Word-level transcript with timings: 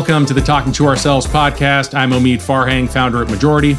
Welcome 0.00 0.24
to 0.24 0.32
the 0.32 0.40
Talking 0.40 0.72
to 0.72 0.86
Ourselves 0.86 1.26
podcast. 1.26 1.92
I'm 1.92 2.12
Omid 2.12 2.38
Farhang, 2.38 2.88
founder 2.88 3.20
at 3.20 3.28
Majority. 3.28 3.76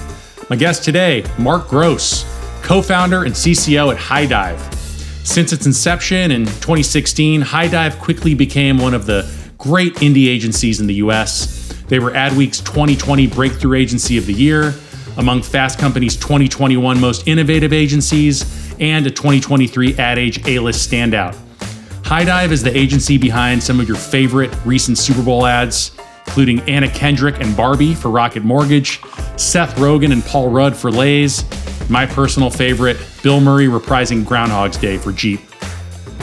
My 0.52 0.56
guest 0.56 0.84
today, 0.84 1.26
Mark 1.40 1.68
Gross, 1.68 2.26
co 2.62 2.80
founder 2.84 3.24
and 3.24 3.34
CCO 3.34 3.92
at 3.92 4.00
Highdive. 4.00 4.60
Since 5.26 5.52
its 5.52 5.66
inception 5.66 6.30
in 6.30 6.46
2016, 6.46 7.42
Highdive 7.42 7.98
quickly 7.98 8.36
became 8.36 8.78
one 8.78 8.94
of 8.94 9.08
the 9.08 9.28
great 9.58 9.96
indie 9.96 10.28
agencies 10.28 10.80
in 10.80 10.86
the 10.86 10.94
US. 11.06 11.74
They 11.88 11.98
were 11.98 12.12
Adweek's 12.12 12.60
2020 12.60 13.26
Breakthrough 13.26 13.80
Agency 13.80 14.20
of 14.20 14.28
the 14.28 14.34
Year, 14.34 14.76
among 15.18 15.42
Fast 15.42 15.80
Company's 15.80 16.16
2021 16.18 17.02
Most 17.02 17.28
Innovative 17.28 17.74
Agencies, 17.74 18.76
and 18.80 19.08
a 19.08 19.10
2023 19.10 19.96
Ad 19.98 20.20
Age 20.20 20.48
A 20.48 20.60
List 20.60 20.88
Standout. 20.88 21.36
Highdive 22.04 22.52
is 22.52 22.62
the 22.62 22.78
agency 22.78 23.18
behind 23.18 23.64
some 23.64 23.80
of 23.80 23.88
your 23.88 23.98
favorite 23.98 24.54
recent 24.66 25.00
Super 25.00 25.24
Bowl 25.24 25.48
ads, 25.48 25.98
including 26.32 26.62
Anna 26.62 26.88
Kendrick 26.88 27.42
and 27.42 27.58
Barbie 27.58 27.94
for 27.94 28.10
Rocket 28.10 28.42
Mortgage, 28.42 29.02
Seth 29.36 29.76
Rogen 29.76 30.14
and 30.14 30.24
Paul 30.24 30.50
Rudd 30.50 30.74
for 30.74 30.90
Lay's, 30.90 31.44
my 31.90 32.06
personal 32.06 32.50
favorite, 32.50 32.96
Bill 33.22 33.42
Murray 33.42 33.66
reprising 33.66 34.24
Groundhog's 34.24 34.78
Day 34.78 34.98
for 34.98 35.12
Jeep. 35.12 35.42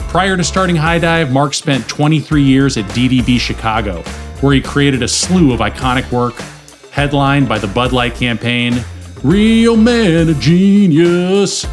Prior 0.07 0.35
to 0.35 0.43
starting 0.43 0.75
Highdive, 0.75 1.31
Mark 1.31 1.53
spent 1.53 1.87
23 1.87 2.41
years 2.41 2.75
at 2.75 2.85
DDB 2.85 3.39
Chicago, 3.39 4.01
where 4.41 4.51
he 4.51 4.61
created 4.61 5.03
a 5.03 5.07
slew 5.07 5.53
of 5.53 5.59
iconic 5.59 6.11
work, 6.11 6.33
headlined 6.89 7.47
by 7.47 7.59
the 7.59 7.67
Bud 7.67 7.91
Light 7.91 8.15
campaign, 8.15 8.83
Real 9.21 9.77
Man 9.77 10.27
of 10.27 10.39
Genius, 10.39 11.65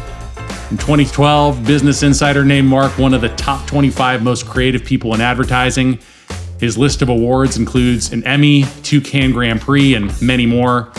in 0.69 0.77
2012, 0.77 1.65
Business 1.65 2.03
Insider 2.03 2.45
named 2.45 2.67
Mark 2.67 2.99
one 2.99 3.15
of 3.15 3.21
the 3.21 3.29
top 3.29 3.65
25 3.65 4.21
most 4.21 4.45
creative 4.45 4.85
people 4.85 5.15
in 5.15 5.21
advertising. 5.21 5.97
His 6.59 6.77
list 6.77 7.01
of 7.01 7.09
awards 7.09 7.57
includes 7.57 8.11
an 8.11 8.23
Emmy, 8.25 8.65
two 8.81 8.99
Cannes 8.99 9.33
Grand 9.33 9.61
Prix, 9.61 9.93
and 9.93 10.19
many 10.21 10.45
more. 10.45 10.91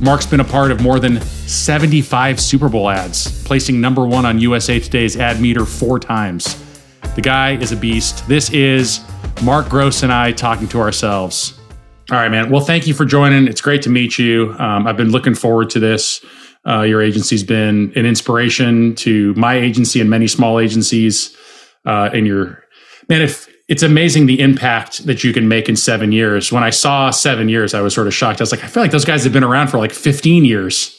Mark's 0.00 0.26
been 0.26 0.40
a 0.40 0.44
part 0.44 0.70
of 0.70 0.80
more 0.80 1.00
than 1.00 1.20
75 1.20 2.38
Super 2.38 2.68
Bowl 2.68 2.90
ads, 2.90 3.42
placing 3.44 3.80
number 3.80 4.06
one 4.06 4.26
on 4.26 4.38
USA 4.38 4.78
Today's 4.78 5.16
ad 5.16 5.40
meter 5.40 5.64
four 5.64 5.98
times. 5.98 6.62
The 7.14 7.22
guy 7.22 7.56
is 7.56 7.72
a 7.72 7.76
beast. 7.76 8.28
This 8.28 8.50
is 8.50 9.00
Mark 9.42 9.68
Gross 9.68 10.02
and 10.02 10.12
I 10.12 10.32
talking 10.32 10.68
to 10.68 10.80
ourselves. 10.80 11.58
All 12.10 12.18
right, 12.18 12.30
man. 12.30 12.50
Well, 12.50 12.60
thank 12.60 12.86
you 12.86 12.94
for 12.94 13.04
joining. 13.04 13.48
It's 13.48 13.60
great 13.60 13.82
to 13.82 13.90
meet 13.90 14.18
you. 14.18 14.54
Um, 14.58 14.86
I've 14.86 14.96
been 14.96 15.10
looking 15.10 15.34
forward 15.34 15.70
to 15.70 15.80
this. 15.80 16.24
Uh, 16.66 16.82
your 16.82 17.02
agency's 17.02 17.42
been 17.42 17.92
an 17.96 18.04
inspiration 18.04 18.94
to 18.96 19.32
my 19.34 19.54
agency 19.54 20.00
and 20.00 20.10
many 20.10 20.26
small 20.26 20.60
agencies. 20.60 21.36
Uh, 21.84 22.10
and 22.12 22.26
your 22.26 22.62
man, 23.08 23.22
if 23.22 23.47
it's 23.68 23.82
amazing 23.82 24.26
the 24.26 24.40
impact 24.40 25.04
that 25.06 25.22
you 25.22 25.32
can 25.32 25.46
make 25.46 25.68
in 25.68 25.76
seven 25.76 26.10
years. 26.10 26.50
When 26.50 26.64
I 26.64 26.70
saw 26.70 27.10
seven 27.10 27.48
years, 27.50 27.74
I 27.74 27.82
was 27.82 27.94
sort 27.94 28.06
of 28.06 28.14
shocked. 28.14 28.40
I 28.40 28.42
was 28.42 28.50
like, 28.50 28.64
I 28.64 28.66
feel 28.66 28.82
like 28.82 28.92
those 28.92 29.04
guys 29.04 29.24
have 29.24 29.32
been 29.32 29.44
around 29.44 29.68
for 29.68 29.78
like 29.78 29.92
15 29.92 30.46
years. 30.46 30.94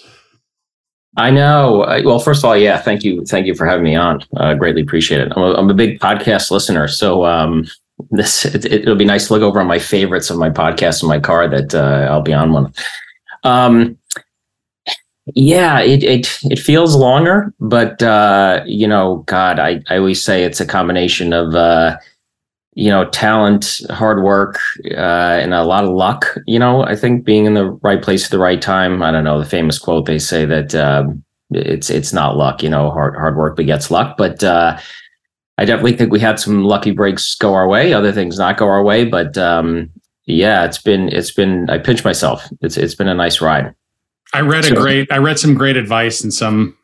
I 1.18 1.32
know. 1.32 1.86
Well, 2.06 2.20
first 2.20 2.42
of 2.42 2.46
all, 2.46 2.56
yeah, 2.56 2.80
thank 2.80 3.04
you, 3.04 3.26
thank 3.26 3.48
you 3.48 3.56
for 3.56 3.66
having 3.66 3.84
me 3.84 3.96
on. 3.96 4.24
Uh, 4.38 4.54
greatly 4.54 4.82
appreciate 4.82 5.22
it. 5.22 5.34
I'm 5.36 5.42
a, 5.42 5.54
I'm 5.54 5.70
a 5.70 5.74
big 5.74 6.00
podcast 6.00 6.52
listener, 6.52 6.88
so 6.88 7.26
um, 7.26 7.66
this 8.12 8.46
it, 8.46 8.86
will 8.86 8.96
be 8.96 9.06
nice 9.06 9.28
to 9.28 9.34
look 9.34 9.42
over 9.42 9.60
on 9.60 9.68
my 9.68 9.80
favorites 9.80 10.30
of 10.30 10.38
my 10.38 10.50
podcast 10.50 11.02
in 11.02 11.10
my 11.10 11.20
car 11.20 11.48
that 11.48 11.74
uh, 11.74 12.08
I'll 12.10 12.22
be 12.22 12.34
on 12.34 12.54
one. 12.54 12.74
Um, 13.44 13.98
yeah, 15.36 15.80
it 15.80 16.04
it 16.04 16.40
it 16.44 16.60
feels 16.60 16.96
longer, 16.96 17.54
but 17.60 18.02
uh, 18.02 18.64
you 18.66 18.88
know, 18.88 19.24
God, 19.26 19.60
I, 19.60 19.82
I 19.90 19.98
always 19.98 20.24
say 20.24 20.44
it's 20.44 20.62
a 20.62 20.66
combination 20.66 21.34
of 21.34 21.56
uh, 21.56 21.98
you 22.74 22.90
know, 22.90 23.10
talent, 23.10 23.82
hard 23.90 24.24
work, 24.24 24.60
uh, 24.92 25.40
and 25.42 25.54
a 25.54 25.64
lot 25.64 25.84
of 25.84 25.90
luck. 25.90 26.38
You 26.46 26.60
know, 26.60 26.84
I 26.84 26.96
think 26.96 27.26
being 27.26 27.46
in 27.46 27.54
the 27.54 27.72
right 27.82 28.02
place 28.02 28.26
at 28.26 28.32
the 28.32 28.40
right 28.40 28.62
time. 28.62 29.02
I 29.02 29.12
don't 29.12 29.24
know 29.24 29.40
the 29.40 29.50
famous 29.50 29.80
quote 29.80 30.06
they 30.06 30.20
say 30.20 30.46
that 30.46 30.76
um, 30.76 31.24
it's 31.52 31.90
it's 31.90 32.14
not 32.14 32.38
luck. 32.38 32.62
You 32.64 32.70
know, 32.70 32.92
hard 32.92 33.16
hard 33.16 33.36
work 33.36 33.58
begets 33.58 33.90
luck. 33.90 34.18
But 34.18 34.44
uh, 34.44 34.80
I 35.58 35.66
definitely 35.66 35.98
think 35.98 36.12
we 36.12 36.20
had 36.20 36.40
some 36.40 36.64
lucky 36.64 36.92
breaks 36.92 37.36
go 37.36 37.54
our 37.54 37.68
way, 37.68 37.92
other 37.92 38.12
things 38.12 38.38
not 38.38 38.58
go 38.58 38.68
our 38.68 38.84
way. 38.84 39.04
But 39.04 39.38
um, 39.38 39.90
yeah, 40.26 40.64
it's 40.64 40.78
been 40.78 41.10
it's 41.10 41.32
been 41.32 41.70
I 41.70 41.80
pinch 41.80 42.06
myself. 42.06 42.48
It's 42.62 42.78
it's 42.78 42.96
been 42.96 43.10
a 43.10 43.16
nice 43.16 43.42
ride. 43.42 43.74
I 44.34 44.42
read 44.42 44.66
a 44.66 44.76
great 44.76 45.12
I 45.12 45.18
read 45.18 45.40
some 45.40 45.56
great 45.56 45.76
advice 45.76 46.24
in 46.24 46.32
some 46.32 46.78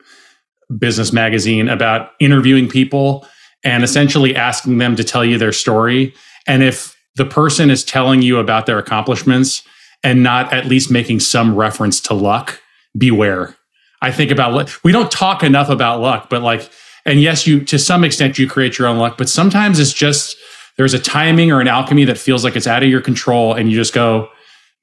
business 0.79 1.13
magazine 1.13 1.69
about 1.69 2.09
interviewing 2.19 2.67
people 2.67 3.25
and 3.65 3.75
mm-hmm. 3.75 3.83
essentially 3.83 4.35
asking 4.35 4.77
them 4.77 4.95
to 4.95 5.03
tell 5.03 5.25
you 5.25 5.37
their 5.37 5.51
story. 5.51 6.13
And 6.47 6.63
if 6.63 6.95
the 7.15 7.25
person 7.25 7.69
is 7.69 7.83
telling 7.83 8.21
you 8.21 8.37
about 8.37 8.65
their 8.65 8.77
accomplishments 8.77 9.63
and 10.03 10.23
not 10.23 10.53
at 10.53 10.65
least 10.65 10.91
making 10.91 11.19
some 11.19 11.55
reference 11.55 11.99
to 11.99 12.13
luck 12.13 12.61
beware. 12.97 13.55
I 14.01 14.11
think 14.11 14.31
about 14.31 14.83
we 14.83 14.91
don't 14.91 15.11
talk 15.11 15.41
enough 15.41 15.69
about 15.69 15.99
luck 15.99 16.29
but 16.29 16.43
like 16.43 16.69
and 17.05 17.19
yes 17.19 17.47
you 17.47 17.61
to 17.65 17.79
some 17.79 18.03
extent 18.03 18.37
you 18.37 18.47
create 18.47 18.77
your 18.77 18.87
own 18.87 18.97
luck 18.97 19.17
but 19.17 19.27
sometimes 19.27 19.79
it's 19.79 19.93
just 19.93 20.37
there's 20.77 20.93
a 20.93 20.99
timing 20.99 21.51
or 21.51 21.59
an 21.59 21.67
alchemy 21.67 22.05
that 22.05 22.17
feels 22.17 22.43
like 22.43 22.55
it's 22.55 22.67
out 22.67 22.83
of 22.83 22.89
your 22.89 23.01
control 23.01 23.53
and 23.53 23.71
you 23.71 23.75
just 23.75 23.93
go 23.93 24.29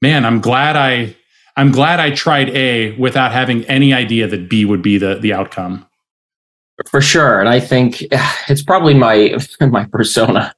man 0.01 0.25
i'm 0.25 0.41
glad 0.41 0.77
i 0.77 1.15
I'm 1.57 1.71
glad 1.71 2.01
I 2.01 2.11
tried 2.11 2.49
A 2.51 2.93
without 2.97 3.33
having 3.33 3.65
any 3.67 3.93
idea 3.93 4.27
that 4.27 4.49
B 4.49 4.65
would 4.65 4.83
be 4.83 4.99
the 4.99 5.17
the 5.17 5.33
outcome. 5.33 5.87
For 6.87 7.01
sure, 7.01 7.41
and 7.41 7.49
I 7.49 7.61
think 7.61 8.03
it's 8.49 8.63
probably 8.63 8.95
my 8.95 9.39
my 9.61 9.85
persona. 9.87 10.55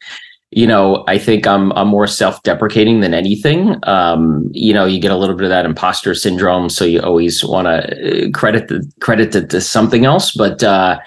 You 0.50 0.68
know, 0.68 1.04
I 1.08 1.18
think 1.18 1.46
I'm 1.46 1.72
I'm 1.72 1.88
more 1.88 2.06
self-deprecating 2.06 3.00
than 3.00 3.12
anything. 3.12 3.76
Um, 3.84 4.48
you 4.52 4.72
know, 4.72 4.84
you 4.84 5.00
get 5.00 5.10
a 5.10 5.16
little 5.16 5.34
bit 5.34 5.44
of 5.44 5.50
that 5.50 5.64
imposter 5.64 6.14
syndrome, 6.14 6.68
so 6.68 6.84
you 6.84 7.00
always 7.00 7.44
want 7.44 7.66
to 7.66 8.26
uh, 8.26 8.30
credit 8.30 8.68
the 8.68 8.88
credit 9.00 9.34
it 9.34 9.50
to 9.50 9.60
something 9.60 10.04
else. 10.04 10.32
But 10.32 10.62
uh, 10.62 11.00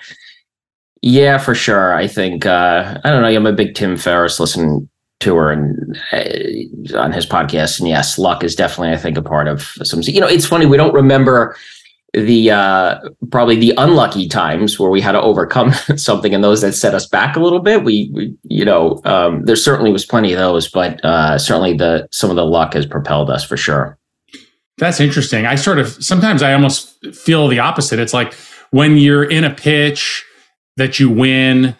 yeah, 1.01 1.37
for 1.37 1.55
sure, 1.55 1.93
I 1.93 2.07
think 2.07 2.45
uh, 2.45 2.99
I 3.03 3.09
don't 3.09 3.21
know. 3.21 3.29
I'm 3.29 3.45
a 3.45 3.53
big 3.53 3.75
Tim 3.75 3.95
Ferriss 3.95 4.39
listen 4.39 4.89
tour 5.19 5.51
and 5.51 5.97
uh, 6.11 6.99
on 6.99 7.11
his 7.11 7.25
podcast. 7.25 7.79
And 7.79 7.87
yes, 7.87 8.17
luck 8.17 8.43
is 8.43 8.55
definitely, 8.55 8.93
I 8.93 8.97
think, 8.97 9.17
a 9.17 9.21
part 9.21 9.47
of 9.47 9.61
some. 9.83 10.01
You 10.03 10.21
know, 10.21 10.27
it's 10.27 10.45
funny 10.45 10.65
we 10.65 10.77
don't 10.77 10.93
remember 10.93 11.55
the 12.13 12.51
uh, 12.51 12.99
probably 13.31 13.55
the 13.55 13.73
unlucky 13.77 14.27
times 14.27 14.79
where 14.79 14.89
we 14.89 15.01
had 15.01 15.11
to 15.11 15.21
overcome 15.21 15.71
something, 15.95 16.33
and 16.33 16.43
those 16.43 16.61
that 16.61 16.73
set 16.73 16.93
us 16.93 17.05
back 17.05 17.35
a 17.35 17.39
little 17.39 17.59
bit. 17.59 17.83
We, 17.83 18.09
we 18.13 18.35
you 18.43 18.65
know, 18.65 19.01
um, 19.05 19.43
there 19.45 19.55
certainly 19.55 19.91
was 19.91 20.05
plenty 20.05 20.33
of 20.33 20.39
those, 20.39 20.69
but 20.69 21.03
uh, 21.03 21.37
certainly 21.37 21.73
the 21.73 22.07
some 22.11 22.29
of 22.29 22.35
the 22.35 22.45
luck 22.45 22.73
has 22.73 22.85
propelled 22.85 23.29
us 23.29 23.43
for 23.43 23.57
sure. 23.57 23.97
That's 24.77 24.99
interesting. 24.99 25.45
I 25.45 25.55
sort 25.55 25.79
of 25.79 26.03
sometimes 26.03 26.41
I 26.41 26.53
almost 26.53 27.03
feel 27.15 27.47
the 27.47 27.59
opposite. 27.59 27.99
It's 27.99 28.13
like 28.13 28.33
when 28.71 28.97
you're 28.97 29.23
in 29.23 29.43
a 29.43 29.53
pitch 29.53 30.25
that 30.77 30.99
you 30.99 31.09
win. 31.09 31.75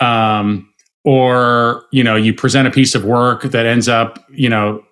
Um, 0.00 0.68
or 1.04 1.84
you 1.90 2.04
know 2.04 2.16
you 2.16 2.32
present 2.32 2.68
a 2.68 2.70
piece 2.70 2.94
of 2.94 3.04
work 3.04 3.42
that 3.42 3.66
ends 3.66 3.88
up 3.88 4.24
you 4.30 4.48
know 4.48 4.82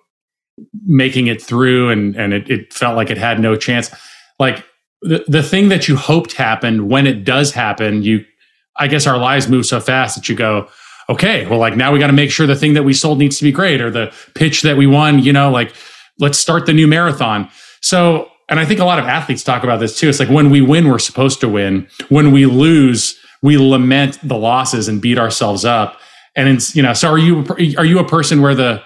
making 0.85 1.27
it 1.27 1.41
through 1.41 1.89
and 1.89 2.15
and 2.15 2.33
it, 2.33 2.49
it 2.49 2.73
felt 2.73 2.95
like 2.95 3.09
it 3.09 3.17
had 3.17 3.39
no 3.39 3.55
chance 3.55 3.89
like 4.39 4.65
the, 5.01 5.23
the 5.27 5.43
thing 5.43 5.69
that 5.69 5.87
you 5.87 5.95
hoped 5.95 6.33
happened 6.33 6.89
when 6.89 7.07
it 7.07 7.23
does 7.23 7.53
happen 7.53 8.03
you 8.03 8.23
i 8.77 8.87
guess 8.87 9.07
our 9.07 9.17
lives 9.17 9.47
move 9.47 9.65
so 9.65 9.79
fast 9.79 10.15
that 10.15 10.29
you 10.29 10.35
go 10.35 10.67
okay 11.09 11.45
well 11.47 11.59
like 11.59 11.75
now 11.75 11.91
we 11.91 11.99
got 11.99 12.07
to 12.07 12.13
make 12.13 12.31
sure 12.31 12.45
the 12.45 12.55
thing 12.55 12.73
that 12.73 12.83
we 12.83 12.93
sold 12.93 13.17
needs 13.17 13.37
to 13.37 13.43
be 13.43 13.51
great 13.51 13.81
or 13.81 13.89
the 13.89 14.13
pitch 14.35 14.61
that 14.61 14.77
we 14.77 14.87
won 14.87 15.19
you 15.19 15.33
know 15.33 15.51
like 15.51 15.73
let's 16.21 16.37
start 16.37 16.65
the 16.65 16.73
new 16.73 16.87
marathon. 16.87 17.49
So 17.81 18.29
and 18.47 18.59
i 18.59 18.65
think 18.65 18.79
a 18.79 18.85
lot 18.85 18.99
of 18.99 19.05
athletes 19.05 19.43
talk 19.43 19.63
about 19.63 19.79
this 19.81 19.99
too. 19.99 20.07
It's 20.07 20.19
like 20.19 20.29
when 20.29 20.49
we 20.49 20.61
win 20.61 20.87
we're 20.87 20.99
supposed 20.99 21.41
to 21.41 21.49
win. 21.49 21.87
When 22.07 22.31
we 22.31 22.45
lose 22.45 23.19
we 23.41 23.57
lament 23.57 24.19
the 24.23 24.37
losses 24.37 24.87
and 24.87 25.01
beat 25.01 25.17
ourselves 25.17 25.65
up. 25.65 25.99
And 26.35 26.47
it's 26.47 26.75
you 26.75 26.83
know 26.83 26.93
so 26.93 27.09
are 27.09 27.17
you 27.17 27.45
are 27.77 27.85
you 27.85 27.99
a 27.99 28.07
person 28.07 28.41
where 28.41 28.55
the 28.55 28.81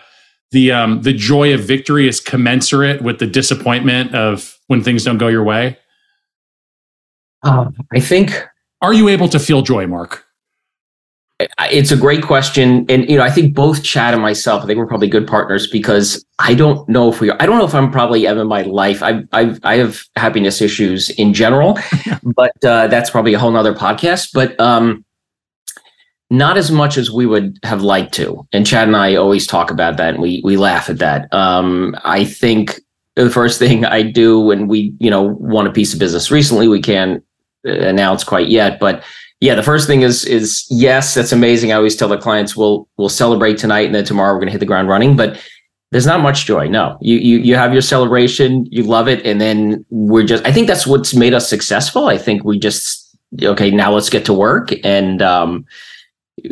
the 0.52 0.72
um 0.72 1.02
the 1.02 1.14
joy 1.14 1.54
of 1.54 1.62
victory 1.62 2.08
is 2.08 2.20
commensurate 2.20 3.02
with 3.02 3.20
the 3.20 3.28
disappointment 3.28 4.16
of 4.16 4.58
when 4.68 4.82
things 4.82 5.04
don't 5.04 5.18
go 5.18 5.28
your 5.28 5.44
way 5.44 5.78
um, 7.46 7.74
i 7.94 8.00
think 8.00 8.46
are 8.82 8.94
you 8.94 9.08
able 9.08 9.30
to 9.30 9.40
feel 9.40 9.62
joy 9.62 9.88
mark 9.88 10.26
it's 11.70 11.92
a 11.92 11.98
great 11.98 12.24
question 12.24 12.86
and 12.90 13.10
you 13.10 13.18
know 13.18 13.24
i 13.24 13.30
think 13.30 13.54
both 13.54 13.84
chad 13.84 14.14
and 14.14 14.22
myself 14.22 14.64
i 14.64 14.66
think 14.66 14.78
we're 14.78 14.88
probably 14.88 15.08
good 15.08 15.28
partners 15.28 15.68
because 15.68 16.26
i 16.40 16.54
don't 16.54 16.88
know 16.88 17.12
if 17.12 17.20
we 17.20 17.30
are 17.30 17.42
i 17.42 17.46
don't 17.46 17.58
know 17.58 17.66
if 17.66 17.76
i'm 17.76 17.92
probably 17.92 18.26
ever 18.26 18.42
in 18.42 18.48
my 18.48 18.62
life 18.64 19.04
i 19.04 19.22
i 19.34 19.56
i 19.64 19.76
have 19.76 20.02
happiness 20.16 20.62
issues 20.62 21.10
in 21.12 21.34
general 21.34 21.78
but 22.24 22.54
uh, 22.64 22.88
that's 22.88 23.10
probably 23.10 23.34
a 23.34 23.40
whole 23.40 23.52
nother 23.52 23.74
podcast 23.74 24.30
but 24.34 24.60
um 24.60 25.04
not 26.30 26.58
as 26.58 26.72
much 26.72 26.98
as 26.98 27.12
we 27.12 27.26
would 27.26 27.60
have 27.64 27.82
liked 27.82 28.14
to. 28.16 28.46
And 28.52 28.66
Chad 28.66 28.88
and 28.88 28.98
I 28.98 29.16
always 29.16 29.46
talk 29.46 29.70
about 29.70 29.98
that 29.98 30.16
and 30.16 30.24
we 30.24 30.42
we 30.44 30.58
laugh 30.58 30.90
at 30.90 31.00
that. 31.00 31.32
Um, 31.34 31.96
I 32.04 32.26
think 32.26 32.80
the 33.16 33.30
first 33.30 33.60
thing 33.64 33.86
I 33.86 34.02
do 34.02 34.40
when 34.40 34.68
we, 34.68 34.94
you 35.00 35.10
know, 35.10 35.24
want 35.24 35.68
a 35.68 35.72
piece 35.72 35.94
of 35.94 36.00
business 36.00 36.32
recently, 36.32 36.68
we 36.68 36.82
can't 36.82 37.24
uh, 37.66 37.72
announce 37.72 38.24
quite 38.24 38.48
yet, 38.48 38.80
but 38.80 39.04
yeah, 39.42 39.56
the 39.56 39.64
first 39.64 39.88
thing 39.88 40.02
is 40.02 40.26
is 40.26 40.66
yes, 40.70 41.14
that's 41.14 41.32
amazing. 41.32 41.72
I 41.72 41.76
always 41.76 41.96
tell 41.96 42.08
the 42.08 42.18
clients 42.18 42.56
we'll 42.56 42.88
we'll 42.98 43.10
celebrate 43.10 43.58
tonight 43.58 43.86
and 43.86 43.96
then 43.96 44.06
tomorrow 44.06 44.34
we're 44.34 44.40
gonna 44.40 44.52
hit 44.52 44.60
the 44.60 44.66
ground 44.66 44.88
running. 44.88 45.16
But 45.16 45.40
there's 45.92 46.06
not 46.06 46.22
much 46.22 46.46
joy. 46.46 46.68
No, 46.68 46.98
you 47.02 47.18
you 47.18 47.38
you 47.38 47.56
have 47.56 47.74
your 47.74 47.82
celebration, 47.82 48.66
you 48.72 48.84
love 48.84 49.08
it, 49.08 49.26
and 49.26 49.40
then 49.40 49.86
we're 49.90 50.26
just. 50.26 50.46
I 50.46 50.52
think 50.52 50.68
that's 50.68 50.88
what's 50.88 51.14
made 51.14 51.34
us 51.34 51.50
successful. 51.50 52.08
I 52.08 52.18
think 52.18 52.44
we 52.44 52.58
just 52.60 53.18
okay. 53.44 53.72
Now 53.72 53.94
let's 53.94 54.10
get 54.10 54.26
to 54.26 54.34
work, 54.34 54.74
and 54.84 55.22
um, 55.22 55.66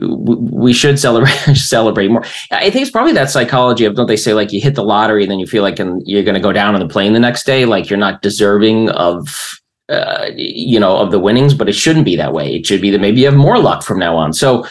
we 0.01 0.71
should 0.71 0.99
celebrate 0.99 1.31
celebrate 1.55 2.09
more. 2.09 2.23
I 2.51 2.69
think 2.69 2.83
it's 2.83 2.91
probably 2.91 3.13
that 3.13 3.31
psychology 3.31 3.85
of 3.85 3.95
don't 3.95 4.07
they 4.07 4.17
say 4.17 4.33
like 4.33 4.53
you 4.53 4.61
hit 4.61 4.75
the 4.75 4.83
lottery 4.83 5.23
and 5.23 5.31
then 5.31 5.39
you 5.39 5.47
feel 5.47 5.63
like 5.63 5.77
you're 5.77 6.23
going 6.23 6.35
to 6.35 6.41
go 6.41 6.53
down 6.53 6.75
on 6.75 6.79
the 6.79 6.87
plane 6.87 7.13
the 7.13 7.19
next 7.19 7.45
day, 7.45 7.65
like 7.65 7.89
you're 7.89 7.99
not 7.99 8.21
deserving 8.21 8.89
of 8.89 9.59
uh, 9.93 10.31
you 10.35 10.79
know 10.79 10.97
of 10.97 11.11
the 11.11 11.19
winnings, 11.19 11.53
but 11.53 11.69
it 11.69 11.73
shouldn't 11.73 12.05
be 12.05 12.15
that 12.15 12.33
way. 12.33 12.55
It 12.55 12.65
should 12.65 12.81
be 12.81 12.89
that 12.91 13.01
maybe 13.01 13.21
you 13.21 13.25
have 13.25 13.35
more 13.35 13.59
luck 13.59 13.83
from 13.83 13.99
now 13.99 14.15
on. 14.15 14.33
So, 14.33 14.65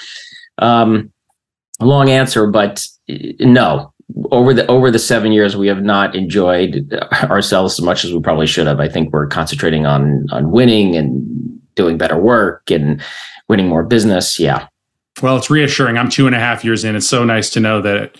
um, 0.58 1.12
long 1.80 2.10
answer, 2.10 2.46
but 2.46 2.84
uh, 3.10 3.14
no, 3.40 3.92
over 4.30 4.52
the 4.54 4.66
over 4.66 4.90
the 4.90 4.98
seven 4.98 5.32
years 5.32 5.56
we 5.56 5.68
have 5.68 5.82
not 5.82 6.14
enjoyed 6.14 6.92
ourselves 7.24 7.78
as 7.78 7.84
much 7.84 8.04
as 8.04 8.12
we 8.12 8.20
probably 8.20 8.46
should 8.46 8.66
have. 8.66 8.80
I 8.80 8.88
think 8.88 9.12
we're 9.12 9.26
concentrating 9.26 9.86
on 9.86 10.26
on 10.30 10.50
winning 10.50 10.96
and 10.96 11.60
doing 11.74 11.96
better 11.96 12.18
work 12.18 12.70
and 12.70 13.02
winning 13.48 13.68
more 13.68 13.82
business. 13.82 14.38
Yeah. 14.38 14.66
Well 15.22 15.36
it's 15.36 15.50
reassuring. 15.50 15.96
I'm 15.96 16.10
two 16.10 16.26
and 16.26 16.36
a 16.36 16.40
half 16.40 16.64
years 16.64 16.84
in. 16.84 16.96
It's 16.96 17.08
so 17.08 17.24
nice 17.24 17.50
to 17.50 17.60
know 17.60 17.80
that 17.82 18.16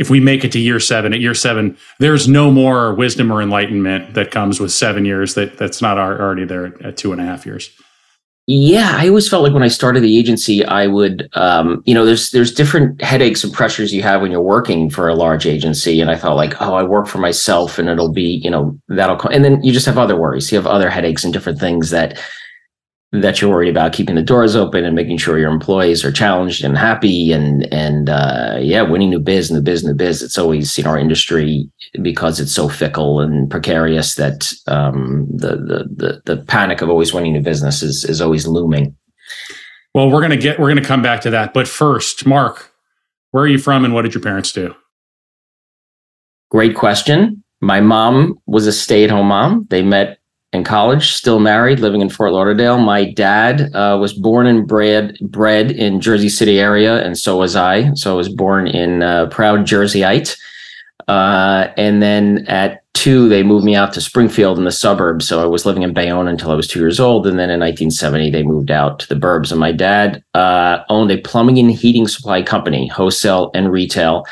if 0.00 0.10
we 0.10 0.18
make 0.18 0.44
it 0.44 0.50
to 0.50 0.58
year 0.58 0.80
seven 0.80 1.12
at 1.12 1.20
year 1.20 1.34
seven 1.34 1.76
there's 2.00 2.26
no 2.26 2.50
more 2.50 2.94
wisdom 2.94 3.30
or 3.30 3.40
enlightenment 3.40 4.14
that 4.14 4.32
comes 4.32 4.58
with 4.58 4.72
seven 4.72 5.04
years 5.04 5.34
that 5.34 5.56
that's 5.58 5.80
not 5.80 5.96
already 5.98 6.44
there 6.44 6.74
at 6.84 6.96
two 6.96 7.12
and 7.12 7.20
a 7.20 7.24
half 7.24 7.46
years 7.46 7.70
yeah, 8.52 8.96
I 8.96 9.06
always 9.06 9.28
felt 9.28 9.44
like 9.44 9.52
when 9.52 9.62
I 9.62 9.68
started 9.68 10.02
the 10.02 10.18
agency, 10.18 10.64
I 10.64 10.88
would, 10.88 11.28
um, 11.34 11.84
you 11.86 11.94
know, 11.94 12.04
there's 12.04 12.32
there's 12.32 12.52
different 12.52 13.00
headaches 13.00 13.44
and 13.44 13.52
pressures 13.52 13.94
you 13.94 14.02
have 14.02 14.22
when 14.22 14.32
you're 14.32 14.40
working 14.40 14.90
for 14.90 15.06
a 15.06 15.14
large 15.14 15.46
agency, 15.46 16.00
and 16.00 16.10
I 16.10 16.16
thought 16.16 16.34
like, 16.34 16.60
oh, 16.60 16.74
I 16.74 16.82
work 16.82 17.06
for 17.06 17.18
myself, 17.18 17.78
and 17.78 17.88
it'll 17.88 18.12
be, 18.12 18.40
you 18.42 18.50
know, 18.50 18.76
that'll, 18.88 19.14
come. 19.14 19.30
and 19.30 19.44
then 19.44 19.62
you 19.62 19.72
just 19.72 19.86
have 19.86 19.98
other 19.98 20.16
worries. 20.16 20.50
You 20.50 20.58
have 20.58 20.66
other 20.66 20.90
headaches 20.90 21.22
and 21.22 21.32
different 21.32 21.60
things 21.60 21.90
that 21.90 22.18
that 23.12 23.40
you're 23.40 23.50
worried 23.50 23.68
about 23.68 23.92
keeping 23.92 24.14
the 24.14 24.22
doors 24.22 24.54
open 24.54 24.84
and 24.84 24.94
making 24.94 25.18
sure 25.18 25.38
your 25.38 25.50
employees 25.50 26.04
are 26.04 26.12
challenged 26.12 26.62
and 26.64 26.78
happy 26.78 27.32
and 27.32 27.72
and 27.72 28.08
uh, 28.08 28.56
yeah 28.60 28.82
winning 28.82 29.10
new 29.10 29.18
biz 29.18 29.50
new 29.50 29.60
biz 29.60 29.84
new 29.84 29.94
biz. 29.94 30.22
It's 30.22 30.38
always 30.38 30.78
in 30.78 30.86
our 30.86 30.98
industry 30.98 31.68
because 32.00 32.38
it's 32.38 32.52
so 32.52 32.68
fickle 32.68 33.20
and 33.20 33.50
precarious 33.50 34.14
that 34.14 34.52
um, 34.68 35.26
the, 35.28 35.56
the 35.56 35.88
the 35.96 36.22
the 36.36 36.42
panic 36.44 36.82
of 36.82 36.88
always 36.88 37.12
winning 37.12 37.32
new 37.32 37.42
business 37.42 37.82
is 37.82 38.04
is 38.04 38.20
always 38.20 38.46
looming. 38.46 38.96
Well 39.92 40.08
we're 40.08 40.22
gonna 40.22 40.36
get 40.36 40.60
we're 40.60 40.68
gonna 40.68 40.84
come 40.84 41.02
back 41.02 41.20
to 41.22 41.30
that. 41.30 41.52
But 41.52 41.66
first 41.66 42.26
mark 42.26 42.72
where 43.32 43.44
are 43.44 43.48
you 43.48 43.58
from 43.58 43.84
and 43.84 43.92
what 43.92 44.02
did 44.02 44.14
your 44.14 44.22
parents 44.22 44.52
do? 44.52 44.74
Great 46.50 46.76
question. 46.76 47.42
My 47.60 47.80
mom 47.80 48.40
was 48.46 48.66
a 48.66 48.72
stay-at-home 48.72 49.26
mom. 49.28 49.66
They 49.70 49.82
met 49.82 50.19
in 50.52 50.64
college, 50.64 51.12
still 51.12 51.38
married, 51.38 51.78
living 51.78 52.00
in 52.00 52.08
Fort 52.08 52.32
Lauderdale. 52.32 52.78
My 52.78 53.04
dad 53.04 53.72
uh, 53.74 53.96
was 54.00 54.12
born 54.12 54.46
and 54.46 54.66
bred 54.66 55.16
bred 55.20 55.70
in 55.70 56.00
Jersey 56.00 56.28
City 56.28 56.58
area, 56.58 57.04
and 57.04 57.16
so 57.16 57.36
was 57.36 57.54
I. 57.54 57.92
So 57.94 58.12
I 58.12 58.16
was 58.16 58.28
born 58.28 58.66
in 58.66 59.02
uh, 59.02 59.26
proud 59.26 59.60
Jerseyite. 59.60 60.36
Uh, 61.06 61.72
and 61.76 62.02
then 62.02 62.46
at 62.48 62.82
two, 62.94 63.28
they 63.28 63.42
moved 63.42 63.64
me 63.64 63.74
out 63.74 63.92
to 63.92 64.00
Springfield 64.00 64.58
in 64.58 64.64
the 64.64 64.72
suburbs. 64.72 65.26
So 65.26 65.42
I 65.42 65.46
was 65.46 65.64
living 65.64 65.82
in 65.82 65.94
Bayonne 65.94 66.28
until 66.28 66.50
I 66.50 66.54
was 66.54 66.68
two 66.68 66.80
years 66.80 67.00
old. 67.00 67.26
And 67.26 67.38
then 67.38 67.50
in 67.50 67.58
1970, 67.58 68.30
they 68.30 68.42
moved 68.42 68.70
out 68.70 69.00
to 69.00 69.08
the 69.08 69.20
burbs. 69.20 69.50
And 69.50 69.58
my 69.58 69.72
dad 69.72 70.22
uh, 70.34 70.80
owned 70.88 71.10
a 71.10 71.20
plumbing 71.20 71.58
and 71.58 71.70
heating 71.70 72.06
supply 72.06 72.42
company, 72.42 72.86
wholesale 72.88 73.50
and 73.54 73.72
retail 73.72 74.24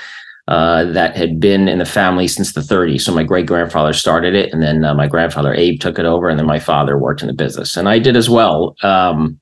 uh, 0.49 0.85
that 0.85 1.15
had 1.15 1.39
been 1.39 1.69
in 1.69 1.79
the 1.79 1.85
family 1.85 2.27
since 2.27 2.55
the 2.55 2.63
30s. 2.63 3.03
So 3.03 3.15
my 3.15 3.23
great 3.23 3.45
grandfather 3.45 3.93
started 3.93 4.35
it, 4.35 4.51
and 4.51 4.63
then 4.63 4.83
uh, 4.83 4.95
my 4.95 5.07
grandfather 5.07 5.53
Abe 5.55 5.79
took 5.79 5.99
it 5.99 6.07
over, 6.07 6.29
and 6.29 6.39
then 6.39 6.47
my 6.47 6.59
father 6.59 6.99
worked 6.99 7.21
in 7.21 7.27
the 7.27 7.35
business, 7.35 7.77
and 7.77 7.87
I 7.87 7.99
did 7.99 8.17
as 8.17 8.31
well 8.31 8.75
um, 8.83 9.39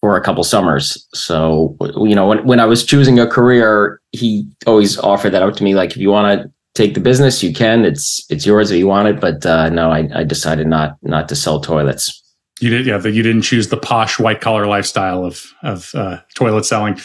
for 0.00 0.16
a 0.16 0.20
couple 0.20 0.42
summers. 0.42 1.06
So 1.14 1.76
you 1.96 2.16
know, 2.16 2.26
when 2.26 2.44
when 2.44 2.58
I 2.58 2.64
was 2.64 2.84
choosing 2.84 3.20
a 3.20 3.26
career, 3.26 4.00
he 4.10 4.44
always 4.66 4.98
offered 4.98 5.30
that 5.30 5.42
out 5.42 5.56
to 5.58 5.64
me, 5.64 5.76
like 5.76 5.92
if 5.92 5.98
you 5.98 6.10
want 6.10 6.42
to 6.42 6.52
take 6.74 6.94
the 6.94 7.00
business, 7.00 7.40
you 7.40 7.52
can. 7.52 7.84
It's 7.84 8.26
it's 8.28 8.44
yours 8.44 8.72
if 8.72 8.78
you 8.78 8.88
want 8.88 9.06
it. 9.06 9.20
But 9.20 9.46
uh, 9.46 9.68
no, 9.68 9.92
I, 9.92 10.08
I 10.12 10.24
decided 10.24 10.66
not 10.66 10.96
not 11.02 11.28
to 11.28 11.36
sell 11.36 11.60
toilets. 11.60 12.20
You 12.60 12.68
did, 12.70 12.86
yeah. 12.86 13.00
You 13.00 13.22
didn't 13.22 13.42
choose 13.42 13.68
the 13.68 13.76
posh 13.76 14.18
white 14.18 14.40
collar 14.40 14.66
lifestyle 14.66 15.24
of 15.24 15.44
of 15.62 15.94
uh, 15.94 16.18
toilet 16.34 16.64
selling. 16.64 16.98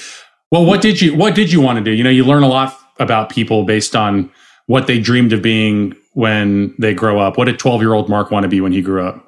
Well, 0.52 0.66
what 0.66 0.82
did 0.82 1.02
you 1.02 1.16
what 1.16 1.36
did 1.36 1.52
you 1.52 1.62
want 1.62 1.78
to 1.78 1.84
do? 1.84 1.92
You 1.92 2.04
know, 2.04 2.10
you 2.10 2.24
learn 2.24 2.42
a 2.42 2.48
lot 2.48 2.76
about 3.00 3.30
people 3.30 3.64
based 3.64 3.96
on 3.96 4.32
what 4.68 4.88
they 4.88 5.00
dreamed 5.00 5.34
of 5.34 5.42
being 5.42 5.96
when 6.14 6.74
they 6.78 6.94
grow 6.94 7.20
up. 7.20 7.38
What 7.38 7.46
did 7.46 7.60
12 7.60 7.82
year 7.82 7.94
old 7.94 8.10
Mark 8.10 8.32
want 8.32 8.44
to 8.44 8.50
be 8.50 8.62
when 8.62 8.72
he 8.72 8.82
grew 8.82 9.06
up? 9.06 9.24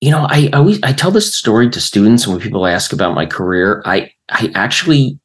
You 0.00 0.10
know, 0.10 0.26
I 0.28 0.48
always 0.52 0.80
I 0.82 0.92
tell 0.92 1.10
this 1.10 1.34
story 1.34 1.68
to 1.70 1.80
students 1.80 2.26
when 2.26 2.40
people 2.40 2.66
ask 2.66 2.92
about 2.92 3.14
my 3.14 3.26
career, 3.26 3.82
I 3.84 4.12
I 4.28 4.50
actually 4.54 5.18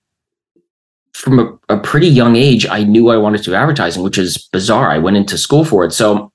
from 1.13 1.39
a, 1.39 1.75
a 1.75 1.77
pretty 1.77 2.07
young 2.07 2.35
age, 2.35 2.65
I 2.67 2.83
knew 2.83 3.09
I 3.09 3.17
wanted 3.17 3.39
to 3.39 3.51
do 3.51 3.53
advertising, 3.53 4.01
which 4.03 4.17
is 4.17 4.37
bizarre. 4.51 4.89
I 4.89 4.97
went 4.97 5.15
into 5.15 5.37
school 5.37 5.63
for 5.63 5.85
it. 5.85 5.93
So 5.93 6.31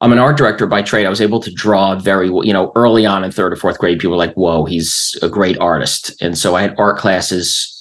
I'm 0.00 0.12
an 0.12 0.18
art 0.18 0.36
director 0.36 0.66
by 0.66 0.82
trade. 0.82 1.06
I 1.06 1.10
was 1.10 1.20
able 1.20 1.40
to 1.40 1.50
draw 1.50 1.96
very, 1.96 2.28
you 2.28 2.52
know, 2.52 2.70
early 2.76 3.04
on 3.04 3.24
in 3.24 3.32
third 3.32 3.52
or 3.52 3.56
fourth 3.56 3.78
grade, 3.78 3.98
people 3.98 4.12
were 4.12 4.16
like, 4.16 4.34
whoa, 4.34 4.64
he's 4.64 5.16
a 5.22 5.28
great 5.28 5.58
artist. 5.58 6.14
And 6.22 6.38
so 6.38 6.54
I 6.54 6.62
had 6.62 6.78
art 6.78 6.98
classes 6.98 7.77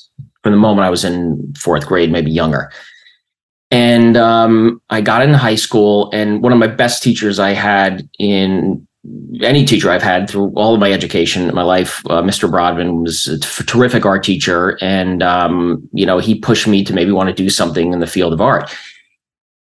from 0.48 0.54
the 0.54 0.58
moment 0.62 0.86
I 0.86 0.90
was 0.90 1.04
in 1.04 1.54
fourth 1.58 1.86
grade, 1.86 2.10
maybe 2.10 2.32
younger. 2.32 2.72
And 3.70 4.16
um, 4.16 4.82
I 4.90 5.02
got 5.02 5.22
into 5.22 5.38
high 5.38 5.56
school, 5.56 6.10
and 6.14 6.42
one 6.42 6.54
of 6.54 6.58
my 6.58 6.68
best 6.68 7.04
teachers 7.04 7.38
I 7.38 7.50
had 7.50 8.08
in 8.18 8.88
any 9.42 9.66
teacher 9.66 9.92
I've 9.92 10.02
had 10.02 10.30
through 10.30 10.54
all 10.56 10.74
of 10.74 10.80
my 10.80 10.94
education 10.94 11.50
in 11.50 11.56
my 11.56 11.64
life, 11.64 12.02
uh, 12.10 12.22
Mr. 12.22 12.50
Broadman 12.50 13.02
was 13.02 13.28
a 13.28 13.40
t- 13.40 13.66
terrific 13.66 14.06
art 14.06 14.24
teacher, 14.24 14.78
and 14.82 15.22
um, 15.22 15.86
you 15.92 16.06
know 16.06 16.18
he 16.18 16.40
pushed 16.40 16.66
me 16.66 16.82
to 16.86 16.94
maybe 16.94 17.12
want 17.12 17.28
to 17.28 17.36
do 17.36 17.50
something 17.50 17.92
in 17.92 18.00
the 18.00 18.08
field 18.08 18.32
of 18.32 18.40
art. 18.40 18.74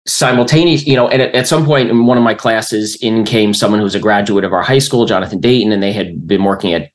Simultaneous, 0.07 0.87
you 0.87 0.95
know, 0.95 1.09
and 1.09 1.23
at, 1.23 1.35
at 1.35 1.49
some 1.49 1.65
point 1.65 1.89
in 1.89 2.05
one 2.05 2.19
of 2.19 2.23
my 2.23 2.35
classes, 2.35 2.97
in 2.97 3.25
came 3.25 3.55
someone 3.55 3.81
who 3.81 3.85
was 3.85 3.95
a 3.95 4.01
graduate 4.01 4.45
of 4.45 4.53
our 4.53 4.63
high 4.63 4.79
school, 4.79 5.07
Jonathan 5.07 5.41
Dayton, 5.41 5.73
and 5.73 5.83
they 5.83 5.93
had 5.93 6.27
been 6.27 6.45
working 6.45 6.75
at 6.75 6.91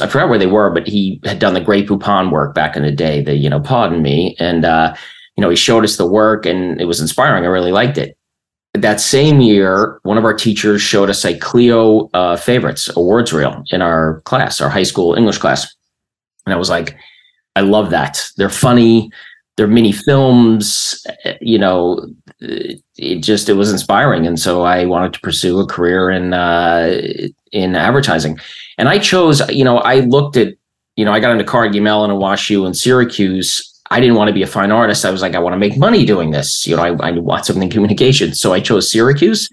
I 0.00 0.06
forgot 0.06 0.28
where 0.28 0.38
they 0.38 0.46
were, 0.46 0.70
but 0.70 0.86
he 0.86 1.20
had 1.24 1.38
done 1.38 1.54
the 1.54 1.60
Grey 1.60 1.84
Poupon 1.84 2.30
work 2.30 2.54
back 2.54 2.76
in 2.76 2.82
the 2.82 2.92
day, 2.92 3.22
the, 3.22 3.34
you 3.34 3.50
know, 3.50 3.60
pardon 3.60 4.02
me. 4.02 4.34
And, 4.38 4.64
uh, 4.64 4.94
you 5.36 5.42
know, 5.42 5.50
he 5.50 5.56
showed 5.56 5.84
us 5.84 5.96
the 5.96 6.06
work 6.06 6.46
and 6.46 6.80
it 6.80 6.86
was 6.86 7.00
inspiring. 7.00 7.44
I 7.44 7.48
really 7.48 7.72
liked 7.72 7.98
it. 7.98 8.16
That 8.72 9.00
same 9.00 9.40
year, 9.40 10.00
one 10.02 10.18
of 10.18 10.24
our 10.24 10.34
teachers 10.34 10.80
showed 10.82 11.10
us 11.10 11.24
a 11.24 11.38
Clio 11.38 12.08
uh, 12.14 12.36
favorites 12.36 12.90
awards 12.96 13.32
reel 13.32 13.62
in 13.70 13.82
our 13.82 14.20
class, 14.22 14.60
our 14.60 14.70
high 14.70 14.82
school 14.82 15.14
English 15.14 15.38
class. 15.38 15.72
And 16.46 16.54
I 16.54 16.56
was 16.56 16.70
like, 16.70 16.96
I 17.56 17.60
love 17.60 17.90
that. 17.90 18.26
They're 18.36 18.48
funny. 18.48 19.10
They're 19.56 19.68
mini 19.68 19.92
films. 19.92 21.06
You 21.40 21.58
know, 21.58 22.04
it 22.40 23.22
just 23.22 23.48
it 23.48 23.54
was 23.54 23.70
inspiring, 23.70 24.26
and 24.26 24.38
so 24.38 24.62
I 24.62 24.84
wanted 24.84 25.12
to 25.14 25.20
pursue 25.20 25.60
a 25.60 25.66
career 25.66 26.10
in 26.10 26.32
uh, 26.34 27.00
in 27.54 27.76
advertising. 27.76 28.38
And 28.76 28.88
I 28.88 28.98
chose, 28.98 29.40
you 29.48 29.64
know, 29.64 29.78
I 29.78 30.00
looked 30.00 30.36
at, 30.36 30.54
you 30.96 31.04
know, 31.04 31.12
I 31.12 31.20
got 31.20 31.30
into 31.30 31.44
Carnegie 31.44 31.80
Mellon 31.80 32.10
and 32.10 32.20
WashU 32.20 32.66
and 32.66 32.76
Syracuse. 32.76 33.70
I 33.90 34.00
didn't 34.00 34.16
want 34.16 34.28
to 34.28 34.34
be 34.34 34.42
a 34.42 34.46
fine 34.46 34.72
artist. 34.72 35.04
I 35.04 35.10
was 35.10 35.22
like, 35.22 35.34
I 35.34 35.38
want 35.38 35.54
to 35.54 35.58
make 35.58 35.78
money 35.78 36.04
doing 36.04 36.32
this. 36.32 36.66
You 36.66 36.76
know, 36.76 36.82
I, 36.82 37.08
I 37.08 37.10
want 37.12 37.46
something 37.46 37.62
in 37.62 37.70
communication. 37.70 38.34
So 38.34 38.52
I 38.52 38.60
chose 38.60 38.90
Syracuse. 38.90 39.48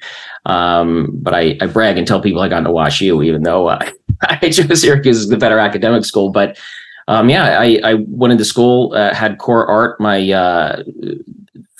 Um, 0.45 1.09
but 1.13 1.35
I, 1.35 1.57
I 1.61 1.67
brag 1.67 1.97
and 1.97 2.07
tell 2.07 2.21
people 2.21 2.41
I 2.41 2.49
got 2.49 2.59
into 2.59 2.71
WashU, 2.71 3.23
even 3.23 3.43
though 3.43 3.67
uh, 3.67 3.89
I 4.21 4.49
chose 4.49 4.81
Syracuse 4.81 5.19
as 5.19 5.27
the 5.27 5.37
better 5.37 5.59
academic 5.59 6.05
school. 6.05 6.31
But 6.31 6.59
um, 7.07 7.29
yeah, 7.29 7.59
I, 7.59 7.79
I 7.83 7.93
went 8.07 8.31
into 8.31 8.45
school, 8.45 8.93
uh, 8.93 9.13
had 9.13 9.37
core 9.37 9.67
art 9.67 9.99
my 9.99 10.31
uh, 10.31 10.83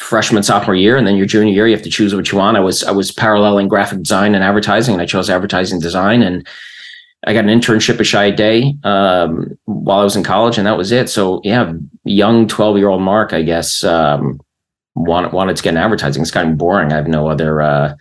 freshman 0.02 0.44
sophomore 0.44 0.76
year, 0.76 0.98
and 0.98 1.06
then 1.06 1.16
your 1.16 1.26
junior 1.26 1.54
year, 1.54 1.68
you 1.68 1.76
have 1.76 1.84
to 1.84 1.90
choose 1.90 2.14
what 2.14 2.32
you 2.32 2.38
want. 2.38 2.58
I 2.58 2.60
was 2.60 2.84
I 2.84 2.92
was 2.92 3.12
paralleling 3.12 3.68
graphic 3.68 4.00
design 4.00 4.36
and 4.36 4.44
advertising, 4.44 4.94
and 4.94 5.02
I 5.02 5.06
chose 5.06 5.30
advertising 5.30 5.80
design. 5.80 6.22
And 6.24 6.48
I 7.28 7.34
got 7.34 7.46
an 7.46 7.60
internship 7.60 8.00
at 8.00 8.06
Chiat 8.08 8.86
um, 8.86 9.58
while 9.66 10.00
I 10.00 10.04
was 10.04 10.16
in 10.16 10.24
college, 10.24 10.58
and 10.58 10.66
that 10.66 10.78
was 10.78 10.92
it. 10.92 11.10
So 11.10 11.40
yeah, 11.44 11.74
young 12.04 12.48
twelve 12.48 12.78
year 12.78 12.90
old 12.90 13.02
Mark, 13.02 13.32
I 13.32 13.44
guess, 13.44 13.84
um, 13.84 14.42
wanted 14.96 15.32
wanted 15.32 15.56
to 15.56 15.64
get 15.64 15.74
in 15.74 15.78
advertising. 15.78 16.22
It's 16.22 16.32
kind 16.32 16.50
of 16.50 16.58
boring. 16.58 16.92
I 16.92 16.96
have 16.96 17.08
no 17.08 17.28
other, 17.28 17.62
uh, 17.62 17.94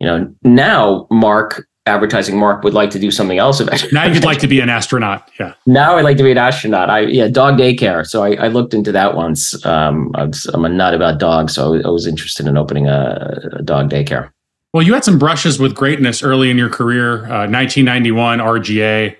you 0.00 0.06
know. 0.06 0.34
Now 0.42 1.06
Mark, 1.10 1.66
advertising 1.86 2.38
Mark, 2.38 2.62
would 2.64 2.72
like 2.74 2.90
to 2.90 2.98
do 2.98 3.10
something 3.10 3.38
else. 3.38 3.60
now 3.92 4.06
you'd 4.06 4.24
like 4.24 4.38
to 4.38 4.48
be 4.48 4.60
an 4.60 4.68
astronaut. 4.78 5.30
Yeah. 5.38 5.54
Now 5.66 5.96
I'd 5.96 6.04
like 6.04 6.16
to 6.16 6.22
be 6.22 6.30
an 6.30 6.38
astronaut. 6.38 6.88
I 6.88 7.00
yeah, 7.00 7.28
dog 7.28 7.58
daycare. 7.58 8.06
So 8.06 8.22
I, 8.22 8.34
I 8.34 8.48
looked 8.48 8.72
into 8.72 8.92
that 8.92 9.14
once. 9.14 9.64
Um, 9.66 10.10
I 10.14 10.30
am 10.54 10.64
a 10.64 10.68
nut 10.68 10.94
about 10.94 11.18
dogs, 11.18 11.54
so 11.54 11.74
I 11.74 11.88
was 11.88 12.06
interested 12.06 12.46
in 12.46 12.56
opening 12.56 12.88
a, 12.88 13.38
a 13.58 13.62
dog 13.62 13.90
daycare. 13.90 14.30
Well, 14.72 14.82
you 14.82 14.94
had 14.94 15.04
some 15.04 15.18
brushes 15.18 15.58
with 15.58 15.74
greatness 15.74 16.22
early 16.22 16.50
in 16.50 16.58
your 16.58 16.70
career. 16.70 17.26
Uh, 17.26 17.46
1991 17.48 18.38
RGA. 18.38 19.16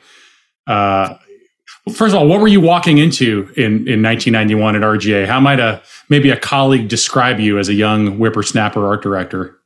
Uh, 0.67 1.17
First 1.93 2.15
of 2.15 2.21
all, 2.21 2.27
what 2.27 2.41
were 2.41 2.49
you 2.49 2.63
walking 2.63 2.97
into 2.97 3.53
in, 3.59 3.87
in 3.87 4.03
1991 4.03 4.77
at 4.77 4.81
RGA? 4.81 5.27
How 5.27 5.39
might 5.39 5.61
a 5.61 5.83
maybe 6.09 6.31
a 6.31 6.37
colleague 6.37 6.89
describe 6.89 7.39
you 7.39 7.59
as 7.59 7.69
a 7.69 7.75
young 7.75 8.17
whippersnapper 8.17 8.87
art 8.87 9.03
director? 9.03 9.59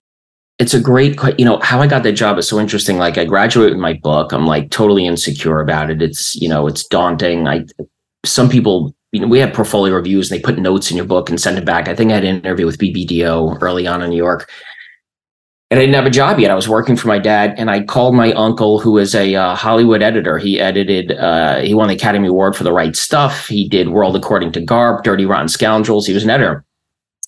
It's 0.59 0.75
a 0.75 0.81
great, 0.81 1.19
you 1.39 1.45
know, 1.45 1.59
how 1.61 1.81
I 1.81 1.87
got 1.87 2.03
that 2.03 2.13
job 2.13 2.37
is 2.39 2.49
so 2.49 2.59
interesting. 2.59 2.99
Like 2.99 3.17
I 3.17 3.25
graduated 3.25 3.75
with 3.75 3.81
my 3.81 3.93
book. 3.93 4.33
I'm 4.33 4.47
like 4.47 4.71
totally 4.71 5.07
insecure 5.07 5.61
about 5.61 5.91
it. 5.91 6.03
It's, 6.03 6.35
you 6.35 6.49
know, 6.49 6.67
it's 6.67 6.85
daunting. 6.85 7.47
I, 7.47 7.65
some 8.25 8.49
people, 8.49 8.95
you 9.13 9.21
know, 9.21 9.29
we 9.29 9.39
had 9.39 9.55
portfolio 9.55 9.95
reviews 9.95 10.31
and 10.31 10.39
they 10.39 10.43
put 10.43 10.59
notes 10.59 10.91
in 10.91 10.97
your 10.97 11.07
book 11.07 11.31
and 11.31 11.41
send 11.41 11.59
it 11.59 11.65
back. 11.65 11.87
I 11.87 11.95
think 11.95 12.11
I 12.11 12.15
had 12.15 12.25
an 12.25 12.39
interview 12.39 12.67
with 12.67 12.79
BBDO 12.79 13.63
early 13.63 13.87
on 13.87 14.03
in 14.03 14.11
New 14.11 14.17
York 14.17 14.51
and 15.71 15.79
I 15.79 15.83
didn't 15.83 15.97
have 15.97 16.07
a 16.07 16.11
job 16.11 16.39
yet. 16.39 16.51
I 16.51 16.55
was 16.55 16.69
working 16.69 16.97
for 16.97 17.09
my 17.09 17.19
dad, 17.19 17.55
and 17.59 17.71
I 17.71 17.83
called 17.83 18.15
my 18.15 18.33
uncle, 18.33 18.81
who 18.81 18.97
is 18.97 19.15
a 19.15 19.35
uh, 19.35 19.55
Hollywood 19.55 20.03
editor. 20.03 20.39
He 20.39 20.59
edited, 20.59 21.13
uh, 21.13 21.61
he 21.61 21.75
won 21.75 21.89
the 21.89 21.95
Academy 21.95 22.29
Award 22.29 22.57
for 22.57 22.65
The 22.65 22.73
Right 22.73 22.97
Stuff. 22.97 23.49
He 23.49 23.69
did 23.69 23.91
World 23.91 24.17
According 24.17 24.53
to 24.53 24.63
Garp, 24.63 25.03
Dirty 25.03 25.27
Rotten 25.27 25.49
Scoundrels. 25.49 26.07
He 26.07 26.15
was 26.15 26.25
an 26.25 26.31
editor. 26.31 26.65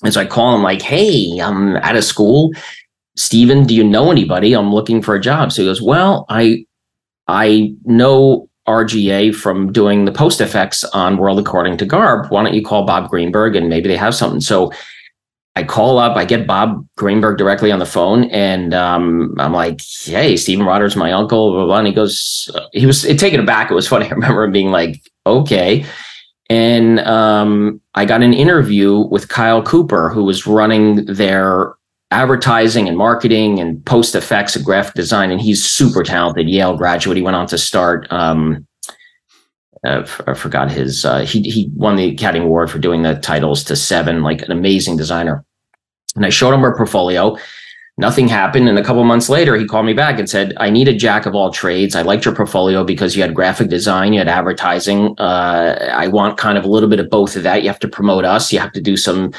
And 0.02 0.14
so 0.14 0.22
I 0.22 0.24
call 0.24 0.54
him 0.54 0.62
like, 0.62 0.80
"Hey, 0.80 1.38
I'm 1.38 1.76
out 1.76 1.96
of 1.96 2.04
school. 2.04 2.52
Stephen, 3.20 3.64
do 3.64 3.74
you 3.74 3.84
know 3.84 4.10
anybody? 4.10 4.54
I'm 4.54 4.72
looking 4.72 5.02
for 5.02 5.14
a 5.14 5.20
job." 5.20 5.52
So 5.52 5.62
he 5.62 5.68
goes, 5.68 5.82
"Well, 5.82 6.26
I, 6.28 6.64
I 7.28 7.74
know 7.84 8.48
RGA 8.66 9.34
from 9.34 9.72
doing 9.72 10.04
the 10.04 10.12
post 10.12 10.40
effects 10.40 10.84
on 10.84 11.18
World 11.18 11.38
According 11.38 11.76
to 11.78 11.86
Garp. 11.86 12.30
Why 12.30 12.42
don't 12.42 12.54
you 12.54 12.64
call 12.64 12.84
Bob 12.86 13.10
Greenberg 13.10 13.56
and 13.56 13.68
maybe 13.68 13.88
they 13.88 13.96
have 13.96 14.14
something?" 14.14 14.40
So 14.40 14.72
I 15.56 15.64
call 15.64 15.98
up, 15.98 16.16
I 16.16 16.24
get 16.24 16.46
Bob 16.46 16.86
Greenberg 16.96 17.36
directly 17.36 17.70
on 17.70 17.80
the 17.80 17.86
phone, 17.86 18.24
and 18.30 18.72
um, 18.72 19.34
I'm 19.38 19.52
like, 19.52 19.80
"Hey, 20.04 20.36
Stephen 20.36 20.64
Rotter's 20.64 20.96
my 20.96 21.12
uncle." 21.12 21.50
Blah, 21.50 21.58
blah, 21.58 21.66
blah. 21.66 21.78
And 21.78 21.86
he 21.88 21.92
goes, 21.92 22.48
he 22.72 22.86
was 22.86 23.04
it, 23.04 23.18
taken 23.18 23.40
aback. 23.40 23.70
It 23.70 23.74
was 23.74 23.88
funny. 23.92 24.06
I 24.06 24.10
remember 24.10 24.44
him 24.44 24.52
being 24.52 24.70
like, 24.70 25.02
"Okay," 25.26 25.84
and 26.48 27.00
um, 27.00 27.80
I 27.94 28.06
got 28.06 28.22
an 28.22 28.32
interview 28.32 29.06
with 29.10 29.28
Kyle 29.28 29.62
Cooper, 29.62 30.08
who 30.08 30.24
was 30.24 30.46
running 30.46 31.04
their 31.04 31.74
advertising 32.10 32.88
and 32.88 32.96
marketing 32.96 33.60
and 33.60 33.84
post 33.84 34.14
effects 34.14 34.56
and 34.56 34.64
graphic 34.64 34.94
design, 34.94 35.30
and 35.30 35.40
he's 35.40 35.64
super 35.64 36.02
talented. 36.02 36.48
Yale 36.48 36.76
graduate. 36.76 37.16
He 37.16 37.22
went 37.22 37.36
on 37.36 37.46
to 37.48 37.58
start. 37.58 38.06
Um, 38.10 38.66
uh, 39.84 40.06
I 40.26 40.34
forgot 40.34 40.70
his. 40.70 41.04
Uh, 41.04 41.20
he 41.20 41.42
he 41.42 41.70
won 41.74 41.96
the 41.96 42.08
Academy 42.08 42.44
Award 42.44 42.70
for 42.70 42.78
doing 42.78 43.02
the 43.02 43.14
titles 43.14 43.64
to 43.64 43.76
Seven, 43.76 44.22
like 44.22 44.42
an 44.42 44.52
amazing 44.52 44.96
designer. 44.96 45.44
And 46.16 46.26
I 46.26 46.30
showed 46.30 46.52
him 46.52 46.64
our 46.64 46.76
portfolio. 46.76 47.38
Nothing 47.96 48.28
happened, 48.28 48.68
and 48.68 48.78
a 48.78 48.84
couple 48.84 49.04
months 49.04 49.28
later, 49.28 49.56
he 49.56 49.66
called 49.66 49.86
me 49.86 49.92
back 49.92 50.18
and 50.18 50.28
said, 50.28 50.54
"I 50.56 50.70
need 50.70 50.88
a 50.88 50.94
jack 50.94 51.26
of 51.26 51.34
all 51.34 51.50
trades. 51.50 51.94
I 51.94 52.02
liked 52.02 52.24
your 52.24 52.34
portfolio 52.34 52.82
because 52.82 53.14
you 53.14 53.22
had 53.22 53.34
graphic 53.34 53.68
design, 53.68 54.12
you 54.12 54.18
had 54.18 54.28
advertising. 54.28 55.14
Uh, 55.18 55.90
I 55.92 56.08
want 56.08 56.38
kind 56.38 56.58
of 56.58 56.64
a 56.64 56.68
little 56.68 56.88
bit 56.88 57.00
of 57.00 57.08
both 57.08 57.36
of 57.36 57.42
that. 57.44 57.62
You 57.62 57.68
have 57.68 57.78
to 57.80 57.88
promote 57.88 58.24
us. 58.24 58.52
You 58.52 58.58
have 58.58 58.72
to 58.72 58.80
do 58.80 58.96
some." 58.96 59.32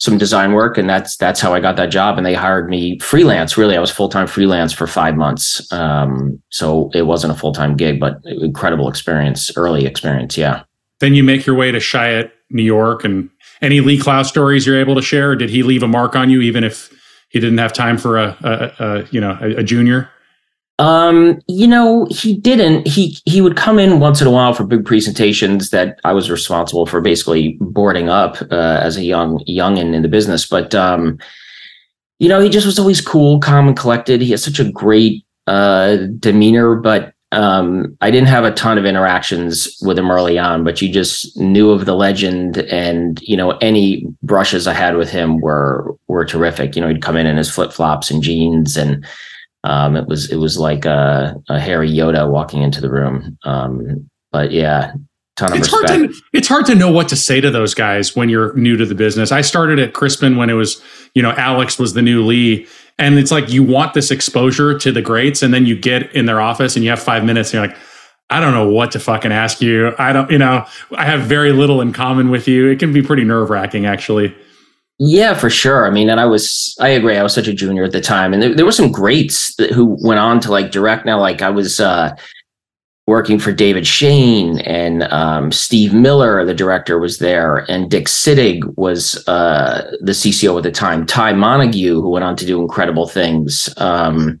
Some 0.00 0.16
design 0.16 0.52
work 0.52 0.78
and 0.78 0.88
that's 0.88 1.16
that's 1.18 1.40
how 1.40 1.54
I 1.54 1.60
got 1.60 1.76
that 1.76 1.90
job 1.90 2.16
and 2.16 2.26
they 2.26 2.34
hired 2.34 2.68
me 2.68 2.98
freelance 3.00 3.56
really. 3.56 3.76
I 3.76 3.80
was 3.80 3.90
full-time 3.90 4.26
freelance 4.26 4.72
for 4.72 4.86
5 4.86 5.14
months 5.16 5.70
um, 5.72 6.42
so 6.50 6.90
it 6.94 7.02
wasn't 7.02 7.34
a 7.34 7.36
full-time 7.36 7.76
gig 7.76 8.00
but 8.00 8.18
incredible 8.24 8.88
experience 8.88 9.50
early 9.56 9.86
experience 9.86 10.36
yeah. 10.36 10.64
Then 11.00 11.14
you 11.14 11.22
make 11.22 11.46
your 11.46 11.56
way 11.56 11.70
to 11.70 11.78
Chiat 11.78 12.30
New 12.50 12.62
York 12.62 13.04
and 13.04 13.30
any 13.62 13.80
Lee 13.80 13.98
Clow 13.98 14.22
stories 14.22 14.66
you're 14.66 14.80
able 14.80 14.94
to 14.94 15.02
share? 15.02 15.36
Did 15.36 15.50
he 15.50 15.62
leave 15.62 15.82
a 15.82 15.88
mark 15.88 16.16
on 16.16 16.30
you 16.30 16.40
even 16.40 16.64
if 16.64 16.90
he 17.28 17.38
didn't 17.38 17.58
have 17.58 17.72
time 17.72 17.96
for 17.96 18.18
a, 18.18 18.36
a, 18.42 18.84
a 18.84 19.06
you 19.10 19.20
know 19.20 19.36
a, 19.40 19.56
a 19.56 19.62
junior 19.62 20.10
um, 20.80 21.38
you 21.46 21.68
know, 21.68 22.06
he 22.10 22.34
didn't. 22.34 22.86
He 22.86 23.18
he 23.26 23.42
would 23.42 23.54
come 23.54 23.78
in 23.78 24.00
once 24.00 24.22
in 24.22 24.26
a 24.26 24.30
while 24.30 24.54
for 24.54 24.64
big 24.64 24.86
presentations 24.86 25.68
that 25.70 26.00
I 26.04 26.14
was 26.14 26.30
responsible 26.30 26.86
for 26.86 27.02
basically 27.02 27.58
boarding 27.60 28.08
up 28.08 28.40
uh, 28.50 28.80
as 28.82 28.96
a 28.96 29.04
young 29.04 29.44
youngin 29.46 29.92
in 29.92 30.00
the 30.00 30.08
business. 30.08 30.46
But 30.46 30.74
um, 30.74 31.18
you 32.18 32.30
know, 32.30 32.40
he 32.40 32.48
just 32.48 32.64
was 32.64 32.78
always 32.78 33.02
cool, 33.02 33.40
calm, 33.40 33.68
and 33.68 33.76
collected. 33.76 34.22
He 34.22 34.30
has 34.30 34.42
such 34.42 34.58
a 34.58 34.72
great 34.72 35.22
uh, 35.46 35.98
demeanor, 36.18 36.76
but 36.76 37.12
um, 37.30 37.94
I 38.00 38.10
didn't 38.10 38.28
have 38.28 38.44
a 38.44 38.54
ton 38.54 38.78
of 38.78 38.86
interactions 38.86 39.78
with 39.82 39.98
him 39.98 40.10
early 40.10 40.38
on. 40.38 40.64
But 40.64 40.80
you 40.80 40.90
just 40.90 41.36
knew 41.38 41.72
of 41.72 41.84
the 41.84 41.94
legend, 41.94 42.56
and 42.56 43.20
you 43.20 43.36
know, 43.36 43.50
any 43.58 44.06
brushes 44.22 44.66
I 44.66 44.72
had 44.72 44.96
with 44.96 45.10
him 45.10 45.42
were 45.42 45.94
were 46.08 46.24
terrific. 46.24 46.74
You 46.74 46.80
know, 46.80 46.88
he'd 46.88 47.02
come 47.02 47.18
in 47.18 47.26
in 47.26 47.36
his 47.36 47.50
flip 47.50 47.70
flops 47.70 48.10
and 48.10 48.22
jeans 48.22 48.78
and 48.78 49.04
um, 49.64 49.96
it 49.96 50.06
was 50.06 50.30
it 50.30 50.36
was 50.36 50.58
like 50.58 50.84
a, 50.84 51.34
a 51.48 51.60
hairy 51.60 51.90
Yoda 51.90 52.30
walking 52.30 52.62
into 52.62 52.80
the 52.80 52.90
room. 52.90 53.38
Um, 53.44 54.08
but 54.32 54.52
yeah, 54.52 54.92
ton 55.36 55.52
of 55.52 55.58
it's 55.58 55.72
respect. 55.72 55.90
Hard 55.90 56.10
to, 56.10 56.22
it's 56.32 56.48
hard 56.48 56.66
to 56.66 56.74
know 56.74 56.90
what 56.90 57.08
to 57.08 57.16
say 57.16 57.40
to 57.40 57.50
those 57.50 57.74
guys 57.74 58.16
when 58.16 58.28
you're 58.28 58.54
new 58.54 58.76
to 58.76 58.86
the 58.86 58.94
business. 58.94 59.32
I 59.32 59.40
started 59.40 59.78
at 59.78 59.92
Crispin 59.92 60.36
when 60.36 60.50
it 60.50 60.54
was, 60.54 60.82
you 61.14 61.22
know, 61.22 61.32
Alex 61.32 61.78
was 61.78 61.94
the 61.94 62.02
new 62.02 62.24
Lee. 62.24 62.66
And 62.98 63.18
it's 63.18 63.30
like 63.30 63.50
you 63.50 63.62
want 63.62 63.94
this 63.94 64.10
exposure 64.10 64.78
to 64.78 64.92
the 64.92 65.00
greats, 65.00 65.42
and 65.42 65.54
then 65.54 65.64
you 65.64 65.74
get 65.74 66.14
in 66.14 66.26
their 66.26 66.38
office 66.38 66.76
and 66.76 66.84
you 66.84 66.90
have 66.90 67.02
five 67.02 67.24
minutes, 67.24 67.48
and 67.48 67.54
you're 67.54 67.66
like, 67.66 67.76
I 68.28 68.40
don't 68.40 68.52
know 68.52 68.68
what 68.68 68.92
to 68.92 69.00
fucking 69.00 69.32
ask 69.32 69.62
you. 69.62 69.94
I 69.98 70.12
don't, 70.12 70.30
you 70.30 70.36
know, 70.36 70.66
I 70.94 71.06
have 71.06 71.22
very 71.22 71.52
little 71.52 71.80
in 71.80 71.94
common 71.94 72.28
with 72.28 72.46
you. 72.46 72.68
It 72.68 72.78
can 72.78 72.92
be 72.92 73.00
pretty 73.00 73.24
nerve 73.24 73.48
wracking, 73.48 73.86
actually. 73.86 74.36
Yeah, 75.02 75.32
for 75.32 75.48
sure. 75.48 75.86
I 75.86 75.90
mean, 75.90 76.10
and 76.10 76.20
I 76.20 76.26
was, 76.26 76.76
I 76.78 76.88
agree. 76.90 77.16
I 77.16 77.22
was 77.22 77.32
such 77.32 77.48
a 77.48 77.54
junior 77.54 77.84
at 77.84 77.92
the 77.92 78.02
time, 78.02 78.34
and 78.34 78.42
there, 78.42 78.54
there 78.54 78.66
were 78.66 78.70
some 78.70 78.92
greats 78.92 79.54
that, 79.56 79.70
who 79.70 79.96
went 80.02 80.20
on 80.20 80.40
to 80.40 80.50
like 80.50 80.72
direct. 80.72 81.06
Now, 81.06 81.18
like 81.18 81.40
I 81.40 81.48
was 81.48 81.80
uh, 81.80 82.14
working 83.06 83.38
for 83.38 83.50
David 83.50 83.86
Shane 83.86 84.58
and 84.60 85.04
um, 85.04 85.52
Steve 85.52 85.94
Miller, 85.94 86.44
the 86.44 86.52
director, 86.52 86.98
was 86.98 87.16
there, 87.16 87.64
and 87.70 87.90
Dick 87.90 88.08
Sittig 88.08 88.60
was 88.76 89.26
uh, 89.26 89.90
the 90.02 90.12
CCO 90.12 90.58
at 90.58 90.64
the 90.64 90.70
time. 90.70 91.06
Ty 91.06 91.32
Montague, 91.32 92.02
who 92.02 92.10
went 92.10 92.26
on 92.26 92.36
to 92.36 92.44
do 92.44 92.60
incredible 92.60 93.08
things. 93.08 93.72
Um, 93.78 94.38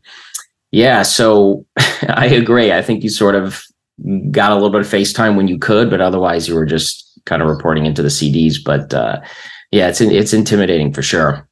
yeah, 0.72 1.04
so 1.04 1.64
I 2.06 2.26
agree. 2.26 2.70
I 2.70 2.82
think 2.82 3.02
you 3.02 3.08
sort 3.08 3.34
of 3.34 3.64
got 4.30 4.52
a 4.52 4.56
little 4.56 4.70
bit 4.70 4.82
of 4.82 4.86
FaceTime 4.86 5.36
when 5.36 5.48
you 5.48 5.58
could, 5.58 5.88
but 5.88 6.02
otherwise 6.02 6.46
you 6.46 6.54
were 6.54 6.66
just 6.66 7.18
kind 7.24 7.40
of 7.40 7.48
reporting 7.48 7.86
into 7.86 8.02
the 8.02 8.08
CDs. 8.08 8.56
But 8.62 8.92
uh, 8.92 9.22
yeah, 9.70 9.88
it's 9.88 10.00
it's 10.00 10.32
intimidating 10.32 10.92
for 10.92 11.02
sure. 11.02 11.48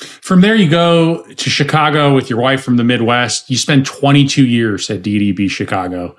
From 0.00 0.40
there, 0.40 0.54
you 0.54 0.70
go 0.70 1.24
to 1.24 1.50
Chicago 1.50 2.14
with 2.14 2.30
your 2.30 2.38
wife 2.38 2.62
from 2.62 2.76
the 2.76 2.84
Midwest. 2.84 3.50
You 3.50 3.56
spend 3.56 3.84
22 3.84 4.46
years 4.46 4.88
at 4.90 5.02
DDB 5.02 5.50
Chicago. 5.50 6.16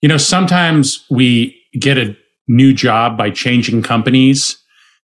You 0.00 0.08
know, 0.08 0.16
sometimes 0.16 1.04
we 1.10 1.60
get 1.78 1.98
a 1.98 2.16
new 2.48 2.72
job 2.72 3.18
by 3.18 3.30
changing 3.30 3.82
companies, 3.82 4.56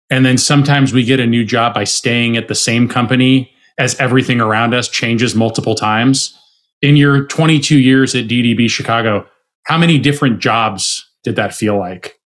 and 0.09 0.25
then 0.25 0.39
sometimes 0.39 0.93
we 0.93 1.05
get 1.05 1.19
a 1.19 1.27
new 1.27 1.45
job 1.45 1.75
by 1.75 1.85
staying 1.85 2.37
at 2.37 2.49
the 2.49 2.55
same 2.55 2.89
company 2.89 3.51
as 3.79 3.99
everything 3.99 4.41
around 4.41 4.75
us 4.75 4.89
changes 4.89 5.35
multiple 5.35 5.75
times. 5.75 6.39
In 6.81 6.97
your 6.97 7.27
22 7.27 7.79
years 7.79 8.15
at 8.15 8.27
DDB 8.27 8.71
Chicago, 8.71 9.27
how 9.65 9.79
many 9.79 9.99
different 9.99 10.41
jobs 10.41 11.05
did 11.25 11.37
that 11.37 11.55
feel 11.55 11.79
like? 11.79 12.19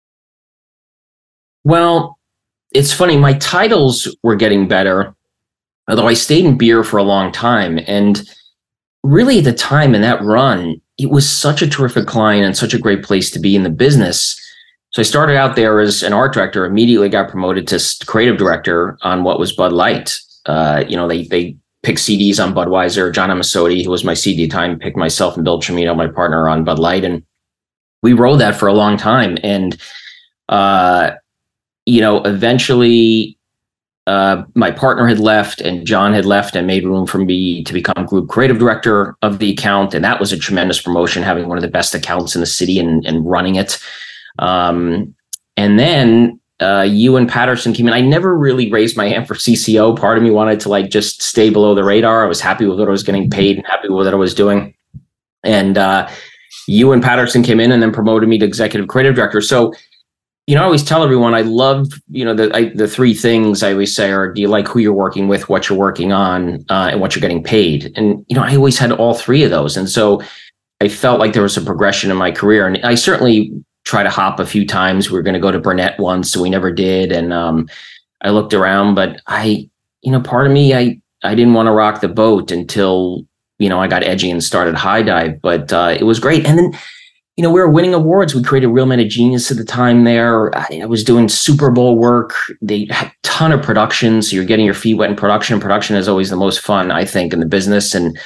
Well, 1.64 2.15
it's 2.76 2.92
funny, 2.92 3.16
my 3.16 3.32
titles 3.34 4.14
were 4.22 4.36
getting 4.36 4.68
better, 4.68 5.14
although 5.88 6.08
I 6.08 6.14
stayed 6.14 6.44
in 6.44 6.58
beer 6.58 6.84
for 6.84 6.98
a 6.98 7.02
long 7.02 7.32
time. 7.32 7.80
And 7.86 8.22
really, 9.02 9.38
at 9.38 9.44
the 9.44 9.52
time 9.52 9.94
in 9.94 10.02
that 10.02 10.22
run, 10.22 10.80
it 10.98 11.10
was 11.10 11.28
such 11.28 11.62
a 11.62 11.68
terrific 11.68 12.06
client 12.06 12.44
and 12.44 12.56
such 12.56 12.74
a 12.74 12.78
great 12.78 13.02
place 13.02 13.30
to 13.30 13.38
be 13.38 13.56
in 13.56 13.62
the 13.62 13.70
business. 13.70 14.40
So 14.90 15.00
I 15.00 15.04
started 15.04 15.36
out 15.36 15.56
there 15.56 15.80
as 15.80 16.02
an 16.02 16.12
art 16.12 16.32
director, 16.34 16.64
immediately 16.64 17.08
got 17.08 17.30
promoted 17.30 17.66
to 17.68 18.06
creative 18.06 18.36
director 18.36 18.98
on 19.02 19.24
what 19.24 19.38
was 19.38 19.52
Bud 19.52 19.72
Light. 19.72 20.18
Uh, 20.44 20.84
you 20.86 20.96
know, 20.96 21.08
they 21.08 21.24
they 21.24 21.56
picked 21.82 21.98
CDs 21.98 22.42
on 22.42 22.54
Budweiser. 22.54 23.12
John 23.12 23.30
Immesoete, 23.30 23.84
who 23.84 23.90
was 23.90 24.04
my 24.04 24.14
CD 24.14 24.48
time, 24.48 24.78
picked 24.78 24.96
myself 24.96 25.36
and 25.36 25.44
Bill 25.44 25.60
Cimino, 25.60 25.96
my 25.96 26.08
partner, 26.08 26.48
on 26.48 26.64
Bud 26.64 26.78
Light, 26.78 27.04
and 27.04 27.22
we 28.02 28.12
rode 28.12 28.38
that 28.38 28.56
for 28.56 28.68
a 28.68 28.72
long 28.72 28.96
time. 28.96 29.38
And 29.42 29.76
uh, 30.48 31.12
you 31.86 32.00
know, 32.00 32.22
eventually 32.24 33.38
uh, 34.06 34.44
my 34.54 34.70
partner 34.70 35.06
had 35.06 35.18
left 35.18 35.60
and 35.60 35.86
John 35.86 36.12
had 36.12 36.24
left 36.24 36.54
and 36.54 36.66
made 36.66 36.84
room 36.84 37.06
for 37.06 37.18
me 37.18 37.64
to 37.64 37.72
become 37.72 38.06
group 38.06 38.28
creative 38.28 38.58
director 38.58 39.16
of 39.22 39.38
the 39.38 39.52
account. 39.52 39.94
And 39.94 40.04
that 40.04 40.20
was 40.20 40.32
a 40.32 40.38
tremendous 40.38 40.80
promotion, 40.80 41.22
having 41.22 41.48
one 41.48 41.58
of 41.58 41.62
the 41.62 41.68
best 41.68 41.94
accounts 41.94 42.34
in 42.34 42.40
the 42.40 42.46
city 42.46 42.78
and, 42.78 43.04
and 43.04 43.28
running 43.28 43.56
it. 43.56 43.82
Um, 44.38 45.14
and 45.56 45.78
then 45.78 46.38
uh, 46.60 46.86
and 46.88 47.28
Patterson 47.28 47.72
came 47.72 47.86
in. 47.86 47.92
I 47.92 48.00
never 48.00 48.36
really 48.36 48.70
raised 48.70 48.96
my 48.96 49.08
hand 49.08 49.28
for 49.28 49.34
CCO. 49.34 49.98
Part 49.98 50.16
of 50.16 50.24
me 50.24 50.30
wanted 50.30 50.60
to 50.60 50.68
like 50.68 50.88
just 50.88 51.22
stay 51.22 51.50
below 51.50 51.74
the 51.74 51.84
radar. 51.84 52.24
I 52.24 52.28
was 52.28 52.40
happy 52.40 52.66
with 52.66 52.78
what 52.78 52.88
I 52.88 52.92
was 52.92 53.02
getting 53.02 53.28
paid 53.28 53.58
and 53.58 53.66
happy 53.66 53.88
with 53.88 54.06
what 54.06 54.14
I 54.14 54.16
was 54.16 54.34
doing. 54.34 54.74
And 55.44 55.76
uh, 55.76 56.08
and 56.68 57.02
Patterson 57.02 57.42
came 57.42 57.60
in 57.60 57.72
and 57.72 57.82
then 57.82 57.92
promoted 57.92 58.28
me 58.28 58.38
to 58.38 58.46
executive 58.46 58.88
creative 58.88 59.14
director. 59.14 59.40
So 59.40 59.72
you 60.46 60.54
know, 60.54 60.62
I 60.62 60.64
always 60.64 60.84
tell 60.84 61.02
everyone 61.02 61.34
I 61.34 61.40
love, 61.40 61.88
you 62.08 62.24
know, 62.24 62.32
the 62.32 62.54
I, 62.54 62.68
the 62.68 62.86
three 62.86 63.14
things 63.14 63.62
I 63.62 63.72
always 63.72 63.94
say 63.94 64.12
are: 64.12 64.32
Do 64.32 64.40
you 64.40 64.48
like 64.48 64.68
who 64.68 64.78
you're 64.78 64.92
working 64.92 65.26
with, 65.26 65.48
what 65.48 65.68
you're 65.68 65.78
working 65.78 66.12
on, 66.12 66.64
uh, 66.68 66.90
and 66.92 67.00
what 67.00 67.14
you're 67.14 67.20
getting 67.20 67.42
paid? 67.42 67.92
And 67.96 68.24
you 68.28 68.36
know, 68.36 68.42
I 68.42 68.54
always 68.54 68.78
had 68.78 68.92
all 68.92 69.14
three 69.14 69.42
of 69.42 69.50
those, 69.50 69.76
and 69.76 69.90
so 69.90 70.22
I 70.80 70.88
felt 70.88 71.18
like 71.18 71.32
there 71.32 71.42
was 71.42 71.56
a 71.56 71.62
progression 71.62 72.10
in 72.10 72.16
my 72.16 72.30
career, 72.30 72.66
and 72.66 72.78
I 72.84 72.94
certainly 72.94 73.52
try 73.86 74.02
to 74.02 74.10
hop 74.10 74.38
a 74.40 74.46
few 74.46 74.66
times. 74.66 75.10
We 75.10 75.16
were 75.16 75.22
going 75.22 75.34
to 75.34 75.40
go 75.40 75.50
to 75.50 75.60
Burnett 75.60 75.98
once, 75.98 76.30
so 76.30 76.42
we 76.42 76.50
never 76.50 76.72
did. 76.72 77.12
And 77.12 77.32
um, 77.32 77.68
I 78.22 78.30
looked 78.30 78.52
around, 78.52 78.96
but 78.96 79.20
I, 79.28 79.70
you 80.02 80.12
know, 80.12 80.20
part 80.20 80.46
of 80.46 80.52
me, 80.52 80.74
I, 80.74 81.00
I 81.22 81.34
didn't 81.34 81.54
want 81.54 81.68
to 81.68 81.72
rock 81.72 82.00
the 82.00 82.08
boat 82.08 82.50
until, 82.50 83.24
you 83.58 83.68
know, 83.68 83.80
I 83.80 83.86
got 83.86 84.02
edgy 84.02 84.30
and 84.30 84.42
started 84.42 84.74
Highdive, 84.74 85.40
but 85.40 85.72
uh, 85.72 85.96
it 85.98 86.02
was 86.02 86.18
great. 86.18 86.44
And 86.46 86.58
then, 86.58 86.80
you 87.36 87.42
know, 87.42 87.50
we 87.50 87.60
were 87.60 87.68
winning 87.68 87.92
awards. 87.92 88.34
We 88.34 88.42
created 88.42 88.68
Real 88.68 88.86
Men 88.86 89.00
of 89.00 89.08
Genius 89.08 89.50
at 89.50 89.58
the 89.58 89.64
time 89.64 90.04
there. 90.04 90.56
I, 90.56 90.86
was 90.86 91.04
doing 91.04 91.28
Super 91.28 91.70
Bowl 91.70 91.98
work. 91.98 92.34
They 92.62 92.86
had 92.90 93.08
a 93.08 93.12
ton 93.22 93.52
of 93.52 93.62
production. 93.62 94.22
So 94.22 94.34
you're 94.34 94.44
getting 94.46 94.64
your 94.64 94.74
feet 94.74 94.94
wet 94.94 95.10
in 95.10 95.16
production. 95.16 95.60
Production 95.60 95.96
is 95.96 96.08
always 96.08 96.30
the 96.30 96.36
most 96.36 96.60
fun, 96.60 96.90
I 96.90 97.04
think, 97.04 97.34
in 97.34 97.40
the 97.40 97.46
business. 97.46 97.94
And 97.94 98.18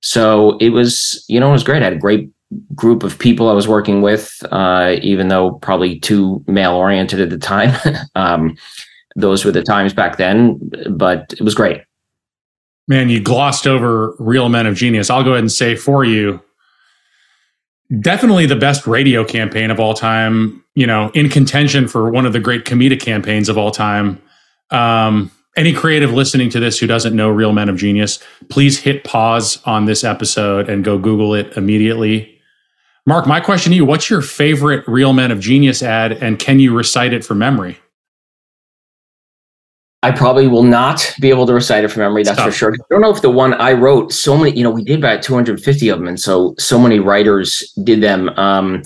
so 0.00 0.56
it 0.58 0.70
was, 0.70 1.24
you 1.28 1.40
know, 1.40 1.48
it 1.48 1.52
was 1.52 1.64
great. 1.64 1.82
I 1.82 1.86
had 1.86 1.94
a 1.94 1.98
great 1.98 2.30
group 2.74 3.02
of 3.02 3.18
people 3.18 3.48
I 3.48 3.52
was 3.52 3.66
working 3.66 4.00
with, 4.00 4.40
uh, 4.52 4.96
even 5.02 5.26
though 5.26 5.52
probably 5.54 5.98
too 5.98 6.44
male 6.46 6.74
oriented 6.74 7.20
at 7.20 7.30
the 7.30 7.38
time. 7.38 7.76
um, 8.14 8.56
those 9.16 9.44
were 9.44 9.52
the 9.52 9.62
times 9.62 9.92
back 9.92 10.18
then, 10.18 10.60
but 10.90 11.32
it 11.32 11.42
was 11.42 11.54
great. 11.54 11.82
Man, 12.86 13.08
you 13.08 13.20
glossed 13.20 13.66
over 13.66 14.14
Real 14.18 14.48
Men 14.48 14.66
of 14.66 14.76
Genius. 14.76 15.10
I'll 15.10 15.24
go 15.24 15.30
ahead 15.30 15.40
and 15.40 15.52
say 15.52 15.74
for 15.74 16.04
you, 16.04 16.40
definitely 18.00 18.46
the 18.46 18.56
best 18.56 18.86
radio 18.86 19.24
campaign 19.24 19.70
of 19.70 19.78
all 19.78 19.94
time, 19.94 20.64
you 20.74 20.86
know, 20.86 21.10
in 21.14 21.28
contention 21.28 21.88
for 21.88 22.10
one 22.10 22.26
of 22.26 22.32
the 22.32 22.40
great 22.40 22.64
comedic 22.64 23.00
campaigns 23.00 23.48
of 23.48 23.58
all 23.58 23.70
time. 23.70 24.20
Um, 24.70 25.30
any 25.56 25.72
creative 25.72 26.12
listening 26.12 26.48
to 26.50 26.60
this 26.60 26.78
who 26.78 26.86
doesn't 26.86 27.14
know 27.14 27.28
Real 27.28 27.52
Men 27.52 27.68
of 27.68 27.76
Genius, 27.76 28.18
please 28.48 28.78
hit 28.78 29.04
pause 29.04 29.62
on 29.64 29.84
this 29.84 30.02
episode 30.02 30.70
and 30.70 30.82
go 30.82 30.96
Google 30.98 31.34
it 31.34 31.54
immediately. 31.56 32.40
Mark, 33.04 33.26
my 33.26 33.40
question 33.40 33.72
to 33.72 33.76
you 33.76 33.84
what's 33.84 34.08
your 34.08 34.22
favorite 34.22 34.86
Real 34.86 35.12
Men 35.12 35.30
of 35.30 35.40
Genius 35.40 35.82
ad, 35.82 36.12
and 36.12 36.38
can 36.38 36.60
you 36.60 36.74
recite 36.74 37.12
it 37.12 37.24
from 37.24 37.38
memory? 37.38 37.78
I 40.04 40.10
probably 40.10 40.48
will 40.48 40.64
not 40.64 41.14
be 41.20 41.30
able 41.30 41.46
to 41.46 41.54
recite 41.54 41.84
it 41.84 41.88
from 41.88 42.00
memory. 42.00 42.24
That's 42.24 42.42
for 42.42 42.50
sure. 42.50 42.74
I 42.74 42.76
don't 42.90 43.00
know 43.00 43.14
if 43.14 43.22
the 43.22 43.30
one 43.30 43.54
I 43.54 43.72
wrote, 43.72 44.12
so 44.12 44.36
many, 44.36 44.56
you 44.56 44.64
know, 44.64 44.70
we 44.70 44.82
did 44.82 44.98
about 44.98 45.22
250 45.22 45.88
of 45.88 45.98
them. 45.98 46.08
And 46.08 46.18
so, 46.18 46.56
so 46.58 46.78
many 46.78 46.98
writers 46.98 47.72
did 47.84 48.00
them. 48.00 48.28
Um, 48.30 48.82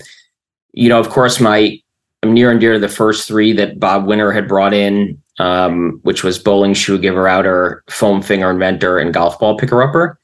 you 0.73 0.90
know, 0.90 1.00
of 1.00 1.08
course, 1.08 1.40
my, 1.40 1.80
I'm 2.23 2.35
near 2.35 2.50
and 2.50 2.61
dear 2.61 2.75
to 2.75 2.78
the 2.78 2.88
first 2.88 3.26
three 3.26 3.54
that 3.54 3.80
Bob 3.80 4.06
Winter 4.06 4.30
had 4.30 4.46
brought 4.46 4.75
in, 4.75 5.20
um, 5.38 6.00
which 6.02 6.23
was 6.23 6.38
bowling 6.38 6.75
shoe 6.75 6.99
giver 6.99 7.26
outer, 7.26 7.82
foam 7.88 8.20
finger 8.20 8.50
inventor, 8.50 8.99
and 8.99 9.14
golf 9.14 9.38
ball 9.38 9.56
picker 9.56 9.82
upper. 9.82 10.18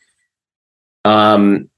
Um, 1.07 1.71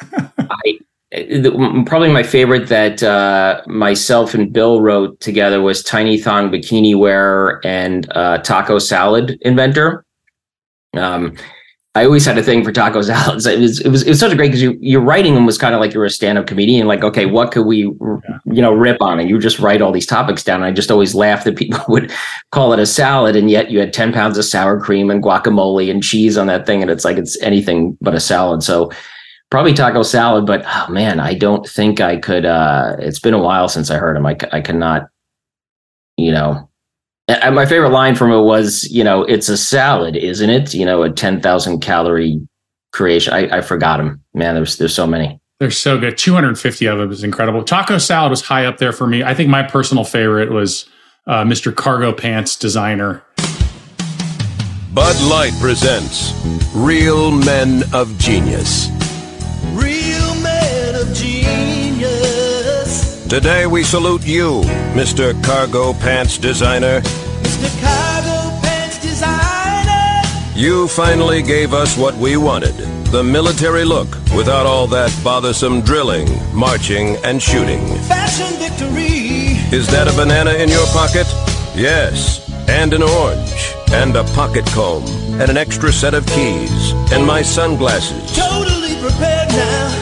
I, 0.12 0.78
probably 1.10 2.12
my 2.12 2.22
favorite 2.22 2.68
that 2.68 3.02
uh, 3.02 3.62
myself 3.66 4.34
and 4.34 4.52
Bill 4.52 4.80
wrote 4.80 5.18
together 5.20 5.62
was 5.62 5.82
Tiny 5.82 6.18
Thong 6.18 6.50
Bikini 6.50 6.98
Wear 6.98 7.64
and 7.66 8.10
uh, 8.14 8.38
Taco 8.38 8.78
Salad 8.78 9.38
Inventor. 9.42 10.04
Um, 10.94 11.36
I 11.94 12.04
always 12.04 12.24
had 12.24 12.38
a 12.38 12.42
thing 12.42 12.62
for 12.62 12.70
taco 12.70 13.02
salads. 13.02 13.46
It 13.46 13.58
was 13.58 13.80
it 13.80 13.88
was 13.88 14.02
it 14.02 14.10
was 14.10 14.20
such 14.20 14.32
a 14.32 14.36
great 14.36 14.48
because 14.48 14.62
you 14.62 14.78
your 14.80 15.00
writing 15.00 15.34
them 15.34 15.46
was 15.46 15.58
kind 15.58 15.74
of 15.74 15.80
like 15.80 15.94
you 15.94 16.00
were 16.00 16.06
a 16.06 16.10
stand 16.10 16.38
up 16.38 16.46
comedian. 16.46 16.86
Like, 16.86 17.02
okay, 17.02 17.26
what 17.26 17.50
could 17.50 17.66
we 17.66 17.78
you 17.78 18.22
know 18.44 18.72
rip 18.72 19.00
on? 19.00 19.18
And 19.18 19.28
you 19.28 19.38
just 19.38 19.58
write 19.58 19.82
all 19.82 19.90
these 19.90 20.06
topics 20.06 20.44
down. 20.44 20.56
And 20.56 20.66
I 20.66 20.72
just 20.72 20.90
always 20.90 21.14
laughed 21.14 21.44
that 21.44 21.56
people 21.56 21.80
would 21.88 22.12
call 22.52 22.72
it 22.72 22.78
a 22.78 22.86
salad, 22.86 23.34
and 23.34 23.50
yet 23.50 23.70
you 23.70 23.80
had 23.80 23.92
ten 23.92 24.12
pounds 24.12 24.38
of 24.38 24.44
sour 24.44 24.78
cream 24.80 25.10
and 25.10 25.22
guacamole 25.22 25.90
and 25.90 26.02
cheese 26.02 26.38
on 26.38 26.46
that 26.46 26.66
thing, 26.66 26.82
and 26.82 26.90
it's 26.90 27.04
like 27.04 27.16
it's 27.16 27.40
anything 27.42 27.96
but 28.00 28.14
a 28.14 28.20
salad. 28.20 28.62
So 28.62 28.90
probably 29.50 29.74
taco 29.74 30.02
salad, 30.02 30.46
but 30.46 30.64
oh 30.66 30.86
man, 30.90 31.20
I 31.20 31.34
don't 31.34 31.66
think 31.66 32.00
I 32.00 32.16
could. 32.16 32.44
Uh, 32.44 32.96
it's 32.98 33.20
been 33.20 33.34
a 33.34 33.42
while 33.42 33.68
since 33.68 33.90
I 33.90 33.96
heard 33.96 34.16
him. 34.16 34.26
I, 34.26 34.36
I 34.52 34.60
cannot, 34.60 35.08
you 36.16 36.32
know. 36.32 36.68
And 37.28 37.54
my 37.54 37.66
favorite 37.66 37.90
line 37.90 38.14
from 38.14 38.32
it 38.32 38.40
was, 38.40 38.90
you 38.90 39.04
know, 39.04 39.22
it's 39.24 39.50
a 39.50 39.56
salad, 39.58 40.16
isn't 40.16 40.48
it? 40.48 40.72
You 40.72 40.86
know, 40.86 41.02
a 41.02 41.10
10,000 41.10 41.80
calorie 41.80 42.40
creation. 42.92 43.34
I, 43.34 43.58
I 43.58 43.60
forgot 43.60 44.00
him. 44.00 44.22
Man, 44.32 44.54
there's, 44.54 44.78
there's 44.78 44.94
so 44.94 45.06
many. 45.06 45.38
They're 45.60 45.70
so 45.70 45.98
good. 45.98 46.16
250 46.16 46.86
of 46.86 46.98
them 46.98 47.10
is 47.10 47.24
incredible. 47.24 47.62
Taco 47.64 47.98
salad 47.98 48.30
was 48.30 48.40
high 48.40 48.64
up 48.64 48.78
there 48.78 48.92
for 48.92 49.06
me. 49.06 49.22
I 49.22 49.34
think 49.34 49.50
my 49.50 49.62
personal 49.62 50.04
favorite 50.04 50.50
was 50.50 50.88
uh, 51.26 51.44
Mr. 51.44 51.74
Cargo 51.74 52.12
Pants 52.12 52.56
Designer. 52.56 53.22
Bud 54.94 55.20
Light 55.28 55.52
presents 55.60 56.32
Real 56.74 57.30
Men 57.30 57.82
of 57.92 58.16
Genius. 58.18 58.88
Today 63.28 63.66
we 63.66 63.84
salute 63.84 64.26
you, 64.26 64.62
Mr. 64.94 65.34
Cargo 65.44 65.92
Pants 65.92 66.38
Designer. 66.38 67.02
Mr. 67.02 67.70
Cargo 67.80 68.58
Pants 68.62 68.98
Designer. 69.02 70.22
You 70.56 70.88
finally 70.88 71.42
gave 71.42 71.74
us 71.74 71.94
what 71.96 72.16
we 72.16 72.38
wanted. 72.38 72.74
The 73.12 73.22
military 73.22 73.84
look 73.84 74.08
without 74.34 74.64
all 74.64 74.86
that 74.88 75.14
bothersome 75.22 75.82
drilling, 75.82 76.26
marching, 76.54 77.16
and 77.22 77.40
shooting. 77.40 77.86
Fashion 78.08 78.58
victory. 78.58 79.60
Is 79.76 79.86
that 79.88 80.08
a 80.08 80.16
banana 80.16 80.54
in 80.54 80.70
your 80.70 80.86
pocket? 80.86 81.26
Yes. 81.76 82.50
And 82.66 82.94
an 82.94 83.02
orange. 83.02 83.74
And 83.92 84.16
a 84.16 84.24
pocket 84.32 84.64
comb. 84.68 85.04
And 85.38 85.50
an 85.50 85.58
extra 85.58 85.92
set 85.92 86.14
of 86.14 86.24
keys. 86.26 86.92
And 87.12 87.26
my 87.26 87.42
sunglasses. 87.42 88.34
Totally 88.34 88.58
prepared 88.58 88.72
now. 88.72 88.77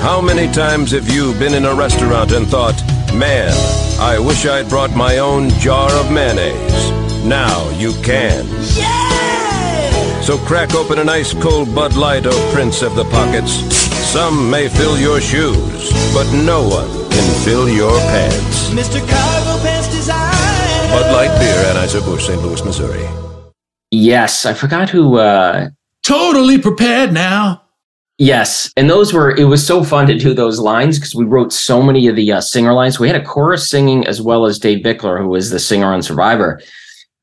How 0.00 0.20
many 0.20 0.50
times 0.52 0.92
have 0.92 1.08
you 1.08 1.34
been 1.34 1.54
in 1.54 1.64
a 1.64 1.74
restaurant 1.74 2.32
and 2.32 2.46
thought, 2.46 2.80
Man, 3.12 3.52
I 3.98 4.18
wish 4.18 4.46
I'd 4.46 4.68
brought 4.68 4.94
my 4.94 5.18
own 5.18 5.48
jar 5.60 5.90
of 5.92 6.10
mayonnaise. 6.10 6.90
Now 7.24 7.68
you 7.78 7.92
can. 8.02 8.46
Yeah! 8.74 10.20
So 10.20 10.38
crack 10.38 10.74
open 10.74 10.98
an 10.98 11.08
ice 11.08 11.32
cold 11.34 11.74
Bud 11.74 11.96
Light, 11.96 12.24
oh 12.26 12.50
Prince 12.52 12.82
of 12.82 12.94
the 12.94 13.04
Pockets. 13.04 13.52
Some 14.12 14.50
may 14.50 14.68
fill 14.68 14.98
your 14.98 15.20
shoes, 15.20 15.90
but 16.12 16.30
no 16.32 16.68
one 16.68 16.88
can 17.10 17.44
fill 17.44 17.68
your 17.68 17.98
pants. 18.00 18.70
Mr. 18.70 19.00
Cargo 19.00 19.62
Pants 19.62 19.88
Design. 19.88 20.90
Bud 20.90 21.12
Light 21.12 21.38
Beer, 21.38 21.64
Anheuser-Busch, 21.74 22.26
St. 22.26 22.42
Louis, 22.42 22.64
Missouri. 22.64 23.06
Yes, 23.90 24.46
I 24.46 24.54
forgot 24.54 24.90
who. 24.90 25.16
uh 25.16 25.68
Totally 26.02 26.58
prepared 26.58 27.12
now. 27.12 27.65
Yes, 28.18 28.72
and 28.78 28.88
those 28.88 29.12
were 29.12 29.36
it 29.36 29.44
was 29.44 29.66
so 29.66 29.84
fun 29.84 30.06
to 30.06 30.16
do 30.16 30.32
those 30.32 30.58
lines 30.58 30.98
because 30.98 31.14
we 31.14 31.26
wrote 31.26 31.52
so 31.52 31.82
many 31.82 32.08
of 32.08 32.16
the 32.16 32.32
uh, 32.32 32.40
singer 32.40 32.72
lines. 32.72 32.98
We 32.98 33.08
had 33.08 33.20
a 33.20 33.24
chorus 33.24 33.68
singing 33.68 34.06
as 34.06 34.22
well 34.22 34.46
as 34.46 34.58
Dave 34.58 34.82
Bickler, 34.82 35.18
who 35.18 35.28
was 35.28 35.50
the 35.50 35.58
singer 35.58 35.92
on 35.92 36.00
Survivor, 36.00 36.60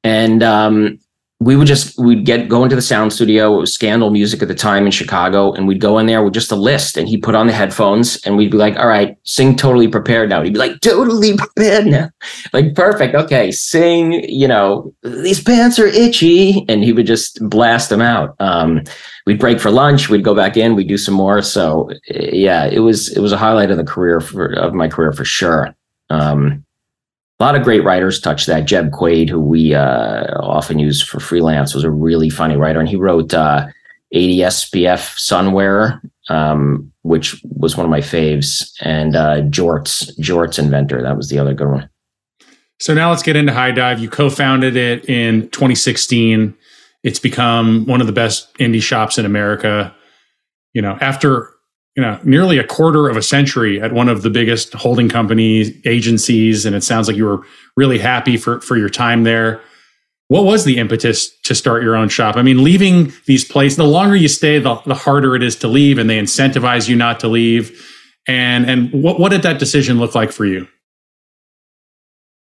and 0.03 0.43
um, 0.43 0.99
we 1.39 1.55
would 1.55 1.67
just 1.67 1.99
we'd 1.99 2.25
get 2.25 2.47
go 2.47 2.63
into 2.63 2.75
the 2.75 2.81
sound 2.81 3.11
studio. 3.11 3.55
It 3.55 3.59
was 3.59 3.73
Scandal 3.73 4.09
Music 4.09 4.41
at 4.41 4.47
the 4.47 4.55
time 4.55 4.85
in 4.85 4.91
Chicago, 4.91 5.51
and 5.53 5.67
we'd 5.67 5.81
go 5.81 5.97
in 5.99 6.05
there 6.05 6.23
with 6.23 6.33
just 6.33 6.51
a 6.51 6.55
list, 6.55 6.97
and 6.97 7.07
he'd 7.07 7.21
put 7.21 7.35
on 7.35 7.47
the 7.47 7.53
headphones, 7.53 8.17
and 8.25 8.37
we'd 8.37 8.51
be 8.51 8.57
like, 8.57 8.77
"All 8.77 8.87
right, 8.87 9.17
sing 9.23 9.55
totally 9.55 9.87
prepared 9.87 10.29
now." 10.29 10.41
He'd 10.41 10.53
be 10.53 10.59
like, 10.59 10.79
"Totally 10.81 11.35
prepared 11.35 11.85
now," 11.87 12.09
like 12.53 12.75
perfect. 12.75 13.15
Okay, 13.15 13.51
sing. 13.51 14.23
You 14.29 14.47
know, 14.47 14.93
these 15.03 15.43
pants 15.43 15.79
are 15.79 15.87
itchy, 15.87 16.65
and 16.69 16.83
he 16.83 16.93
would 16.93 17.07
just 17.07 17.39
blast 17.49 17.89
them 17.89 18.01
out. 18.01 18.35
Um, 18.39 18.83
we'd 19.25 19.39
break 19.39 19.59
for 19.59 19.71
lunch, 19.71 20.09
we'd 20.09 20.23
go 20.23 20.35
back 20.35 20.55
in, 20.55 20.75
we'd 20.75 20.87
do 20.87 20.97
some 20.97 21.15
more. 21.15 21.41
So 21.41 21.89
yeah, 22.09 22.65
it 22.65 22.79
was 22.79 23.09
it 23.09 23.19
was 23.19 23.31
a 23.31 23.37
highlight 23.37 23.71
of 23.71 23.77
the 23.77 23.83
career 23.83 24.21
for, 24.21 24.53
of 24.53 24.73
my 24.73 24.87
career 24.87 25.11
for 25.11 25.25
sure. 25.25 25.75
Um, 26.09 26.63
a 27.43 27.45
lot 27.45 27.55
of 27.55 27.63
great 27.63 27.83
writers 27.83 28.21
touched 28.21 28.47
that. 28.47 28.63
Jeb 28.63 28.91
Quaid, 28.91 29.29
who 29.29 29.41
we 29.41 29.75
uh, 29.75 30.33
often 30.39 30.79
use 30.79 31.03
for 31.03 31.19
freelance, 31.19 31.73
was 31.73 31.83
a 31.83 31.91
really 31.91 32.29
funny 32.29 32.55
writer, 32.55 32.79
and 32.79 32.87
he 32.87 32.95
wrote 32.95 33.33
uh, 33.33 33.67
80 34.13 34.37
SPF 34.37 35.17
Sunwear, 35.17 35.99
um, 36.29 36.89
which 37.01 37.43
was 37.43 37.75
one 37.75 37.85
of 37.85 37.89
my 37.89 37.99
faves, 37.99 38.71
and 38.79 39.17
uh, 39.17 39.41
Jorts, 39.41 40.17
Jorts 40.19 40.57
Inventor. 40.57 41.01
That 41.01 41.17
was 41.17 41.27
the 41.27 41.37
other 41.37 41.53
good 41.53 41.67
one. 41.67 41.89
So 42.79 42.93
now 42.93 43.09
let's 43.09 43.23
get 43.23 43.35
into 43.35 43.51
Highdive. 43.51 43.99
You 43.99 44.09
co-founded 44.09 44.77
it 44.77 45.09
in 45.09 45.49
2016. 45.49 46.55
It's 47.03 47.19
become 47.19 47.85
one 47.87 47.99
of 47.99 48.07
the 48.07 48.13
best 48.13 48.53
indie 48.53 48.81
shops 48.81 49.17
in 49.17 49.25
America. 49.25 49.93
You 50.71 50.81
know, 50.81 50.97
after 51.01 51.52
you 51.95 52.01
know 52.01 52.19
nearly 52.23 52.57
a 52.57 52.65
quarter 52.65 53.07
of 53.07 53.17
a 53.17 53.21
century 53.21 53.79
at 53.79 53.93
one 53.93 54.09
of 54.09 54.23
the 54.23 54.29
biggest 54.29 54.73
holding 54.73 55.09
companies 55.09 55.71
agencies 55.85 56.65
and 56.65 56.75
it 56.75 56.83
sounds 56.83 57.07
like 57.07 57.17
you 57.17 57.25
were 57.25 57.45
really 57.75 57.99
happy 57.99 58.37
for 58.37 58.61
for 58.61 58.77
your 58.77 58.89
time 58.89 59.23
there. 59.23 59.61
What 60.29 60.45
was 60.45 60.63
the 60.63 60.77
impetus 60.77 61.29
to 61.41 61.53
start 61.53 61.83
your 61.83 61.95
own 61.95 62.09
shop? 62.09 62.35
I 62.35 62.41
mean 62.41 62.63
leaving 62.63 63.13
these 63.25 63.45
places 63.45 63.77
the 63.77 63.83
longer 63.83 64.15
you 64.15 64.27
stay 64.27 64.57
the, 64.59 64.75
the 64.85 64.95
harder 64.95 65.35
it 65.35 65.43
is 65.43 65.55
to 65.57 65.67
leave 65.67 65.97
and 65.97 66.09
they 66.09 66.19
incentivize 66.19 66.89
you 66.89 66.95
not 66.95 67.19
to 67.21 67.27
leave. 67.27 67.89
And 68.27 68.67
and 68.69 68.91
what, 68.91 69.19
what 69.19 69.29
did 69.29 69.43
that 69.43 69.59
decision 69.59 69.99
look 69.99 70.15
like 70.15 70.31
for 70.31 70.45
you? 70.45 70.67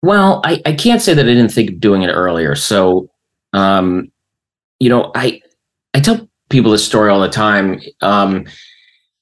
Well 0.02 0.40
i, 0.44 0.62
I 0.64 0.72
can't 0.72 1.02
say 1.02 1.12
that 1.12 1.24
i 1.24 1.28
didn't 1.28 1.52
think 1.52 1.70
of 1.70 1.80
doing 1.80 2.02
it 2.02 2.08
earlier. 2.08 2.54
So 2.54 3.10
um 3.52 4.10
you 4.80 4.88
know 4.88 5.12
i 5.14 5.42
i 5.92 6.00
tell 6.00 6.26
people 6.48 6.70
this 6.70 6.86
story 6.86 7.10
all 7.10 7.20
the 7.20 7.28
time. 7.28 7.82
Um 8.00 8.46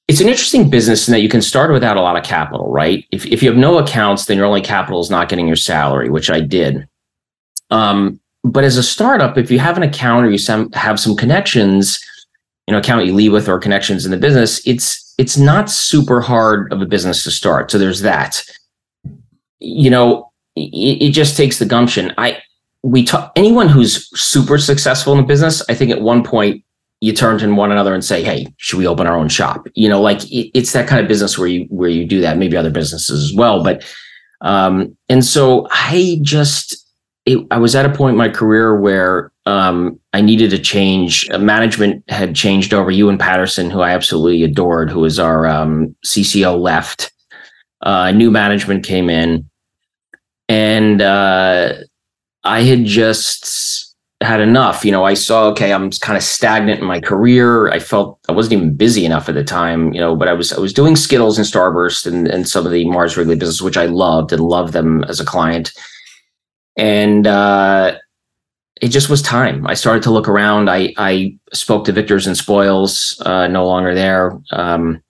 it's 0.07 0.21
an 0.21 0.27
interesting 0.27 0.69
business 0.69 1.07
in 1.07 1.13
that 1.13 1.21
you 1.21 1.29
can 1.29 1.41
start 1.41 1.71
without 1.71 1.97
a 1.97 2.01
lot 2.01 2.17
of 2.17 2.23
capital, 2.23 2.71
right? 2.71 3.05
If 3.11 3.25
if 3.25 3.41
you 3.41 3.49
have 3.49 3.57
no 3.57 3.79
accounts, 3.79 4.25
then 4.25 4.37
your 4.37 4.45
only 4.45 4.61
capital 4.61 4.99
is 4.99 5.09
not 5.09 5.29
getting 5.29 5.47
your 5.47 5.55
salary, 5.55 6.09
which 6.09 6.29
I 6.29 6.41
did. 6.41 6.87
Um, 7.71 8.19
but 8.43 8.63
as 8.63 8.77
a 8.77 8.83
startup, 8.83 9.37
if 9.37 9.49
you 9.49 9.57
have 9.57 9.77
an 9.77 9.83
account 9.83 10.25
or 10.25 10.29
you 10.29 10.37
some, 10.37 10.71
have 10.73 10.99
some 10.99 11.15
connections, 11.15 11.99
you 12.67 12.71
know, 12.71 12.77
account 12.77 13.07
you 13.07 13.13
leave 13.13 13.31
with 13.31 13.49
or 13.49 13.57
connections 13.57 14.05
in 14.05 14.11
the 14.11 14.17
business, 14.17 14.65
it's 14.67 15.13
it's 15.17 15.37
not 15.37 15.71
super 15.71 16.21
hard 16.21 16.71
of 16.71 16.81
a 16.81 16.85
business 16.85 17.23
to 17.23 17.31
start. 17.31 17.71
So 17.71 17.77
there's 17.79 18.01
that. 18.01 18.43
You 19.59 19.89
know, 19.89 20.31
it, 20.55 21.01
it 21.01 21.11
just 21.11 21.35
takes 21.35 21.57
the 21.57 21.65
gumption. 21.65 22.13
I 22.19 22.39
we 22.83 23.03
talk 23.03 23.31
anyone 23.35 23.69
who's 23.69 24.07
super 24.19 24.59
successful 24.59 25.13
in 25.13 25.17
the 25.17 25.25
business. 25.25 25.63
I 25.67 25.73
think 25.73 25.89
at 25.89 26.01
one 26.01 26.23
point 26.23 26.63
you 27.01 27.13
turn 27.13 27.37
to 27.39 27.53
one 27.53 27.71
another 27.71 27.93
and 27.93 28.03
say, 28.03 28.23
"Hey, 28.23 28.47
should 28.57 28.79
we 28.79 28.87
open 28.87 29.07
our 29.07 29.17
own 29.17 29.29
shop?" 29.29 29.67
You 29.75 29.89
know, 29.89 30.01
like 30.01 30.23
it, 30.31 30.51
it's 30.53 30.73
that 30.73 30.87
kind 30.87 31.01
of 31.01 31.07
business 31.07 31.37
where 31.37 31.47
you 31.47 31.65
where 31.69 31.89
you 31.89 32.05
do 32.05 32.21
that. 32.21 32.37
Maybe 32.37 32.57
other 32.57 32.71
businesses 32.71 33.31
as 33.31 33.35
well, 33.35 33.63
but 33.63 33.83
um, 34.41 34.95
and 35.09 35.23
so 35.23 35.67
I 35.71 36.19
just 36.21 36.85
it, 37.25 37.39
I 37.51 37.57
was 37.57 37.75
at 37.75 37.85
a 37.85 37.93
point 37.93 38.13
in 38.13 38.17
my 38.17 38.29
career 38.29 38.79
where 38.79 39.31
um, 39.45 39.99
I 40.13 40.21
needed 40.21 40.53
a 40.53 40.59
change. 40.59 41.29
Uh, 41.29 41.37
management 41.37 42.03
had 42.09 42.35
changed 42.35 42.73
over. 42.73 42.91
Ewan 42.91 43.17
Patterson, 43.17 43.69
who 43.69 43.81
I 43.81 43.91
absolutely 43.91 44.43
adored, 44.43 44.89
who 44.89 45.01
was 45.01 45.19
our 45.19 45.45
um, 45.47 45.95
CCO, 46.05 46.59
left. 46.59 47.11
Uh, 47.81 48.11
new 48.11 48.31
management 48.31 48.85
came 48.85 49.09
in, 49.09 49.49
and 50.49 51.01
uh, 51.01 51.73
I 52.43 52.61
had 52.61 52.85
just 52.85 53.84
had 54.21 54.41
enough. 54.41 54.85
You 54.85 54.91
know, 54.91 55.03
I 55.03 55.13
saw 55.13 55.47
okay, 55.49 55.73
I'm 55.73 55.91
kind 55.91 56.17
of 56.17 56.23
stagnant 56.23 56.79
in 56.79 56.85
my 56.85 56.99
career. 56.99 57.69
I 57.69 57.79
felt 57.79 58.19
I 58.29 58.31
wasn't 58.31 58.53
even 58.53 58.75
busy 58.75 59.05
enough 59.05 59.27
at 59.29 59.35
the 59.35 59.43
time. 59.43 59.93
You 59.93 59.99
know, 59.99 60.15
but 60.15 60.27
I 60.27 60.33
was 60.33 60.53
I 60.53 60.59
was 60.59 60.73
doing 60.73 60.95
Skittles 60.95 61.37
and 61.37 61.45
Starburst 61.45 62.05
and, 62.05 62.27
and 62.27 62.47
some 62.47 62.65
of 62.65 62.71
the 62.71 62.85
Mars 62.85 63.17
Wrigley 63.17 63.35
business, 63.35 63.61
which 63.61 63.77
I 63.77 63.85
loved 63.85 64.31
and 64.31 64.41
loved 64.41 64.73
them 64.73 65.03
as 65.05 65.19
a 65.19 65.25
client 65.25 65.71
and 66.77 67.25
uh, 67.25 67.97
it 68.81 68.89
just 68.89 69.09
was 69.09 69.21
time. 69.21 69.65
I 69.67 69.73
started 69.73 70.03
to 70.03 70.11
look 70.11 70.27
around. 70.27 70.69
I 70.69 70.93
I 70.97 71.37
spoke 71.53 71.85
to 71.85 71.91
Victors 71.91 72.27
and 72.27 72.37
Spoils, 72.37 73.21
uh, 73.25 73.47
no 73.47 73.65
longer 73.65 73.93
there. 73.93 74.39
Um, 74.51 75.01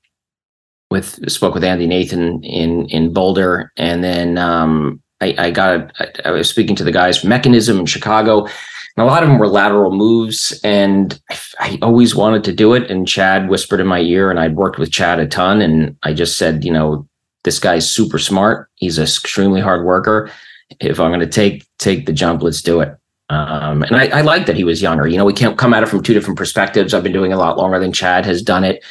with 0.92 1.30
spoke 1.32 1.56
with 1.56 1.64
Andy 1.64 1.88
Nathan 1.88 2.44
in 2.44 2.88
in 2.90 3.12
Boulder, 3.12 3.72
and 3.78 4.04
then 4.04 4.38
um, 4.38 5.02
I, 5.22 5.36
I 5.38 5.52
got 5.52 5.92
I, 6.00 6.08
I 6.26 6.32
was 6.32 6.50
speaking 6.50 6.76
to 6.76 6.84
the 6.84 6.92
guys 6.92 7.20
from 7.20 7.32
Mekanism 7.32 7.80
in 7.80 7.86
Chicago. 7.86 8.48
And 8.98 9.06
a 9.06 9.10
lot 9.10 9.24
of 9.24 9.30
them 9.30 9.40
were 9.40 9.48
lateral 9.48 9.92
moves, 9.92 10.58
and 10.64 11.20
I, 11.30 11.38
I 11.60 11.80
always 11.82 12.16
wanted 12.16 12.44
to 12.46 12.54
do 12.54 12.74
it. 12.74 12.90
And 12.90 13.08
Chad 13.08 13.50
whispered 13.50 13.82
in 13.82 13.88
my 13.88 14.00
ear, 14.00 14.30
and 14.30 14.40
I'd 14.40 14.56
worked 14.56 14.80
with 14.80 14.92
Chad 14.92 15.20
a 15.20 15.28
ton, 15.28 15.62
and 15.62 15.98
I 16.04 16.14
just 16.14 16.38
said, 16.38 16.64
you 16.64 16.72
know, 16.72 17.08
this 17.44 17.60
guy's 17.60 17.90
super 17.90 18.18
smart. 18.20 18.70
He's 18.76 18.98
an 18.98 19.04
extremely 19.04 19.62
hard 19.62 19.86
worker 19.86 20.32
if 20.80 21.00
I'm 21.00 21.10
going 21.10 21.20
to 21.20 21.28
take 21.28 21.66
take 21.78 22.06
the 22.06 22.14
jump, 22.14 22.42
let's 22.42 22.62
do 22.62 22.82
it. 22.82 22.96
Um, 23.30 23.84
and 23.84 23.96
I, 23.96 24.08
I 24.08 24.22
like 24.22 24.46
that 24.46 24.56
he 24.56 24.64
was 24.64 24.82
younger. 24.82 25.08
You 25.08 25.18
know, 25.18 25.26
we 25.26 25.34
can't 25.34 25.58
come 25.58 25.74
at 25.74 25.84
it 25.84 25.88
from 25.88 26.04
two 26.04 26.14
different 26.14 26.38
perspectives. 26.38 26.94
I've 26.94 27.04
been 27.04 27.12
doing 27.12 27.34
a 27.34 27.38
lot 27.38 27.58
longer 27.58 27.80
than 27.80 27.92
Chad 27.92 28.26
has 28.26 28.42
done 28.42 28.64
it, 28.64 28.84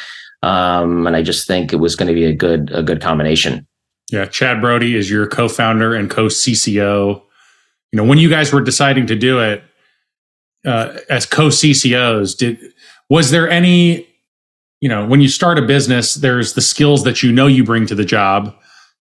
um, 0.43 1.07
and 1.07 1.17
I 1.17 1.23
just 1.23 1.47
think 1.47 1.73
it 1.73 1.77
was 1.77 1.97
going 1.97 2.09
to 2.09 2.15
be 2.15 2.25
a 2.25 2.35
good 2.35 2.71
a 2.73 2.83
good 2.83 3.01
combination. 3.01 3.67
Yeah, 4.11 4.27
Chad 4.27 4.61
Broude 4.61 4.95
is 4.95 5.11
your 5.11 5.27
co-founder 5.27 5.95
and 5.95 6.11
co-CCO. 6.11 7.23
You 7.93 7.97
know, 7.97 8.05
when 8.05 8.19
you 8.19 8.29
guys 8.29 8.53
were 8.53 8.61
deciding 8.61 9.07
to 9.07 9.17
do 9.17 9.41
it 9.41 9.63
uh, 10.65 10.99
as 11.11 11.27
co-CCOs, 11.27 12.37
did 12.37 12.59
was 13.11 13.31
there 13.31 13.49
any, 13.49 14.09
you 14.81 14.89
know, 14.89 15.07
when 15.07 15.21
you 15.21 15.29
start 15.29 15.59
a 15.59 15.63
business, 15.63 16.15
there's 16.15 16.55
the 16.55 16.61
skills 16.61 17.05
that 17.05 17.23
you 17.23 17.33
know 17.33 17.47
you 17.47 17.65
bring 17.65 17.87
to 17.87 17.95
the 17.95 18.05
job 18.05 18.55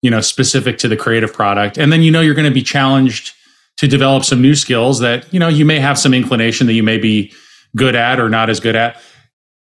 you 0.04 0.12
know 0.12 0.22
specific 0.22 0.78
to 0.78 0.88
the 0.88 0.98
creative 0.98 1.34
product 1.34 1.78
and 1.78 1.92
then 1.92 2.02
you 2.02 2.12
know 2.12 2.22
you're 2.22 2.36
going 2.36 2.48
to 2.48 2.54
be 2.54 2.62
challenged 2.62 3.34
to 3.78 3.88
develop 3.88 4.24
some 4.24 4.42
new 4.42 4.54
skills 4.54 5.00
that 5.00 5.32
you 5.34 5.40
know 5.40 5.48
you 5.48 5.66
may 5.66 5.80
have 5.80 5.98
some 5.98 6.14
inclination 6.14 6.68
that 6.68 6.74
you 6.74 6.84
may 6.84 6.98
be 6.98 7.34
good 7.76 7.96
at 7.96 8.20
or 8.20 8.30
not 8.30 8.50
as 8.50 8.60
good 8.60 8.76
at. 8.76 9.02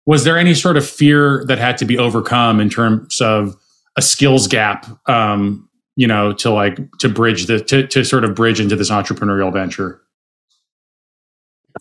Was 0.05 0.25
there 0.25 0.37
any 0.37 0.53
sort 0.53 0.77
of 0.77 0.87
fear 0.87 1.45
that 1.47 1.59
had 1.59 1.79
to 1.79 1.85
be 1.85 1.97
overcome 1.97 2.61
in 2.61 2.69
terms 2.69 3.21
of 3.21 3.57
a 3.97 4.03
skills 4.03 4.49
gap 4.49 4.87
um, 5.09 5.69
you 5.97 6.07
know 6.07 6.33
to 6.35 6.51
like 6.51 6.79
to 6.99 7.09
bridge 7.09 7.47
the 7.47 7.61
to, 7.65 7.87
to 7.87 8.05
sort 8.05 8.25
of 8.25 8.35
bridge 8.35 8.61
into 8.61 8.77
this 8.77 8.91
entrepreneurial 8.91 9.53
venture 9.53 10.02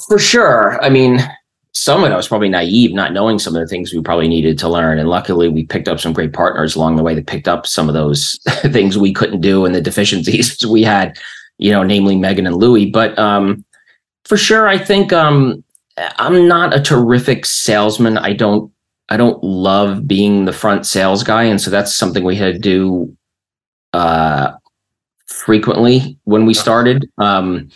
for 0.08 0.20
sure 0.20 0.82
i 0.84 0.90
mean 0.90 1.20
some 1.74 2.04
of 2.04 2.10
it 2.10 2.14
I 2.14 2.18
was 2.18 2.28
probably 2.28 2.50
naive, 2.50 2.94
not 2.94 3.14
knowing 3.14 3.40
some 3.40 3.56
of 3.56 3.62
the 3.62 3.68
things 3.68 3.94
we 3.94 4.02
probably 4.02 4.28
needed 4.28 4.58
to 4.60 4.70
learn. 4.70 5.00
And 5.00 5.10
luckily, 5.10 5.48
we 5.48 5.66
picked 5.66 5.88
up 5.88 6.00
some 6.00 6.14
great 6.14 6.34
partners 6.34 6.76
along 6.76 6.98
the 6.98 7.04
way 7.04 7.16
that 7.16 7.28
picked 7.28 7.48
up 7.48 7.66
some 7.66 7.88
of 7.88 7.94
those 7.94 8.40
things 8.72 8.98
we 8.98 9.14
couldn't 9.14 9.42
do 9.42 9.66
and 9.66 9.74
the 9.74 9.82
deficiencies 9.82 10.66
we 10.70 10.84
had, 10.84 11.18
you 11.58 11.72
know, 11.72 11.84
namely 11.84 12.18
Megan 12.18 12.46
and 12.46 12.58
Louie. 12.58 12.90
But 12.90 13.18
um, 13.18 13.64
for 14.26 14.38
sure, 14.38 14.68
I 14.68 14.78
think 14.78 15.14
um, 15.14 15.64
I'm 16.18 16.48
not 16.48 16.76
a 16.76 16.82
terrific 16.82 17.46
salesman. 17.46 18.18
I 18.18 18.34
don't, 18.34 18.72
I 19.08 19.18
don't 19.18 19.42
love 19.44 20.08
being 20.08 20.46
the 20.46 20.54
front 20.54 20.86
sales 20.86 21.24
guy, 21.24 21.44
and 21.44 21.60
so 21.60 21.70
that's 21.70 21.96
something 21.96 22.24
we 22.24 22.36
had 22.36 22.54
to 22.54 22.60
do 22.60 23.16
uh, 23.94 24.54
frequently 25.26 26.18
when 26.26 26.46
we 26.46 26.54
started. 26.54 27.10
Um, 27.18 27.70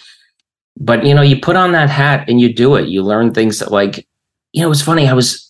but 0.78 1.06
you 1.06 1.14
know 1.14 1.22
you 1.22 1.40
put 1.40 1.56
on 1.56 1.72
that 1.72 1.90
hat 1.90 2.28
and 2.30 2.40
you 2.40 2.54
do 2.54 2.76
it. 2.76 2.88
You 2.88 3.04
learn 3.04 3.34
things 3.34 3.60
that 3.60 3.72
like 3.72 4.08
you 4.54 4.62
know 4.62 4.72
it's 4.72 4.82
funny 4.82 5.08
i 5.08 5.14
was 5.14 5.42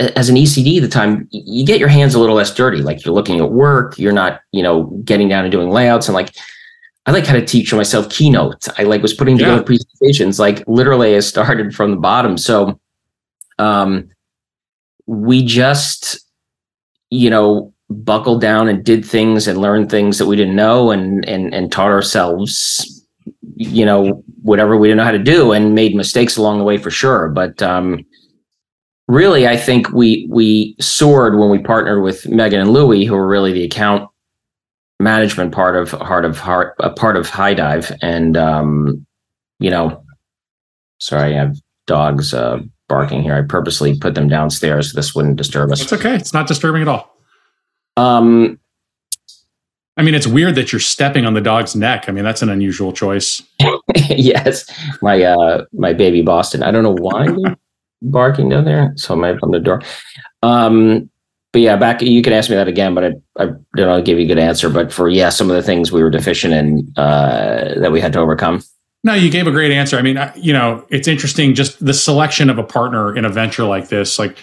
as 0.00 0.28
an 0.28 0.36
ecd 0.36 0.76
at 0.76 0.82
the 0.82 0.88
time 0.88 1.28
you 1.30 1.64
get 1.64 1.78
your 1.78 1.88
hands 1.88 2.14
a 2.14 2.20
little 2.20 2.36
less 2.36 2.54
dirty. 2.54 2.82
Like 2.82 3.04
you're 3.04 3.14
looking 3.14 3.40
at 3.40 3.50
work 3.50 3.98
you're 3.98 4.12
not 4.12 4.40
you 4.52 4.62
know 4.62 4.84
getting 5.04 5.28
down 5.28 5.44
and 5.44 5.52
doing 5.52 5.70
layouts. 5.70 6.08
And 6.08 6.14
like 6.14 6.34
i 7.06 7.12
like 7.12 7.26
how 7.26 7.34
to 7.34 7.44
teach 7.44 7.72
myself 7.72 8.08
keynotes 8.08 8.68
i 8.78 8.82
like 8.82 9.02
was 9.02 9.14
putting 9.14 9.36
together 9.36 9.58
yeah. 9.58 9.62
presentations 9.62 10.38
like 10.38 10.64
literally 10.66 11.14
i 11.16 11.20
started 11.20 11.74
from 11.74 11.90
the 11.90 11.96
bottom. 11.96 12.36
So 12.36 12.80
um 13.58 14.10
we 15.06 15.44
just 15.44 16.18
you 17.10 17.30
know 17.30 17.72
buckled 17.90 18.40
down 18.40 18.68
and 18.68 18.84
did 18.84 19.04
things 19.04 19.46
and 19.46 19.60
learned 19.60 19.90
things 19.90 20.18
that 20.18 20.26
we 20.26 20.36
didn't 20.36 20.56
know 20.56 20.90
and 20.90 21.24
and 21.28 21.54
and 21.54 21.70
taught 21.70 21.90
ourselves 21.90 23.06
you 23.56 23.84
know 23.84 24.24
whatever 24.44 24.76
we 24.76 24.88
didn't 24.88 24.98
know 24.98 25.04
how 25.04 25.10
to 25.10 25.18
do 25.18 25.52
and 25.52 25.74
made 25.74 25.94
mistakes 25.94 26.36
along 26.36 26.58
the 26.58 26.64
way 26.64 26.78
for 26.78 26.90
sure. 26.90 27.28
But 27.28 27.62
um, 27.62 28.04
really 29.06 29.46
i 29.46 29.54
think 29.54 29.90
we 29.90 30.26
we 30.30 30.74
soared 30.80 31.38
when 31.38 31.50
we 31.50 31.58
partnered 31.58 32.02
with 32.02 32.26
megan 32.26 32.58
and 32.58 32.70
louie 32.70 33.04
who 33.04 33.12
were 33.12 33.26
really 33.26 33.52
the 33.52 33.62
account 33.62 34.08
management 34.98 35.52
part 35.52 35.76
of 35.76 35.90
heart 35.90 36.24
of 36.24 36.38
heart 36.38 36.74
a 36.78 36.88
part 36.88 37.14
of 37.14 37.28
Highdive. 37.28 37.94
And 38.00 38.34
um, 38.38 39.06
you 39.58 39.68
know 39.68 40.02
sorry 41.00 41.34
i 41.34 41.38
have 41.38 41.58
dogs 41.86 42.32
uh, 42.32 42.60
barking 42.88 43.22
here. 43.22 43.34
I 43.34 43.42
purposely 43.42 43.98
put 43.98 44.14
them 44.14 44.28
downstairs. 44.28 44.92
So 44.92 44.96
this 44.96 45.14
wouldn't 45.14 45.36
disturb 45.36 45.70
us. 45.72 45.80
It's 45.82 45.92
okay. 45.92 46.14
It's 46.14 46.32
not 46.32 46.46
disturbing 46.46 46.82
at 46.82 46.88
all. 46.88 47.16
Um 47.96 48.58
I 49.96 50.02
mean, 50.02 50.14
it's 50.16 50.26
weird 50.26 50.56
that 50.56 50.72
you're 50.72 50.80
stepping 50.80 51.24
on 51.24 51.34
the 51.34 51.40
dog's 51.40 51.76
neck. 51.76 52.08
I 52.08 52.12
mean, 52.12 52.24
that's 52.24 52.42
an 52.42 52.48
unusual 52.48 52.92
choice. 52.92 53.42
yes, 54.08 54.70
my 55.02 55.22
uh, 55.22 55.64
my 55.72 55.92
baby 55.92 56.22
Boston. 56.22 56.62
I 56.62 56.70
don't 56.70 56.82
know 56.82 56.96
why 56.98 57.28
barking 58.02 58.48
down 58.48 58.64
there, 58.64 58.92
so 58.96 59.14
I 59.14 59.16
might 59.16 59.36
open 59.36 59.50
the 59.50 59.60
door. 59.60 59.82
Um, 60.42 61.10
but 61.52 61.62
yeah, 61.62 61.76
back 61.76 62.02
you 62.02 62.20
can 62.22 62.32
ask 62.32 62.50
me 62.50 62.56
that 62.56 62.66
again, 62.66 62.94
but 62.94 63.04
I, 63.04 63.10
I 63.38 63.46
don't 63.46 63.60
know, 63.76 64.02
give 64.02 64.18
you 64.18 64.24
a 64.24 64.28
good 64.28 64.38
answer. 64.38 64.68
But 64.68 64.92
for 64.92 65.08
yeah, 65.08 65.28
some 65.28 65.48
of 65.48 65.56
the 65.56 65.62
things 65.62 65.92
we 65.92 66.02
were 66.02 66.10
deficient 66.10 66.52
in 66.52 66.92
uh, 66.96 67.78
that 67.78 67.92
we 67.92 68.00
had 68.00 68.12
to 68.14 68.18
overcome. 68.18 68.62
No, 69.04 69.14
you 69.14 69.30
gave 69.30 69.46
a 69.46 69.52
great 69.52 69.70
answer. 69.70 69.98
I 69.98 70.02
mean, 70.02 70.18
you 70.34 70.52
know, 70.52 70.84
it's 70.88 71.06
interesting 71.06 71.54
just 71.54 71.84
the 71.84 71.94
selection 71.94 72.50
of 72.50 72.58
a 72.58 72.64
partner 72.64 73.14
in 73.14 73.24
a 73.24 73.28
venture 73.28 73.64
like 73.64 73.88
this. 73.88 74.18
Like, 74.18 74.38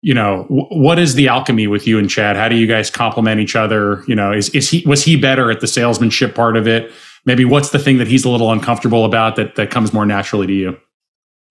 you 0.00 0.14
know, 0.14 0.44
w- 0.44 0.68
what 0.70 0.98
is 0.98 1.14
the 1.14 1.28
alchemy 1.28 1.66
with 1.66 1.86
you 1.86 1.98
and 1.98 2.08
Chad? 2.08 2.36
How 2.36 2.48
do 2.48 2.54
you 2.54 2.66
guys 2.68 2.88
complement 2.88 3.40
each 3.40 3.56
other? 3.56 4.02
You 4.06 4.14
know, 4.14 4.32
is 4.32 4.48
is 4.50 4.70
he 4.70 4.82
was 4.86 5.04
he 5.04 5.16
better 5.16 5.50
at 5.50 5.60
the 5.60 5.66
salesmanship 5.66 6.34
part 6.34 6.56
of 6.56 6.66
it? 6.66 6.90
Maybe 7.26 7.44
what's 7.44 7.70
the 7.70 7.78
thing 7.78 7.98
that 7.98 8.06
he's 8.06 8.24
a 8.24 8.30
little 8.30 8.52
uncomfortable 8.52 9.04
about 9.04 9.36
that 9.36 9.56
that 9.56 9.70
comes 9.70 9.92
more 9.92 10.06
naturally 10.06 10.46
to 10.46 10.52
you? 10.52 10.76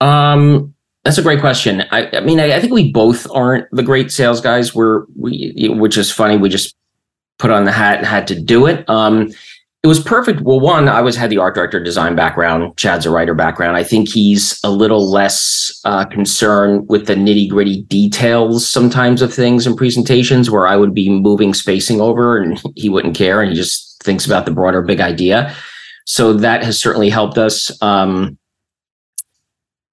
Um, 0.00 0.74
that's 1.04 1.18
a 1.18 1.22
great 1.22 1.40
question. 1.40 1.84
I, 1.92 2.08
I 2.16 2.20
mean, 2.20 2.40
I, 2.40 2.56
I, 2.56 2.60
think 2.60 2.72
we 2.72 2.90
both 2.90 3.30
aren't 3.30 3.66
the 3.70 3.82
great 3.82 4.10
sales 4.10 4.40
guys. 4.40 4.74
We're 4.74 5.04
we, 5.16 5.54
which 5.70 5.96
is 5.96 6.10
funny. 6.10 6.36
We 6.36 6.48
just 6.48 6.74
put 7.38 7.50
on 7.50 7.64
the 7.64 7.72
hat 7.72 7.98
and 7.98 8.06
had 8.06 8.26
to 8.28 8.40
do 8.40 8.66
it. 8.66 8.88
Um, 8.88 9.30
it 9.82 9.88
was 9.88 10.00
perfect. 10.00 10.40
Well, 10.40 10.58
one, 10.58 10.88
I 10.88 11.00
was 11.00 11.14
had 11.14 11.30
the 11.30 11.38
art 11.38 11.54
director 11.54 11.80
design 11.80 12.16
background. 12.16 12.76
Chad's 12.76 13.06
a 13.06 13.10
writer 13.10 13.34
background. 13.34 13.76
I 13.76 13.84
think 13.84 14.08
he's 14.08 14.58
a 14.64 14.70
little 14.70 15.08
less 15.08 15.80
uh, 15.84 16.04
concerned 16.06 16.88
with 16.88 17.06
the 17.06 17.14
nitty 17.14 17.48
gritty 17.48 17.82
details 17.82 18.68
sometimes 18.68 19.22
of 19.22 19.32
things 19.32 19.64
and 19.64 19.76
presentations, 19.76 20.50
where 20.50 20.66
I 20.66 20.76
would 20.76 20.92
be 20.92 21.08
moving 21.08 21.54
spacing 21.54 22.00
over 22.00 22.36
and 22.36 22.60
he 22.74 22.88
wouldn't 22.88 23.14
care, 23.14 23.40
and 23.40 23.50
he 23.50 23.56
just 23.56 23.85
thinks 24.06 24.24
about 24.24 24.46
the 24.46 24.52
broader 24.52 24.80
big 24.80 25.00
idea. 25.00 25.54
So 26.06 26.32
that 26.32 26.64
has 26.64 26.80
certainly 26.80 27.10
helped 27.10 27.36
us. 27.36 27.70
Um, 27.82 28.38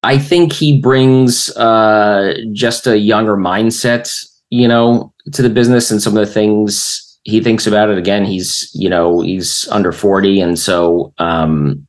I 0.03 0.17
think 0.17 0.53
he 0.53 0.79
brings 0.79 1.49
uh, 1.57 2.35
just 2.53 2.87
a 2.87 2.97
younger 2.97 3.35
mindset 3.35 4.07
you 4.53 4.67
know, 4.67 5.11
to 5.31 5.41
the 5.41 5.49
business 5.49 5.89
and 5.89 5.99
some 5.99 6.15
of 6.15 6.23
the 6.23 6.31
things 6.31 7.19
he 7.23 7.41
thinks 7.41 7.65
about 7.65 7.89
it. 7.89 7.97
Again, 7.97 8.23
he's, 8.23 8.69
you 8.75 8.87
know, 8.87 9.19
he's 9.21 9.67
under 9.69 9.91
40. 9.91 10.41
And 10.41 10.59
so 10.59 11.11
um, 11.17 11.87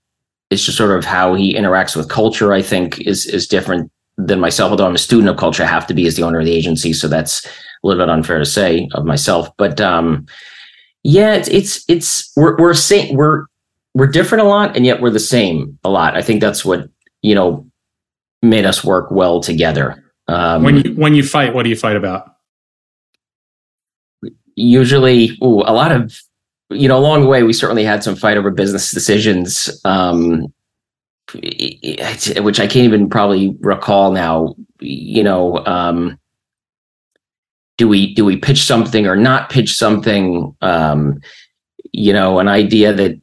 it's 0.49 0.65
just 0.65 0.79
sort 0.79 0.97
of 0.97 1.05
how 1.05 1.35
he 1.35 1.55
interacts 1.55 1.95
with 1.95 2.09
culture, 2.09 2.55
I 2.55 2.63
think, 2.63 3.03
is 3.03 3.27
is 3.27 3.47
different 3.47 3.93
than 4.17 4.41
myself. 4.41 4.71
Although 4.71 4.87
I'm 4.87 4.95
a 4.95 4.99
student 4.99 5.29
of 5.29 5.37
culture, 5.37 5.63
I 5.63 5.67
have 5.67 5.87
to 5.89 5.95
be 5.95 6.07
as 6.07 6.17
the 6.17 6.23
owner 6.23 6.39
of 6.39 6.47
the 6.47 6.55
agency. 6.55 6.95
So 6.95 7.07
that's 7.07 7.45
a 7.45 7.51
little 7.83 8.03
bit 8.03 8.09
unfair 8.09 8.39
to 8.39 8.47
say 8.47 8.89
of 8.95 9.05
myself. 9.05 9.51
But 9.59 9.79
um, 9.83 10.25
yeah, 11.05 11.35
it's 11.35 11.49
it's 11.49 11.85
it's 11.89 12.33
we're 12.35 12.57
we're 12.57 12.75
same 12.75 13.15
we're 13.15 13.45
we're 13.95 14.07
different 14.07 14.43
a 14.43 14.49
lot, 14.49 14.75
and 14.75 14.85
yet 14.85 15.01
we're 15.01 15.11
the 15.11 15.21
same 15.21 15.79
a 15.85 15.91
lot. 15.91 16.17
I 16.17 16.23
think 16.23 16.41
that's 16.41 16.65
what 16.65 16.89
you 17.23 17.35
know 17.35 17.67
made 18.43 18.65
us 18.65 18.83
work 18.83 19.11
well 19.11 19.41
together. 19.41 20.03
Um, 20.27 20.63
when 20.63 20.79
you 20.79 20.95
when 20.95 21.15
you 21.15 21.23
fight, 21.23 21.55
what 21.55 21.65
do 21.65 21.69
you 21.69 21.77
fight 21.77 21.97
about? 21.97 22.35
Usually, 24.57 25.37
ooh, 25.43 25.61
a 25.61 25.75
lot 25.75 25.93
of 25.93 26.19
you 26.71 26.89
know, 26.89 26.99
along 26.99 27.21
the 27.21 27.29
way, 27.29 27.43
we 27.43 27.53
certainly 27.53 27.85
had 27.85 28.03
some 28.03 28.17
fight 28.17 28.39
over 28.39 28.51
business 28.51 28.91
decisions, 28.91 29.81
um, 29.85 30.53
which 31.35 32.61
I 32.61 32.67
can't 32.67 32.77
even 32.77 33.11
probably 33.11 33.57
recall 33.61 34.11
now. 34.11 34.55
You 34.81 35.23
know, 35.23 35.65
um, 35.67 36.19
do 37.77 37.89
we 37.89 38.15
do 38.15 38.25
we 38.25 38.37
pitch 38.37 38.63
something 38.63 39.07
or 39.07 39.17
not 39.17 39.51
pitch 39.51 39.75
something? 39.75 40.55
Um, 40.61 41.21
you 41.93 42.13
know, 42.13 42.39
an 42.39 42.49
idea 42.49 42.93
that 42.93 43.21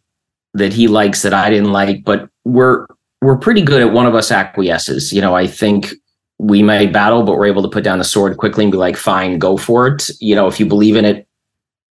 that 0.53 0.73
he 0.73 0.87
likes 0.87 1.21
that 1.21 1.33
I 1.33 1.49
didn't 1.49 1.71
like, 1.71 2.03
but 2.03 2.29
we're 2.43 2.87
we're 3.21 3.37
pretty 3.37 3.61
good 3.61 3.81
at 3.81 3.93
one 3.93 4.05
of 4.05 4.15
us 4.15 4.31
acquiesces. 4.31 5.13
You 5.13 5.21
know, 5.21 5.35
I 5.35 5.47
think 5.47 5.93
we 6.39 6.63
may 6.63 6.87
battle, 6.87 7.23
but 7.23 7.37
we're 7.37 7.45
able 7.45 7.61
to 7.61 7.69
put 7.69 7.83
down 7.83 7.99
the 7.99 8.03
sword 8.03 8.37
quickly 8.37 8.63
and 8.63 8.71
be 8.71 8.77
like, 8.77 8.97
fine, 8.97 9.37
go 9.37 9.57
for 9.57 9.87
it. 9.87 10.09
You 10.19 10.35
know, 10.35 10.47
if 10.47 10.59
you 10.59 10.65
believe 10.65 10.95
in 10.95 11.05
it 11.05 11.27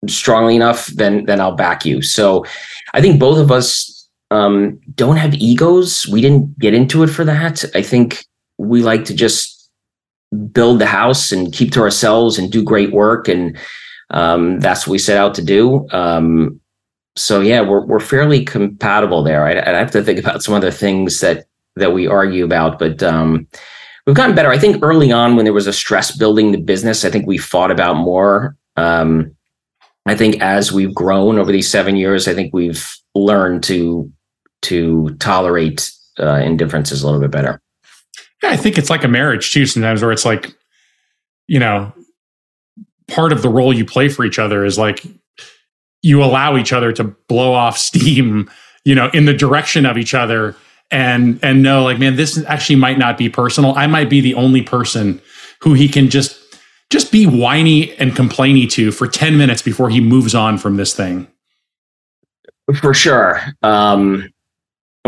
strongly 0.08 0.56
enough, 0.56 0.88
then 0.88 1.26
then 1.26 1.40
I'll 1.40 1.56
back 1.56 1.86
you. 1.86 2.02
So 2.02 2.46
I 2.94 3.02
think 3.02 3.20
both 3.20 3.38
of 3.38 3.52
us 3.52 4.08
um, 4.32 4.80
don't 4.96 5.18
have 5.18 5.34
egos. 5.36 6.08
We 6.08 6.22
didn't 6.22 6.58
get 6.60 6.74
into 6.74 7.04
it 7.04 7.08
for 7.08 7.24
that. 7.26 7.64
I 7.76 7.82
think 7.82 8.26
we 8.58 8.82
like 8.82 9.06
to 9.06 9.14
just 9.14 9.59
build 10.52 10.80
the 10.80 10.86
house 10.86 11.32
and 11.32 11.54
keep 11.54 11.72
to 11.72 11.82
ourselves 11.82 12.38
and 12.38 12.52
do 12.52 12.64
great 12.64 12.92
work 12.92 13.28
and 13.28 13.58
um, 14.12 14.60
that's 14.60 14.88
what 14.88 14.94
we 14.94 15.00
set 15.00 15.18
out 15.18 15.36
to 15.36 15.44
do. 15.44 15.88
Um, 15.92 16.60
so 17.16 17.42
yeah 17.42 17.62
we're, 17.62 17.86
we're 17.86 18.00
fairly 18.00 18.46
compatible 18.46 19.24
there. 19.24 19.46
I, 19.46 19.60
I 19.60 19.78
have 19.78 19.92
to 19.92 20.04
think 20.04 20.20
about 20.20 20.44
some 20.44 20.54
other 20.54 20.72
things 20.72 21.20
that 21.22 21.46
that 21.76 21.94
we 21.94 22.08
argue 22.08 22.44
about 22.44 22.80
but 22.80 23.02
um, 23.04 23.48
we've 24.06 24.16
gotten 24.16 24.36
better. 24.36 24.50
I 24.50 24.58
think 24.58 24.84
early 24.84 25.12
on 25.12 25.36
when 25.36 25.46
there 25.46 25.54
was 25.54 25.68
a 25.68 25.74
stress 25.74 26.16
building 26.16 26.52
the 26.52 26.58
business 26.60 27.06
i 27.06 27.10
think 27.10 27.28
we 27.28 27.38
fought 27.38 27.72
about 27.72 27.96
more. 27.96 28.56
Um, 28.76 29.36
i 30.06 30.16
think 30.16 30.42
as 30.42 30.72
we've 30.72 30.94
grown 30.94 31.38
over 31.38 31.52
these 31.52 31.70
seven 31.70 31.96
years 31.96 32.28
i 32.28 32.34
think 32.34 32.54
we've 32.54 32.96
learned 33.16 33.64
to 33.64 34.12
to 34.62 35.10
tolerate 35.20 35.92
uh, 36.20 36.42
indifferences 36.44 37.02
a 37.02 37.06
little 37.06 37.22
bit 37.22 37.32
better 37.32 37.62
I 38.44 38.58
think 38.58 38.78
it's 38.78 38.90
like 38.90 39.04
a 39.04 39.08
marriage 39.08 39.52
too, 39.52 39.66
sometimes 39.66 40.02
where 40.02 40.12
it's 40.12 40.26
like, 40.26 40.54
you 41.48 41.60
know, 41.60 41.94
part 43.08 43.32
of 43.32 43.42
the 43.42 43.50
role 43.50 43.74
you 43.74 43.86
play 43.86 44.08
for 44.10 44.24
each 44.24 44.40
other 44.40 44.64
is 44.64 44.78
like 44.78 45.06
you 46.02 46.24
allow 46.24 46.56
each 46.58 46.72
other 46.72 46.92
to 46.94 47.04
blow 47.04 47.54
off 47.54 47.78
steam, 47.90 48.50
you 48.86 48.96
know, 48.96 49.10
in 49.14 49.26
the 49.26 49.34
direction 49.34 49.86
of 49.86 49.98
each 49.98 50.14
other 50.14 50.56
and 50.92 51.40
and 51.44 51.62
know 51.62 51.84
like, 51.84 52.00
man, 52.00 52.16
this 52.16 52.44
actually 52.46 52.78
might 52.78 52.98
not 52.98 53.18
be 53.18 53.30
personal. 53.30 53.74
I 53.76 53.88
might 53.88 54.10
be 54.10 54.22
the 54.22 54.34
only 54.34 54.62
person 54.62 55.22
who 55.62 55.74
he 55.74 55.88
can 55.88 56.10
just 56.10 56.40
just 56.90 57.12
be 57.12 57.26
whiny 57.26 57.94
and 57.98 58.14
complainy 58.14 58.70
to 58.72 58.92
for 58.92 59.08
10 59.08 59.38
minutes 59.38 59.62
before 59.62 59.90
he 59.90 60.02
moves 60.02 60.34
on 60.34 60.58
from 60.58 60.78
this 60.78 60.96
thing. 60.96 61.28
For 62.80 62.94
sure. 62.94 63.42
Um 63.62 64.30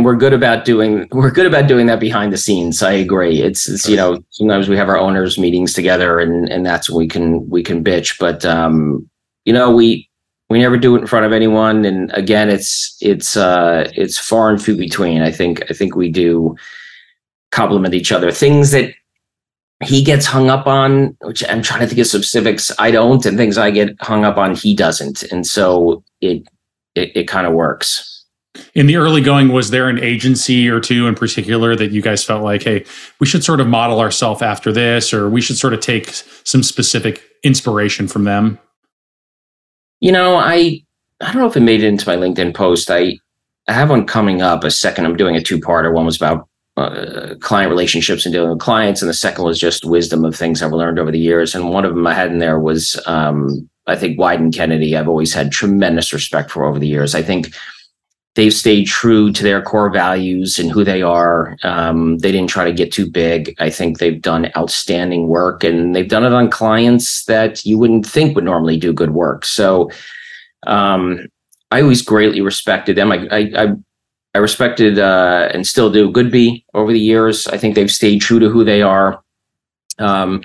and 0.02 0.06
we're 0.08 0.16
good 0.16 0.34
about 0.34 0.66
doing 0.66 1.08
we're 1.12 1.30
good 1.30 1.46
about 1.46 1.68
doing 1.68 1.86
that 1.86 2.00
behind 2.00 2.34
the 2.34 2.38
scenes. 2.38 2.82
I 2.82 2.94
agree. 2.94 3.42
It's, 3.42 3.70
it's 3.70 3.88
you 3.88 3.96
know 3.96 4.18
sometimes 4.32 4.68
we 4.68 4.76
have 4.76 4.90
our 4.90 4.98
owners 4.98 5.38
meetings 5.38 5.74
together 5.74 6.20
and 6.20 6.50
and 6.50 6.66
that's 6.66 6.90
when 6.90 6.98
we 6.98 7.08
can 7.08 7.48
we 7.50 7.62
can 7.62 7.84
bitch. 7.84 8.18
But 8.20 8.44
um 8.44 9.08
you 9.46 9.54
know 9.54 9.70
we 9.70 10.10
we 10.50 10.60
never 10.60 10.78
do 10.78 10.96
it 10.96 11.02
in 11.02 11.08
front 11.08 11.28
of 11.28 11.34
anyone. 11.34 11.86
And 11.86 12.12
again 12.16 12.50
it's 12.50 12.98
it's 13.00 13.38
uh 13.38 13.92
it's 13.96 14.18
far 14.18 14.50
and 14.50 14.62
few 14.62 14.76
between. 14.76 15.22
I 15.22 15.32
think 15.32 15.64
i 15.70 15.74
think 15.74 15.96
we 15.96 16.12
do 16.12 16.56
compliment 17.52 17.94
each 17.94 18.12
other. 18.12 18.32
Things 18.32 18.72
that 18.72 18.92
he 19.84 20.04
gets 20.04 20.26
hung 20.26 20.48
up 20.48 20.68
on 20.68 21.18
which 21.22 21.44
i'm 21.50 21.64
trying 21.64 21.80
to 21.80 21.88
think 21.88 22.00
of 22.00 22.06
specifics 22.06 22.72
i 22.78 22.92
don't 22.92 23.26
and 23.26 23.36
things 23.36 23.58
i 23.58 23.72
get 23.72 23.90
hung 24.00 24.26
up 24.26 24.38
on 24.38 24.56
he 24.56 24.76
doesn't. 24.76 25.24
And 25.32 25.46
so 25.46 26.04
it 26.22 26.48
it, 26.96 27.12
it 27.16 27.28
kind 27.28 27.46
of 27.46 27.54
works 27.54 28.11
in 28.74 28.86
the 28.86 28.96
early 28.96 29.22
going 29.22 29.50
was 29.50 29.70
there 29.70 29.90
an 29.90 30.00
agency 30.00 30.70
or 30.70 30.80
two 30.80 31.08
in 31.08 31.16
particular 31.16 31.76
that 31.76 31.92
you 31.92 32.02
guys 32.02 32.24
felt 32.24 32.44
like 32.44 32.64
hey 32.64 32.84
we 33.20 33.26
should 33.28 33.44
sort 33.44 33.60
of 33.62 33.68
model 33.68 34.00
ourselves 34.00 34.42
after 34.42 34.72
this 34.72 35.14
or 35.14 35.30
we 35.30 35.42
should 35.42 35.58
sort 35.58 35.74
of 35.74 35.80
take 35.80 36.10
some 36.44 36.64
specific 36.64 37.24
inspiration 37.44 38.08
from 38.08 38.24
them? 38.26 38.60
You 40.00 40.12
know 40.12 40.36
i 40.36 40.82
i 41.22 41.26
don't 41.26 41.38
know 41.38 41.48
if 41.48 41.58
it 41.58 41.62
made 41.62 41.84
it 41.84 41.88
into 41.88 42.08
my 42.08 42.16
linkedin 42.16 42.54
post. 42.54 42.92
I 42.92 43.18
i 43.68 43.74
have 43.74 43.90
one 43.90 44.06
coming 44.06 44.42
up 44.42 44.64
a 44.64 44.72
second 44.72 45.06
i'm 45.06 45.18
doing 45.18 45.36
a 45.36 45.42
two-parter. 45.42 45.94
One 45.94 46.06
was 46.06 46.18
about 46.18 46.48
uh, 46.78 47.36
client 47.42 47.70
relationships 47.70 48.26
and 48.26 48.34
dealing 48.34 48.50
with 48.50 48.60
clients 48.60 49.02
and 49.02 49.10
the 49.10 49.14
second 49.14 49.44
was 49.44 49.60
just 49.60 49.86
wisdom 49.86 50.24
of 50.26 50.36
things 50.36 50.62
i've 50.62 50.72
learned 50.72 51.00
over 51.00 51.12
the 51.12 51.20
years. 51.20 51.56
And 51.56 51.70
one 51.70 51.86
of 51.86 51.94
them 51.94 52.06
i 52.08 52.14
had 52.14 52.32
in 52.32 52.40
there 52.40 52.60
was 52.60 53.02
um, 53.06 53.70
i 53.88 53.96
think 53.96 54.18
Wieden 54.20 54.54
Kennedy 54.54 54.98
i've 54.98 55.08
always 55.08 55.34
had 55.34 55.54
tremendous 55.54 56.12
respect 56.12 56.52
for 56.52 56.66
over 56.66 56.80
the 56.80 56.88
years. 56.88 57.16
I 57.16 57.22
think 57.22 57.54
they've 58.36 58.54
stayed 58.54 58.86
true 58.86 59.32
to 59.32 59.44
their 59.44 59.62
core 59.62 59.90
values 59.90 60.58
and 60.58 60.72
who 60.72 60.84
they 60.84 61.02
are. 61.02 61.58
Um, 61.64 62.18
they 62.20 62.32
didn't 62.32 62.50
try 62.50 62.64
to 62.64 62.72
get 62.72 62.92
too 62.92 63.10
big. 63.10 63.54
I 63.60 63.70
think 63.70 64.00
they've 64.00 64.22
done 64.22 64.52
outstanding 64.56 65.28
work 65.28 65.64
and 65.64 65.94
they've 65.94 66.08
done 66.08 66.24
it 66.24 66.34
on 66.34 66.50
clients 66.50 67.26
that 67.26 67.66
you 67.66 67.78
wouldn't 67.78 68.06
think 68.06 68.36
would 68.36 68.46
normally 68.46 68.78
do 68.78 68.94
good 68.94 69.12
work. 69.12 69.44
So 69.46 69.92
um, 70.66 71.28
I 71.72 71.82
always 71.82 72.02
greatly 72.02 72.42
respected 72.42 72.96
them. 72.96 73.12
I, 73.12 73.28
I, 73.32 73.52
I, 73.56 73.76
I 74.34 74.38
respected 74.38 74.98
uh, 74.98 75.50
and 75.54 75.68
still 75.68 75.92
do 75.92 76.12
Goodby 76.12 76.64
over 76.74 76.94
the 76.94 77.00
years. 77.00 77.48
I 77.48 77.58
think 77.58 77.76
they've 77.76 77.92
stayed 77.92 78.22
true 78.22 78.40
to 78.40 78.50
who 78.50 78.64
they 78.64 78.82
are. 78.82 79.22
Um, 80.00 80.42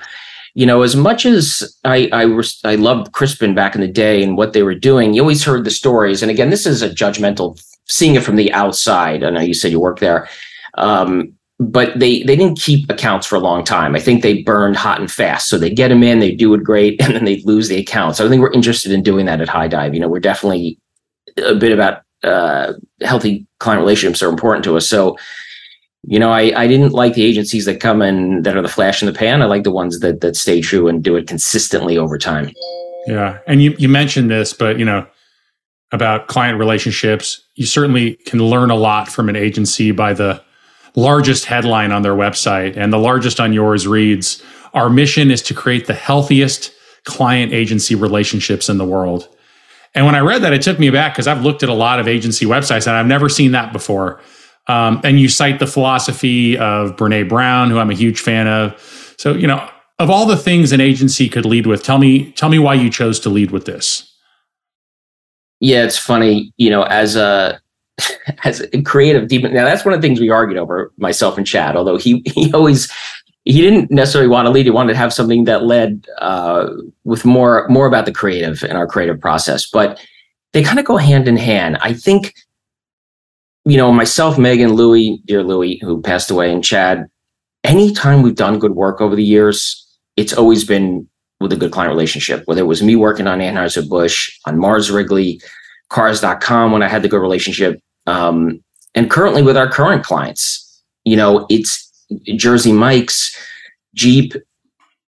you 0.55 0.65
know, 0.65 0.83
as 0.83 0.97
much 0.97 1.27
as 1.27 1.77
I 1.85 2.09
I, 2.13 2.23
I 2.65 2.75
loved 2.77 3.13
Crispin 3.13 3.55
back 3.55 3.75
in 3.75 3.83
the 3.83 3.87
day 3.87 4.23
and 4.23 4.39
what 4.39 4.55
they 4.55 4.63
were 4.63 4.75
doing, 4.75 5.13
you 5.13 5.21
always 5.21 5.45
heard 5.45 5.65
the 5.65 5.71
stories. 5.71 6.23
And 6.23 6.31
again, 6.31 6.49
this 6.49 6.67
is 6.67 6.81
a 6.83 6.89
judgmental 6.89 7.61
seeing 7.87 8.15
it 8.15 8.23
from 8.23 8.37
the 8.37 8.53
outside. 8.53 9.25
I 9.25 9.31
know 9.31 9.41
you 9.41 9.55
said 9.55 9.71
you 9.71 9.81
work 9.81 10.01
there, 10.01 10.29
um, 10.75 11.33
but 11.59 11.99
they 11.99 12.23
they 12.23 12.37
didn't 12.37 12.61
keep 12.61 12.91
accounts 12.91 13.27
for 13.27 13.37
a 13.37 13.41
long 13.41 13.65
time. 13.65 13.95
I 13.95 14.01
think 14.01 14.23
they 14.23 14.43
burned 14.43 14.77
hot 14.77 15.01
and 15.01 15.11
fast. 15.11 15.49
So 15.49 15.59
they 15.59 15.71
get 15.71 15.89
them 15.89 16.03
in, 16.03 16.19
they 16.19 16.35
do 16.35 16.53
it 16.55 16.63
great, 16.63 17.01
and 17.03 17.15
then 17.15 17.25
they 17.25 17.41
lose 17.43 17.69
the 17.69 17.79
accounts. 17.79 18.19
So 18.19 18.27
I 18.27 18.29
think 18.29 18.43
we're 18.43 18.53
interested 18.53 18.93
in 18.93 19.03
doing 19.03 19.27
that 19.27 19.41
at 19.41 19.49
Highdive. 19.49 19.95
You 19.95 20.01
know, 20.01 20.09
we're 20.09 20.21
definitely 20.21 20.79
a 21.39 21.55
bit 21.55 21.73
about 21.73 22.03
uh, 22.23 22.73
healthy 23.03 23.47
client 23.59 23.81
relationships 23.81 24.23
are 24.23 24.29
important 24.29 24.65
to 24.65 24.77
us. 24.77 24.89
So 24.89 25.17
you 26.09 26.21
know, 26.21 26.31
I, 26.31 26.53
I 26.57 26.69
didn't 26.69 26.93
like 26.93 27.15
the 27.15 27.25
agencies 27.25 27.65
that 27.65 27.81
come 27.81 28.01
in 28.01 28.43
that 28.43 28.57
are 28.57 28.63
the 28.63 28.69
flash 28.69 29.03
in 29.03 29.07
the 29.07 29.13
pan. 29.13 29.43
I 29.43 29.47
like 29.47 29.65
the 29.65 29.73
ones 29.73 29.99
that 30.01 30.21
that 30.21 30.37
stay 30.37 30.61
true 30.61 30.87
and 30.87 31.03
do 31.03 31.17
it 31.17 31.27
consistently 31.27 31.99
over 31.99 32.17
time. 32.17 32.53
Yeah. 33.07 33.39
And 33.47 33.63
you, 33.63 33.75
you 33.79 33.89
mentioned 33.89 34.31
this, 34.31 34.53
but 34.53 34.79
you 34.79 34.85
know, 34.85 35.07
about 35.93 36.27
client 36.27 36.59
relationships, 36.59 37.43
you 37.55 37.67
certainly 37.67 38.15
can 38.27 38.41
learn 38.41 38.71
a 38.71 38.75
lot 38.75 39.09
from 39.09 39.29
an 39.29 39.37
agency 39.37 39.93
by 39.93 40.13
the 40.13 40.43
largest 40.95 41.45
headline 41.45 41.93
on 41.93 42.03
their 42.03 42.15
website. 42.15 42.77
And 42.77 42.93
the 42.93 42.99
largest 42.99 43.39
on 43.39 43.53
yours 43.53 43.87
reads, 43.87 44.43
Our 44.75 44.89
mission 44.89 45.31
is 45.31 45.43
to 45.43 45.55
create 45.55 45.87
the 45.87 45.95
healthiest 45.95 46.73
client 47.05 47.53
agency 47.53 47.95
relationships 47.95 48.69
in 48.69 48.79
the 48.79 48.85
world. 48.85 49.29
And 49.95 50.05
when 50.05 50.15
I 50.15 50.21
read 50.21 50.43
that, 50.43 50.53
it 50.53 50.61
took 50.61 50.79
me 50.79 50.91
back 50.91 51.15
because 51.15 51.27
I've 51.27 51.43
looked 51.43 51.63
at 51.63 51.69
a 51.69 51.75
lot 51.75 52.01
of 52.01 52.09
agency 52.09 52.45
websites 52.45 52.87
and 52.87 52.97
I've 52.97 53.07
never 53.07 53.29
seen 53.29 53.53
that 53.53 53.73
before. 53.73 54.21
Um, 54.67 55.01
and 55.05 55.21
you 55.21 55.29
cite 55.29 55.59
the 55.59 55.67
philosophy 55.67 56.59
of 56.59 56.97
Brene 56.97 57.29
Brown, 57.29 57.71
who 57.71 57.79
I'm 57.79 57.91
a 57.91 57.95
huge 57.95 58.21
fan 58.21 58.49
of. 58.49 59.15
So, 59.17 59.33
you 59.33 59.47
know, 59.47 59.67
of 59.99 60.11
all 60.11 60.27
the 60.27 60.37
things 60.37 60.73
an 60.73 60.81
agency 60.81 61.29
could 61.29 61.47
lead 61.47 61.67
with, 61.67 61.83
tell 61.83 61.99
me, 61.99 62.33
tell 62.33 62.49
me 62.49 62.59
why 62.59 62.75
you 62.75 62.91
chose 62.91 63.21
to 63.21 63.31
lead 63.31 63.53
with 63.53 63.65
this. 63.65 64.13
Yeah, 65.61 65.85
it's 65.85 65.99
funny, 65.99 66.53
you 66.57 66.71
know, 66.71 66.83
as 66.85 67.17
a 67.17 67.61
as 68.45 68.61
a 68.73 68.83
creative 68.83 69.27
deep 69.27 69.43
now 69.43 69.65
that's 69.65 69.85
one 69.85 69.95
of 69.95 70.03
the 70.03 70.07
things 70.07 70.21
we 70.21 70.29
argued 70.29 70.59
over 70.59 70.93
myself 70.99 71.39
and 71.39 71.47
Chad, 71.47 71.77
although 71.77 71.97
he 71.97 72.23
he 72.27 72.53
always 72.53 72.91
he 73.45 73.61
didn't 73.61 73.91
necessarily 73.91 74.29
want 74.29 74.47
to 74.47 74.51
lead. 74.51 74.67
He 74.67 74.71
wanted 74.71 74.93
to 74.93 74.99
have 74.99 75.13
something 75.13 75.45
that 75.45 75.65
led 75.65 76.07
uh, 76.19 76.69
with 77.05 77.25
more 77.25 77.67
more 77.69 77.87
about 77.87 78.05
the 78.05 78.13
creative 78.13 78.65
and 78.65 78.77
our 78.77 78.89
creative 78.89 79.21
process. 79.21 79.67
But 79.71 80.01
they 80.53 80.65
kind 80.65 80.81
of 80.81 80.85
go 80.85 80.97
hand 80.97 81.29
in 81.29 81.37
hand. 81.37 81.79
I 81.81 81.93
think 81.93 82.35
you 83.65 83.77
know, 83.77 83.91
myself, 83.91 84.39
Megan, 84.39 84.75
Louie, 84.75 85.21
dear 85.25 85.43
Louie, 85.43 85.79
who 85.83 86.01
passed 86.01 86.31
away, 86.31 86.53
and 86.53 86.63
Chad, 86.63 87.07
anytime 87.65 88.23
we've 88.23 88.37
done 88.37 88.61
good 88.61 88.77
work 88.77 89.01
over 89.01 89.17
the 89.17 89.25
years, 89.25 89.85
it's 90.17 90.33
always 90.33 90.65
been 90.65 91.09
with 91.41 91.53
a 91.53 91.57
good 91.57 91.73
client 91.73 91.91
relationship, 91.91 92.43
whether 92.47 92.63
it 92.63 92.67
was 92.67 92.83
me 92.83 92.97
working 92.97 93.27
on 93.27 93.41
Anheuser-Busch, 93.41 94.39
on 94.47 94.59
Mars 94.59 94.91
Wrigley, 94.91 95.41
cars.com 95.91 96.73
when 96.73 96.83
I 96.83 96.89
had 96.89 97.03
the 97.03 97.09
good 97.09 97.21
relationship. 97.21 97.81
Um, 98.07 98.63
and 98.95 99.11
currently 99.11 99.43
with 99.43 99.57
our 99.57 99.69
current 99.69 100.05
clients, 100.05 100.83
you 101.05 101.17
know, 101.17 101.47
it's 101.51 101.93
Jersey 102.37 102.73
Mike's, 102.73 103.37
Jeep, 103.95 104.35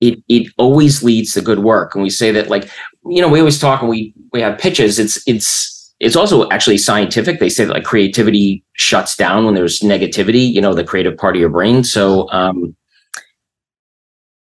it 0.00 0.22
it 0.28 0.52
always 0.58 1.02
leads 1.02 1.32
to 1.32 1.40
good 1.40 1.60
work. 1.60 1.94
And 1.94 2.02
we 2.02 2.10
say 2.10 2.30
that 2.32 2.48
like, 2.48 2.70
you 3.06 3.20
know, 3.20 3.28
we 3.28 3.40
always 3.40 3.58
talk 3.58 3.80
and 3.80 3.90
we 3.90 4.14
we 4.32 4.40
have 4.40 4.58
pitches. 4.58 4.98
It's 4.98 5.22
it's 5.26 5.92
it's 6.00 6.16
also 6.16 6.48
actually 6.50 6.78
scientific. 6.78 7.40
They 7.40 7.48
say 7.48 7.64
that 7.64 7.72
like 7.72 7.84
creativity 7.84 8.62
shuts 8.74 9.16
down 9.16 9.44
when 9.44 9.54
there's 9.54 9.80
negativity, 9.80 10.52
you 10.52 10.60
know, 10.60 10.74
the 10.74 10.84
creative 10.84 11.16
part 11.16 11.34
of 11.34 11.40
your 11.40 11.50
brain. 11.50 11.82
So 11.82 12.30
um 12.30 12.76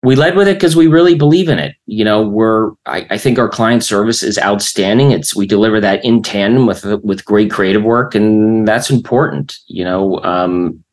we 0.06 0.16
led 0.16 0.36
with 0.36 0.48
it 0.48 0.54
because 0.54 0.76
we 0.76 0.86
really 0.86 1.16
believe 1.16 1.50
in 1.50 1.58
it. 1.58 1.76
You 1.88 2.06
know, 2.06 2.22
we're 2.22 2.72
I, 2.86 3.08
I, 3.10 3.18
think 3.18 3.40
our 3.40 3.50
client 3.50 3.84
service 3.84 4.22
is 4.22 4.38
outstanding. 4.38 5.12
It's 5.12 5.36
we 5.36 5.48
deliver 5.48 5.82
that 5.82 6.06
in 6.06 6.22
tandem 6.22 6.68
with 6.68 6.86
with 7.04 7.26
great 7.26 7.50
creative 7.50 7.84
work, 7.84 8.14
and 8.14 8.68
that's 8.68 8.92
important. 8.92 9.58
You 9.66 9.84
know, 9.84 10.24
um, 10.24 10.84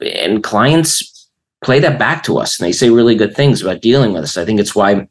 and 0.00 0.42
clients 0.42 1.28
play 1.62 1.78
that 1.80 1.98
back 1.98 2.22
to 2.24 2.38
us, 2.38 2.58
and 2.58 2.66
they 2.66 2.72
say 2.72 2.88
really 2.88 3.14
good 3.14 3.36
things 3.36 3.60
about 3.60 3.82
dealing 3.82 4.14
with 4.14 4.24
us. 4.24 4.38
I 4.38 4.46
think 4.46 4.60
it's 4.60 4.74
why 4.74 5.06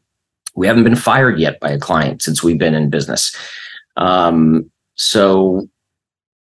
we 0.56 0.66
haven't 0.66 0.84
been 0.84 0.96
fired 0.96 1.38
yet 1.38 1.60
by 1.60 1.70
a 1.70 1.78
client 1.78 2.22
since 2.22 2.42
we've 2.42 2.58
been 2.58 2.74
in 2.74 2.90
business. 2.90 3.34
Um, 3.96 4.68
so 4.96 5.68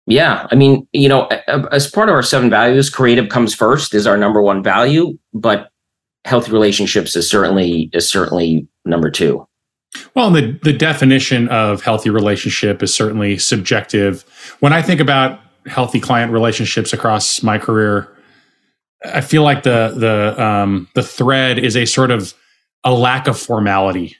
yeah, 0.05 0.47
I 0.51 0.55
mean, 0.55 0.87
you 0.91 1.09
know, 1.09 1.25
as 1.71 1.89
part 1.89 2.09
of 2.09 2.15
our 2.15 2.21
seven 2.21 2.51
values, 2.51 2.91
creative 2.91 3.29
comes 3.29 3.55
first 3.55 3.95
is 3.95 4.05
our 4.05 4.17
number 4.17 4.43
one 4.43 4.61
value, 4.61 5.17
but 5.33 5.69
healthy 6.25 6.51
relationships 6.51 7.15
is 7.15 7.29
certainly 7.29 7.89
is 7.93 8.09
certainly 8.09 8.67
number 8.85 9.09
two. 9.09 9.47
Well, 10.15 10.31
the 10.31 10.59
the 10.63 10.73
definition 10.73 11.47
of 11.49 11.81
healthy 11.81 12.09
relationship 12.09 12.81
is 12.81 12.93
certainly 12.93 13.37
subjective. 13.37 14.23
When 14.59 14.73
I 14.73 14.81
think 14.81 14.99
about 14.99 15.39
healthy 15.65 15.99
client 15.99 16.31
relationships 16.31 16.93
across 16.93 17.43
my 17.43 17.57
career, 17.57 18.15
I 19.05 19.21
feel 19.21 19.43
like 19.43 19.63
the 19.63 19.93
the 19.95 20.43
um, 20.43 20.87
the 20.95 21.03
thread 21.03 21.59
is 21.59 21.75
a 21.75 21.85
sort 21.85 22.11
of 22.11 22.33
a 22.83 22.93
lack 22.93 23.27
of 23.27 23.39
formality, 23.39 24.17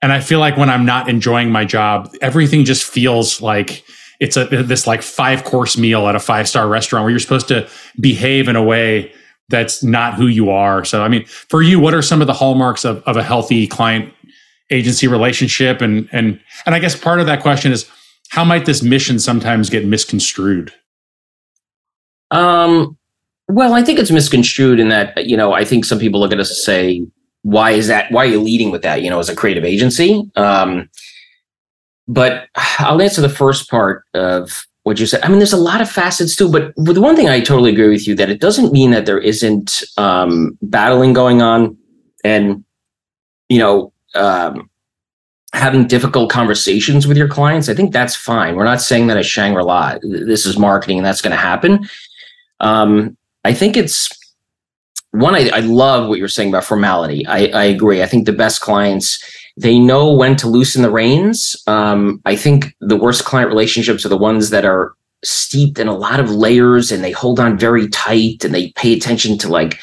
and 0.00 0.12
I 0.12 0.20
feel 0.20 0.40
like 0.40 0.56
when 0.56 0.70
I'm 0.70 0.84
not 0.84 1.08
enjoying 1.08 1.50
my 1.50 1.64
job, 1.64 2.12
everything 2.20 2.64
just 2.64 2.84
feels 2.84 3.40
like 3.40 3.84
it's 4.20 4.36
a 4.36 4.44
this 4.44 4.86
like 4.86 5.02
five 5.02 5.44
course 5.44 5.76
meal 5.76 6.08
at 6.08 6.16
a 6.16 6.20
five 6.20 6.48
star 6.48 6.66
restaurant 6.66 7.04
where 7.04 7.10
you're 7.10 7.20
supposed 7.20 7.48
to 7.48 7.68
behave 8.00 8.48
in 8.48 8.56
a 8.56 8.62
way 8.62 9.12
that's 9.52 9.84
not 9.84 10.14
who 10.14 10.26
you 10.26 10.50
are. 10.50 10.84
So, 10.84 11.02
I 11.04 11.08
mean, 11.08 11.24
for 11.26 11.62
you, 11.62 11.78
what 11.78 11.94
are 11.94 12.02
some 12.02 12.20
of 12.20 12.26
the 12.26 12.32
hallmarks 12.32 12.84
of, 12.84 13.02
of 13.04 13.16
a 13.16 13.22
healthy 13.22 13.68
client 13.68 14.12
agency 14.70 15.06
relationship? 15.06 15.80
And 15.80 16.08
and 16.10 16.40
and 16.66 16.74
I 16.74 16.80
guess 16.80 16.96
part 16.96 17.20
of 17.20 17.26
that 17.26 17.42
question 17.42 17.70
is 17.70 17.88
how 18.30 18.44
might 18.44 18.66
this 18.66 18.82
mission 18.82 19.20
sometimes 19.20 19.70
get 19.70 19.86
misconstrued? 19.86 20.72
Um, 22.30 22.96
well, 23.48 23.74
I 23.74 23.82
think 23.82 23.98
it's 23.98 24.10
misconstrued 24.10 24.80
in 24.80 24.88
that 24.88 25.26
you 25.26 25.36
know 25.36 25.52
I 25.52 25.64
think 25.64 25.84
some 25.84 26.00
people 26.00 26.18
look 26.18 26.32
at 26.32 26.40
us 26.40 26.50
and 26.50 26.56
say, 26.56 27.06
"Why 27.42 27.72
is 27.72 27.86
that? 27.86 28.10
Why 28.10 28.24
are 28.24 28.28
you 28.30 28.40
leading 28.40 28.70
with 28.70 28.82
that?" 28.82 29.02
You 29.02 29.10
know, 29.10 29.20
as 29.20 29.28
a 29.28 29.36
creative 29.36 29.64
agency. 29.64 30.28
Um, 30.34 30.88
but 32.08 32.48
I'll 32.78 33.00
answer 33.00 33.20
the 33.20 33.28
first 33.28 33.70
part 33.70 34.04
of 34.14 34.66
what 34.84 34.98
you 34.98 35.06
said. 35.06 35.22
I 35.22 35.28
mean, 35.28 35.38
there's 35.38 35.52
a 35.52 35.56
lot 35.56 35.80
of 35.80 35.90
facets 35.90 36.34
too, 36.34 36.50
but 36.50 36.72
the 36.76 37.00
one 37.00 37.14
thing 37.16 37.28
I 37.28 37.40
totally 37.40 37.70
agree 37.70 37.88
with 37.88 38.06
you 38.06 38.14
that 38.16 38.30
it 38.30 38.40
doesn't 38.40 38.72
mean 38.72 38.90
that 38.90 39.06
there 39.06 39.18
isn't 39.18 39.82
um, 39.96 40.58
battling 40.62 41.12
going 41.12 41.40
on, 41.40 41.76
and 42.24 42.64
you 43.48 43.58
know, 43.58 43.92
um, 44.14 44.68
having 45.52 45.86
difficult 45.86 46.30
conversations 46.30 47.06
with 47.06 47.16
your 47.16 47.28
clients. 47.28 47.68
I 47.68 47.74
think 47.74 47.92
that's 47.92 48.16
fine. 48.16 48.56
We're 48.56 48.64
not 48.64 48.80
saying 48.80 49.06
that 49.08 49.16
at 49.16 49.26
Shangri 49.26 49.62
La, 49.62 49.98
this 50.02 50.46
is 50.46 50.58
marketing 50.58 50.98
and 50.98 51.06
that's 51.06 51.20
going 51.20 51.32
to 51.32 51.36
happen. 51.36 51.86
Um, 52.60 53.16
I 53.44 53.52
think 53.52 53.76
it's 53.76 54.08
one. 55.10 55.34
I, 55.34 55.50
I, 55.50 55.60
love 55.60 56.08
what 56.08 56.18
you're 56.18 56.28
saying 56.28 56.48
about 56.48 56.64
formality. 56.64 57.26
I, 57.26 57.46
I 57.48 57.64
agree. 57.64 58.02
I 58.02 58.06
think 58.06 58.24
the 58.24 58.32
best 58.32 58.60
clients 58.60 59.22
they 59.56 59.78
know 59.78 60.12
when 60.12 60.36
to 60.36 60.48
loosen 60.48 60.82
the 60.82 60.90
reins. 60.90 61.56
Um, 61.66 62.20
I 62.24 62.36
think 62.36 62.74
the 62.80 62.96
worst 62.96 63.24
client 63.24 63.50
relationships 63.50 64.04
are 64.06 64.10
the 64.10 64.16
ones 64.16 64.50
that 64.50 64.64
are 64.64 64.94
steeped 65.24 65.78
in 65.78 65.88
a 65.88 65.96
lot 65.96 66.18
of 66.18 66.30
layers 66.30 66.90
and 66.90 67.04
they 67.04 67.12
hold 67.12 67.38
on 67.38 67.58
very 67.58 67.88
tight 67.88 68.44
and 68.44 68.54
they 68.54 68.70
pay 68.72 68.92
attention 68.92 69.38
to 69.38 69.48
like 69.48 69.78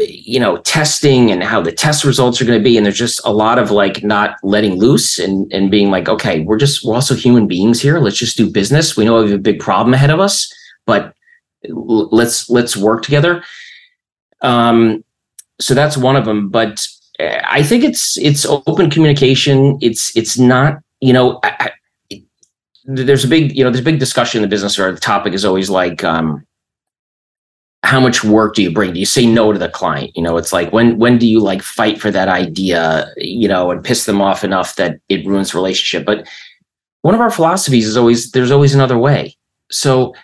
you 0.00 0.38
know 0.40 0.58
testing 0.58 1.30
and 1.30 1.42
how 1.42 1.62
the 1.62 1.72
test 1.72 2.04
results 2.04 2.40
are 2.40 2.44
going 2.44 2.58
to 2.58 2.64
be. 2.64 2.76
And 2.76 2.84
there's 2.84 2.98
just 2.98 3.20
a 3.24 3.32
lot 3.32 3.58
of 3.58 3.70
like 3.70 4.02
not 4.02 4.36
letting 4.42 4.74
loose 4.78 5.18
and 5.18 5.50
and 5.52 5.70
being 5.70 5.90
like 5.90 6.08
okay 6.08 6.40
we're 6.40 6.58
just 6.58 6.84
we're 6.84 6.94
also 6.94 7.14
human 7.14 7.46
beings 7.46 7.80
here. 7.80 7.98
Let's 7.98 8.18
just 8.18 8.36
do 8.36 8.50
business. 8.50 8.96
We 8.96 9.04
know 9.04 9.22
we 9.22 9.30
have 9.30 9.38
a 9.38 9.42
big 9.42 9.60
problem 9.60 9.94
ahead 9.94 10.10
of 10.10 10.20
us 10.20 10.52
but 10.86 11.14
let's 11.64 12.48
let's 12.48 12.76
work 12.76 13.02
together. 13.02 13.44
Um 14.40 15.04
so 15.60 15.74
that's 15.74 15.96
one 15.96 16.16
of 16.16 16.24
them 16.24 16.48
but 16.48 16.86
I 17.20 17.62
think 17.62 17.84
it's 17.84 18.16
it's 18.18 18.46
open 18.46 18.90
communication. 18.90 19.78
It's 19.80 20.16
it's 20.16 20.38
not 20.38 20.78
you 21.00 21.12
know 21.12 21.40
I, 21.42 21.72
I, 22.10 22.22
there's 22.84 23.24
a 23.24 23.28
big 23.28 23.56
you 23.56 23.64
know 23.64 23.70
there's 23.70 23.80
a 23.80 23.84
big 23.84 23.98
discussion 23.98 24.38
in 24.38 24.42
the 24.42 24.48
business 24.48 24.78
or 24.78 24.92
the 24.92 25.00
topic 25.00 25.34
is 25.34 25.44
always 25.44 25.68
like 25.68 26.04
um, 26.04 26.46
how 27.82 28.00
much 28.00 28.22
work 28.22 28.54
do 28.54 28.62
you 28.62 28.72
bring? 28.72 28.92
Do 28.92 29.00
you 29.00 29.06
say 29.06 29.26
no 29.26 29.52
to 29.52 29.58
the 29.58 29.68
client? 29.68 30.12
You 30.14 30.22
know, 30.22 30.36
it's 30.36 30.52
like 30.52 30.72
when 30.72 30.98
when 30.98 31.18
do 31.18 31.26
you 31.26 31.40
like 31.40 31.62
fight 31.62 32.00
for 32.00 32.10
that 32.10 32.28
idea? 32.28 33.12
You 33.16 33.48
know, 33.48 33.70
and 33.70 33.84
piss 33.84 34.04
them 34.04 34.20
off 34.20 34.44
enough 34.44 34.76
that 34.76 35.00
it 35.08 35.26
ruins 35.26 35.54
relationship. 35.54 36.06
But 36.06 36.28
one 37.02 37.14
of 37.14 37.20
our 37.20 37.30
philosophies 37.30 37.86
is 37.86 37.96
always 37.96 38.30
there's 38.30 38.50
always 38.50 38.74
another 38.74 38.98
way. 38.98 39.36
So 39.70 40.14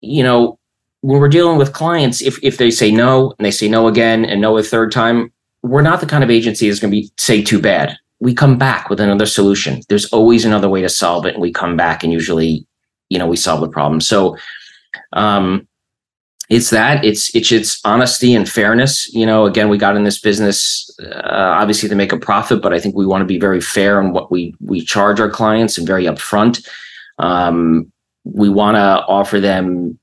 you 0.00 0.22
know 0.22 0.58
when 1.00 1.20
we're 1.20 1.28
dealing 1.28 1.58
with 1.58 1.72
clients, 1.72 2.22
if 2.22 2.42
if 2.42 2.58
they 2.58 2.70
say 2.70 2.90
no 2.90 3.34
and 3.38 3.44
they 3.44 3.50
say 3.50 3.68
no 3.68 3.88
again 3.88 4.24
and 4.24 4.40
no 4.40 4.56
a 4.56 4.62
third 4.62 4.92
time, 4.92 5.32
we're 5.64 5.82
not 5.82 6.00
the 6.00 6.06
kind 6.06 6.22
of 6.22 6.30
agency 6.30 6.68
that's 6.68 6.78
going 6.78 6.92
to 6.92 7.00
be 7.00 7.10
say 7.16 7.42
too 7.42 7.58
bad. 7.58 7.96
We 8.20 8.34
come 8.34 8.58
back 8.58 8.90
with 8.90 9.00
another 9.00 9.24
solution. 9.24 9.80
There's 9.88 10.04
always 10.12 10.44
another 10.44 10.68
way 10.68 10.82
to 10.82 10.90
solve 10.90 11.24
it, 11.24 11.34
and 11.34 11.42
we 11.42 11.52
come 11.52 11.74
back 11.74 12.04
and 12.04 12.12
usually, 12.12 12.66
you 13.08 13.18
know, 13.18 13.26
we 13.26 13.36
solve 13.36 13.62
the 13.62 13.68
problem. 13.68 14.00
So, 14.02 14.36
um, 15.14 15.66
it's 16.50 16.68
that 16.68 17.02
it's 17.02 17.34
it's 17.34 17.50
it's 17.50 17.80
honesty 17.86 18.34
and 18.34 18.46
fairness. 18.46 19.12
You 19.14 19.24
know, 19.24 19.46
again, 19.46 19.70
we 19.70 19.78
got 19.78 19.96
in 19.96 20.04
this 20.04 20.20
business 20.20 20.94
uh, 21.02 21.56
obviously 21.58 21.88
to 21.88 21.94
make 21.94 22.12
a 22.12 22.18
profit, 22.18 22.60
but 22.60 22.74
I 22.74 22.78
think 22.78 22.94
we 22.94 23.06
want 23.06 23.22
to 23.22 23.26
be 23.26 23.40
very 23.40 23.62
fair 23.62 23.98
in 24.02 24.12
what 24.12 24.30
we 24.30 24.54
we 24.60 24.82
charge 24.82 25.18
our 25.18 25.30
clients 25.30 25.78
and 25.78 25.86
very 25.86 26.04
upfront. 26.04 26.66
Um, 27.18 27.90
we 28.24 28.50
want 28.50 28.74
to 28.76 29.04
offer 29.06 29.40
them 29.40 29.98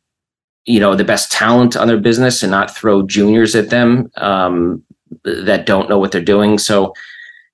you 0.65 0.79
know 0.79 0.95
the 0.95 1.03
best 1.03 1.31
talent 1.31 1.77
on 1.77 1.87
their 1.87 1.99
business 1.99 2.41
and 2.41 2.51
not 2.51 2.75
throw 2.75 3.03
juniors 3.03 3.55
at 3.55 3.69
them 3.69 4.11
um, 4.17 4.83
that 5.23 5.65
don't 5.65 5.89
know 5.89 5.99
what 5.99 6.11
they're 6.11 6.21
doing. 6.21 6.57
So, 6.57 6.93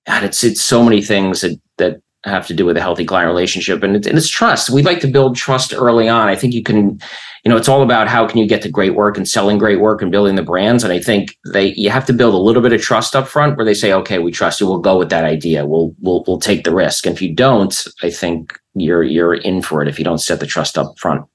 God, 0.05 0.23
it's 0.23 0.43
it's 0.43 0.61
so 0.61 0.83
many 0.83 1.01
things 1.01 1.41
that 1.41 1.59
that 1.77 2.01
have 2.23 2.47
to 2.47 2.53
do 2.53 2.65
with 2.65 2.77
a 2.77 2.81
healthy 2.81 3.05
client 3.05 3.27
relationship, 3.27 3.83
and 3.83 3.95
it's, 3.95 4.07
and 4.07 4.17
it's 4.17 4.29
trust. 4.29 4.69
We 4.69 4.83
like 4.83 4.99
to 5.01 5.07
build 5.07 5.35
trust 5.35 5.73
early 5.73 6.09
on. 6.09 6.27
I 6.27 6.35
think 6.35 6.53
you 6.53 6.63
can, 6.63 6.99
you 7.43 7.49
know, 7.49 7.57
it's 7.57 7.69
all 7.69 7.83
about 7.83 8.07
how 8.07 8.27
can 8.27 8.37
you 8.37 8.47
get 8.47 8.61
to 8.63 8.69
great 8.69 8.95
work 8.95 9.17
and 9.17 9.27
selling 9.27 9.57
great 9.57 9.79
work 9.79 10.01
and 10.01 10.11
building 10.11 10.35
the 10.35 10.43
brands. 10.43 10.83
And 10.83 10.91
I 10.91 10.99
think 10.99 11.35
they 11.53 11.73
you 11.73 11.89
have 11.89 12.05
to 12.07 12.13
build 12.13 12.33
a 12.33 12.37
little 12.37 12.61
bit 12.61 12.73
of 12.73 12.81
trust 12.81 13.15
up 13.15 13.27
front, 13.27 13.57
where 13.57 13.65
they 13.65 13.73
say, 13.73 13.93
okay, 13.93 14.19
we 14.19 14.31
trust 14.31 14.59
you. 14.59 14.67
We'll 14.67 14.79
go 14.79 14.97
with 14.97 15.09
that 15.09 15.23
idea. 15.23 15.65
We'll 15.65 15.95
we'll 15.99 16.23
we'll 16.27 16.39
take 16.39 16.63
the 16.63 16.73
risk. 16.73 17.05
And 17.05 17.15
if 17.15 17.21
you 17.21 17.33
don't, 17.33 17.87
I 18.03 18.09
think 18.09 18.59
you're 18.75 19.03
you're 19.03 19.35
in 19.35 19.61
for 19.61 19.81
it 19.81 19.87
if 19.87 19.97
you 19.97 20.05
don't 20.05 20.19
set 20.19 20.39
the 20.39 20.47
trust 20.47 20.77
up 20.77 20.97
front. 20.99 21.25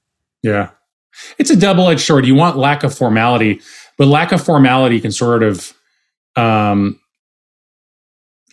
Yeah, 0.41 0.69
it's 1.37 1.49
a 1.49 1.55
double 1.55 1.89
edged 1.89 2.01
sword. 2.01 2.25
You 2.25 2.35
want 2.35 2.57
lack 2.57 2.83
of 2.83 2.95
formality, 2.95 3.61
but 3.97 4.07
lack 4.07 4.31
of 4.31 4.43
formality 4.43 4.99
can 4.99 5.11
sort 5.11 5.43
of 5.43 5.73
um, 6.35 6.99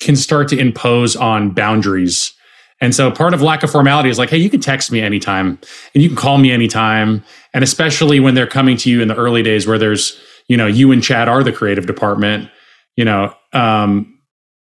can 0.00 0.16
start 0.16 0.48
to 0.48 0.58
impose 0.58 1.16
on 1.16 1.50
boundaries. 1.50 2.32
And 2.80 2.94
so 2.94 3.10
part 3.10 3.34
of 3.34 3.42
lack 3.42 3.62
of 3.62 3.70
formality 3.70 4.08
is 4.08 4.18
like, 4.18 4.30
hey, 4.30 4.38
you 4.38 4.48
can 4.48 4.60
text 4.60 4.90
me 4.90 5.00
anytime 5.00 5.58
and 5.94 6.02
you 6.02 6.08
can 6.08 6.16
call 6.16 6.38
me 6.38 6.50
anytime. 6.50 7.22
And 7.52 7.62
especially 7.62 8.20
when 8.20 8.34
they're 8.34 8.46
coming 8.46 8.76
to 8.78 8.90
you 8.90 9.02
in 9.02 9.08
the 9.08 9.16
early 9.16 9.42
days 9.42 9.66
where 9.66 9.78
there's, 9.78 10.18
you 10.48 10.56
know, 10.56 10.66
you 10.66 10.90
and 10.90 11.02
Chad 11.02 11.28
are 11.28 11.42
the 11.42 11.52
creative 11.52 11.86
department, 11.86 12.50
you 12.96 13.04
know, 13.04 13.34
um, 13.52 14.20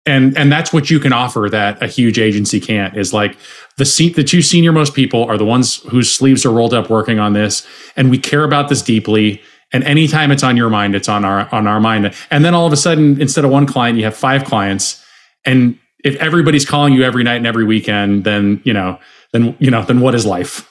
and 0.06 0.38
and 0.38 0.52
that's 0.52 0.74
what 0.74 0.90
you 0.90 1.00
can 1.00 1.14
offer 1.14 1.48
that 1.50 1.82
a 1.82 1.88
huge 1.88 2.20
agency 2.20 2.60
can't 2.60 2.98
is 2.98 3.14
like 3.14 3.38
the 3.78 3.86
seat 3.86 4.16
the 4.16 4.24
two 4.24 4.42
senior 4.42 4.72
most 4.72 4.94
people 4.94 5.24
are 5.26 5.38
the 5.38 5.46
ones 5.46 5.78
whose 5.84 6.12
sleeves 6.12 6.46
are 6.46 6.52
rolled 6.52 6.74
up 6.74 6.90
working 6.90 7.20
on 7.20 7.34
this 7.34 7.66
and 7.96 8.10
we 8.10 8.18
care 8.18 8.44
about 8.44 8.70
this 8.70 8.82
deeply 8.82 9.42
and 9.74 9.84
anytime 9.84 10.32
it's 10.32 10.44
on 10.44 10.56
your 10.56 10.70
mind, 10.70 10.96
it's 10.96 11.10
on 11.10 11.26
our 11.26 11.54
on 11.54 11.68
our 11.68 11.80
mind. 11.80 12.14
And 12.30 12.46
then 12.46 12.54
all 12.54 12.68
of 12.68 12.74
a 12.74 12.78
sudden, 12.78 13.20
instead 13.20 13.44
of 13.44 13.52
one 13.52 13.66
client, 13.66 13.98
you 13.98 14.06
have 14.06 14.16
five 14.16 14.46
clients. 14.46 15.04
And 15.46 15.78
if 16.04 16.16
everybody's 16.18 16.66
calling 16.66 16.94
you 16.94 17.04
every 17.04 17.24
night 17.24 17.38
and 17.38 17.48
every 17.48 17.66
weekend, 17.66 18.24
then 18.24 18.62
you 18.64 18.74
know, 18.74 19.00
then 19.32 19.56
you 19.60 19.72
know, 19.72 19.84
then 19.84 20.00
what 20.00 20.14
is 20.14 20.26
life? 20.26 20.70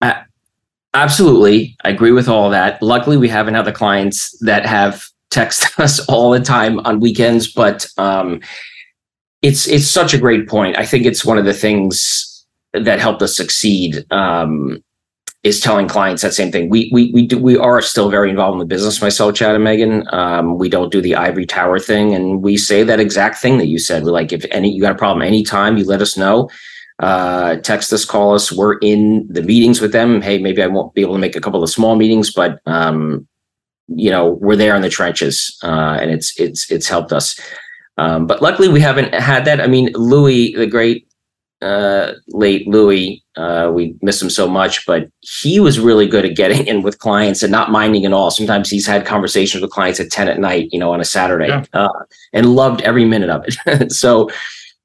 Uh, 0.00 0.14
absolutely, 0.94 1.76
I 1.84 1.90
agree 1.90 2.12
with 2.12 2.28
all 2.28 2.48
that. 2.50 2.82
Luckily, 2.82 3.18
we 3.18 3.28
haven't 3.28 3.54
had 3.54 3.66
the 3.66 3.72
clients 3.72 4.36
that 4.40 4.64
have 4.64 5.04
text 5.30 5.66
us 5.78 6.00
all 6.06 6.30
the 6.30 6.40
time 6.40 6.80
on 6.80 7.00
weekends, 7.00 7.52
but 7.52 7.86
um, 7.98 8.40
it's 9.42 9.68
it's 9.68 9.88
such 9.88 10.14
a 10.14 10.18
great 10.18 10.48
point. 10.48 10.78
I 10.78 10.86
think 10.86 11.04
it's 11.04 11.24
one 11.24 11.36
of 11.36 11.44
the 11.44 11.54
things 11.54 12.46
that 12.72 12.98
helped 12.98 13.20
us 13.20 13.36
succeed. 13.36 14.06
Um, 14.10 14.82
is 15.42 15.58
telling 15.58 15.88
clients 15.88 16.22
that 16.22 16.34
same 16.34 16.52
thing. 16.52 16.68
We 16.68 16.88
we 16.92 17.10
we 17.12 17.26
do 17.26 17.38
we 17.38 17.56
are 17.56 17.82
still 17.82 18.10
very 18.10 18.30
involved 18.30 18.54
in 18.54 18.58
the 18.60 18.64
business. 18.64 19.02
Myself, 19.02 19.34
Chad, 19.34 19.54
and 19.54 19.64
Megan. 19.64 20.04
Um, 20.12 20.56
we 20.56 20.68
don't 20.68 20.92
do 20.92 21.00
the 21.00 21.16
ivory 21.16 21.46
tower 21.46 21.78
thing, 21.78 22.14
and 22.14 22.42
we 22.42 22.56
say 22.56 22.84
that 22.84 23.00
exact 23.00 23.38
thing 23.38 23.58
that 23.58 23.66
you 23.66 23.78
said. 23.78 24.04
We're 24.04 24.12
like, 24.12 24.32
if 24.32 24.44
any 24.50 24.72
you 24.72 24.80
got 24.80 24.92
a 24.92 24.98
problem 24.98 25.22
anytime, 25.22 25.76
you 25.76 25.84
let 25.84 26.02
us 26.02 26.16
know. 26.16 26.48
Uh, 27.00 27.56
text 27.56 27.92
us, 27.92 28.04
call 28.04 28.34
us. 28.34 28.52
We're 28.52 28.78
in 28.78 29.26
the 29.28 29.42
meetings 29.42 29.80
with 29.80 29.90
them. 29.90 30.22
Hey, 30.22 30.38
maybe 30.38 30.62
I 30.62 30.68
won't 30.68 30.94
be 30.94 31.00
able 31.00 31.14
to 31.14 31.18
make 31.18 31.34
a 31.34 31.40
couple 31.40 31.62
of 31.62 31.70
small 31.70 31.96
meetings, 31.96 32.32
but 32.32 32.60
um, 32.66 33.26
you 33.88 34.10
know, 34.10 34.38
we're 34.40 34.56
there 34.56 34.76
in 34.76 34.82
the 34.82 34.88
trenches, 34.88 35.58
uh, 35.64 35.98
and 36.00 36.12
it's 36.12 36.38
it's 36.38 36.70
it's 36.70 36.88
helped 36.88 37.12
us. 37.12 37.38
Um, 37.98 38.26
but 38.26 38.40
luckily, 38.40 38.68
we 38.68 38.80
haven't 38.80 39.12
had 39.12 39.44
that. 39.46 39.60
I 39.60 39.66
mean, 39.66 39.90
Louis, 39.94 40.54
the 40.54 40.66
great 40.66 41.08
uh, 41.62 42.14
late 42.28 42.66
Louis, 42.66 43.22
uh, 43.36 43.70
we 43.72 43.94
miss 44.02 44.20
him 44.20 44.28
so 44.28 44.48
much, 44.48 44.84
but 44.86 45.08
he 45.20 45.60
was 45.60 45.80
really 45.80 46.06
good 46.06 46.24
at 46.24 46.36
getting 46.36 46.66
in 46.66 46.82
with 46.82 46.98
clients 46.98 47.42
and 47.42 47.52
not 47.52 47.70
minding 47.70 48.04
at 48.04 48.12
all. 48.12 48.30
Sometimes 48.30 48.68
he's 48.68 48.86
had 48.86 49.06
conversations 49.06 49.62
with 49.62 49.70
clients 49.70 50.00
at 50.00 50.10
10 50.10 50.28
at 50.28 50.38
night, 50.38 50.68
you 50.72 50.78
know, 50.78 50.92
on 50.92 51.00
a 51.00 51.04
Saturday 51.04 51.48
yeah. 51.48 51.64
uh, 51.72 51.88
and 52.32 52.54
loved 52.54 52.82
every 52.82 53.04
minute 53.04 53.30
of 53.30 53.44
it. 53.46 53.92
so 53.92 54.28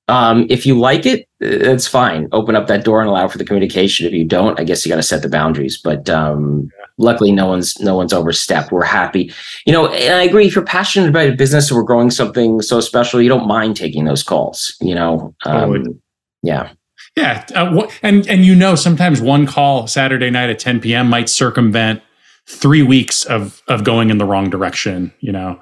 um, 0.07 0.45
if 0.49 0.65
you 0.65 0.79
like 0.79 1.05
it, 1.05 1.27
it's 1.41 1.87
fine. 1.87 2.29
Open 2.31 2.55
up 2.55 2.67
that 2.67 2.85
door 2.85 3.01
and 3.01 3.09
allow 3.09 3.27
for 3.27 3.37
the 3.37 3.45
communication. 3.45 4.05
If 4.05 4.13
you 4.13 4.23
don't, 4.23 4.59
I 4.59 4.63
guess 4.63 4.85
you 4.85 4.89
got 4.89 4.95
to 4.95 5.03
set 5.03 5.21
the 5.21 5.29
boundaries. 5.29 5.77
But 5.77 6.09
um, 6.09 6.69
yeah. 6.79 6.85
luckily, 6.97 7.31
no 7.33 7.47
one's 7.47 7.77
no 7.81 7.95
one's 7.95 8.13
overstepped. 8.13 8.71
We're 8.71 8.85
happy. 8.85 9.33
You 9.65 9.73
know, 9.73 9.87
and 9.87 10.15
I 10.15 10.23
agree. 10.23 10.47
If 10.47 10.55
you're 10.55 10.63
passionate 10.63 11.09
about 11.09 11.29
a 11.29 11.35
business 11.35 11.69
or 11.69 11.75
we're 11.75 11.83
growing 11.83 12.09
something 12.09 12.61
so 12.61 12.79
special, 12.79 13.21
you 13.21 13.27
don't 13.27 13.47
mind 13.47 13.75
taking 13.75 14.05
those 14.05 14.23
calls. 14.23 14.77
You 14.79 14.95
know, 14.95 15.35
um, 15.45 15.99
yeah. 16.47 16.69
Yeah, 17.15 17.45
uh, 17.55 17.87
and 18.03 18.27
and 18.27 18.45
you 18.45 18.55
know 18.55 18.75
sometimes 18.75 19.21
one 19.21 19.47
call 19.47 19.87
Saturday 19.87 20.29
night 20.29 20.49
at 20.49 20.59
10 20.59 20.79
p.m. 20.81 21.09
might 21.09 21.29
circumvent 21.29 22.01
three 22.47 22.83
weeks 22.83 23.25
of 23.25 23.61
of 23.67 23.83
going 23.83 24.09
in 24.09 24.17
the 24.17 24.25
wrong 24.25 24.49
direction. 24.49 25.11
You 25.19 25.31
know, 25.31 25.59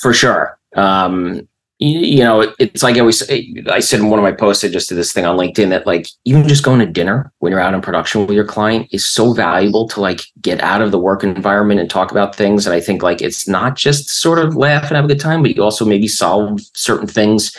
for 0.00 0.12
sure. 0.12 0.58
Um, 0.76 1.48
you, 1.78 2.00
you 2.00 2.24
know, 2.24 2.52
it's 2.58 2.82
like 2.82 2.96
I 2.96 3.00
always 3.00 3.22
I 3.30 3.78
said 3.78 4.00
in 4.00 4.10
one 4.10 4.18
of 4.18 4.24
my 4.24 4.32
posts, 4.32 4.64
I 4.64 4.68
just 4.68 4.88
did 4.88 4.96
this 4.96 5.12
thing 5.12 5.24
on 5.24 5.38
LinkedIn 5.38 5.70
that 5.70 5.86
like 5.86 6.08
even 6.24 6.48
just 6.48 6.64
going 6.64 6.80
to 6.80 6.86
dinner 6.86 7.32
when 7.38 7.52
you're 7.52 7.60
out 7.60 7.74
in 7.74 7.80
production 7.80 8.26
with 8.26 8.34
your 8.34 8.44
client 8.44 8.88
is 8.90 9.06
so 9.06 9.32
valuable 9.32 9.88
to 9.88 10.00
like 10.00 10.22
get 10.40 10.60
out 10.60 10.82
of 10.82 10.90
the 10.90 10.98
work 10.98 11.22
environment 11.22 11.80
and 11.80 11.88
talk 11.88 12.10
about 12.10 12.34
things. 12.34 12.66
And 12.66 12.74
I 12.74 12.80
think 12.80 13.04
like 13.04 13.22
it's 13.22 13.46
not 13.46 13.76
just 13.76 14.10
sort 14.10 14.40
of 14.40 14.56
laugh 14.56 14.88
and 14.88 14.96
have 14.96 15.04
a 15.04 15.08
good 15.08 15.20
time, 15.20 15.42
but 15.42 15.54
you 15.54 15.62
also 15.62 15.84
maybe 15.84 16.08
solve 16.08 16.60
certain 16.74 17.06
things 17.06 17.56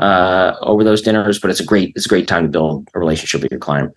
uh, 0.00 0.56
over 0.62 0.82
those 0.82 1.02
dinners. 1.02 1.38
But 1.38 1.50
it's 1.50 1.60
a 1.60 1.64
great 1.64 1.92
it's 1.94 2.06
a 2.06 2.08
great 2.08 2.26
time 2.26 2.44
to 2.44 2.48
build 2.48 2.88
a 2.94 2.98
relationship 2.98 3.42
with 3.42 3.52
your 3.52 3.60
client. 3.60 3.92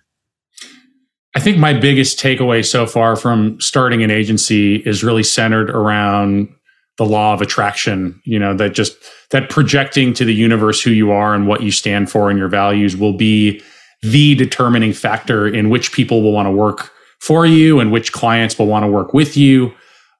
I 1.34 1.40
think 1.40 1.58
my 1.58 1.72
biggest 1.72 2.18
takeaway 2.18 2.64
so 2.64 2.86
far 2.86 3.16
from 3.16 3.60
starting 3.60 4.04
an 4.04 4.10
agency 4.10 4.76
is 4.76 5.02
really 5.02 5.24
centered 5.24 5.68
around 5.70 6.48
the 6.96 7.04
law 7.04 7.34
of 7.34 7.42
attraction. 7.42 8.20
You 8.24 8.38
know 8.38 8.54
that 8.54 8.74
just 8.74 8.96
that 9.30 9.50
projecting 9.50 10.14
to 10.14 10.24
the 10.24 10.34
universe 10.34 10.80
who 10.80 10.90
you 10.90 11.10
are 11.10 11.34
and 11.34 11.48
what 11.48 11.62
you 11.62 11.72
stand 11.72 12.10
for 12.10 12.30
and 12.30 12.38
your 12.38 12.48
values 12.48 12.96
will 12.96 13.14
be 13.14 13.60
the 14.02 14.34
determining 14.34 14.92
factor 14.92 15.48
in 15.48 15.70
which 15.70 15.92
people 15.92 16.22
will 16.22 16.32
want 16.32 16.46
to 16.46 16.52
work 16.52 16.92
for 17.20 17.46
you 17.46 17.80
and 17.80 17.90
which 17.90 18.12
clients 18.12 18.58
will 18.58 18.66
want 18.66 18.84
to 18.84 18.88
work 18.88 19.14
with 19.14 19.36
you. 19.36 19.72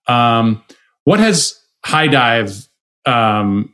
Um, 0.09 0.65
what 1.05 1.21
has 1.21 1.61
Highdive 1.85 2.67
um, 3.05 3.74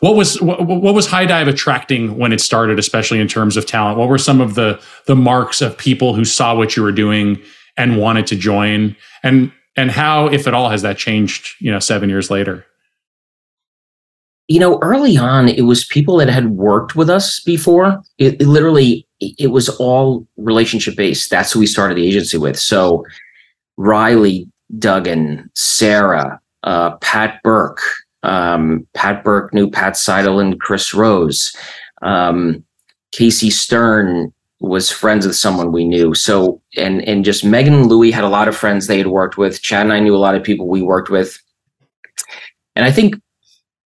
what 0.00 0.16
was 0.16 0.40
what, 0.40 0.66
what, 0.66 0.94
was 0.94 1.06
Highdive 1.06 1.48
attracting 1.48 2.16
when 2.16 2.32
it 2.32 2.40
started 2.40 2.78
especially 2.78 3.20
in 3.20 3.28
terms 3.28 3.56
of 3.56 3.66
talent? 3.66 3.98
What 3.98 4.08
were 4.08 4.18
some 4.18 4.40
of 4.40 4.54
the 4.54 4.80
the 5.06 5.16
marks 5.16 5.60
of 5.60 5.76
people 5.76 6.14
who 6.14 6.24
saw 6.24 6.54
what 6.54 6.76
you 6.76 6.82
were 6.82 6.92
doing 6.92 7.40
and 7.76 7.98
wanted 7.98 8.26
to 8.28 8.36
join? 8.36 8.96
And 9.22 9.52
and 9.76 9.90
how 9.90 10.26
if 10.26 10.46
at 10.46 10.54
all 10.54 10.70
has 10.70 10.82
that 10.82 10.98
changed 10.98 11.54
you 11.60 11.70
know 11.70 11.78
7 11.78 12.08
years 12.08 12.30
later? 12.30 12.66
You 14.48 14.60
know 14.60 14.78
early 14.82 15.16
on 15.16 15.48
it 15.48 15.62
was 15.62 15.84
people 15.84 16.16
that 16.18 16.28
had 16.28 16.50
worked 16.50 16.96
with 16.96 17.08
us 17.08 17.40
before. 17.40 18.02
It, 18.18 18.40
it 18.40 18.46
literally 18.46 19.06
it 19.20 19.52
was 19.52 19.68
all 19.68 20.26
relationship 20.36 20.96
based 20.96 21.30
that's 21.30 21.52
who 21.52 21.60
we 21.60 21.66
started 21.66 21.96
the 21.96 22.06
agency 22.06 22.38
with. 22.38 22.58
So 22.58 23.04
riley 23.76 24.48
duggan 24.78 25.50
sarah 25.54 26.40
uh, 26.64 26.96
pat 26.96 27.42
burke 27.42 27.80
um, 28.22 28.86
Pat 28.94 29.24
Burke 29.24 29.52
knew 29.52 29.70
Pat 29.70 29.96
Seidel 29.96 30.40
and 30.40 30.60
Chris 30.60 30.94
Rose. 30.94 31.54
Um, 32.02 32.64
Casey 33.12 33.50
Stern 33.50 34.32
was 34.60 34.90
friends 34.90 35.26
with 35.26 35.36
someone 35.36 35.72
we 35.72 35.84
knew. 35.84 36.14
So 36.14 36.62
and 36.76 37.02
and 37.02 37.24
just 37.24 37.44
Megan 37.44 37.74
and 37.74 37.86
Louis 37.86 38.12
had 38.12 38.24
a 38.24 38.28
lot 38.28 38.48
of 38.48 38.56
friends 38.56 38.86
they 38.86 38.98
had 38.98 39.08
worked 39.08 39.36
with. 39.36 39.60
Chad 39.60 39.82
and 39.82 39.92
I 39.92 40.00
knew 40.00 40.14
a 40.14 40.18
lot 40.18 40.34
of 40.34 40.42
people 40.42 40.68
we 40.68 40.82
worked 40.82 41.10
with. 41.10 41.38
And 42.76 42.84
I 42.84 42.92
think 42.92 43.16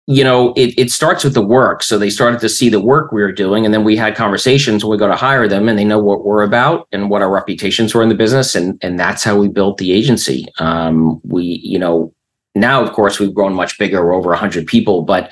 you 0.07 0.23
know 0.23 0.53
it, 0.57 0.77
it 0.77 0.91
starts 0.91 1.23
with 1.23 1.33
the 1.33 1.45
work 1.45 1.81
so 1.81 1.97
they 1.97 2.09
started 2.09 2.39
to 2.41 2.49
see 2.49 2.67
the 2.67 2.81
work 2.81 3.13
we 3.13 3.21
were 3.21 3.31
doing 3.31 3.63
and 3.63 3.73
then 3.73 3.85
we 3.85 3.95
had 3.95 4.15
conversations 4.15 4.83
when 4.83 4.91
we 4.91 4.97
go 4.97 5.07
to 5.07 5.15
hire 5.15 5.47
them 5.47 5.69
and 5.69 5.79
they 5.79 5.85
know 5.85 5.99
what 5.99 6.25
we're 6.25 6.43
about 6.43 6.89
and 6.91 7.09
what 7.09 7.21
our 7.21 7.31
reputations 7.31 7.95
were 7.95 8.03
in 8.03 8.09
the 8.09 8.15
business 8.15 8.53
and 8.53 8.77
and 8.81 8.99
that's 8.99 9.23
how 9.23 9.37
we 9.37 9.47
built 9.47 9.77
the 9.77 9.93
agency 9.93 10.45
um, 10.59 11.21
we 11.23 11.61
you 11.63 11.79
know 11.79 12.13
now, 12.55 12.83
of 12.83 12.91
course, 12.91 13.19
we've 13.19 13.33
grown 13.33 13.53
much 13.53 13.77
bigger. 13.77 14.05
We're 14.05 14.13
over 14.13 14.29
100 14.29 14.67
people, 14.67 15.01
but 15.03 15.31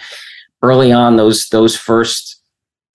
early 0.62 0.92
on, 0.92 1.18
those 1.18 1.50
those 1.50 1.76
first 1.76 2.42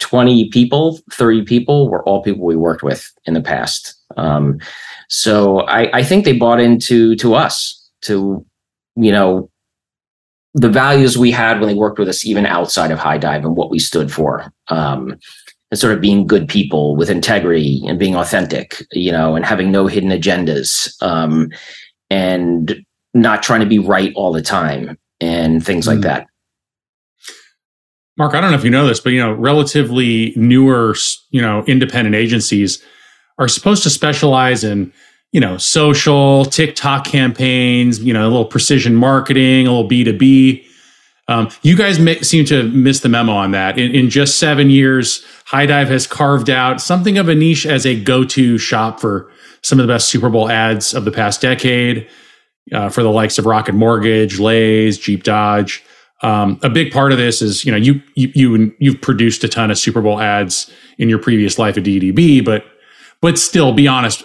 20 0.00 0.50
people, 0.50 1.00
30 1.12 1.42
people 1.44 1.88
were 1.88 2.02
all 2.04 2.22
people 2.22 2.44
we 2.44 2.56
worked 2.56 2.82
with 2.82 3.10
in 3.24 3.34
the 3.34 3.40
past. 3.40 3.94
Um, 4.16 4.60
so 5.08 5.60
I, 5.60 5.98
I 5.98 6.02
think 6.02 6.24
they 6.24 6.36
bought 6.36 6.60
into 6.60 7.16
to 7.16 7.34
us 7.34 7.90
to, 8.02 8.44
you 8.96 9.12
know, 9.12 9.50
the 10.54 10.68
values 10.68 11.16
we 11.16 11.30
had 11.30 11.60
when 11.60 11.68
they 11.68 11.74
worked 11.74 11.98
with 11.98 12.08
us, 12.08 12.24
even 12.24 12.46
outside 12.46 12.90
of 12.90 12.98
Highdive 12.98 13.44
and 13.44 13.56
what 13.56 13.70
we 13.70 13.78
stood 13.78 14.10
for. 14.10 14.52
Um, 14.68 15.18
and 15.70 15.80
sort 15.80 15.92
of 15.92 16.00
being 16.00 16.26
good 16.26 16.48
people 16.48 16.94
with 16.94 17.10
integrity 17.10 17.82
and 17.88 17.98
being 17.98 18.14
authentic, 18.14 18.84
you 18.92 19.10
know, 19.10 19.34
and 19.34 19.44
having 19.44 19.72
no 19.72 19.88
hidden 19.88 20.10
agendas. 20.10 20.94
Um, 21.02 21.50
and 22.08 22.84
not 23.16 23.42
trying 23.42 23.60
to 23.60 23.66
be 23.66 23.78
right 23.78 24.12
all 24.14 24.32
the 24.32 24.42
time 24.42 24.98
and 25.20 25.64
things 25.64 25.86
like 25.86 25.96
hmm. 25.96 26.02
that. 26.02 26.26
Mark, 28.18 28.34
I 28.34 28.40
don't 28.40 28.50
know 28.50 28.56
if 28.56 28.64
you 28.64 28.70
know 28.70 28.86
this, 28.86 29.00
but 29.00 29.10
you 29.10 29.20
know, 29.20 29.32
relatively 29.32 30.32
newer, 30.36 30.94
you 31.30 31.42
know, 31.42 31.64
independent 31.64 32.14
agencies 32.14 32.82
are 33.38 33.48
supposed 33.48 33.82
to 33.82 33.90
specialize 33.90 34.64
in, 34.64 34.92
you 35.32 35.40
know, 35.40 35.58
social, 35.58 36.46
TikTok 36.46 37.04
campaigns, 37.04 38.02
you 38.02 38.14
know, 38.14 38.22
a 38.22 38.30
little 38.30 38.46
precision 38.46 38.94
marketing, 38.94 39.66
a 39.66 39.70
little 39.70 39.88
B 39.88 40.04
two 40.04 40.16
B. 40.16 40.66
Um, 41.28 41.50
you 41.62 41.76
guys 41.76 41.98
may, 41.98 42.20
seem 42.20 42.44
to 42.46 42.62
miss 42.62 43.00
the 43.00 43.08
memo 43.08 43.32
on 43.32 43.50
that. 43.50 43.78
In, 43.78 43.94
in 43.94 44.08
just 44.08 44.38
seven 44.38 44.70
years, 44.70 45.26
Highdive 45.50 45.88
has 45.88 46.06
carved 46.06 46.48
out 46.48 46.80
something 46.80 47.18
of 47.18 47.28
a 47.28 47.34
niche 47.34 47.66
as 47.66 47.84
a 47.84 48.00
go 48.00 48.24
to 48.24 48.56
shop 48.56 49.00
for 49.00 49.30
some 49.62 49.78
of 49.78 49.86
the 49.86 49.92
best 49.92 50.08
Super 50.08 50.30
Bowl 50.30 50.48
ads 50.48 50.94
of 50.94 51.04
the 51.04 51.10
past 51.10 51.40
decade 51.40 52.08
uh, 52.72 52.88
for 52.88 53.02
the 53.02 53.10
likes 53.10 53.38
of 53.38 53.46
Rocket 53.46 53.74
Mortgage, 53.74 54.38
Lay's, 54.38 54.98
Jeep 54.98 55.22
Dodge. 55.22 55.84
Um, 56.22 56.58
a 56.62 56.70
big 56.70 56.92
part 56.92 57.12
of 57.12 57.18
this 57.18 57.42
is 57.42 57.64
you 57.64 57.70
know 57.70 57.78
you 57.78 58.00
you 58.14 58.30
you 58.34 58.74
you've 58.78 59.00
produced 59.00 59.44
a 59.44 59.48
ton 59.48 59.70
of 59.70 59.78
Super 59.78 60.00
Bowl 60.00 60.20
ads 60.20 60.70
in 60.98 61.08
your 61.08 61.18
previous 61.18 61.58
life 61.58 61.76
at 61.76 61.84
DDB, 61.84 62.44
but 62.44 62.64
but 63.20 63.38
still, 63.38 63.72
be 63.72 63.86
honest. 63.86 64.24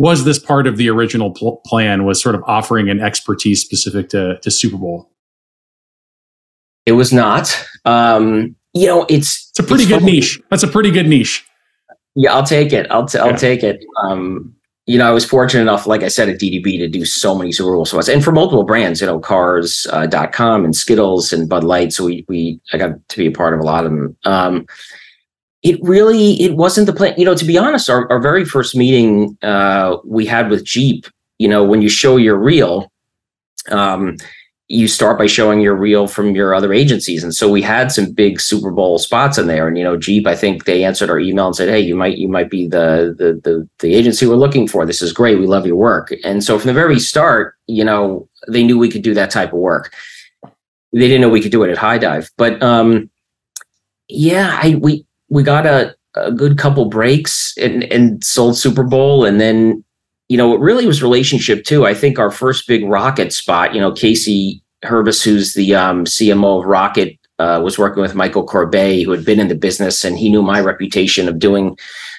Was 0.00 0.24
this 0.24 0.38
part 0.38 0.68
of 0.68 0.76
the 0.76 0.88
original 0.88 1.32
pl- 1.32 1.60
plan? 1.66 2.04
Was 2.04 2.22
sort 2.22 2.36
of 2.36 2.42
offering 2.46 2.88
an 2.88 3.00
expertise 3.00 3.60
specific 3.60 4.08
to 4.10 4.38
to 4.40 4.50
Super 4.50 4.76
Bowl? 4.76 5.10
It 6.86 6.92
was 6.92 7.12
not. 7.12 7.54
Um, 7.84 8.56
you 8.74 8.86
know, 8.86 9.06
it's 9.08 9.50
it's 9.50 9.58
a 9.58 9.62
pretty 9.62 9.84
it's 9.84 9.92
good 9.92 10.02
niche. 10.02 10.40
That's 10.50 10.62
a 10.62 10.68
pretty 10.68 10.90
good 10.90 11.08
niche. 11.08 11.44
Yeah, 12.14 12.34
I'll 12.34 12.44
take 12.44 12.72
it. 12.72 12.86
I'll 12.90 13.06
t- 13.06 13.18
I'll 13.18 13.30
yeah. 13.30 13.36
take 13.36 13.62
it. 13.62 13.84
Um, 14.02 14.54
you 14.88 14.96
know, 14.96 15.06
I 15.06 15.10
was 15.10 15.26
fortunate 15.26 15.60
enough, 15.60 15.86
like 15.86 16.02
I 16.02 16.08
said, 16.08 16.30
at 16.30 16.40
DDB 16.40 16.78
to 16.78 16.88
do 16.88 17.04
so 17.04 17.36
many 17.36 17.52
Super 17.52 17.74
Bowl 17.74 17.84
spots 17.84 18.08
and 18.08 18.24
for 18.24 18.32
multiple 18.32 18.64
brands, 18.64 19.02
you 19.02 19.06
know, 19.06 19.20
cars.com 19.20 20.62
uh, 20.62 20.64
and 20.64 20.74
Skittles 20.74 21.30
and 21.30 21.46
Bud 21.46 21.62
Light. 21.62 21.92
So 21.92 22.06
we, 22.06 22.24
we, 22.26 22.58
I 22.72 22.78
got 22.78 23.06
to 23.06 23.16
be 23.18 23.26
a 23.26 23.30
part 23.30 23.52
of 23.52 23.60
a 23.60 23.64
lot 23.64 23.84
of 23.84 23.90
them. 23.90 24.16
Um, 24.24 24.66
it 25.62 25.78
really, 25.82 26.40
it 26.42 26.56
wasn't 26.56 26.86
the 26.86 26.94
plan, 26.94 27.12
you 27.18 27.26
know, 27.26 27.34
to 27.34 27.44
be 27.44 27.58
honest, 27.58 27.90
our, 27.90 28.10
our 28.10 28.18
very 28.18 28.46
first 28.46 28.74
meeting 28.74 29.36
uh, 29.42 29.98
we 30.06 30.24
had 30.24 30.48
with 30.48 30.64
Jeep, 30.64 31.06
you 31.36 31.48
know, 31.48 31.62
when 31.64 31.82
you 31.82 31.90
show 31.90 32.16
your 32.16 32.38
reel, 32.38 32.90
um, 33.70 34.16
you 34.70 34.86
start 34.86 35.18
by 35.18 35.26
showing 35.26 35.60
your 35.60 35.74
reel 35.74 36.06
from 36.06 36.34
your 36.34 36.54
other 36.54 36.74
agencies. 36.74 37.24
And 37.24 37.34
so 37.34 37.50
we 37.50 37.62
had 37.62 37.90
some 37.90 38.12
big 38.12 38.38
Super 38.38 38.70
Bowl 38.70 38.98
spots 38.98 39.38
in 39.38 39.46
there. 39.46 39.66
And 39.66 39.78
you 39.78 39.84
know, 39.84 39.96
Jeep, 39.96 40.26
I 40.26 40.36
think 40.36 40.64
they 40.64 40.84
answered 40.84 41.08
our 41.08 41.18
email 41.18 41.46
and 41.46 41.56
said, 41.56 41.70
Hey, 41.70 41.80
you 41.80 41.96
might 41.96 42.18
you 42.18 42.28
might 42.28 42.50
be 42.50 42.68
the 42.68 43.14
the 43.16 43.40
the, 43.42 43.68
the 43.78 43.94
agency 43.94 44.26
we're 44.26 44.36
looking 44.36 44.68
for. 44.68 44.84
This 44.84 45.00
is 45.00 45.12
great. 45.12 45.38
We 45.38 45.46
love 45.46 45.66
your 45.66 45.76
work. 45.76 46.12
And 46.22 46.44
so 46.44 46.58
from 46.58 46.68
the 46.68 46.74
very 46.74 47.00
start, 47.00 47.56
you 47.66 47.82
know, 47.82 48.28
they 48.46 48.62
knew 48.62 48.78
we 48.78 48.90
could 48.90 49.02
do 49.02 49.14
that 49.14 49.30
type 49.30 49.54
of 49.54 49.58
work. 49.58 49.94
they 50.92 51.00
didn't 51.00 51.22
know 51.22 51.30
we 51.30 51.40
could 51.40 51.52
do 51.52 51.62
it 51.64 51.70
at 51.70 51.78
Highdive. 51.78 52.30
But 52.36 52.62
um, 52.62 53.10
yeah, 54.08 54.58
I 54.62 54.74
we 54.74 55.06
we 55.30 55.42
got 55.42 55.64
a, 55.64 55.96
a 56.14 56.30
good 56.30 56.58
couple 56.58 56.84
breaks 56.86 57.56
and 57.56 57.84
and 57.84 58.22
sold 58.22 58.58
Super 58.58 58.84
Bowl, 58.84 59.24
and 59.24 59.40
then 59.40 59.82
you 60.28 60.36
know 60.36 60.54
it 60.54 60.60
really 60.60 60.86
was 60.86 61.02
relationship 61.02 61.64
too. 61.64 61.86
I 61.86 61.94
think 61.94 62.18
our 62.18 62.30
first 62.30 62.66
big 62.66 62.84
rocket 62.84 63.32
spot, 63.32 63.74
you 63.74 63.80
know, 63.80 63.92
Casey 63.92 64.62
Hurbis, 64.84 65.22
who's 65.22 65.54
the 65.54 65.74
um, 65.74 66.04
CMO 66.04 66.60
of 66.60 66.66
Rocket, 66.66 67.18
uh, 67.38 67.60
was 67.62 67.78
working 67.78 68.02
with 68.02 68.14
Michael 68.14 68.44
Corbet, 68.44 69.04
who 69.04 69.10
had 69.10 69.24
been 69.24 69.40
in 69.40 69.48
the 69.48 69.54
business, 69.54 70.04
and 70.04 70.18
he 70.18 70.28
knew 70.28 70.42
my 70.42 70.60
reputation 70.60 71.28
of 71.28 71.38
doing 71.38 71.78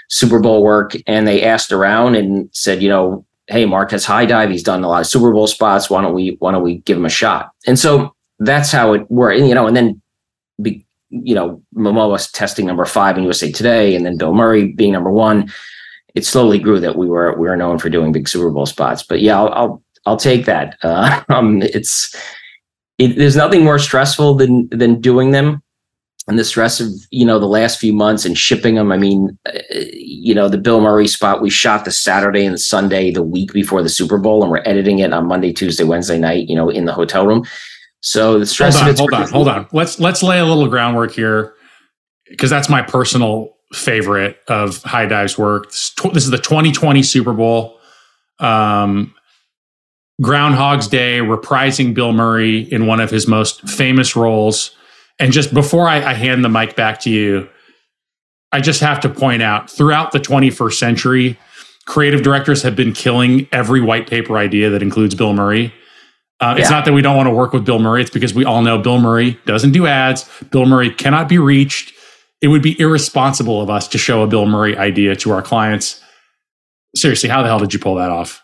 Super 0.10 0.40
Bowl 0.40 0.64
work. 0.64 0.94
And 1.08 1.28
they 1.28 1.44
asked 1.44 1.72
around 1.72 2.16
and 2.16 2.50
said, 2.52 2.82
you 2.82 2.90
know, 2.90 3.26
hey, 3.48 3.66
Mark 3.66 3.92
has 3.92 4.06
Highdive. 4.06 4.52
He's 4.52 4.64
done 4.64 4.84
a 4.84 4.88
lot 4.88 5.02
of 5.02 5.08
Super 5.08 5.32
Bowl 5.32 5.48
spots. 5.48 5.90
Why 5.90 6.02
don't 6.02 6.14
we 6.14 6.36
why 6.40 6.52
don't 6.52 6.64
we 6.64 6.78
give 6.80 6.98
him 6.98 7.06
a 7.06 7.10
shot? 7.10 7.52
And 7.68 7.78
so 7.78 8.16
that's 8.40 8.72
how 8.72 8.94
it 8.94 9.10
worked. 9.12 9.40
And, 9.40 9.50
you 9.50 9.56
know, 9.56 9.68
and 9.68 9.76
then 9.76 10.02
be, 10.62 10.86
you 11.10 11.36
know, 11.36 11.62
Momoa 11.76 12.10
was 12.10 12.32
testing 12.32 12.66
number 12.66 12.86
five 12.86 13.18
in 13.18 13.24
USA 13.24 13.52
Today, 13.52 13.96
and 13.96 14.06
then 14.06 14.18
Bill 14.18 14.34
Murray 14.34 14.72
being 14.72 14.94
number 14.94 15.12
one. 15.12 15.52
It 16.16 16.26
slowly 16.26 16.60
grew 16.60 16.80
that 16.80 16.96
we 16.98 17.08
were 17.08 17.38
we 17.38 17.48
were 17.48 17.58
known 17.58 17.78
for 17.80 17.90
doing 17.90 18.12
big 18.12 18.28
Super 18.28 18.50
Bowl 18.50 18.66
spots. 18.66 19.04
But 19.04 19.22
yeah, 19.22 19.38
I'll 19.38 19.50
I'll, 19.50 19.84
I'll 20.06 20.18
take 20.18 20.46
that. 20.46 20.78
Uh, 20.84 21.24
um, 21.30 21.62
it's 21.62 22.16
it, 22.98 23.16
there's 23.16 23.36
nothing 23.36 23.64
more 23.64 23.80
stressful 23.80 24.36
than 24.36 24.68
than 24.70 25.00
doing 25.00 25.32
them 25.32 25.62
and 26.30 26.38
the 26.38 26.46
stress 26.46 26.80
of 26.80 26.90
you 27.12 27.26
know 27.26 27.40
the 27.40 27.48
last 27.48 27.80
few 27.80 27.92
months 27.92 28.24
and 28.24 28.38
shipping 28.38 28.76
them 28.76 28.92
i 28.92 28.98
mean 28.98 29.38
uh, 29.48 29.60
you 29.94 30.34
know 30.34 30.48
the 30.48 30.58
bill 30.58 30.80
murray 30.80 31.08
spot 31.08 31.42
we 31.42 31.50
shot 31.50 31.84
the 31.84 31.92
saturday 31.92 32.46
and 32.46 32.54
the 32.54 32.60
sunday 32.60 33.12
the 33.12 33.24
week 33.24 33.52
before 33.52 33.82
the 33.82 33.90
super 33.90 34.18
bowl 34.18 34.44
and 34.44 34.52
we're 34.52 34.64
editing 34.66 35.00
it 35.00 35.12
on 35.12 35.28
monday 35.28 35.52
tuesday 35.52 35.84
wednesday 35.84 36.20
night 36.20 36.48
you 36.48 36.56
know 36.56 36.70
in 36.70 36.86
the 36.86 36.94
hotel 36.94 37.26
room 37.26 37.44
so 38.02 38.40
the 38.40 38.46
stress 38.46 38.80
hold 38.80 38.90
on 38.90 38.96
hold 38.96 39.14
on 39.14 39.28
hold 39.30 39.48
on 39.48 39.68
let's 39.74 40.00
let's 40.00 40.24
lay 40.24 40.40
a 40.40 40.46
little 40.46 40.68
groundwork 40.68 41.12
here 41.12 41.56
because 42.30 42.50
that's 42.50 42.70
my 42.70 42.82
personal 42.82 43.58
favorite 43.74 44.40
of 44.48 44.82
Highdive's 44.84 45.38
work 45.38 45.68
this, 45.68 45.94
this 46.14 46.24
is 46.24 46.32
the 46.32 46.38
2020 46.38 47.04
super 47.04 47.34
bowl 47.34 47.80
um 48.40 49.14
Groundhog's 50.22 50.88
Day, 50.88 51.20
reprising 51.20 51.94
Bill 51.94 52.12
Murray 52.12 52.62
in 52.72 52.88
one 52.88 53.00
of 53.00 53.10
his 53.10 53.28
most 53.28 53.62
famous 53.70 54.16
roles. 54.16 54.76
And 55.18 55.32
just 55.32 55.54
before 55.54 55.88
I, 55.88 55.98
I, 55.98 56.14
hand 56.14 56.44
the 56.44 56.50
mic 56.50 56.76
back 56.76 57.00
to 57.02 57.10
you, 57.10 57.48
I 58.52 58.62
just 58.62 58.82
have 58.82 59.00
to 59.02 59.10
point 59.10 59.42
out 59.42 59.70
throughout 59.70 60.12
the 60.12 60.20
21st 60.20 60.74
century, 60.74 61.40
creative 61.86 62.22
directors 62.22 62.62
have 62.64 62.76
been 62.76 62.94
killing 62.94 63.48
every 63.52 63.82
white 63.82 64.10
paper 64.10 64.38
idea 64.38 64.70
that 64.70 64.82
includes 64.82 65.16
Bill 65.16 65.34
Murray. 65.34 65.74
Uh, 66.42 66.54
yeah. 66.56 66.62
It's 66.62 66.70
not 66.70 66.86
that 66.86 66.94
we 66.94 67.02
don't 67.02 67.18
want 67.18 67.28
to 67.28 67.34
work 67.34 67.54
with 67.54 67.66
Bill 67.66 67.80
Murray, 67.80 68.02
it's 68.02 68.12
because 68.12 68.34
we 68.34 68.46
all 68.46 68.62
know 68.62 68.78
Bill 68.78 69.00
Murray 69.00 69.40
doesn't 69.46 69.72
do 69.72 69.88
ads. 69.88 70.30
Bill 70.52 70.66
Murray 70.66 70.90
cannot 70.90 71.30
be 71.30 71.38
reached. 71.38 71.94
It 72.42 72.48
would 72.48 72.62
be 72.62 72.80
irresponsible 72.80 73.62
of 73.62 73.70
us 73.70 73.88
to 73.90 73.98
show 73.98 74.24
a 74.24 74.28
Bill 74.28 74.46
Murray 74.46 74.78
idea 74.78 75.16
to 75.18 75.32
our 75.32 75.42
clients. 75.42 76.02
Seriously, 76.96 77.30
how 77.30 77.42
the 77.42 77.50
hell 77.50 77.60
did 77.60 77.74
you 77.74 77.80
pull 77.80 77.96
that 77.96 78.10
off? 78.10 78.42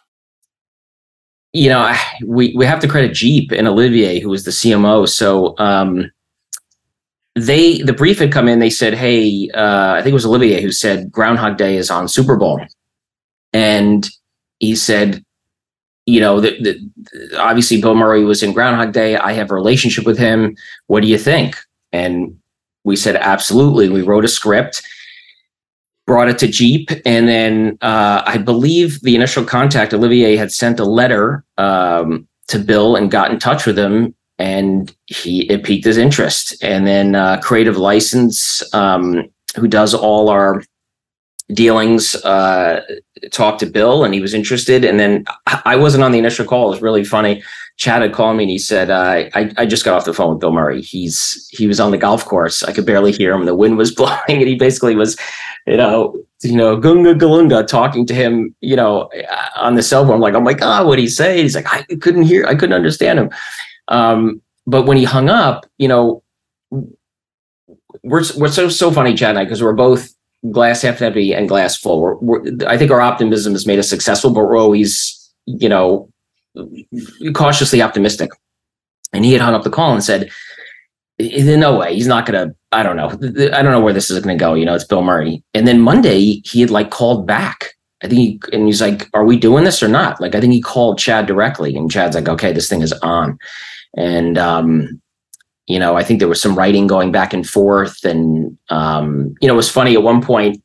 you 1.56 1.70
know, 1.70 1.96
we 2.26 2.54
we 2.58 2.66
have 2.66 2.82
to 2.82 2.88
credit 2.88 3.14
Jeep 3.14 3.54
and 3.54 3.66
Olivier, 3.66 4.20
who 4.20 4.28
was 4.28 4.44
the 4.44 4.52
CMO. 4.52 5.08
So 5.08 5.58
um, 5.58 6.12
they 7.36 7.82
the 7.82 7.94
brief 7.94 8.20
had 8.20 8.34
come 8.34 8.50
in. 8.50 8.60
They 8.60 8.70
said, 8.70 8.94
"Hey, 8.94 9.50
uh, 9.54 9.94
I 9.94 10.02
think 10.02 10.12
it 10.12 10.16
was 10.16 10.26
Olivier 10.26 10.62
who 10.62 10.74
said 10.74 11.10
Groundhog 11.10 11.56
Day 11.56 11.78
is 11.78 11.90
on 11.90 12.10
Super 12.10 12.36
Bowl," 12.36 12.60
and 13.54 14.10
he 14.60 14.76
said, 14.76 15.24
"You 16.06 16.20
know, 16.20 16.42
the, 16.42 16.60
the, 16.60 17.40
obviously 17.40 17.80
Bill 17.80 17.96
Murray 17.96 18.26
was 18.26 18.44
in 18.44 18.52
Groundhog 18.52 18.92
Day. 18.92 19.16
I 19.16 19.32
have 19.32 19.50
a 19.50 19.56
relationship 19.56 20.06
with 20.06 20.18
him. 20.18 20.58
What 20.88 21.04
do 21.04 21.08
you 21.08 21.18
think?" 21.18 21.56
And 21.94 22.38
we 22.86 22.96
said, 22.96 23.18
"Absolutely." 23.18 23.90
We 23.90 24.02
wrote 24.02 24.24
a 24.24 24.30
script 24.30 24.82
brought 26.06 26.30
it 26.30 26.38
to 26.40 26.48
Jeep, 26.48 26.90
and 27.06 27.28
then 27.28 27.78
uh, 27.82 28.22
I 28.26 28.38
believe 28.38 29.02
the 29.02 29.16
initial 29.16 29.44
contact 29.44 29.94
Olivier 29.94 30.36
had 30.36 30.52
sent 30.52 30.80
a 30.80 30.86
letter 30.86 31.44
um, 31.58 32.28
to 32.48 32.60
Bill 32.60 32.96
and 32.96 33.10
got 33.10 33.32
in 33.32 33.40
touch 33.40 33.66
with 33.66 33.78
him, 33.78 34.14
and 34.38 34.96
he 35.08 35.50
it 35.50 35.64
piqued 35.64 35.86
his 35.86 35.98
interest. 35.98 36.64
And 36.64 36.86
then 36.86 37.16
uh, 37.16 37.42
Creative 37.42 37.78
License, 37.78 38.62
um, 38.74 39.26
who 39.56 39.68
does 39.68 39.94
all 39.94 40.30
our 40.30 40.64
dealings, 41.54 42.16
uh, 42.16 42.82
talked 43.32 43.60
to 43.62 43.66
Bill, 43.66 44.04
and 44.04 44.14
he 44.14 44.22
was 44.22 44.34
interested. 44.34 44.86
And 44.86 45.00
then 45.00 45.26
I 45.66 45.76
wasn't 45.76 46.04
on 46.04 46.12
the 46.12 46.20
initial 46.20 46.46
call. 46.46 46.68
It 46.68 46.72
was 46.72 46.82
really 46.82 47.04
funny. 47.04 47.44
Chad 47.78 48.02
had 48.02 48.14
called 48.14 48.38
me 48.38 48.44
and 48.44 48.50
he 48.50 48.58
said, 48.58 48.90
uh, 48.90 49.30
I, 49.34 49.54
I 49.58 49.66
just 49.66 49.84
got 49.84 49.96
off 49.96 50.06
the 50.06 50.14
phone 50.14 50.32
with 50.32 50.40
Bill 50.40 50.54
Murray. 50.54 50.82
He's 50.82 51.48
he 51.52 51.68
was 51.68 51.80
on 51.80 51.92
the 51.92 51.98
golf 51.98 52.24
course. 52.24 52.64
I 52.64 52.72
could 52.72 52.86
barely 52.86 53.12
hear 53.12 53.34
him. 53.34 53.46
The 53.46 53.56
wind 53.56 53.78
was 53.78 53.92
blowing, 53.96 54.20
and 54.30 54.48
he 54.48 54.56
basically 54.56 54.96
was, 54.96 55.18
you 55.68 55.78
know, 55.78 56.16
you 56.42 56.56
know, 56.56 56.78
Gunga 56.78 57.16
Galunga 57.16 57.68
talking 57.68 58.06
to 58.06 58.14
him, 58.14 58.56
you 58.62 58.76
know, 58.76 59.10
on 59.58 59.76
the 59.76 59.84
cell 59.84 60.06
phone. 60.06 60.16
I'm 60.16 60.22
like, 60.22 60.36
oh 60.36 60.42
my 60.42 60.54
God, 60.54 60.88
what 60.88 61.00
he 61.00 61.08
say? 61.08 61.42
He's 61.42 61.56
like, 61.56 61.72
I 61.72 61.84
couldn't 61.96 62.24
hear, 62.24 62.46
I 62.46 62.56
couldn't 62.56 62.74
understand 62.76 63.20
him. 63.20 63.30
Um, 63.90 64.42
but 64.66 64.86
when 64.86 64.98
he 64.98 65.04
hung 65.04 65.30
up, 65.30 65.66
you 65.78 65.88
know, 65.88 66.24
we're 68.04 68.24
we're 68.38 68.50
so 68.50 68.70
so 68.70 68.92
funny, 68.92 69.16
Chad 69.16 69.32
and 69.32 69.40
I, 69.40 69.44
because 69.44 69.62
we're 69.62 69.74
both 69.74 70.14
glass 70.52 70.82
half 70.82 71.02
empty 71.02 71.34
and 71.34 71.50
glass 71.50 71.76
full. 71.76 72.00
We're, 72.02 72.16
we're, 72.16 72.44
I 72.68 72.78
think 72.78 72.92
our 72.92 73.02
optimism 73.02 73.54
has 73.54 73.66
made 73.66 73.80
us 73.80 73.90
successful, 73.90 74.32
but 74.32 74.46
we're 74.46 74.58
always, 74.58 75.34
you 75.46 75.68
know, 75.68 76.10
cautiously 77.34 77.82
optimistic. 77.82 78.32
And 79.14 79.24
he 79.24 79.34
had 79.34 79.42
hung 79.42 79.54
up 79.54 79.64
the 79.64 79.70
call 79.70 79.94
and 79.94 80.04
said, 80.04 80.30
no 81.18 81.78
way, 81.78 81.94
he's 81.94 82.08
not 82.08 82.26
going 82.26 82.50
to, 82.50 82.56
I 82.72 82.84
don't 82.84 82.98
know. 82.98 83.10
I 83.54 83.62
don't 83.62 83.72
know 83.72 83.80
where 83.80 83.94
this 83.94 84.10
is 84.10 84.20
going 84.20 84.38
to 84.38 84.44
go. 84.44 84.54
You 84.54 84.66
know, 84.66 84.76
it's 84.76 84.84
Bill 84.84 85.04
Murray. 85.04 85.44
And 85.54 85.66
then 85.68 85.80
Monday 85.80 86.42
he 86.44 86.60
had 86.62 86.70
like 86.70 86.90
called 86.90 87.26
back. 87.26 87.74
I 88.04 88.08
think 88.08 88.20
he, 88.20 88.40
and 88.52 88.66
he's 88.66 88.82
like, 88.82 89.10
are 89.14 89.24
we 89.24 89.38
doing 89.38 89.64
this 89.64 89.82
or 89.82 89.88
not? 89.88 90.20
Like, 90.20 90.36
I 90.36 90.42
think 90.42 90.52
he 90.52 90.62
called 90.62 91.00
Chad 91.00 91.26
directly 91.26 91.76
and 91.76 91.90
Chad's 91.90 92.16
like, 92.16 92.28
okay, 92.28 92.52
this 92.52 92.70
thing 92.70 92.82
is 92.82 92.92
on. 93.02 93.38
And, 93.96 94.38
um, 94.38 95.02
you 95.68 95.80
know, 95.80 95.96
I 95.96 96.04
think 96.04 96.20
there 96.20 96.28
was 96.28 96.42
some 96.42 96.58
writing 96.58 96.86
going 96.86 97.12
back 97.12 97.34
and 97.34 97.48
forth. 97.48 98.04
And, 98.04 98.58
um, 98.70 99.34
you 99.40 99.48
know, 99.48 99.54
it 99.54 99.58
was 99.58 99.72
funny 99.72 99.94
at 99.94 100.04
one 100.04 100.22
point, 100.22 100.62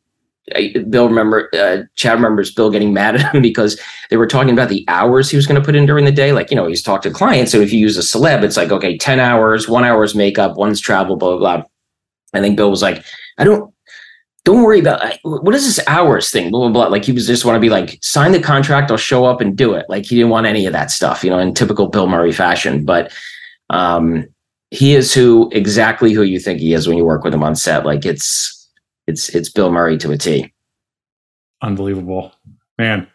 Bill 0.88 1.08
remember 1.08 1.50
uh, 1.54 1.82
Chad 1.96 2.14
remembers 2.14 2.52
Bill 2.52 2.70
getting 2.70 2.92
mad 2.92 3.16
at 3.16 3.34
him 3.34 3.42
because 3.50 3.80
they 4.10 4.16
were 4.16 4.26
talking 4.26 4.52
about 4.52 4.68
the 4.68 4.84
hours 4.88 5.30
he 5.30 5.36
was 5.36 5.46
going 5.46 5.60
to 5.60 5.64
put 5.64 5.76
in 5.76 5.86
during 5.86 6.04
the 6.04 6.12
day. 6.12 6.32
Like 6.32 6.50
you 6.50 6.56
know, 6.56 6.66
he's 6.66 6.82
talked 6.82 7.04
to 7.04 7.10
clients. 7.10 7.52
So 7.52 7.60
if 7.60 7.72
you 7.72 7.78
use 7.78 7.96
a 7.96 8.00
celeb, 8.00 8.42
it's 8.42 8.56
like 8.56 8.70
okay, 8.70 8.96
ten 8.96 9.20
hours, 9.20 9.68
one 9.68 9.84
hour's 9.84 10.14
makeup, 10.14 10.56
one's 10.56 10.80
travel, 10.80 11.16
blah 11.16 11.36
blah 11.36 11.58
blah. 11.58 11.64
I 12.32 12.40
think 12.40 12.56
Bill 12.56 12.70
was 12.70 12.82
like, 12.82 13.04
I 13.38 13.44
don't. 13.44 13.72
Don't 14.46 14.62
worry 14.62 14.80
about 14.80 15.18
what 15.22 15.54
is 15.54 15.66
this 15.66 15.86
hours 15.86 16.30
thing, 16.30 16.50
blah 16.50 16.60
blah 16.60 16.70
blah. 16.70 16.86
Like 16.86 17.04
he 17.04 17.12
was 17.12 17.26
just 17.26 17.44
want 17.44 17.56
to 17.56 17.60
be 17.60 17.68
like, 17.68 17.98
sign 18.00 18.32
the 18.32 18.40
contract, 18.40 18.90
I'll 18.90 18.96
show 18.96 19.26
up 19.26 19.42
and 19.42 19.54
do 19.54 19.74
it. 19.74 19.84
Like 19.90 20.06
he 20.06 20.16
didn't 20.16 20.30
want 20.30 20.46
any 20.46 20.64
of 20.64 20.72
that 20.72 20.90
stuff, 20.90 21.22
you 21.22 21.28
know, 21.28 21.38
in 21.38 21.52
typical 21.52 21.88
Bill 21.88 22.06
Murray 22.06 22.32
fashion. 22.32 22.86
But 22.86 23.12
um, 23.68 24.26
he 24.70 24.94
is 24.94 25.12
who 25.12 25.50
exactly 25.52 26.12
who 26.12 26.22
you 26.22 26.38
think 26.38 26.60
he 26.60 26.72
is 26.72 26.86
when 26.86 26.96
you 26.96 27.04
work 27.04 27.24
with 27.24 27.34
him 27.34 27.42
on 27.42 27.56
set. 27.56 27.84
Like 27.84 28.06
it's 28.06 28.59
it's 29.10 29.28
it's 29.30 29.50
Bill 29.50 29.70
Murray 29.70 29.98
to 29.98 30.12
a 30.12 30.16
T. 30.16 30.52
Unbelievable, 31.60 32.32
man. 32.78 33.06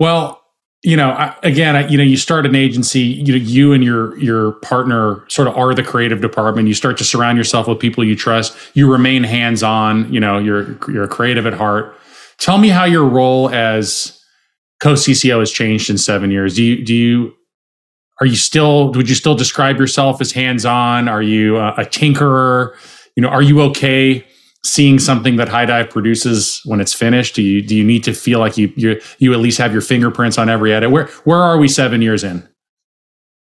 Well, 0.00 0.42
you 0.82 0.96
know, 0.96 1.10
I, 1.10 1.36
again, 1.42 1.76
I, 1.76 1.86
you 1.88 1.98
know, 1.98 2.04
you 2.04 2.16
start 2.16 2.46
an 2.46 2.54
agency. 2.54 3.00
You 3.00 3.34
you 3.34 3.72
and 3.72 3.84
your 3.84 4.18
your 4.18 4.52
partner 4.52 5.24
sort 5.28 5.48
of 5.48 5.56
are 5.56 5.74
the 5.74 5.82
creative 5.82 6.20
department. 6.20 6.68
You 6.68 6.74
start 6.74 6.96
to 6.98 7.04
surround 7.04 7.38
yourself 7.38 7.68
with 7.68 7.78
people 7.78 8.02
you 8.04 8.16
trust. 8.16 8.56
You 8.74 8.90
remain 8.90 9.24
hands 9.24 9.62
on. 9.62 10.12
You 10.12 10.20
know, 10.20 10.38
you're 10.38 10.78
you're 10.90 11.06
creative 11.06 11.46
at 11.46 11.54
heart. 11.54 11.96
Tell 12.38 12.58
me 12.58 12.68
how 12.68 12.84
your 12.84 13.04
role 13.04 13.50
as 13.50 14.20
co 14.80 14.94
CCO 14.94 15.40
has 15.40 15.50
changed 15.50 15.90
in 15.90 15.98
seven 15.98 16.30
years. 16.30 16.56
Do 16.56 16.62
you 16.62 16.84
do 16.84 16.94
you 16.94 17.34
are 18.20 18.26
you 18.26 18.36
still 18.36 18.92
would 18.92 19.08
you 19.08 19.14
still 19.14 19.34
describe 19.34 19.78
yourself 19.78 20.20
as 20.20 20.32
hands 20.32 20.64
on? 20.64 21.08
Are 21.08 21.22
you 21.22 21.58
a, 21.58 21.68
a 21.74 21.84
tinkerer? 21.84 22.74
You 23.16 23.22
know, 23.22 23.28
are 23.28 23.42
you 23.42 23.60
okay 23.62 24.26
seeing 24.64 24.98
something 24.98 25.36
that 25.36 25.48
Highdive 25.48 25.90
produces 25.90 26.60
when 26.64 26.80
it's 26.80 26.92
finished? 26.92 27.34
Do 27.34 27.42
you 27.42 27.62
do 27.62 27.76
you 27.76 27.84
need 27.84 28.04
to 28.04 28.12
feel 28.12 28.38
like 28.38 28.56
you 28.56 28.72
you 28.76 29.00
you 29.18 29.32
at 29.32 29.40
least 29.40 29.58
have 29.58 29.72
your 29.72 29.82
fingerprints 29.82 30.38
on 30.38 30.48
every 30.48 30.72
edit? 30.72 30.90
Where 30.90 31.06
where 31.24 31.40
are 31.40 31.58
we 31.58 31.68
seven 31.68 32.02
years 32.02 32.24
in? 32.24 32.46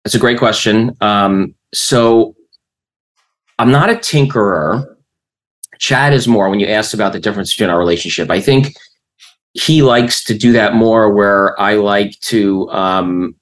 That's 0.05 0.15
a 0.15 0.19
great 0.19 0.39
question. 0.39 0.97
Um, 1.01 1.55
so 1.73 2.35
I'm 3.59 3.71
not 3.71 3.91
a 3.91 3.95
tinkerer. 3.95 4.85
Chad 5.79 6.13
is 6.13 6.29
more 6.29 6.49
when 6.51 6.61
you 6.61 6.67
asked 6.67 6.95
about 6.95 7.13
the 7.13 7.21
difference 7.21 7.53
between 7.53 7.71
our 7.71 7.79
relationship. 7.79 8.31
I 8.31 8.41
think 8.41 8.75
he 9.55 9.83
likes 9.83 10.23
to 10.25 10.37
do 10.37 10.53
that 10.53 10.75
more 10.75 11.13
where 11.13 11.59
I 11.61 11.75
like 11.75 12.19
to 12.21 12.71
um, 12.71 13.35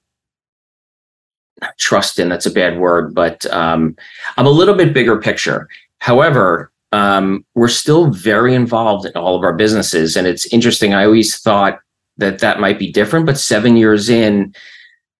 trust 1.77 2.19
in 2.19 2.29
that's 2.29 2.45
a 2.45 2.51
bad 2.51 2.79
word, 2.79 3.13
but 3.13 3.45
um, 3.47 3.95
I'm 4.37 4.45
a 4.45 4.51
little 4.51 4.75
bit 4.75 4.93
bigger 4.93 5.19
picture. 5.19 5.67
However, 5.99 6.71
um, 6.93 7.43
we're 7.55 7.67
still 7.67 8.11
very 8.11 8.53
involved 8.53 9.07
in 9.07 9.13
all 9.13 9.35
of 9.35 9.43
our 9.43 9.53
businesses. 9.53 10.15
And 10.15 10.27
it's 10.27 10.45
interesting. 10.53 10.93
I 10.93 11.05
always 11.05 11.35
thought 11.35 11.79
that 12.17 12.37
that 12.39 12.59
might 12.59 12.77
be 12.77 12.91
different, 12.91 13.25
but 13.25 13.37
seven 13.37 13.75
years 13.75 14.09
in, 14.09 14.53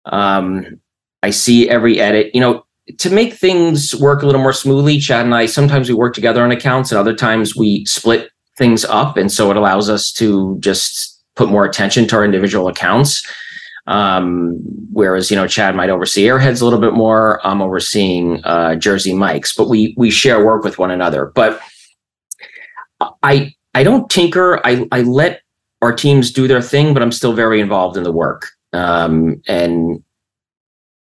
um, 0.05 0.79
I 1.23 1.31
see 1.31 1.67
every 1.67 1.99
edit. 1.99 2.29
You 2.35 2.41
know, 2.41 2.65
to 2.99 3.09
make 3.09 3.33
things 3.33 3.95
work 3.95 4.21
a 4.21 4.27
little 4.27 4.41
more 4.41 4.53
smoothly, 4.53 4.99
Chad 4.99 5.25
and 5.25 5.33
I 5.33 5.47
sometimes 5.47 5.89
we 5.89 5.95
work 5.95 6.13
together 6.13 6.43
on 6.43 6.51
accounts, 6.51 6.91
and 6.91 6.99
other 6.99 7.15
times 7.15 7.55
we 7.55 7.85
split 7.85 8.29
things 8.55 8.85
up, 8.85 9.17
and 9.17 9.31
so 9.31 9.49
it 9.49 9.57
allows 9.57 9.89
us 9.89 10.11
to 10.13 10.57
just 10.59 11.23
put 11.35 11.49
more 11.49 11.65
attention 11.65 12.07
to 12.07 12.17
our 12.17 12.25
individual 12.25 12.67
accounts. 12.67 13.25
Um, 13.85 14.59
whereas 14.91 15.29
you 15.29 15.35
know 15.35 15.47
Chad 15.47 15.75
might 15.75 15.89
oversee 15.89 16.23
Airheads 16.23 16.61
a 16.61 16.65
little 16.65 16.79
bit 16.79 16.93
more. 16.93 17.45
I'm 17.45 17.61
overseeing 17.61 18.43
uh, 18.43 18.75
Jersey 18.75 19.13
Mike's, 19.13 19.53
but 19.55 19.69
we 19.69 19.93
we 19.97 20.09
share 20.09 20.43
work 20.43 20.63
with 20.63 20.77
one 20.77 20.91
another. 20.91 21.31
But 21.35 21.61
I 23.21 23.53
I 23.73 23.83
don't 23.83 24.09
tinker. 24.09 24.65
I 24.65 24.87
I 24.91 25.01
let 25.01 25.41
our 25.81 25.93
teams 25.93 26.31
do 26.31 26.47
their 26.47 26.61
thing, 26.61 26.93
but 26.93 27.03
I'm 27.03 27.11
still 27.11 27.33
very 27.33 27.59
involved 27.59 27.97
in 27.97 28.03
the 28.03 28.11
work. 28.11 28.47
Um, 28.71 29.41
and 29.47 30.01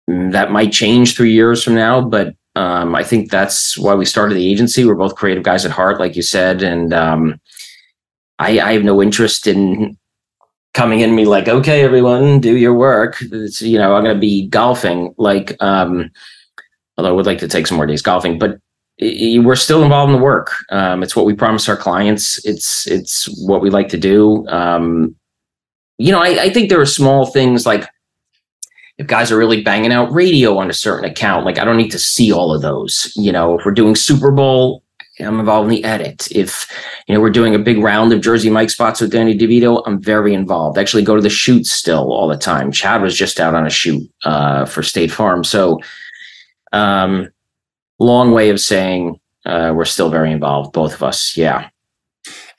that 0.07 0.51
might 0.51 0.72
change 0.72 1.15
three 1.15 1.32
years 1.34 1.63
from 1.63 1.76
now, 1.76 2.01
but 2.01 2.36
um, 2.55 2.95
I 2.95 3.03
think 3.03 3.30
that's 3.30 3.78
why 3.78 3.93
we 3.95 4.05
started 4.05 4.36
the 4.36 4.49
agency. 4.49 4.86
We're 4.86 4.95
both 4.95 5.15
creative 5.15 5.43
guys 5.43 5.65
at 5.65 5.72
heart, 5.72 5.99
like 5.99 6.15
you 6.15 6.22
said, 6.22 6.61
and 6.61 6.93
um, 6.93 7.39
I, 8.39 8.59
I, 8.59 8.74
have 8.74 8.84
no 8.84 9.01
interest 9.01 9.45
in 9.45 9.97
coming 10.74 10.99
in 11.01 11.15
be 11.15 11.26
like, 11.26 11.47
okay, 11.47 11.84
everyone, 11.84 12.39
do 12.39 12.55
your 12.55 12.74
work. 12.74 13.17
It's, 13.22 13.61
you 13.61 13.78
know, 13.78 13.95
I'm 13.95 14.03
going 14.03 14.15
to 14.15 14.20
be 14.20 14.47
golfing. 14.47 15.13
Like, 15.17 15.55
um, 15.61 16.11
although 16.97 17.09
I 17.09 17.13
would 17.13 17.26
like 17.26 17.39
to 17.39 17.47
take 17.47 17.67
some 17.67 17.78
more 17.78 17.86
days 17.86 18.01
golfing, 18.01 18.38
but 18.38 18.59
we're 18.99 19.55
still 19.55 19.84
involved 19.84 20.11
in 20.11 20.17
the 20.17 20.24
work. 20.24 20.53
Um, 20.72 21.03
it's 21.03 21.15
what 21.15 21.26
we 21.26 21.34
promise 21.34 21.70
our 21.70 21.78
clients. 21.78 22.43
It's 22.45 22.86
it's 22.88 23.26
what 23.45 23.61
we 23.61 23.70
like 23.70 23.88
to 23.89 23.97
do. 23.97 24.45
Um, 24.49 25.15
you 25.97 26.11
know, 26.11 26.20
I, 26.22 26.43
I, 26.43 26.49
think 26.49 26.70
there 26.70 26.82
are 26.82 26.86
small 26.86 27.26
things 27.26 27.65
like 27.65 27.88
if 28.97 29.07
guys 29.07 29.32
are 29.32 29.38
really 29.38 29.61
banging 29.61 29.93
out 29.93 30.11
radio 30.11 30.57
on 30.57 30.70
a 30.70 30.74
certain 30.74 31.09
account, 31.09 31.45
like 31.45 31.57
I 31.57 31.65
don't 31.65 31.78
need 31.78 31.91
to 31.91 31.99
see 31.99 32.32
all 32.32 32.53
of 32.53 32.61
those. 32.61 33.11
You 33.15 33.32
know, 33.32 33.57
if 33.57 33.65
we're 33.65 33.72
doing 33.72 33.95
Super 33.95 34.32
Bowl, 34.32 34.84
I'm 35.20 35.39
involved 35.39 35.70
in 35.70 35.76
the 35.76 35.84
edit. 35.84 36.28
If 36.32 36.67
you 37.07 37.13
know 37.13 37.22
we're 37.22 37.30
doing 37.30 37.55
a 37.55 37.59
big 37.59 37.80
round 37.80 38.13
of 38.13 38.22
Jersey 38.22 38.49
Mike 38.49 38.70
spots 38.70 39.01
with 39.01 39.11
Danny 39.11 39.38
DeVito, 39.38 39.84
I'm 39.86 40.01
very 40.01 40.34
involved. 40.34 40.78
I 40.78 40.82
actually 40.82 41.03
go 41.03 41.15
to 41.15 41.22
the 41.22 41.30
shoots 41.30 41.72
still 41.72 42.11
all 42.11 42.28
the 42.28 42.38
time. 42.38 42.72
Chad 42.72 43.01
was 43.01 43.15
just 43.15 43.39
out 43.39 43.55
on 43.55 43.65
a 43.65 43.70
shoot 43.70 44.09
uh, 44.24 44.65
for 44.65 44.84
State 44.84 45.11
Farm, 45.11 45.43
so 45.43 45.80
um, 46.72 47.30
long 47.99 48.32
way 48.32 48.49
of 48.49 48.59
saying 48.59 49.20
uh, 49.45 49.74
we're 49.76 49.86
still 49.86 50.09
very 50.09 50.32
involved, 50.32 50.74
both 50.74 50.93
of 50.93 51.03
us. 51.03 51.36
Yeah. 51.36 51.70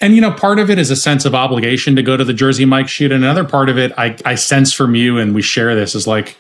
And 0.01 0.15
you 0.15 0.21
know, 0.21 0.33
part 0.33 0.59
of 0.59 0.71
it 0.71 0.79
is 0.79 0.91
a 0.91 0.97
sense 0.97 1.25
of 1.25 1.35
obligation 1.35 1.95
to 1.97 2.03
go 2.03 2.17
to 2.17 2.25
the 2.25 2.33
Jersey 2.33 2.65
Mike 2.65 2.89
shoot. 2.89 3.13
And 3.13 3.23
another 3.23 3.45
part 3.45 3.69
of 3.69 3.79
it, 3.79 3.93
I, 3.99 4.17
I 4.25 4.35
sense 4.35 4.73
from 4.73 4.95
you, 4.95 5.19
and 5.19 5.35
we 5.35 5.43
share 5.43 5.75
this, 5.75 5.95
is 5.95 6.07
like, 6.07 6.39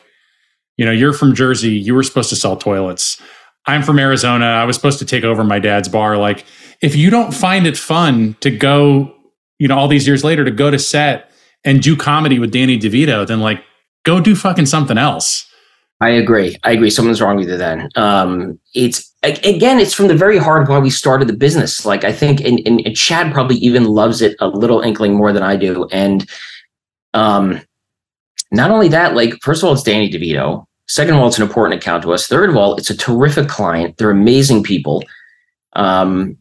you 0.76 0.86
know, 0.86 0.92
you're 0.92 1.12
from 1.12 1.34
Jersey. 1.34 1.72
You 1.72 1.94
were 1.94 2.02
supposed 2.02 2.30
to 2.30 2.36
sell 2.36 2.56
toilets. 2.56 3.20
I'm 3.70 3.82
from 3.82 3.98
Arizona. 3.98 4.46
I 4.46 4.64
was 4.64 4.76
supposed 4.76 4.98
to 4.98 5.04
take 5.04 5.24
over 5.24 5.44
my 5.44 5.58
dad's 5.58 5.88
bar. 5.88 6.16
Like, 6.16 6.44
if 6.80 6.96
you 6.96 7.10
don't 7.10 7.32
find 7.32 7.66
it 7.66 7.76
fun 7.76 8.36
to 8.40 8.50
go, 8.50 9.14
you 9.58 9.68
know, 9.68 9.78
all 9.78 9.88
these 9.88 10.06
years 10.06 10.24
later 10.24 10.44
to 10.44 10.50
go 10.50 10.70
to 10.70 10.78
set 10.78 11.30
and 11.64 11.82
do 11.82 11.96
comedy 11.96 12.38
with 12.38 12.52
Danny 12.52 12.78
DeVito, 12.78 13.26
then 13.26 13.40
like 13.40 13.62
go 14.04 14.20
do 14.20 14.34
fucking 14.34 14.66
something 14.66 14.98
else. 14.98 15.46
I 16.00 16.08
agree. 16.08 16.56
I 16.64 16.72
agree. 16.72 16.88
Something's 16.88 17.20
wrong 17.20 17.36
with 17.36 17.48
you 17.48 17.58
then. 17.58 17.90
Um, 17.94 18.58
it's 18.74 19.14
again, 19.22 19.78
it's 19.78 19.92
from 19.92 20.08
the 20.08 20.16
very 20.16 20.38
heart 20.38 20.62
of 20.62 20.68
why 20.70 20.78
we 20.78 20.88
started 20.88 21.28
the 21.28 21.36
business. 21.36 21.84
Like 21.84 22.04
I 22.04 22.12
think, 22.12 22.40
and, 22.40 22.60
and 22.66 22.96
Chad 22.96 23.32
probably 23.34 23.56
even 23.56 23.84
loves 23.84 24.22
it 24.22 24.34
a 24.40 24.48
little 24.48 24.80
inkling 24.80 25.14
more 25.14 25.32
than 25.32 25.42
I 25.42 25.56
do. 25.56 25.86
And 25.92 26.26
um, 27.12 27.60
not 28.50 28.70
only 28.70 28.88
that, 28.88 29.14
like 29.14 29.34
first 29.42 29.62
of 29.62 29.68
all, 29.68 29.74
it's 29.74 29.82
Danny 29.82 30.10
DeVito. 30.10 30.64
Second 30.90 31.14
of 31.14 31.20
all, 31.20 31.28
it's 31.28 31.38
an 31.38 31.44
important 31.44 31.80
account 31.80 32.02
to 32.02 32.12
us. 32.12 32.26
Third 32.26 32.50
of 32.50 32.56
all, 32.56 32.76
it's 32.76 32.90
a 32.90 32.96
terrific 32.96 33.48
client. 33.48 33.96
They're 33.96 34.10
amazing 34.10 34.64
people, 34.64 35.04
um, 35.74 36.36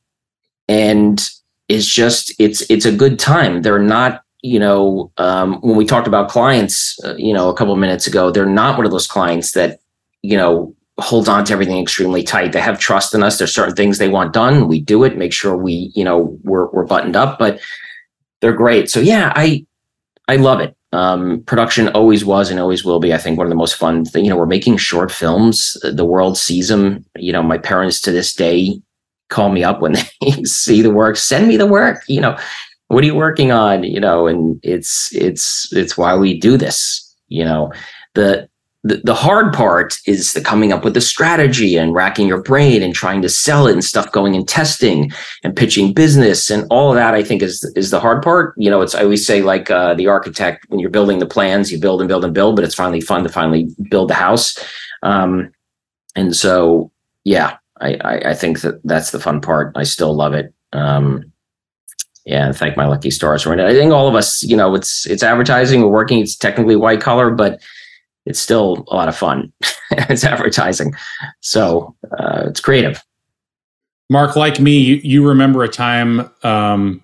and 0.67 1.29
it's 1.67 1.85
just 1.85 2.33
it's 2.39 2.61
it's 2.69 2.85
a 2.85 2.91
good 2.91 3.19
time. 3.19 3.61
They're 3.61 3.79
not 3.79 4.23
you 4.41 4.59
know, 4.59 5.11
um, 5.17 5.59
when 5.61 5.75
we 5.75 5.85
talked 5.85 6.07
about 6.07 6.29
clients, 6.29 6.97
uh, 7.03 7.15
you 7.17 7.33
know, 7.33 7.49
a 7.49 7.53
couple 7.53 7.73
of 7.73 7.79
minutes 7.79 8.07
ago, 8.07 8.31
they're 8.31 8.45
not 8.45 8.77
one 8.77 8.85
of 8.85 8.91
those 8.91 9.07
clients 9.07 9.51
that, 9.51 9.79
you 10.21 10.37
know, 10.37 10.73
holds 10.97 11.27
on 11.27 11.43
to 11.45 11.53
everything 11.53 11.77
extremely 11.77 12.23
tight. 12.23 12.53
They 12.53 12.61
have 12.61 12.79
trust 12.79 13.13
in 13.13 13.23
us. 13.23 13.37
There's 13.37 13.53
certain 13.53 13.75
things 13.75 13.97
they 13.97 14.09
want 14.09 14.33
done. 14.33 14.67
We 14.67 14.79
do 14.79 15.03
it, 15.03 15.17
make 15.17 15.33
sure 15.33 15.57
we, 15.57 15.91
you 15.93 16.03
know, 16.03 16.37
we're, 16.43 16.67
we're 16.67 16.85
buttoned 16.85 17.15
up, 17.15 17.37
but 17.37 17.59
they're 18.39 18.53
great. 18.53 18.89
So 18.89 18.99
yeah, 18.99 19.33
I, 19.35 19.65
I 20.27 20.37
love 20.37 20.61
it. 20.61 20.75
Um, 20.91 21.43
production 21.43 21.87
always 21.89 22.25
was 22.25 22.49
and 22.49 22.59
always 22.59 22.83
will 22.83 22.99
be, 22.99 23.13
I 23.13 23.17
think, 23.17 23.37
one 23.37 23.45
of 23.45 23.51
the 23.51 23.55
most 23.55 23.75
fun 23.75 24.05
thing. 24.05 24.25
You 24.25 24.31
know, 24.31 24.37
we're 24.37 24.47
making 24.47 24.77
short 24.77 25.11
films. 25.11 25.77
The 25.83 26.05
world 26.05 26.37
sees 26.37 26.69
them. 26.69 27.05
You 27.15 27.31
know, 27.31 27.43
my 27.43 27.57
parents 27.59 28.01
to 28.01 28.11
this 28.11 28.33
day 28.33 28.81
call 29.29 29.49
me 29.49 29.63
up 29.63 29.81
when 29.81 29.93
they 30.21 30.43
see 30.43 30.81
the 30.81 30.91
work. 30.91 31.15
Send 31.15 31.47
me 31.47 31.57
the 31.57 31.67
work. 31.67 32.03
You 32.07 32.21
know, 32.21 32.37
what 32.89 33.03
are 33.03 33.07
you 33.07 33.15
working 33.15 33.51
on 33.51 33.83
you 33.83 33.99
know 33.99 34.27
and 34.27 34.59
it's 34.63 35.15
it's 35.15 35.71
it's 35.71 35.97
why 35.97 36.15
we 36.15 36.37
do 36.37 36.57
this 36.57 37.15
you 37.29 37.45
know 37.45 37.71
the 38.15 38.48
the, 38.83 39.01
the 39.03 39.13
hard 39.13 39.53
part 39.53 39.97
is 40.05 40.33
the 40.33 40.41
coming 40.41 40.71
up 40.71 40.85
with 40.85 40.93
the 40.93 41.01
strategy 41.01 41.75
and 41.75 41.93
racking 41.93 42.27
your 42.27 42.41
brain 42.41 42.81
and 42.81 42.95
trying 42.95 43.21
to 43.21 43.27
sell 43.27 43.67
it 43.67 43.73
and 43.73 43.83
stuff 43.83 44.11
going 44.13 44.35
and 44.35 44.47
testing 44.47 45.11
and 45.43 45.55
pitching 45.55 45.93
business 45.93 46.49
and 46.49 46.65
all 46.69 46.89
of 46.89 46.95
that 46.95 47.13
i 47.13 47.21
think 47.21 47.41
is 47.41 47.63
is 47.75 47.91
the 47.91 47.99
hard 47.99 48.23
part 48.23 48.53
you 48.57 48.69
know 48.69 48.81
it's 48.81 48.95
i 48.95 49.03
always 49.03 49.25
say 49.25 49.41
like 49.41 49.69
uh, 49.69 49.93
the 49.95 50.07
architect 50.07 50.65
when 50.69 50.79
you're 50.79 50.89
building 50.89 51.19
the 51.19 51.25
plans 51.25 51.71
you 51.71 51.79
build 51.79 51.99
and 51.99 52.07
build 52.07 52.23
and 52.23 52.33
build 52.33 52.55
but 52.55 52.63
it's 52.63 52.75
finally 52.75 53.01
fun 53.01 53.23
to 53.23 53.29
finally 53.29 53.67
build 53.89 54.09
the 54.09 54.13
house 54.13 54.57
um, 55.03 55.51
and 56.15 56.35
so 56.35 56.89
yeah 57.25 57.57
I, 57.81 57.95
I, 57.95 58.29
I 58.29 58.33
think 58.33 58.61
that 58.61 58.81
that's 58.85 59.11
the 59.11 59.19
fun 59.19 59.41
part 59.41 59.73
i 59.75 59.83
still 59.83 60.13
love 60.13 60.33
it 60.33 60.53
um, 60.71 61.29
yeah, 62.25 62.45
and 62.45 62.55
thank 62.55 62.77
my 62.77 62.85
lucky 62.85 63.09
stars 63.09 63.41
for 63.41 63.53
it. 63.53 63.59
I 63.59 63.73
think 63.73 63.91
all 63.91 64.07
of 64.07 64.13
us, 64.13 64.43
you 64.43 64.55
know, 64.55 64.75
it's 64.75 65.07
it's 65.07 65.23
advertising. 65.23 65.81
We're 65.81 65.87
working. 65.87 66.19
It's 66.19 66.35
technically 66.35 66.75
white 66.75 67.01
collar, 67.01 67.31
but 67.31 67.59
it's 68.25 68.39
still 68.39 68.85
a 68.89 68.95
lot 68.95 69.07
of 69.07 69.15
fun. 69.17 69.51
it's 69.91 70.23
advertising, 70.23 70.93
so 71.41 71.95
uh, 72.17 72.43
it's 72.47 72.59
creative. 72.59 73.03
Mark, 74.09 74.35
like 74.35 74.59
me, 74.59 74.77
you, 74.77 74.95
you 75.03 75.27
remember 75.27 75.63
a 75.63 75.67
time, 75.67 76.29
um, 76.43 77.01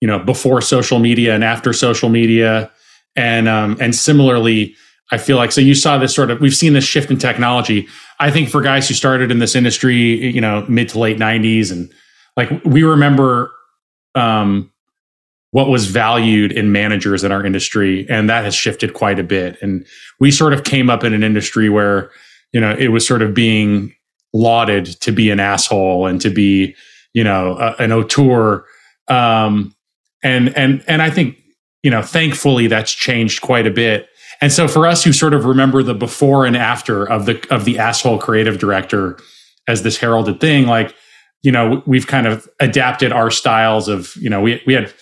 you 0.00 0.06
know, 0.06 0.18
before 0.18 0.60
social 0.60 1.00
media 1.00 1.34
and 1.34 1.42
after 1.42 1.72
social 1.72 2.08
media, 2.08 2.70
and 3.16 3.48
um, 3.48 3.76
and 3.80 3.94
similarly, 3.94 4.74
I 5.10 5.18
feel 5.18 5.36
like 5.36 5.52
so 5.52 5.60
you 5.60 5.74
saw 5.74 5.98
this 5.98 6.14
sort 6.14 6.30
of 6.30 6.40
we've 6.40 6.54
seen 6.54 6.72
this 6.72 6.84
shift 6.84 7.10
in 7.10 7.18
technology. 7.18 7.88
I 8.20 8.30
think 8.30 8.48
for 8.48 8.60
guys 8.60 8.88
who 8.88 8.94
started 8.94 9.30
in 9.30 9.38
this 9.38 9.56
industry, 9.56 9.96
you 10.26 10.40
know, 10.40 10.64
mid 10.68 10.88
to 10.90 10.98
late 10.98 11.18
'90s, 11.18 11.72
and 11.72 11.90
like 12.36 12.50
we 12.64 12.82
remember 12.82 13.52
um, 14.14 14.70
what 15.52 15.68
was 15.68 15.86
valued 15.86 16.52
in 16.52 16.72
managers 16.72 17.24
in 17.24 17.32
our 17.32 17.44
industry, 17.44 18.06
and 18.08 18.30
that 18.30 18.44
has 18.44 18.54
shifted 18.54 18.94
quite 18.94 19.18
a 19.18 19.24
bit. 19.24 19.60
And 19.60 19.84
we 20.20 20.30
sort 20.30 20.52
of 20.52 20.64
came 20.64 20.88
up 20.88 21.02
in 21.04 21.12
an 21.12 21.22
industry 21.22 21.68
where 21.68 22.10
you 22.52 22.60
know 22.60 22.74
it 22.78 22.88
was 22.88 23.06
sort 23.06 23.22
of 23.22 23.34
being 23.34 23.94
lauded 24.32 24.86
to 24.86 25.12
be 25.12 25.30
an 25.30 25.40
asshole 25.40 26.06
and 26.06 26.20
to 26.20 26.30
be 26.30 26.74
you 27.14 27.24
know 27.24 27.56
a, 27.58 27.82
an 27.82 27.92
auteur. 27.92 28.64
Um, 29.08 29.74
and 30.22 30.56
and 30.56 30.84
and 30.86 31.02
I 31.02 31.10
think 31.10 31.36
you 31.82 31.90
know 31.90 32.02
thankfully 32.02 32.66
that's 32.66 32.92
changed 32.92 33.42
quite 33.42 33.66
a 33.66 33.70
bit. 33.70 34.08
And 34.42 34.52
so 34.52 34.68
for 34.68 34.86
us 34.86 35.04
who 35.04 35.12
sort 35.12 35.34
of 35.34 35.44
remember 35.44 35.82
the 35.82 35.94
before 35.94 36.46
and 36.46 36.56
after 36.56 37.04
of 37.04 37.26
the 37.26 37.44
of 37.50 37.64
the 37.64 37.78
asshole 37.78 38.18
creative 38.18 38.58
director 38.58 39.18
as 39.68 39.82
this 39.82 39.98
heralded 39.98 40.40
thing, 40.40 40.66
like 40.66 40.94
you 41.42 41.52
know, 41.52 41.82
we've 41.86 42.06
kind 42.06 42.26
of 42.26 42.48
adapted 42.60 43.12
our 43.12 43.30
styles 43.30 43.88
of, 43.88 44.14
you 44.16 44.28
know, 44.28 44.40
we 44.40 44.62
we 44.66 44.74
had 44.74 44.92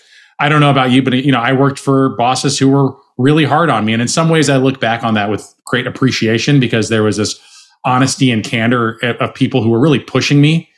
I 0.40 0.48
don't 0.48 0.60
know 0.60 0.70
about 0.70 0.90
you, 0.90 1.02
but 1.02 1.14
you 1.14 1.32
know, 1.32 1.40
I 1.40 1.52
worked 1.52 1.78
for 1.78 2.10
bosses 2.10 2.58
who 2.58 2.68
were 2.68 2.94
really 3.16 3.44
hard 3.44 3.70
on 3.70 3.84
me. 3.84 3.92
And 3.92 4.00
in 4.00 4.08
some 4.08 4.28
ways 4.28 4.48
I 4.48 4.56
look 4.56 4.80
back 4.80 5.02
on 5.02 5.14
that 5.14 5.30
with 5.30 5.52
great 5.66 5.86
appreciation 5.86 6.60
because 6.60 6.88
there 6.88 7.02
was 7.02 7.16
this 7.16 7.40
honesty 7.84 8.30
and 8.30 8.44
candor 8.44 8.98
of 9.02 9.34
people 9.34 9.62
who 9.62 9.70
were 9.70 9.80
really 9.80 9.98
pushing 9.98 10.40
me. 10.40 10.68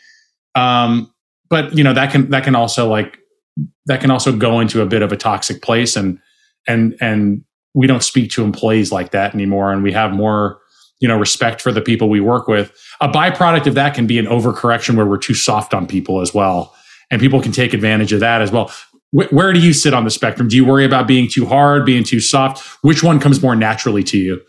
Um, 0.55 1.13
but 1.49 1.77
you 1.77 1.85
know, 1.85 1.93
that 1.93 2.11
can 2.11 2.31
that 2.31 2.45
can 2.45 2.55
also 2.55 2.89
like 2.89 3.19
that 3.87 4.01
can 4.01 4.11
also 4.11 4.35
go 4.35 4.61
into 4.61 4.81
a 4.83 4.87
bit 4.87 5.03
of 5.03 5.13
a 5.13 5.17
toxic 5.17 5.63
place 5.63 5.97
and 5.97 6.19
and 6.67 6.97
and 7.01 7.45
we 7.75 7.87
don't 7.87 8.03
speak 8.03 8.31
to 8.33 8.45
employees 8.45 8.93
like 8.93 9.11
that 9.11 9.35
anymore 9.35 9.73
and 9.73 9.83
we 9.83 9.93
have 9.93 10.13
more 10.13 10.61
you 11.01 11.09
know 11.09 11.19
respect 11.19 11.61
for 11.61 11.73
the 11.73 11.81
people 11.81 12.09
we 12.09 12.21
work 12.21 12.47
with 12.47 12.73
a 13.01 13.09
byproduct 13.09 13.67
of 13.67 13.75
that 13.75 13.95
can 13.95 14.07
be 14.07 14.19
an 14.19 14.27
overcorrection 14.27 14.97
where 14.97 15.07
we're 15.07 15.19
too 15.19 15.35
soft 15.35 15.75
on 15.75 15.87
people 15.87 16.21
as 16.21 16.35
well 16.35 16.75
and 17.11 17.21
people 17.21 17.41
can 17.41 17.53
take 17.53 17.73
advantage 17.73 18.13
of 18.13 18.21
that 18.21 18.43
as 18.43 18.51
well 18.51 18.71
Wh- 19.13 19.33
where 19.33 19.53
do 19.53 19.61
you 19.61 19.73
sit 19.73 19.95
on 19.95 20.05
the 20.05 20.11
spectrum? 20.11 20.49
Do 20.49 20.57
you 20.57 20.65
worry 20.65 20.85
about 20.85 21.07
being 21.07 21.29
too 21.29 21.47
hard 21.47 21.85
being 21.87 22.05
too 22.05 22.21
soft? 22.21 22.67
Which 22.83 23.03
one 23.03 23.21
comes 23.21 23.43
more 23.43 23.57
naturally 23.57 24.03
to 24.05 24.19
you? 24.19 24.41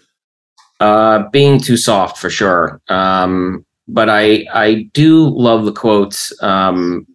Uh, 0.80 1.30
being 1.30 1.60
too 1.60 1.78
soft 1.78 2.18
for 2.18 2.30
sure. 2.30 2.82
Um, 2.88 3.66
but 3.88 4.10
i 4.10 4.46
i 4.54 4.90
do 4.94 5.30
love 5.30 5.66
the 5.66 5.72
quotes. 5.72 6.32
Um, 6.42 7.06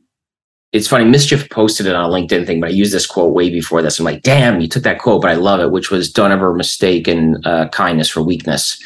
it's 0.72 0.88
funny 0.88 1.05
mischief 1.05 1.49
posted 1.51 1.86
it 1.86 1.94
on 1.94 2.11
a 2.11 2.12
linkedin 2.12 2.44
thing 2.47 2.61
but 2.61 2.68
i 2.68 2.72
used 2.72 2.92
this 2.92 3.07
quote 3.07 3.32
way 3.32 3.49
before 3.49 3.80
this. 3.82 3.99
I'm 3.99 4.05
like 4.05 4.22
damn 4.22 4.61
you 4.61 4.68
took 4.68 4.82
that 4.82 4.99
quote 4.99 5.22
but 5.22 5.30
i 5.30 5.34
love 5.34 5.61
it 5.61 5.70
which 5.70 5.90
was 5.90 6.12
don't 6.12 6.32
ever 6.32 6.53
mistake 6.55 7.09
in 7.09 7.40
uh, 7.44 7.68
kindness 7.68 8.09
for 8.11 8.20
weakness. 8.22 8.80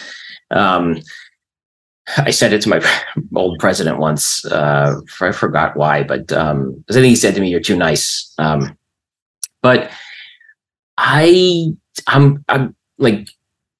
Um, 0.50 1.00
I 2.16 2.30
said 2.30 2.52
it 2.52 2.62
to 2.62 2.68
my 2.68 2.80
old 3.34 3.58
president 3.58 3.98
once. 3.98 4.44
Uh, 4.44 5.00
I 5.20 5.32
forgot 5.32 5.76
why, 5.76 6.02
but 6.02 6.32
um, 6.32 6.84
I 6.90 6.94
think 6.94 7.06
he 7.06 7.16
said 7.16 7.34
to 7.34 7.40
me, 7.40 7.50
"You're 7.50 7.60
too 7.60 7.76
nice." 7.76 8.32
Um, 8.38 8.76
but 9.62 9.90
I, 10.96 11.72
I'm, 12.06 12.44
I'm 12.48 12.74
like, 12.98 13.28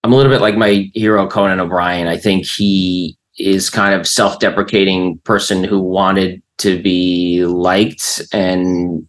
I'm 0.05 0.13
a 0.13 0.17
little 0.17 0.33
bit 0.33 0.41
like 0.41 0.57
my 0.57 0.91
hero 0.95 1.27
Conan 1.27 1.61
O'Brien. 1.61 2.07
I 2.07 2.17
think 2.17 2.47
he 2.47 3.17
is 3.39 3.71
kind 3.71 3.95
of 3.99 4.07
self-deprecating 4.07 5.19
person 5.19 5.65
who 5.65 5.81
wanted 5.81 6.43
to 6.59 6.81
be 6.83 7.45
liked 7.47 8.23
and 8.33 9.09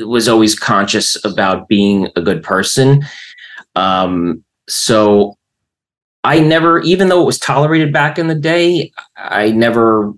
was 0.00 0.28
always 0.28 0.58
conscious 0.58 1.22
about 1.24 1.68
being 1.68 2.08
a 2.16 2.20
good 2.20 2.42
person. 2.42 3.04
Um, 3.76 4.44
so 4.68 5.36
I 6.24 6.40
never, 6.40 6.80
even 6.80 7.08
though 7.08 7.22
it 7.22 7.26
was 7.26 7.38
tolerated 7.38 7.92
back 7.92 8.18
in 8.18 8.28
the 8.28 8.34
day, 8.34 8.92
I 9.16 9.50
never 9.50 10.12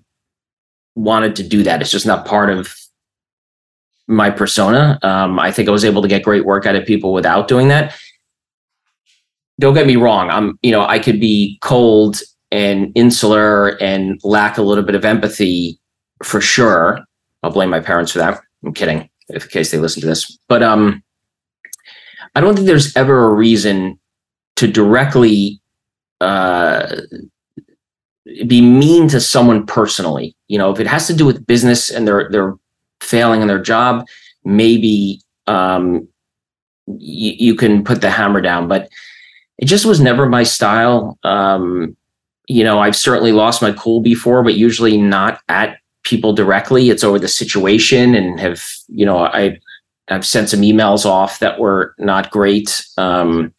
wanted 0.94 1.36
to 1.36 1.42
do 1.42 1.64
that. 1.64 1.82
It's 1.82 1.90
just 1.90 2.06
not 2.06 2.24
part 2.24 2.48
of 2.48 2.74
my 4.06 4.30
persona. 4.30 4.98
Um, 5.02 5.38
I 5.38 5.50
think 5.50 5.68
I 5.68 5.72
was 5.72 5.84
able 5.84 6.02
to 6.02 6.08
get 6.08 6.22
great 6.22 6.46
work 6.46 6.64
out 6.64 6.76
of 6.76 6.86
people 6.86 7.12
without 7.12 7.48
doing 7.48 7.68
that. 7.68 7.94
Don't 9.58 9.74
get 9.74 9.86
me 9.86 9.96
wrong. 9.96 10.30
I'm, 10.30 10.58
you 10.62 10.70
know, 10.70 10.86
I 10.86 10.98
could 11.00 11.20
be 11.20 11.58
cold 11.60 12.20
and 12.52 12.92
insular 12.94 13.70
and 13.82 14.20
lack 14.22 14.58
a 14.58 14.62
little 14.62 14.84
bit 14.84 14.94
of 14.94 15.04
empathy 15.04 15.80
for 16.22 16.40
sure. 16.40 17.00
I'll 17.42 17.50
blame 17.50 17.70
my 17.70 17.80
parents 17.80 18.12
for 18.12 18.18
that. 18.18 18.40
I'm 18.64 18.72
kidding, 18.72 19.10
if 19.28 19.44
in 19.44 19.50
case 19.50 19.72
they 19.72 19.78
listen 19.78 20.02
to 20.02 20.06
this. 20.06 20.38
But 20.48 20.62
um, 20.62 21.02
I 22.34 22.40
don't 22.40 22.54
think 22.54 22.66
there's 22.66 22.96
ever 22.96 23.24
a 23.24 23.34
reason 23.34 23.98
to 24.56 24.68
directly 24.68 25.60
uh, 26.20 26.96
be 28.46 28.60
mean 28.60 29.08
to 29.08 29.20
someone 29.20 29.66
personally. 29.66 30.34
You 30.48 30.58
know, 30.58 30.70
if 30.70 30.80
it 30.80 30.86
has 30.86 31.06
to 31.06 31.14
do 31.14 31.26
with 31.26 31.46
business 31.46 31.90
and 31.90 32.06
they're 32.06 32.28
they're 32.30 32.54
failing 33.00 33.42
in 33.42 33.48
their 33.48 33.62
job, 33.62 34.06
maybe 34.44 35.20
um, 35.46 36.08
y- 36.86 37.36
you 37.38 37.54
can 37.54 37.84
put 37.84 38.00
the 38.00 38.10
hammer 38.10 38.40
down. 38.40 38.68
But 38.68 38.88
it 39.58 39.66
just 39.66 39.86
was 39.86 40.00
never 40.00 40.28
my 40.28 40.42
style. 40.42 41.18
Um, 41.22 41.96
you 42.48 42.62
know, 42.62 42.78
I've 42.78 42.96
certainly 42.96 43.32
lost 43.32 43.62
my 43.62 43.72
cool 43.72 44.00
before, 44.00 44.42
but 44.42 44.54
usually 44.54 44.96
not 44.96 45.40
at 45.48 45.78
people 46.04 46.32
directly. 46.32 46.90
It's 46.90 47.04
over 47.04 47.18
the 47.18 47.28
situation, 47.28 48.14
and 48.14 48.38
have 48.40 48.62
you 48.88 49.06
know, 49.06 49.18
I 49.18 49.58
I've 50.08 50.26
sent 50.26 50.48
some 50.48 50.60
emails 50.60 51.04
off 51.04 51.38
that 51.40 51.58
were 51.58 51.94
not 51.98 52.30
great. 52.30 52.84
Um, 52.96 53.52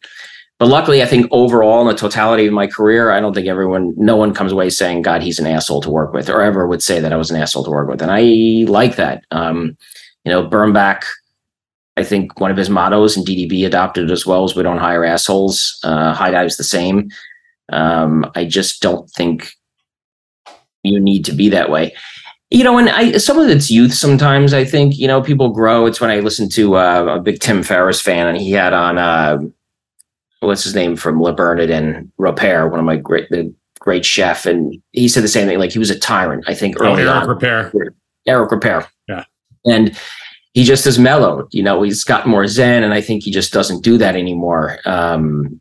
but 0.58 0.68
luckily, 0.68 1.02
I 1.02 1.06
think 1.06 1.28
overall, 1.30 1.82
in 1.82 1.86
the 1.86 1.94
totality 1.94 2.46
of 2.46 2.52
my 2.52 2.66
career, 2.66 3.12
I 3.12 3.20
don't 3.20 3.32
think 3.32 3.46
everyone, 3.46 3.94
no 3.96 4.16
one 4.16 4.34
comes 4.34 4.50
away 4.50 4.70
saying, 4.70 5.02
God, 5.02 5.22
he's 5.22 5.38
an 5.38 5.46
asshole 5.46 5.82
to 5.82 5.90
work 5.90 6.12
with, 6.12 6.28
or 6.28 6.42
ever 6.42 6.66
would 6.66 6.82
say 6.82 6.98
that 6.98 7.12
I 7.12 7.16
was 7.16 7.30
an 7.30 7.40
asshole 7.40 7.62
to 7.64 7.70
work 7.70 7.88
with. 7.88 8.02
And 8.02 8.10
I 8.10 8.68
like 8.68 8.96
that. 8.96 9.24
Um, 9.30 9.76
you 10.24 10.32
know, 10.32 10.48
Bernbach, 10.48 11.04
I 11.96 12.02
think 12.02 12.40
one 12.40 12.50
of 12.50 12.56
his 12.56 12.68
mottos, 12.68 13.16
and 13.16 13.24
DDB 13.24 13.64
adopted 13.66 14.10
as 14.10 14.26
well, 14.26 14.44
is 14.44 14.56
we 14.56 14.64
don't 14.64 14.78
hire 14.78 15.04
assholes. 15.04 15.78
Uh, 15.84 16.12
Highdive's 16.12 16.56
the 16.56 16.64
same. 16.64 17.08
Um, 17.70 18.28
I 18.34 18.44
just 18.44 18.82
don't 18.82 19.08
think 19.10 19.52
you 20.82 20.98
need 20.98 21.24
to 21.26 21.32
be 21.32 21.48
that 21.50 21.70
way. 21.70 21.94
You 22.50 22.64
know, 22.64 22.78
and 22.78 22.88
I 22.88 23.18
some 23.18 23.38
of 23.38 23.48
it's 23.48 23.70
youth. 23.70 23.92
Sometimes 23.92 24.54
I 24.54 24.64
think 24.64 24.98
you 24.98 25.06
know 25.06 25.20
people 25.20 25.50
grow. 25.50 25.84
It's 25.84 26.00
when 26.00 26.10
I 26.10 26.20
listened 26.20 26.50
to 26.52 26.76
uh, 26.76 27.16
a 27.16 27.20
big 27.20 27.40
Tim 27.40 27.62
Ferriss 27.62 28.00
fan, 28.00 28.26
and 28.26 28.38
he 28.38 28.52
had 28.52 28.72
on 28.72 28.96
uh, 28.96 29.38
what's 30.40 30.64
his 30.64 30.74
name 30.74 30.96
from 30.96 31.20
Le 31.20 31.32
Bernard 31.32 31.70
and 31.70 32.10
Ripert, 32.18 32.70
one 32.70 32.78
of 32.78 32.86
my 32.86 32.96
great 32.96 33.28
the 33.30 33.52
great 33.78 34.04
chef, 34.04 34.46
and 34.46 34.80
he 34.92 35.08
said 35.08 35.22
the 35.22 35.28
same 35.28 35.46
thing. 35.46 35.58
Like 35.58 35.72
he 35.72 35.78
was 35.78 35.90
a 35.90 35.98
tyrant. 35.98 36.44
I 36.46 36.54
think 36.54 36.80
early 36.80 37.04
oh, 37.04 37.12
Eric 37.14 37.28
on. 37.28 37.38
Ripert. 37.38 37.94
Eric 38.26 38.50
Ripert. 38.50 38.88
Yeah. 39.08 39.24
And 39.64 39.98
he 40.54 40.64
just 40.64 40.84
has 40.84 40.98
mellowed. 40.98 41.46
You 41.52 41.62
know, 41.62 41.82
he's 41.82 42.04
got 42.04 42.26
more 42.26 42.46
zen, 42.46 42.82
and 42.82 42.94
I 42.94 43.00
think 43.00 43.22
he 43.22 43.30
just 43.30 43.52
doesn't 43.52 43.82
do 43.82 43.98
that 43.98 44.16
anymore. 44.16 44.78
Um, 44.84 45.60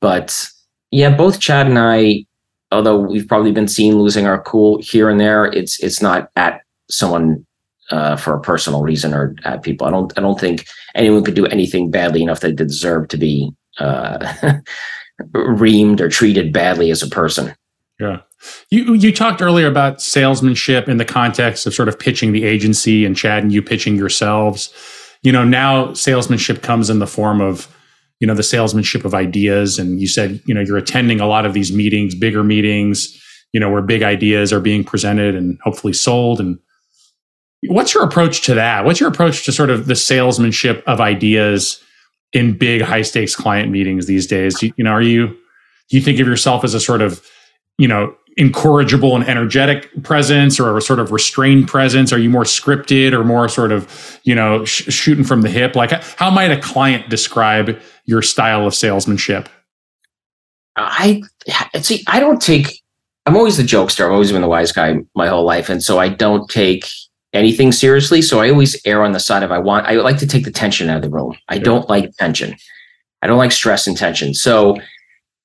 but 0.00 0.48
yeah, 0.90 1.14
both 1.14 1.40
Chad 1.40 1.66
and 1.66 1.78
I, 1.78 2.24
although 2.72 2.98
we've 2.98 3.28
probably 3.28 3.52
been 3.52 3.68
seen 3.68 3.98
losing 3.98 4.26
our 4.26 4.40
cool 4.42 4.80
here 4.80 5.08
and 5.08 5.20
there, 5.20 5.46
it's 5.46 5.78
it's 5.80 6.00
not 6.00 6.30
at 6.36 6.62
someone 6.90 7.46
uh, 7.90 8.16
for 8.16 8.34
a 8.34 8.40
personal 8.40 8.82
reason 8.82 9.12
or 9.12 9.34
at 9.44 9.62
people. 9.62 9.86
I 9.86 9.90
don't 9.90 10.12
I 10.16 10.20
don't 10.20 10.40
think 10.40 10.66
anyone 10.94 11.24
could 11.24 11.34
do 11.34 11.46
anything 11.46 11.90
badly 11.90 12.22
enough 12.22 12.40
that 12.40 12.56
they 12.56 12.64
deserve 12.64 13.08
to 13.08 13.16
be 13.16 13.50
uh, 13.78 14.18
reamed 15.34 16.00
or 16.00 16.08
treated 16.08 16.52
badly 16.52 16.90
as 16.90 17.02
a 17.02 17.08
person. 17.08 17.54
Yeah. 17.98 18.20
You 18.70 18.94
you 18.94 19.12
talked 19.12 19.40
earlier 19.40 19.66
about 19.66 20.02
salesmanship 20.02 20.88
in 20.88 20.98
the 20.98 21.04
context 21.04 21.66
of 21.66 21.74
sort 21.74 21.88
of 21.88 21.98
pitching 21.98 22.32
the 22.32 22.44
agency 22.44 23.04
and 23.04 23.16
Chad 23.16 23.42
and 23.42 23.52
you 23.52 23.62
pitching 23.62 23.96
yourselves. 23.96 24.72
You 25.22 25.32
know, 25.32 25.44
now 25.44 25.94
salesmanship 25.94 26.62
comes 26.62 26.90
in 26.90 26.98
the 26.98 27.06
form 27.06 27.40
of, 27.40 27.74
you 28.20 28.26
know, 28.26 28.34
the 28.34 28.42
salesmanship 28.42 29.04
of 29.04 29.14
ideas. 29.14 29.78
And 29.78 30.00
you 30.00 30.06
said, 30.06 30.40
you 30.44 30.54
know, 30.54 30.60
you're 30.60 30.76
attending 30.76 31.20
a 31.20 31.26
lot 31.26 31.46
of 31.46 31.54
these 31.54 31.72
meetings, 31.72 32.14
bigger 32.14 32.44
meetings, 32.44 33.18
you 33.52 33.58
know, 33.58 33.70
where 33.70 33.82
big 33.82 34.02
ideas 34.02 34.52
are 34.52 34.60
being 34.60 34.84
presented 34.84 35.34
and 35.34 35.58
hopefully 35.62 35.94
sold. 35.94 36.38
And 36.38 36.58
what's 37.64 37.94
your 37.94 38.04
approach 38.04 38.42
to 38.42 38.54
that? 38.54 38.84
What's 38.84 39.00
your 39.00 39.08
approach 39.08 39.44
to 39.46 39.52
sort 39.52 39.70
of 39.70 39.86
the 39.86 39.96
salesmanship 39.96 40.84
of 40.86 41.00
ideas 41.00 41.80
in 42.36 42.56
big 42.56 42.82
high 42.82 43.02
stakes 43.02 43.34
client 43.34 43.70
meetings 43.70 44.06
these 44.06 44.26
days? 44.26 44.62
You, 44.62 44.72
you 44.76 44.84
know, 44.84 44.90
are 44.90 45.02
you 45.02 45.28
do 45.88 45.96
you 45.96 46.00
think 46.00 46.20
of 46.20 46.26
yourself 46.26 46.64
as 46.64 46.74
a 46.74 46.80
sort 46.80 47.00
of, 47.00 47.24
you 47.78 47.88
know, 47.88 48.14
incorrigible 48.36 49.16
and 49.16 49.26
energetic 49.26 49.88
presence 50.02 50.60
or 50.60 50.76
a 50.76 50.82
sort 50.82 50.98
of 50.98 51.12
restrained 51.12 51.68
presence? 51.68 52.12
Are 52.12 52.18
you 52.18 52.28
more 52.28 52.44
scripted 52.44 53.12
or 53.12 53.24
more 53.24 53.48
sort 53.48 53.72
of, 53.72 54.20
you 54.24 54.34
know, 54.34 54.64
sh- 54.64 54.92
shooting 54.92 55.24
from 55.24 55.42
the 55.42 55.48
hip? 55.48 55.74
Like, 55.74 55.90
how 55.90 56.30
might 56.30 56.50
a 56.50 56.60
client 56.60 57.08
describe 57.08 57.80
your 58.04 58.20
style 58.22 58.66
of 58.66 58.74
salesmanship? 58.74 59.48
I 60.76 61.22
see. 61.80 62.04
I 62.06 62.20
don't 62.20 62.42
take. 62.42 62.82
I'm 63.24 63.36
always 63.36 63.56
the 63.56 63.62
jokester. 63.62 64.04
I've 64.04 64.12
always 64.12 64.30
been 64.30 64.42
the 64.42 64.48
wise 64.48 64.72
guy 64.72 64.98
my 65.14 65.26
whole 65.26 65.44
life, 65.44 65.70
and 65.70 65.82
so 65.82 65.98
I 65.98 66.08
don't 66.08 66.50
take 66.50 66.86
anything 67.32 67.72
seriously. 67.72 68.22
So 68.22 68.40
I 68.40 68.50
always 68.50 68.80
err 68.84 69.02
on 69.02 69.12
the 69.12 69.20
side 69.20 69.42
of 69.42 69.52
I 69.52 69.58
want. 69.58 69.86
I 69.86 69.92
like 69.94 70.18
to 70.18 70.26
take 70.26 70.44
the 70.44 70.50
tension 70.50 70.88
out 70.88 70.96
of 70.96 71.02
the 71.02 71.10
room. 71.10 71.36
I 71.48 71.58
don't 71.58 71.88
like 71.88 72.16
tension. 72.16 72.56
I 73.22 73.26
don't 73.26 73.38
like 73.38 73.52
stress 73.52 73.86
and 73.86 73.96
tension. 73.96 74.34
So 74.34 74.76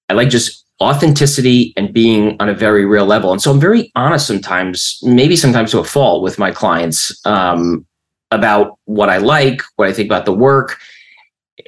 I 0.10 0.14
like 0.14 0.30
just 0.30 0.66
authenticity 0.82 1.74
and 1.78 1.94
being 1.94 2.36
on 2.40 2.50
a 2.50 2.54
very 2.54 2.86
real 2.86 3.06
level. 3.06 3.32
And 3.32 3.42
so 3.42 3.52
I'm 3.52 3.60
very 3.60 3.92
honest 3.96 4.26
sometimes, 4.28 5.00
maybe 5.04 5.36
sometimes 5.36 5.72
to 5.72 5.80
a 5.80 5.84
fault 5.84 6.24
with 6.24 6.40
my 6.40 6.52
clients 6.52 7.26
um, 7.26 7.86
about 8.32 8.80
what 8.86 9.10
I 9.10 9.18
like, 9.18 9.62
what 9.76 9.88
I 9.88 9.94
think 9.94 10.08
about 10.08 10.26
the 10.26 10.34
work. 10.34 10.80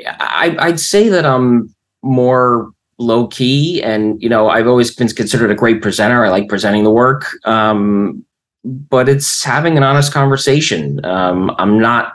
I, 0.07 0.55
I'd 0.59 0.79
say 0.79 1.09
that 1.09 1.25
I'm 1.25 1.73
more 2.01 2.71
low 2.99 3.27
key 3.27 3.81
and 3.81 4.21
you 4.21 4.29
know 4.29 4.49
i've 4.49 4.67
always 4.67 4.93
been 4.93 5.07
considered 5.07 5.49
a 5.49 5.55
great 5.55 5.81
presenter 5.81 6.23
i 6.23 6.29
like 6.29 6.47
presenting 6.47 6.83
the 6.83 6.91
work 6.91 7.25
um, 7.45 8.23
but 8.63 9.09
it's 9.09 9.43
having 9.43 9.77
an 9.77 9.83
honest 9.83 10.13
conversation. 10.13 11.03
Um, 11.05 11.53
i'm 11.57 11.79
not 11.79 12.13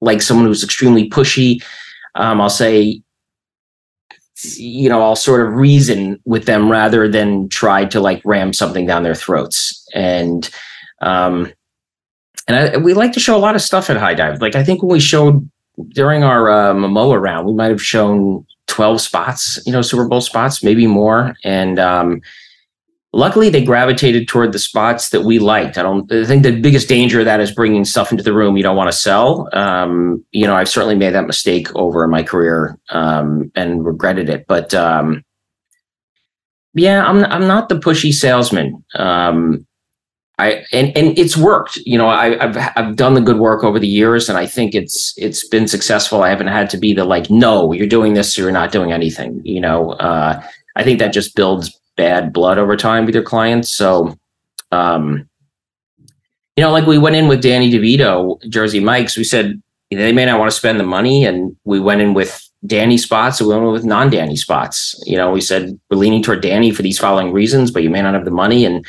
like 0.00 0.22
someone 0.22 0.46
who's 0.46 0.64
extremely 0.64 1.08
pushy. 1.10 1.62
Um, 2.14 2.40
i'll 2.40 2.50
say 2.50 3.02
you 4.56 4.88
know 4.88 5.02
i'll 5.02 5.16
sort 5.16 5.44
of 5.44 5.54
reason 5.54 6.20
with 6.24 6.44
them 6.44 6.70
rather 6.70 7.08
than 7.08 7.48
try 7.48 7.84
to 7.84 8.00
like 8.00 8.22
ram 8.24 8.52
something 8.52 8.86
down 8.86 9.02
their 9.02 9.14
throats. 9.14 9.86
And 9.94 10.48
um 11.00 11.52
and 12.46 12.56
I, 12.56 12.76
we 12.78 12.94
like 12.94 13.12
to 13.12 13.20
show 13.20 13.36
a 13.36 13.38
lot 13.38 13.56
of 13.56 13.62
stuff 13.62 13.90
at 13.90 13.96
Highdive. 13.96 14.40
Like 14.40 14.54
i 14.54 14.62
think 14.62 14.82
when 14.82 14.92
we 14.92 15.00
showed 15.00 15.48
during 15.88 16.22
our 16.22 16.50
uh, 16.50 16.74
momoa 16.74 17.20
round 17.20 17.46
we 17.46 17.52
might 17.54 17.70
have 17.70 17.82
shown 17.82 18.44
12 18.66 19.00
spots 19.00 19.58
you 19.66 19.72
know 19.72 19.82
super 19.82 20.06
bowl 20.06 20.20
spots 20.20 20.62
maybe 20.62 20.86
more. 20.86 21.34
And 21.42 21.80
um 21.80 22.20
luckily 23.12 23.48
they 23.48 23.64
gravitated 23.64 24.28
toward 24.28 24.52
the 24.52 24.58
spots 24.58 25.10
that 25.10 25.22
we 25.22 25.38
liked 25.38 25.78
i 25.78 25.82
don't 25.82 26.10
i 26.12 26.24
think 26.24 26.42
the 26.42 26.60
biggest 26.60 26.88
danger 26.88 27.20
of 27.20 27.24
that 27.24 27.40
is 27.40 27.50
bringing 27.50 27.84
stuff 27.84 28.10
into 28.10 28.22
the 28.22 28.32
room 28.32 28.56
you 28.56 28.62
don't 28.62 28.76
want 28.76 28.90
to 28.90 28.96
sell 28.96 29.48
um, 29.52 30.24
you 30.32 30.46
know 30.46 30.54
i've 30.54 30.68
certainly 30.68 30.94
made 30.94 31.14
that 31.14 31.26
mistake 31.26 31.74
over 31.74 32.04
in 32.04 32.10
my 32.10 32.22
career 32.22 32.78
um, 32.90 33.50
and 33.54 33.84
regretted 33.84 34.28
it 34.28 34.46
but 34.46 34.74
um, 34.74 35.24
yeah 36.74 37.04
i'm 37.06 37.24
i'm 37.26 37.46
not 37.46 37.68
the 37.68 37.78
pushy 37.78 38.12
salesman 38.12 38.84
um, 38.96 39.66
I 40.38 40.64
and 40.72 40.96
and 40.96 41.18
it's 41.18 41.36
worked. 41.36 41.78
You 41.78 41.98
know, 41.98 42.06
I, 42.06 42.36
have 42.38 42.72
I've 42.76 42.94
done 42.94 43.14
the 43.14 43.20
good 43.20 43.38
work 43.38 43.64
over 43.64 43.80
the 43.80 43.88
years, 43.88 44.28
and 44.28 44.38
I 44.38 44.46
think 44.46 44.72
it's 44.72 45.12
it's 45.16 45.46
been 45.48 45.66
successful. 45.66 46.22
I 46.22 46.28
haven't 46.28 46.46
had 46.46 46.70
to 46.70 46.76
be 46.76 46.94
the 46.94 47.04
like, 47.04 47.28
no, 47.28 47.72
you're 47.72 47.88
doing 47.88 48.14
this, 48.14 48.38
or 48.38 48.42
you're 48.42 48.52
not 48.52 48.70
doing 48.70 48.92
anything. 48.92 49.40
You 49.44 49.60
know, 49.60 49.94
uh, 49.94 50.40
I 50.76 50.84
think 50.84 51.00
that 51.00 51.12
just 51.12 51.34
builds 51.34 51.76
bad 51.98 52.32
blood 52.32 52.56
over 52.56 52.76
time 52.76 53.04
with 53.04 53.14
your 53.14 53.24
clients. 53.24 53.68
So, 53.68 54.16
um, 54.72 55.28
you 56.56 56.64
know, 56.64 56.70
like 56.70 56.86
we 56.86 56.96
went 56.96 57.16
in 57.16 57.28
with 57.28 57.42
Danny 57.42 57.70
DeVito, 57.70 58.40
Jersey 58.48 58.80
Mike's. 58.80 59.18
We 59.18 59.24
said 59.24 59.60
they 59.90 60.12
may 60.12 60.24
not 60.24 60.38
want 60.38 60.50
to 60.50 60.56
spend 60.56 60.80
the 60.80 60.84
money, 60.84 61.26
and 61.26 61.54
we 61.64 61.78
went 61.80 62.00
in 62.00 62.14
with 62.14 62.42
Danny 62.66 62.96
spots, 62.96 63.40
and 63.40 63.48
we 63.48 63.54
went 63.54 63.70
with 63.70 63.84
non-Danny 63.84 64.36
spots. 64.36 64.94
You 65.06 65.16
know, 65.16 65.30
we 65.30 65.40
said 65.40 65.78
we're 65.90 65.98
leaning 65.98 66.22
toward 66.22 66.40
Danny 66.40 66.70
for 66.70 66.82
these 66.82 66.98
following 66.98 67.32
reasons, 67.32 67.70
but 67.70 67.82
you 67.82 67.90
may 67.90 68.00
not 68.00 68.14
have 68.14 68.24
the 68.24 68.30
money. 68.30 68.64
And 68.64 68.86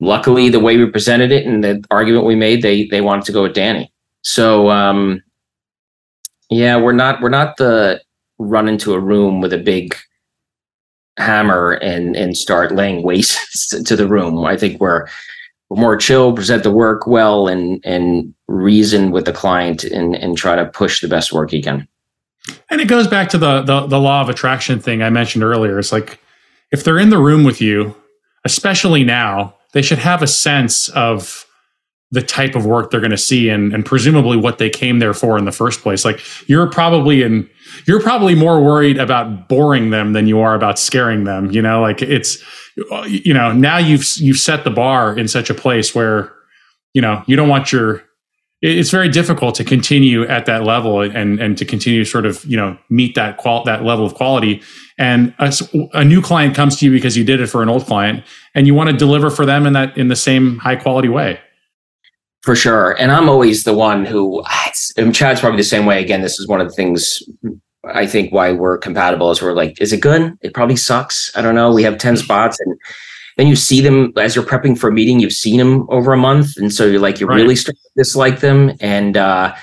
luckily, 0.00 0.48
the 0.48 0.60
way 0.60 0.76
we 0.76 0.86
presented 0.90 1.32
it 1.32 1.46
and 1.46 1.64
the 1.64 1.82
argument 1.90 2.26
we 2.26 2.36
made, 2.36 2.62
they 2.62 2.86
they 2.86 3.00
wanted 3.00 3.24
to 3.24 3.32
go 3.32 3.42
with 3.44 3.54
Danny. 3.54 3.92
So 4.22 4.68
um, 4.68 5.22
yeah, 6.50 6.76
we're 6.76 6.92
not 6.92 7.20
we're 7.20 7.28
not 7.30 7.56
the 7.56 8.00
run 8.38 8.68
into 8.68 8.94
a 8.94 9.00
room 9.00 9.40
with 9.40 9.52
a 9.52 9.58
big 9.58 9.96
hammer 11.18 11.72
and 11.72 12.16
and 12.16 12.36
start 12.36 12.74
laying 12.74 13.02
waste 13.02 13.86
to 13.86 13.96
the 13.96 14.08
room. 14.08 14.44
I 14.44 14.56
think 14.56 14.80
we're 14.80 15.06
more 15.70 15.96
chill, 15.96 16.32
present 16.32 16.62
the 16.62 16.70
work 16.70 17.06
well, 17.06 17.48
and 17.48 17.80
and 17.84 18.34
reason 18.46 19.10
with 19.10 19.24
the 19.24 19.32
client 19.32 19.84
and 19.84 20.14
and 20.14 20.36
try 20.36 20.56
to 20.56 20.66
push 20.66 21.00
the 21.00 21.08
best 21.08 21.32
work 21.32 21.50
he 21.50 21.62
can. 21.62 21.86
And 22.70 22.80
it 22.80 22.88
goes 22.88 23.06
back 23.06 23.28
to 23.30 23.38
the, 23.38 23.62
the 23.62 23.86
the 23.86 24.00
law 24.00 24.22
of 24.22 24.28
attraction 24.28 24.80
thing 24.80 25.02
I 25.02 25.10
mentioned 25.10 25.44
earlier. 25.44 25.78
It's 25.78 25.92
like 25.92 26.18
if 26.70 26.84
they're 26.84 26.98
in 26.98 27.10
the 27.10 27.18
room 27.18 27.44
with 27.44 27.60
you, 27.60 27.94
especially 28.44 29.04
now, 29.04 29.54
they 29.72 29.82
should 29.82 29.98
have 29.98 30.22
a 30.22 30.26
sense 30.26 30.88
of 30.90 31.44
the 32.10 32.22
type 32.22 32.54
of 32.54 32.64
work 32.64 32.90
they're 32.90 33.00
going 33.00 33.10
to 33.10 33.18
see 33.18 33.50
and, 33.50 33.74
and 33.74 33.84
presumably 33.84 34.36
what 34.36 34.58
they 34.58 34.70
came 34.70 34.98
there 34.98 35.12
for 35.12 35.36
in 35.36 35.44
the 35.44 35.52
first 35.52 35.82
place. 35.82 36.04
Like 36.04 36.20
you're 36.48 36.66
probably 36.66 37.22
in, 37.22 37.48
you're 37.86 38.00
probably 38.00 38.34
more 38.34 38.62
worried 38.62 38.96
about 38.96 39.48
boring 39.48 39.90
them 39.90 40.14
than 40.14 40.26
you 40.26 40.40
are 40.40 40.54
about 40.54 40.78
scaring 40.78 41.24
them. 41.24 41.50
You 41.50 41.60
know, 41.60 41.82
like 41.82 42.00
it's, 42.00 42.42
you 43.06 43.34
know, 43.34 43.52
now 43.52 43.76
you've 43.76 44.06
you've 44.16 44.38
set 44.38 44.64
the 44.64 44.70
bar 44.70 45.18
in 45.18 45.28
such 45.28 45.50
a 45.50 45.54
place 45.54 45.94
where, 45.94 46.32
you 46.94 47.02
know, 47.02 47.22
you 47.26 47.36
don't 47.36 47.48
want 47.48 47.72
your. 47.72 48.02
It's 48.60 48.90
very 48.90 49.08
difficult 49.08 49.54
to 49.56 49.64
continue 49.64 50.26
at 50.26 50.46
that 50.46 50.64
level 50.64 51.00
and 51.00 51.38
and 51.38 51.56
to 51.58 51.64
continue 51.64 52.04
sort 52.04 52.26
of 52.26 52.44
you 52.44 52.56
know 52.56 52.76
meet 52.90 53.14
that 53.14 53.36
qual 53.36 53.62
that 53.64 53.84
level 53.84 54.04
of 54.04 54.14
quality. 54.14 54.62
And 54.98 55.32
a, 55.38 55.52
a 55.92 56.04
new 56.04 56.20
client 56.20 56.56
comes 56.56 56.76
to 56.78 56.84
you 56.84 56.90
because 56.90 57.16
you 57.16 57.22
did 57.22 57.40
it 57.40 57.46
for 57.46 57.62
an 57.62 57.68
old 57.68 57.86
client, 57.86 58.24
and 58.56 58.66
you 58.66 58.74
want 58.74 58.90
to 58.90 58.96
deliver 58.96 59.30
for 59.30 59.46
them 59.46 59.64
in 59.64 59.74
that 59.74 59.96
in 59.96 60.08
the 60.08 60.16
same 60.16 60.58
high 60.58 60.74
quality 60.74 61.08
way 61.08 61.38
for 62.42 62.54
sure. 62.54 62.92
And 62.92 63.10
I'm 63.10 63.28
always 63.28 63.64
the 63.64 63.74
one 63.74 64.04
who, 64.04 64.44
and 64.96 65.14
Chad's 65.14 65.40
probably 65.40 65.58
the 65.58 65.64
same 65.64 65.86
way. 65.86 66.02
Again, 66.02 66.22
this 66.22 66.38
is 66.38 66.46
one 66.46 66.60
of 66.60 66.68
the 66.68 66.74
things 66.74 67.22
I 67.84 68.06
think 68.06 68.32
why 68.32 68.52
we're 68.52 68.78
compatible 68.78 69.30
is 69.30 69.42
we're 69.42 69.52
like, 69.52 69.80
is 69.80 69.92
it 69.92 70.00
good? 70.00 70.36
It 70.42 70.54
probably 70.54 70.76
sucks. 70.76 71.30
I 71.36 71.42
don't 71.42 71.54
know. 71.54 71.72
We 71.72 71.82
have 71.82 71.98
10 71.98 72.16
spots 72.16 72.58
and 72.60 72.78
then 73.36 73.46
you 73.46 73.56
see 73.56 73.80
them 73.80 74.12
as 74.16 74.34
you're 74.34 74.44
prepping 74.44 74.76
for 74.76 74.88
a 74.88 74.92
meeting, 74.92 75.20
you've 75.20 75.32
seen 75.32 75.58
them 75.58 75.86
over 75.90 76.12
a 76.12 76.16
month. 76.16 76.56
And 76.56 76.72
so 76.72 76.84
you're 76.84 77.00
like, 77.00 77.20
you 77.20 77.26
right. 77.26 77.36
really 77.36 77.54
start 77.54 77.76
to 77.76 77.90
dislike 77.96 78.40
them. 78.40 78.72
And, 78.80 79.16
uh, 79.16 79.54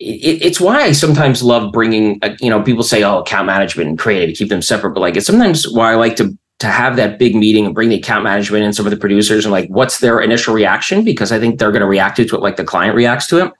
it, 0.00 0.42
it's 0.42 0.60
why 0.60 0.80
I 0.80 0.92
sometimes 0.92 1.42
love 1.42 1.72
bringing, 1.72 2.18
uh, 2.22 2.34
you 2.40 2.50
know, 2.50 2.62
people 2.62 2.82
say, 2.82 3.04
oh, 3.04 3.18
account 3.18 3.46
management 3.46 3.88
and 3.90 3.98
creative, 3.98 4.34
keep 4.34 4.48
them 4.48 4.62
separate. 4.62 4.90
But 4.90 5.00
like, 5.00 5.16
it's 5.16 5.26
sometimes 5.26 5.70
why 5.70 5.92
I 5.92 5.94
like 5.96 6.16
to 6.16 6.36
to 6.60 6.68
have 6.68 6.96
that 6.96 7.18
big 7.18 7.34
meeting 7.34 7.66
and 7.66 7.74
bring 7.74 7.88
the 7.88 7.96
account 7.96 8.22
management 8.22 8.64
and 8.64 8.76
some 8.76 8.86
of 8.86 8.90
the 8.90 8.96
producers 8.96 9.44
and 9.44 9.52
like 9.52 9.68
what's 9.68 9.98
their 9.98 10.20
initial 10.20 10.54
reaction 10.54 11.02
because 11.02 11.32
I 11.32 11.40
think 11.40 11.58
they're 11.58 11.72
going 11.72 11.80
to 11.80 11.88
react 11.88 12.16
to 12.16 12.22
it 12.22 12.32
like 12.34 12.56
the 12.56 12.64
client 12.64 12.94
reacts 12.94 13.26
to 13.28 13.46
it. 13.46 13.52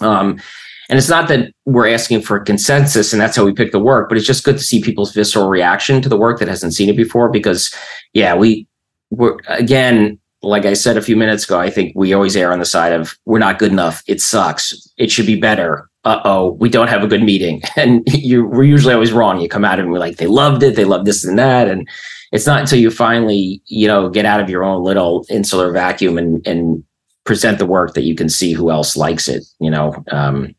Um, 0.00 0.40
and 0.88 0.98
it's 0.98 1.08
not 1.08 1.28
that 1.28 1.52
we're 1.66 1.88
asking 1.88 2.22
for 2.22 2.40
consensus 2.40 3.12
and 3.12 3.20
that's 3.20 3.36
how 3.36 3.44
we 3.44 3.52
pick 3.52 3.72
the 3.72 3.80
work, 3.80 4.08
but 4.08 4.16
it's 4.16 4.26
just 4.26 4.44
good 4.44 4.56
to 4.56 4.62
see 4.62 4.80
people's 4.80 5.12
visceral 5.12 5.48
reaction 5.48 6.00
to 6.00 6.08
the 6.08 6.16
work 6.16 6.38
that 6.38 6.48
hasn't 6.48 6.74
seen 6.74 6.88
it 6.88 6.96
before. 6.96 7.28
Because 7.28 7.74
yeah, 8.14 8.34
we 8.34 8.66
we're 9.10 9.36
again, 9.48 10.18
like 10.40 10.64
I 10.64 10.72
said 10.72 10.96
a 10.96 11.02
few 11.02 11.16
minutes 11.16 11.44
ago, 11.44 11.58
I 11.58 11.68
think 11.68 11.92
we 11.94 12.14
always 12.14 12.36
err 12.36 12.52
on 12.52 12.60
the 12.60 12.64
side 12.64 12.92
of 12.92 13.18
we're 13.26 13.38
not 13.38 13.58
good 13.58 13.72
enough. 13.72 14.02
It 14.06 14.22
sucks. 14.22 14.72
It 14.96 15.10
should 15.10 15.26
be 15.26 15.38
better. 15.38 15.90
Uh 16.04 16.20
oh, 16.24 16.52
we 16.52 16.70
don't 16.70 16.88
have 16.88 17.02
a 17.02 17.08
good 17.08 17.22
meeting. 17.22 17.62
And 17.76 18.02
you 18.06 18.46
we're 18.46 18.62
usually 18.62 18.94
always 18.94 19.12
wrong. 19.12 19.40
You 19.40 19.48
come 19.48 19.64
out 19.64 19.80
and 19.80 19.90
we're 19.90 19.98
like, 19.98 20.16
they 20.16 20.26
loved 20.26 20.62
it, 20.62 20.76
they 20.76 20.84
loved 20.86 21.06
this 21.06 21.24
and 21.24 21.38
that. 21.38 21.68
And 21.68 21.86
it's 22.32 22.46
not 22.46 22.60
until 22.60 22.78
you 22.78 22.90
finally, 22.90 23.62
you 23.66 23.86
know, 23.86 24.08
get 24.10 24.26
out 24.26 24.40
of 24.40 24.50
your 24.50 24.64
own 24.64 24.82
little 24.82 25.24
insular 25.30 25.72
vacuum 25.72 26.18
and 26.18 26.46
and 26.46 26.84
present 27.24 27.58
the 27.58 27.66
work 27.66 27.94
that 27.94 28.04
you 28.04 28.14
can 28.14 28.28
see 28.28 28.52
who 28.52 28.70
else 28.70 28.96
likes 28.96 29.28
it, 29.28 29.44
you 29.60 29.70
know. 29.70 30.02
Um, 30.10 30.54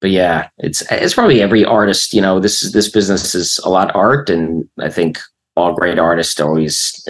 but 0.00 0.10
yeah, 0.10 0.48
it's 0.58 0.82
it's 0.90 1.14
probably 1.14 1.40
every 1.40 1.64
artist. 1.64 2.12
You 2.12 2.20
know, 2.20 2.38
this 2.38 2.62
is 2.62 2.72
this 2.72 2.90
business 2.90 3.34
is 3.34 3.58
a 3.64 3.70
lot 3.70 3.94
art, 3.94 4.28
and 4.28 4.68
I 4.78 4.90
think 4.90 5.18
all 5.56 5.74
great 5.74 5.98
artists 5.98 6.38
always. 6.40 7.04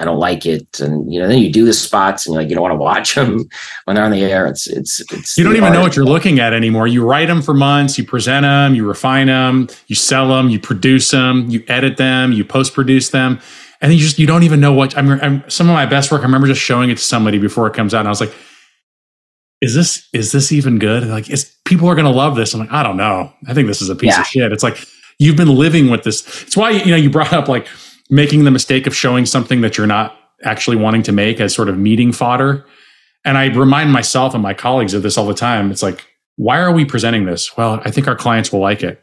I 0.00 0.04
don't 0.04 0.18
like 0.18 0.46
it, 0.46 0.80
and 0.80 1.12
you 1.12 1.20
know, 1.20 1.28
then 1.28 1.38
you 1.38 1.52
do 1.52 1.64
the 1.64 1.72
spots, 1.72 2.26
and 2.26 2.36
like 2.36 2.48
you 2.48 2.54
don't 2.54 2.62
want 2.62 2.72
to 2.72 2.76
watch 2.76 3.14
them 3.14 3.48
when 3.84 3.96
they're 3.96 4.04
on 4.04 4.10
the 4.10 4.22
air. 4.22 4.46
It's 4.46 4.66
it's 4.66 5.00
it's. 5.12 5.36
You 5.36 5.44
don't 5.44 5.54
even 5.54 5.64
art. 5.64 5.74
know 5.74 5.80
what 5.80 5.96
you're 5.96 6.04
looking 6.04 6.38
at 6.38 6.52
anymore. 6.52 6.86
You 6.86 7.04
write 7.04 7.26
them 7.26 7.42
for 7.42 7.54
months, 7.54 7.98
you 7.98 8.04
present 8.04 8.44
them, 8.44 8.74
you 8.74 8.86
refine 8.86 9.26
them, 9.26 9.68
you 9.86 9.96
sell 9.96 10.28
them, 10.28 10.48
you 10.50 10.60
produce 10.60 11.10
them, 11.10 11.48
you 11.48 11.64
edit 11.68 11.96
them, 11.96 12.32
you 12.32 12.44
post 12.44 12.74
produce 12.74 13.10
them, 13.10 13.40
and 13.80 13.90
then 13.90 13.98
you 13.98 14.04
just 14.04 14.18
you 14.18 14.26
don't 14.26 14.42
even 14.42 14.60
know 14.60 14.72
what. 14.72 14.96
I'm, 14.96 15.10
I'm 15.20 15.50
some 15.50 15.68
of 15.68 15.74
my 15.74 15.86
best 15.86 16.12
work. 16.12 16.20
I 16.20 16.24
remember 16.24 16.46
just 16.46 16.60
showing 16.60 16.90
it 16.90 16.98
to 16.98 17.04
somebody 17.04 17.38
before 17.38 17.66
it 17.66 17.74
comes 17.74 17.94
out, 17.94 18.00
and 18.00 18.08
I 18.08 18.10
was 18.10 18.20
like, 18.20 18.34
is 19.60 19.74
this 19.74 20.08
is 20.12 20.32
this 20.32 20.52
even 20.52 20.78
good? 20.78 21.04
Like, 21.04 21.30
is 21.30 21.56
people 21.64 21.88
are 21.88 21.94
going 21.94 22.04
to 22.04 22.10
love 22.10 22.36
this? 22.36 22.54
I'm 22.54 22.60
like, 22.60 22.72
I 22.72 22.82
don't 22.82 22.96
know. 22.96 23.32
I 23.46 23.54
think 23.54 23.66
this 23.66 23.82
is 23.82 23.88
a 23.88 23.96
piece 23.96 24.14
yeah. 24.14 24.20
of 24.20 24.26
shit. 24.26 24.52
It's 24.52 24.62
like 24.62 24.84
you've 25.18 25.36
been 25.36 25.54
living 25.54 25.90
with 25.90 26.04
this. 26.04 26.42
It's 26.42 26.56
why 26.56 26.70
you 26.70 26.90
know 26.90 26.96
you 26.96 27.10
brought 27.10 27.32
up 27.32 27.48
like 27.48 27.66
making 28.10 28.44
the 28.44 28.50
mistake 28.50 28.86
of 28.86 28.94
showing 28.94 29.26
something 29.26 29.60
that 29.60 29.76
you're 29.76 29.86
not 29.86 30.16
actually 30.44 30.76
wanting 30.76 31.02
to 31.02 31.12
make 31.12 31.40
as 31.40 31.54
sort 31.54 31.68
of 31.68 31.78
meeting 31.78 32.12
fodder. 32.12 32.64
And 33.24 33.36
I 33.36 33.46
remind 33.46 33.92
myself 33.92 34.34
and 34.34 34.42
my 34.42 34.54
colleagues 34.54 34.94
of 34.94 35.02
this 35.02 35.18
all 35.18 35.26
the 35.26 35.34
time. 35.34 35.70
It's 35.70 35.82
like, 35.82 36.06
why 36.36 36.60
are 36.60 36.72
we 36.72 36.84
presenting 36.84 37.24
this? 37.24 37.56
Well, 37.56 37.80
I 37.84 37.90
think 37.90 38.06
our 38.06 38.16
clients 38.16 38.52
will 38.52 38.60
like 38.60 38.82
it. 38.82 39.02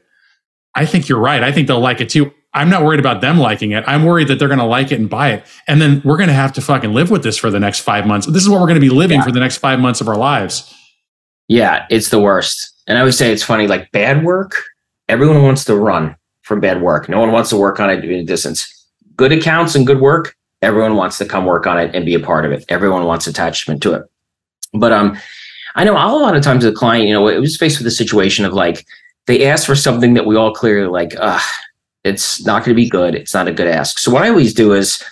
I 0.73 0.85
think 0.85 1.07
you're 1.07 1.19
right. 1.19 1.43
I 1.43 1.51
think 1.51 1.67
they'll 1.67 1.79
like 1.79 2.01
it 2.01 2.09
too. 2.09 2.31
I'm 2.53 2.69
not 2.69 2.83
worried 2.83 3.01
about 3.01 3.19
them 3.19 3.37
liking 3.37 3.71
it. 3.71 3.83
I'm 3.85 4.05
worried 4.05 4.29
that 4.29 4.39
they're 4.39 4.47
going 4.47 4.59
to 4.59 4.65
like 4.65 4.91
it 4.91 4.99
and 4.99 5.09
buy 5.09 5.33
it. 5.33 5.45
And 5.67 5.81
then 5.81 6.01
we're 6.05 6.15
going 6.15 6.29
to 6.29 6.33
have 6.33 6.53
to 6.53 6.61
fucking 6.61 6.93
live 6.93 7.11
with 7.11 7.21
this 7.21 7.37
for 7.37 7.51
the 7.51 7.59
next 7.59 7.81
five 7.81 8.07
months. 8.07 8.27
This 8.27 8.43
is 8.43 8.49
what 8.49 8.61
we're 8.61 8.67
going 8.67 8.79
to 8.79 8.81
be 8.81 8.89
living 8.89 9.19
yeah. 9.19 9.25
for 9.25 9.31
the 9.31 9.41
next 9.41 9.57
five 9.57 9.79
months 9.79 9.99
of 9.99 10.07
our 10.07 10.15
lives. 10.15 10.73
Yeah, 11.49 11.85
it's 11.89 12.09
the 12.09 12.19
worst. 12.19 12.73
And 12.87 12.97
I 12.97 13.03
would 13.03 13.13
say 13.13 13.31
it's 13.33 13.43
funny, 13.43 13.67
like 13.67 13.91
bad 13.91 14.23
work, 14.23 14.55
everyone 15.09 15.43
wants 15.43 15.65
to 15.65 15.75
run 15.75 16.15
from 16.43 16.61
bad 16.61 16.81
work. 16.81 17.09
No 17.09 17.19
one 17.19 17.33
wants 17.33 17.49
to 17.49 17.57
work 17.57 17.79
on 17.79 17.89
it 17.89 18.03
in 18.05 18.11
a 18.11 18.23
distance. 18.23 18.71
Good 19.15 19.31
accounts 19.31 19.75
and 19.75 19.87
good 19.87 20.01
work, 20.01 20.35
everyone 20.61 20.95
wants 20.95 21.17
to 21.19 21.25
come 21.25 21.45
work 21.45 21.67
on 21.67 21.77
it 21.77 21.93
and 21.95 22.05
be 22.05 22.15
a 22.15 22.19
part 22.19 22.45
of 22.45 22.51
it. 22.51 22.65
Everyone 22.69 23.05
wants 23.05 23.27
attachment 23.27 23.81
to 23.83 23.93
it. 23.93 24.03
But 24.73 24.91
um, 24.91 25.17
I 25.75 25.83
know 25.83 25.93
a 25.93 26.19
lot 26.19 26.35
of 26.35 26.43
times 26.43 26.63
the 26.63 26.71
client, 26.71 27.07
you 27.07 27.13
know, 27.13 27.27
it 27.27 27.39
was 27.39 27.57
faced 27.57 27.77
with 27.77 27.87
a 27.87 27.91
situation 27.91 28.45
of 28.45 28.53
like, 28.53 28.85
they 29.27 29.47
asked 29.47 29.65
for 29.65 29.75
something 29.75 30.13
that 30.13 30.25
we 30.25 30.35
all 30.35 30.53
clearly 30.53 30.87
like, 30.87 31.13
it's 32.03 32.45
not 32.45 32.63
going 32.63 32.75
to 32.75 32.81
be 32.81 32.89
good. 32.89 33.15
It's 33.15 33.33
not 33.33 33.47
a 33.47 33.53
good 33.53 33.67
ask. 33.67 33.99
So 33.99 34.11
what 34.11 34.23
I 34.23 34.29
always 34.29 34.53
do 34.53 34.73
is 34.73 35.03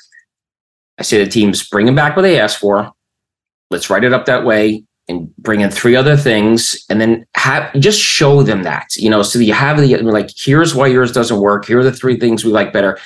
I 0.99 1.03
say 1.03 1.17
to 1.17 1.29
teams, 1.29 1.67
bring 1.67 1.85
them 1.85 1.95
back 1.95 2.15
what 2.15 2.21
they 2.21 2.39
asked 2.39 2.59
for. 2.59 2.91
Let's 3.71 3.89
write 3.89 4.03
it 4.03 4.13
up 4.13 4.25
that 4.25 4.45
way 4.45 4.83
and 5.07 5.35
bring 5.37 5.61
in 5.61 5.71
three 5.71 5.95
other 5.95 6.15
things 6.15 6.85
and 6.89 7.01
then 7.01 7.25
have 7.35 7.73
just 7.79 7.99
show 7.99 8.43
them 8.43 8.63
that, 8.63 8.95
you 8.95 9.09
know, 9.09 9.23
so 9.23 9.39
that 9.39 9.45
you 9.45 9.53
have 9.53 9.77
the 9.77 9.97
like, 10.03 10.29
here's 10.35 10.75
why 10.75 10.87
yours 10.87 11.11
doesn't 11.11 11.41
work. 11.41 11.65
Here 11.65 11.79
are 11.79 11.83
the 11.83 11.91
three 11.91 12.19
things 12.19 12.45
we 12.45 12.51
like 12.51 12.71
better. 12.71 12.99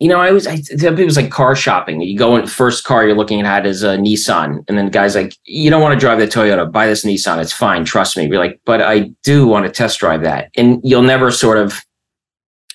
You 0.00 0.08
know, 0.08 0.20
I 0.20 0.30
was, 0.30 0.46
I 0.46 0.62
it 0.70 1.04
was 1.04 1.16
like 1.16 1.30
car 1.30 1.56
shopping. 1.56 2.00
You 2.00 2.16
go 2.16 2.36
in 2.36 2.46
first 2.46 2.84
car 2.84 3.04
you're 3.04 3.16
looking 3.16 3.40
at 3.42 3.66
is 3.66 3.82
a 3.82 3.96
Nissan. 3.96 4.64
And 4.68 4.78
then 4.78 4.84
the 4.84 4.90
guy's 4.90 5.16
like, 5.16 5.34
you 5.44 5.70
don't 5.70 5.82
want 5.82 5.94
to 5.94 5.98
drive 5.98 6.18
the 6.18 6.26
Toyota, 6.26 6.70
buy 6.70 6.86
this 6.86 7.04
Nissan. 7.04 7.40
It's 7.40 7.52
fine. 7.52 7.84
Trust 7.84 8.16
me. 8.16 8.26
You're 8.26 8.38
like, 8.38 8.60
but 8.64 8.80
I 8.80 9.10
do 9.24 9.46
want 9.46 9.66
to 9.66 9.72
test 9.72 9.98
drive 9.98 10.22
that. 10.22 10.50
And 10.56 10.80
you'll 10.84 11.02
never 11.02 11.32
sort 11.32 11.58
of 11.58 11.80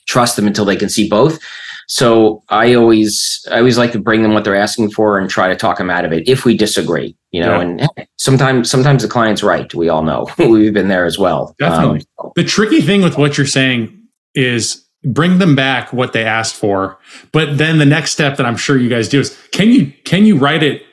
trust 0.05 0.36
them 0.36 0.47
until 0.47 0.65
they 0.65 0.76
can 0.76 0.89
see 0.89 1.07
both. 1.07 1.39
So 1.88 2.43
I 2.49 2.74
always 2.74 3.45
I 3.51 3.57
always 3.57 3.78
like 3.78 3.91
to 3.91 3.99
bring 3.99 4.24
them 4.24 4.34
what 4.34 4.43
they're 4.43 4.55
asking 4.55 4.91
for 4.91 5.19
and 5.19 5.30
try 5.30 5.49
to 5.49 5.55
talk 5.55 5.78
them 5.78 5.89
out 5.89 6.05
of 6.05 6.13
it 6.13 6.28
if 6.28 6.45
we 6.45 6.55
disagree, 6.57 7.15
you 7.32 7.41
know. 7.41 7.59
Yeah. 7.59 7.61
And 7.61 8.07
sometimes 8.17 8.69
sometimes 8.69 9.03
the 9.03 9.09
client's 9.09 9.43
right. 9.43 9.74
We 9.74 9.89
all 9.89 10.03
know 10.03 10.28
we've 10.38 10.74
been 10.74 10.88
there 10.88 11.05
as 11.05 11.19
well. 11.19 11.55
Definitely. 11.59 12.05
Um, 12.19 12.32
the 12.36 12.43
tricky 12.43 12.82
thing 12.82 13.01
with 13.01 13.17
what 13.17 13.38
you're 13.38 13.47
saying 13.47 13.97
is 14.34 14.82
bring 15.05 15.39
them 15.39 15.55
back 15.55 15.91
what 15.93 16.13
they 16.13 16.23
asked 16.23 16.55
for, 16.55 16.97
but 17.31 17.57
then 17.57 17.77
the 17.77 17.85
next 17.85 18.11
step 18.11 18.37
that 18.37 18.45
I'm 18.45 18.57
sure 18.57 18.77
you 18.77 18.89
guys 18.89 19.09
do 19.09 19.19
is 19.19 19.37
can 19.51 19.69
you 19.69 19.91
can 20.05 20.25
you 20.25 20.37
write 20.37 20.63
it 20.63 20.83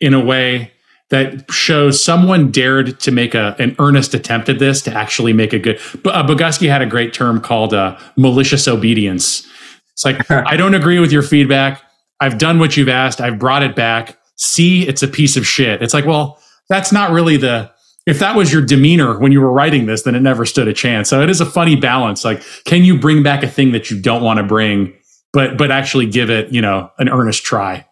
in 0.00 0.14
a 0.14 0.22
way 0.22 0.72
that 1.12 1.50
shows 1.52 2.02
someone 2.02 2.50
dared 2.50 2.98
to 2.98 3.10
make 3.10 3.34
a, 3.34 3.54
an 3.58 3.76
earnest 3.78 4.14
attempt 4.14 4.48
at 4.48 4.58
this 4.58 4.80
to 4.80 4.92
actually 4.92 5.34
make 5.34 5.52
a 5.52 5.58
good. 5.58 5.76
Uh, 6.06 6.26
Bogusky 6.26 6.68
had 6.68 6.80
a 6.80 6.86
great 6.86 7.12
term 7.12 7.38
called 7.38 7.74
uh, 7.74 7.98
malicious 8.16 8.66
obedience. 8.66 9.46
It's 9.92 10.06
like, 10.06 10.30
I 10.30 10.56
don't 10.56 10.74
agree 10.74 10.98
with 10.98 11.12
your 11.12 11.22
feedback. 11.22 11.82
I've 12.18 12.38
done 12.38 12.58
what 12.58 12.78
you've 12.78 12.88
asked. 12.88 13.20
I've 13.20 13.38
brought 13.38 13.62
it 13.62 13.76
back. 13.76 14.16
See, 14.36 14.88
it's 14.88 15.02
a 15.02 15.08
piece 15.08 15.36
of 15.36 15.46
shit. 15.46 15.82
It's 15.82 15.92
like, 15.92 16.06
well, 16.06 16.40
that's 16.68 16.92
not 16.92 17.10
really 17.10 17.36
the. 17.36 17.70
If 18.06 18.18
that 18.18 18.34
was 18.34 18.52
your 18.52 18.62
demeanor 18.62 19.18
when 19.18 19.30
you 19.30 19.40
were 19.40 19.52
writing 19.52 19.86
this, 19.86 20.02
then 20.02 20.14
it 20.14 20.20
never 20.20 20.44
stood 20.44 20.66
a 20.66 20.72
chance. 20.72 21.08
So 21.08 21.22
it 21.22 21.30
is 21.30 21.40
a 21.40 21.46
funny 21.46 21.76
balance. 21.76 22.24
Like, 22.24 22.42
can 22.64 22.82
you 22.84 22.98
bring 22.98 23.22
back 23.22 23.42
a 23.42 23.48
thing 23.48 23.72
that 23.72 23.90
you 23.90 24.00
don't 24.00 24.22
want 24.22 24.38
to 24.38 24.42
bring, 24.42 24.92
but 25.32 25.56
but 25.56 25.70
actually 25.70 26.06
give 26.06 26.28
it, 26.28 26.52
you 26.52 26.60
know, 26.60 26.90
an 26.98 27.08
earnest 27.08 27.44
try? 27.44 27.86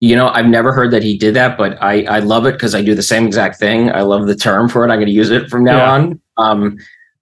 You 0.00 0.16
know, 0.16 0.28
I've 0.28 0.46
never 0.46 0.72
heard 0.72 0.90
that 0.92 1.02
he 1.02 1.16
did 1.16 1.34
that, 1.34 1.58
but 1.58 1.80
I, 1.82 2.04
I 2.04 2.18
love 2.20 2.46
it 2.46 2.52
because 2.52 2.74
I 2.74 2.82
do 2.82 2.94
the 2.94 3.02
same 3.02 3.26
exact 3.26 3.58
thing. 3.58 3.90
I 3.92 4.00
love 4.00 4.26
the 4.26 4.34
term 4.34 4.68
for 4.68 4.82
it. 4.82 4.90
I'm 4.90 4.96
going 4.96 5.06
to 5.06 5.12
use 5.12 5.30
it 5.30 5.50
from 5.50 5.62
now 5.62 5.76
yeah. 5.76 5.92
on. 5.92 6.20
Um, 6.38 6.78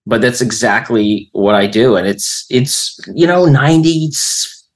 but 0.07 0.21
that's 0.23 0.41
exactly 0.41 1.29
what 1.33 1.55
I 1.55 1.67
do, 1.67 1.97
and 1.97 2.07
it's 2.07 2.47
it's 2.49 2.99
you 3.15 3.27
know 3.27 3.45
ninety 3.45 4.09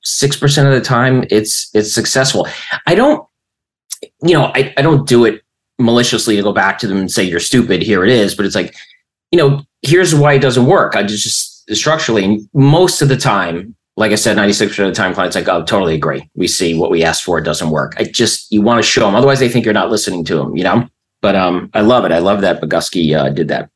six 0.03 0.37
percent 0.37 0.68
of 0.68 0.74
the 0.74 0.80
time 0.80 1.24
it's 1.30 1.70
it's 1.72 1.93
successful. 1.93 2.47
I 2.87 2.95
don't, 2.95 3.26
you 4.22 4.35
know, 4.35 4.53
I, 4.55 4.74
I 4.76 4.83
don't 4.83 5.09
do 5.09 5.24
it 5.24 5.43
maliciously 5.79 6.37
to 6.37 6.43
go 6.43 6.53
back 6.53 6.79
to 6.79 6.87
them 6.87 6.99
and 6.99 7.11
say 7.11 7.23
you're 7.23 7.41
stupid. 7.41 7.83
Here 7.83 8.05
it 8.05 8.11
is, 8.11 8.35
but 8.35 8.47
it's 8.47 8.55
like, 8.55 8.75
you 9.31 9.39
know, 9.39 9.62
here's 9.83 10.14
why 10.14 10.35
it 10.35 10.41
doesn't 10.41 10.66
work. 10.66 10.95
I 10.95 11.03
just, 11.03 11.25
just 11.25 11.81
structurally 11.81 12.41
most 12.53 13.03
of 13.03 13.09
the 13.09 13.16
time 13.16 13.75
like 13.97 14.12
I 14.12 14.16
said, 14.16 14.37
96% 14.37 14.70
of 14.70 14.87
the 14.87 14.93
time 14.93 15.14
clients 15.14 15.37
like, 15.37 15.49
oh, 15.49 15.64
totally 15.64 15.95
agree. 15.95 16.29
We 16.35 16.49
see 16.49 16.75
what 16.75 16.91
we 16.91 17.05
asked 17.05 17.25
for, 17.25 17.39
it 17.39 17.45
doesn't 17.45 17.70
work. 17.70 17.95
I 17.99 18.05
just, 18.05 18.51
you 18.51 18.62
want 18.62 18.79
to 18.79 18.83
show 18.83 19.05
them. 19.05 19.14
Otherwise, 19.14 19.39
they 19.39 19.49
think 19.49 19.64
you're 19.64 19.75
not 19.75 19.91
listening 19.91 20.25
to 20.25 20.37
them, 20.37 20.57
you 20.57 20.64
know? 20.64 20.89
But 21.20 21.37
um, 21.37 21.70
I 21.75 21.83
love 21.83 22.05
it. 22.05 22.12
I 22.12 22.18
love 22.18 22.41
that 22.41 22.61
Bogusky 22.61 23.16
uh, 23.16 23.29
did 23.29 23.49
that. 23.49 23.70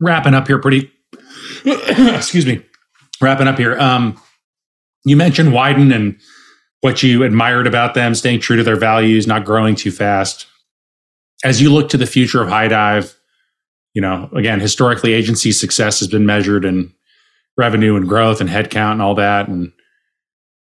Wrapping 0.00 0.34
up 0.34 0.46
here 0.46 0.58
pretty, 0.58 0.90
excuse 1.64 2.44
me, 2.44 2.62
wrapping 3.20 3.48
up 3.48 3.56
here. 3.56 3.78
Um, 3.78 4.20
you 5.04 5.16
mentioned 5.16 5.50
Wieden 5.50 5.94
and 5.94 6.20
what 6.86 7.02
you 7.02 7.24
admired 7.24 7.66
about 7.66 7.94
them, 7.94 8.14
staying 8.14 8.38
true 8.38 8.56
to 8.56 8.62
their 8.62 8.76
values, 8.76 9.26
not 9.26 9.44
growing 9.44 9.74
too 9.74 9.90
fast. 9.90 10.46
As 11.44 11.60
you 11.60 11.68
look 11.68 11.88
to 11.88 11.96
the 11.96 12.06
future 12.06 12.40
of 12.40 12.48
Highdive, 12.48 13.12
you 13.92 14.00
know, 14.00 14.30
again, 14.36 14.60
historically, 14.60 15.12
agency 15.12 15.50
success 15.50 15.98
has 15.98 16.06
been 16.06 16.26
measured 16.26 16.64
in 16.64 16.92
revenue 17.56 17.96
and 17.96 18.06
growth 18.08 18.40
and 18.40 18.48
headcount 18.48 18.92
and 18.92 19.02
all 19.02 19.16
that. 19.16 19.48
And, 19.48 19.72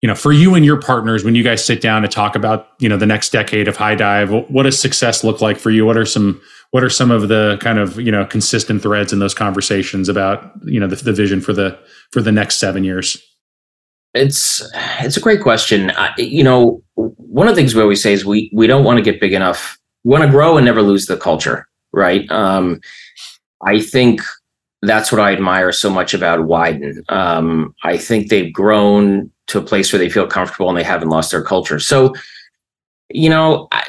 you 0.00 0.06
know, 0.06 0.14
for 0.14 0.32
you 0.32 0.54
and 0.54 0.64
your 0.64 0.80
partners, 0.80 1.24
when 1.24 1.34
you 1.34 1.44
guys 1.44 1.62
sit 1.62 1.82
down 1.82 2.00
to 2.00 2.08
talk 2.08 2.34
about, 2.36 2.68
you 2.78 2.88
know, 2.88 2.96
the 2.96 3.04
next 3.04 3.30
decade 3.30 3.68
of 3.68 3.76
Highdive, 3.76 4.50
what 4.50 4.62
does 4.62 4.80
success 4.80 5.24
look 5.24 5.42
like 5.42 5.58
for 5.58 5.70
you? 5.70 5.84
What 5.84 5.98
are 5.98 6.06
some, 6.06 6.40
what 6.70 6.82
are 6.82 6.90
some 6.90 7.10
of 7.10 7.28
the 7.28 7.58
kind 7.60 7.78
of, 7.78 8.00
you 8.00 8.10
know, 8.10 8.24
consistent 8.24 8.80
threads 8.80 9.12
in 9.12 9.18
those 9.18 9.34
conversations 9.34 10.08
about, 10.08 10.52
you 10.64 10.80
know, 10.80 10.86
the, 10.86 10.96
the 10.96 11.12
vision 11.12 11.42
for 11.42 11.52
the, 11.52 11.78
for 12.12 12.22
the 12.22 12.32
next 12.32 12.56
seven 12.56 12.82
years? 12.82 13.22
It's, 14.14 14.62
it's 15.00 15.16
a 15.16 15.20
great 15.20 15.42
question. 15.42 15.90
I, 15.92 16.12
you 16.16 16.44
know, 16.44 16.82
one 16.94 17.48
of 17.48 17.54
the 17.54 17.60
things 17.60 17.74
we 17.74 17.82
always 17.82 18.02
say 18.02 18.12
is 18.12 18.24
we, 18.24 18.50
we 18.52 18.66
don't 18.66 18.84
want 18.84 18.96
to 18.98 19.02
get 19.02 19.20
big 19.20 19.32
enough, 19.32 19.78
we 20.04 20.10
want 20.10 20.24
to 20.24 20.30
grow 20.30 20.56
and 20.56 20.64
never 20.64 20.82
lose 20.82 21.06
the 21.06 21.16
culture. 21.16 21.66
Right. 21.92 22.30
Um, 22.30 22.80
I 23.66 23.80
think 23.80 24.20
that's 24.82 25.10
what 25.10 25.20
I 25.20 25.32
admire 25.32 25.72
so 25.72 25.90
much 25.90 26.14
about 26.14 26.40
Wieden. 26.40 27.02
Um, 27.10 27.74
I 27.82 27.96
think 27.96 28.28
they've 28.28 28.52
grown 28.52 29.30
to 29.46 29.58
a 29.58 29.62
place 29.62 29.92
where 29.92 29.98
they 29.98 30.10
feel 30.10 30.26
comfortable 30.26 30.68
and 30.68 30.78
they 30.78 30.82
haven't 30.82 31.08
lost 31.08 31.30
their 31.30 31.42
culture. 31.42 31.78
So, 31.78 32.14
you 33.10 33.30
know, 33.30 33.68
I, 33.72 33.82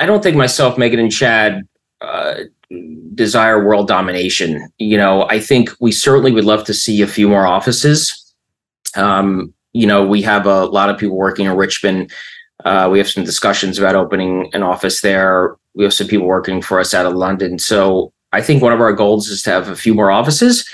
I 0.00 0.06
don't 0.06 0.22
think 0.22 0.36
myself, 0.36 0.78
Megan, 0.78 1.00
and 1.00 1.12
Chad 1.12 1.66
uh, 2.00 2.34
desire 3.14 3.66
world 3.66 3.88
domination. 3.88 4.68
You 4.78 4.96
know, 4.96 5.26
I 5.28 5.40
think 5.40 5.70
we 5.80 5.92
certainly 5.92 6.32
would 6.32 6.44
love 6.44 6.64
to 6.64 6.74
see 6.74 7.02
a 7.02 7.06
few 7.06 7.28
more 7.28 7.46
offices. 7.46 8.34
Um, 8.94 9.52
you 9.72 9.86
know, 9.86 10.06
we 10.06 10.22
have 10.22 10.46
a 10.46 10.66
lot 10.66 10.90
of 10.90 10.98
people 10.98 11.16
working 11.16 11.46
in 11.46 11.56
Richmond. 11.56 12.12
Uh, 12.64 12.88
we 12.90 12.98
have 12.98 13.08
some 13.08 13.24
discussions 13.24 13.78
about 13.78 13.94
opening 13.94 14.50
an 14.52 14.62
office 14.62 15.00
there. 15.00 15.56
We 15.74 15.84
have 15.84 15.94
some 15.94 16.08
people 16.08 16.26
working 16.26 16.60
for 16.60 16.80
us 16.80 16.94
out 16.94 17.06
of 17.06 17.14
London. 17.14 17.58
So 17.58 18.12
I 18.32 18.42
think 18.42 18.62
one 18.62 18.72
of 18.72 18.80
our 18.80 18.92
goals 18.92 19.28
is 19.28 19.42
to 19.42 19.50
have 19.50 19.68
a 19.68 19.76
few 19.76 19.94
more 19.94 20.10
offices, 20.10 20.68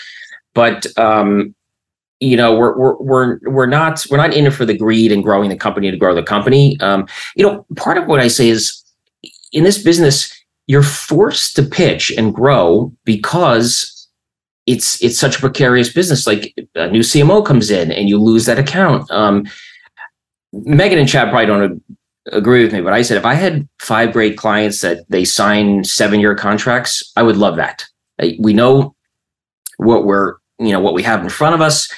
but 0.54 0.86
um, 0.98 1.54
you 2.20 2.36
know 2.36 2.56
we're 2.56 2.76
we're 2.76 2.96
we're 2.96 3.38
we're 3.42 3.66
not 3.66 4.04
we're 4.10 4.16
not 4.16 4.32
in 4.32 4.46
it 4.46 4.52
for 4.52 4.64
the 4.64 4.76
greed 4.76 5.12
and 5.12 5.22
growing 5.22 5.50
the 5.50 5.56
company 5.56 5.90
to 5.90 5.96
grow 5.96 6.14
the 6.14 6.22
company. 6.22 6.78
Um, 6.80 7.06
you 7.36 7.44
know, 7.44 7.66
part 7.76 7.98
of 7.98 8.06
what 8.06 8.20
I 8.20 8.28
say 8.28 8.48
is 8.48 8.82
in 9.52 9.64
this 9.64 9.82
business 9.82 10.32
you're 10.66 10.82
forced 10.82 11.56
to 11.56 11.62
pitch 11.62 12.10
and 12.16 12.34
grow 12.34 12.92
because 13.04 13.93
it's 14.66 15.02
it's 15.02 15.18
such 15.18 15.36
a 15.36 15.40
precarious 15.40 15.92
business. 15.92 16.26
Like 16.26 16.54
a 16.74 16.90
new 16.90 17.00
CMO 17.00 17.44
comes 17.44 17.70
in 17.70 17.92
and 17.92 18.08
you 18.08 18.18
lose 18.18 18.46
that 18.46 18.58
account. 18.58 19.10
Um, 19.10 19.46
Megan 20.52 20.98
and 20.98 21.08
Chad 21.08 21.30
probably 21.30 21.46
don't 21.46 21.82
agree 22.32 22.62
with 22.62 22.72
me, 22.72 22.80
but 22.80 22.92
I 22.92 23.02
said 23.02 23.16
if 23.16 23.26
I 23.26 23.34
had 23.34 23.68
five 23.80 24.12
great 24.12 24.38
clients 24.38 24.80
that 24.80 25.04
they 25.08 25.24
sign 25.24 25.84
seven 25.84 26.20
year 26.20 26.34
contracts, 26.34 27.12
I 27.16 27.22
would 27.22 27.36
love 27.36 27.56
that. 27.56 27.84
We 28.38 28.52
know 28.52 28.94
what 29.78 30.04
we're, 30.04 30.36
you 30.58 30.72
know, 30.72 30.80
what 30.80 30.94
we 30.94 31.02
have 31.02 31.22
in 31.22 31.28
front 31.28 31.54
of 31.54 31.60
us. 31.60 31.92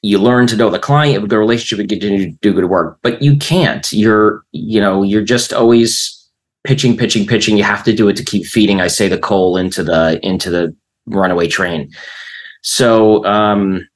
You 0.00 0.18
learn 0.18 0.46
to 0.48 0.56
know 0.56 0.70
the 0.70 0.78
client, 0.78 1.20
have 1.20 1.30
a 1.30 1.38
relationship, 1.38 1.80
and 1.80 1.88
continue 1.88 2.30
to 2.30 2.38
do 2.40 2.54
good 2.54 2.66
work. 2.66 2.98
But 3.02 3.20
you 3.20 3.36
can't. 3.36 3.92
You're, 3.92 4.44
you 4.52 4.80
know, 4.80 5.02
you're 5.02 5.24
just 5.24 5.52
always 5.52 6.14
pitching, 6.64 6.96
pitching, 6.96 7.26
pitching. 7.26 7.56
You 7.56 7.64
have 7.64 7.84
to 7.84 7.94
do 7.94 8.08
it 8.08 8.16
to 8.16 8.24
keep 8.24 8.46
feeding, 8.46 8.80
I 8.80 8.86
say, 8.86 9.08
the 9.08 9.18
coal 9.18 9.56
into 9.56 9.82
the 9.82 10.20
into 10.24 10.50
the 10.50 10.74
runaway 11.08 11.48
train. 11.48 11.90
So 12.62 13.24
um, 13.24 13.86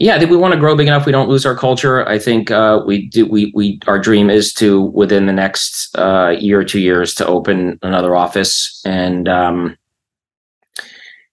yeah, 0.00 0.14
I 0.14 0.18
think 0.18 0.30
we 0.30 0.38
want 0.38 0.54
to 0.54 0.60
grow 0.60 0.74
big 0.74 0.86
enough. 0.86 1.04
We 1.04 1.12
don't 1.12 1.28
lose 1.28 1.44
our 1.44 1.54
culture. 1.54 2.08
I 2.08 2.18
think 2.18 2.50
uh, 2.50 2.82
we 2.86 3.06
do. 3.08 3.26
We 3.26 3.52
we 3.54 3.78
our 3.86 3.98
dream 3.98 4.30
is 4.30 4.54
to 4.54 4.80
within 4.80 5.26
the 5.26 5.32
next 5.32 5.94
uh, 5.96 6.34
year 6.38 6.58
or 6.58 6.64
two 6.64 6.80
years 6.80 7.14
to 7.16 7.26
open 7.26 7.78
another 7.82 8.16
office, 8.16 8.80
and 8.86 9.28
um, 9.28 9.76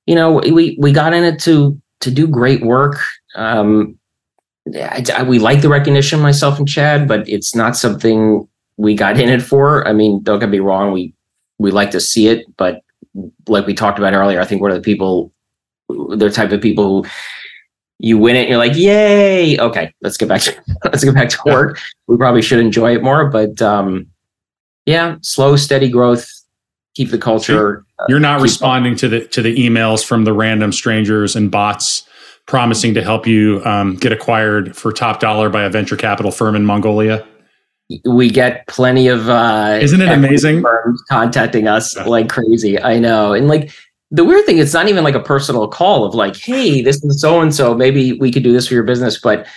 you 0.05 0.15
know 0.15 0.33
we 0.33 0.77
we 0.79 0.91
got 0.91 1.13
in 1.13 1.23
it 1.23 1.39
to 1.43 1.81
to 2.01 2.11
do 2.11 2.27
great 2.27 2.61
work. 2.61 2.99
Um, 3.35 3.97
I, 4.75 5.01
I, 5.15 5.23
we 5.23 5.39
like 5.39 5.61
the 5.61 5.69
recognition, 5.69 6.19
myself 6.19 6.59
and 6.59 6.67
Chad, 6.67 7.07
but 7.07 7.27
it's 7.29 7.55
not 7.55 7.77
something 7.77 8.45
we 8.75 8.95
got 8.95 9.17
in 9.17 9.29
it 9.29 9.41
for. 9.41 9.87
I 9.87 9.93
mean, 9.93 10.21
don't 10.23 10.39
get 10.39 10.49
me 10.49 10.59
wrong. 10.59 10.91
We 10.91 11.13
we 11.57 11.71
like 11.71 11.91
to 11.91 12.01
see 12.01 12.27
it, 12.27 12.45
but 12.57 12.81
like 13.47 13.65
we 13.65 13.73
talked 13.73 13.99
about 13.99 14.13
earlier, 14.13 14.39
I 14.39 14.45
think 14.45 14.61
one 14.61 14.71
of 14.71 14.77
the 14.77 14.81
people, 14.81 15.31
the 15.89 16.29
type 16.29 16.51
of 16.51 16.61
people 16.61 17.03
who 17.03 17.09
you 17.99 18.17
win 18.17 18.35
it 18.35 18.47
you're 18.47 18.57
like 18.57 18.75
yay! 18.75 19.57
Okay 19.59 19.93
let's 20.01 20.17
get 20.17 20.29
back 20.29 20.41
to 20.41 20.55
let's 20.85 21.03
get 21.03 21.15
back 21.15 21.29
to 21.29 21.39
work. 21.45 21.79
We 22.07 22.17
probably 22.17 22.41
should 22.41 22.59
enjoy 22.59 22.95
it 22.95 23.03
more 23.03 23.29
but 23.29 23.61
um 23.61 24.07
yeah 24.85 25.17
slow 25.21 25.55
steady 25.55 25.89
growth 25.89 26.29
keep 26.95 27.11
the 27.11 27.17
culture 27.17 27.85
uh, 27.99 28.05
you're 28.09 28.19
not 28.19 28.41
responding 28.41 28.95
to 28.97 29.07
the 29.07 29.27
to 29.27 29.41
the 29.41 29.55
emails 29.55 30.05
from 30.05 30.23
the 30.23 30.33
random 30.33 30.71
strangers 30.71 31.35
and 31.35 31.51
bots 31.51 32.03
promising 32.45 32.93
to 32.93 33.03
help 33.03 33.27
you 33.27 33.61
um, 33.65 33.95
get 33.97 34.13
acquired 34.13 34.75
for 34.75 34.93
top 34.93 35.19
dollar 35.19 35.49
by 35.49 35.63
a 35.63 35.69
venture 35.69 35.97
capital 35.97 36.31
firm 36.31 36.55
in 36.55 36.65
mongolia 36.65 37.27
we 38.05 38.29
get 38.29 38.67
plenty 38.67 39.07
of 39.07 39.29
uh 39.29 39.77
isn't 39.81 40.01
it 40.01 40.09
amazing? 40.09 40.61
firms 40.61 41.01
contacting 41.09 41.67
us 41.67 41.95
yeah. 41.95 42.03
like 42.03 42.29
crazy. 42.29 42.81
I 42.81 42.99
know. 42.99 43.33
And 43.33 43.47
like 43.47 43.71
the 44.11 44.25
weird 44.25 44.45
thing 44.45 44.57
it's 44.57 44.73
not 44.73 44.87
even 44.87 45.03
like 45.03 45.15
a 45.15 45.21
personal 45.21 45.67
call 45.67 46.05
of 46.05 46.13
like 46.13 46.35
hey 46.35 46.81
this 46.81 47.03
is 47.03 47.21
so 47.21 47.41
and 47.41 47.53
so 47.53 47.75
maybe 47.75 48.13
we 48.13 48.31
could 48.31 48.43
do 48.43 48.51
this 48.51 48.67
for 48.67 48.73
your 48.73 48.83
business. 48.83 49.19
But 49.19 49.47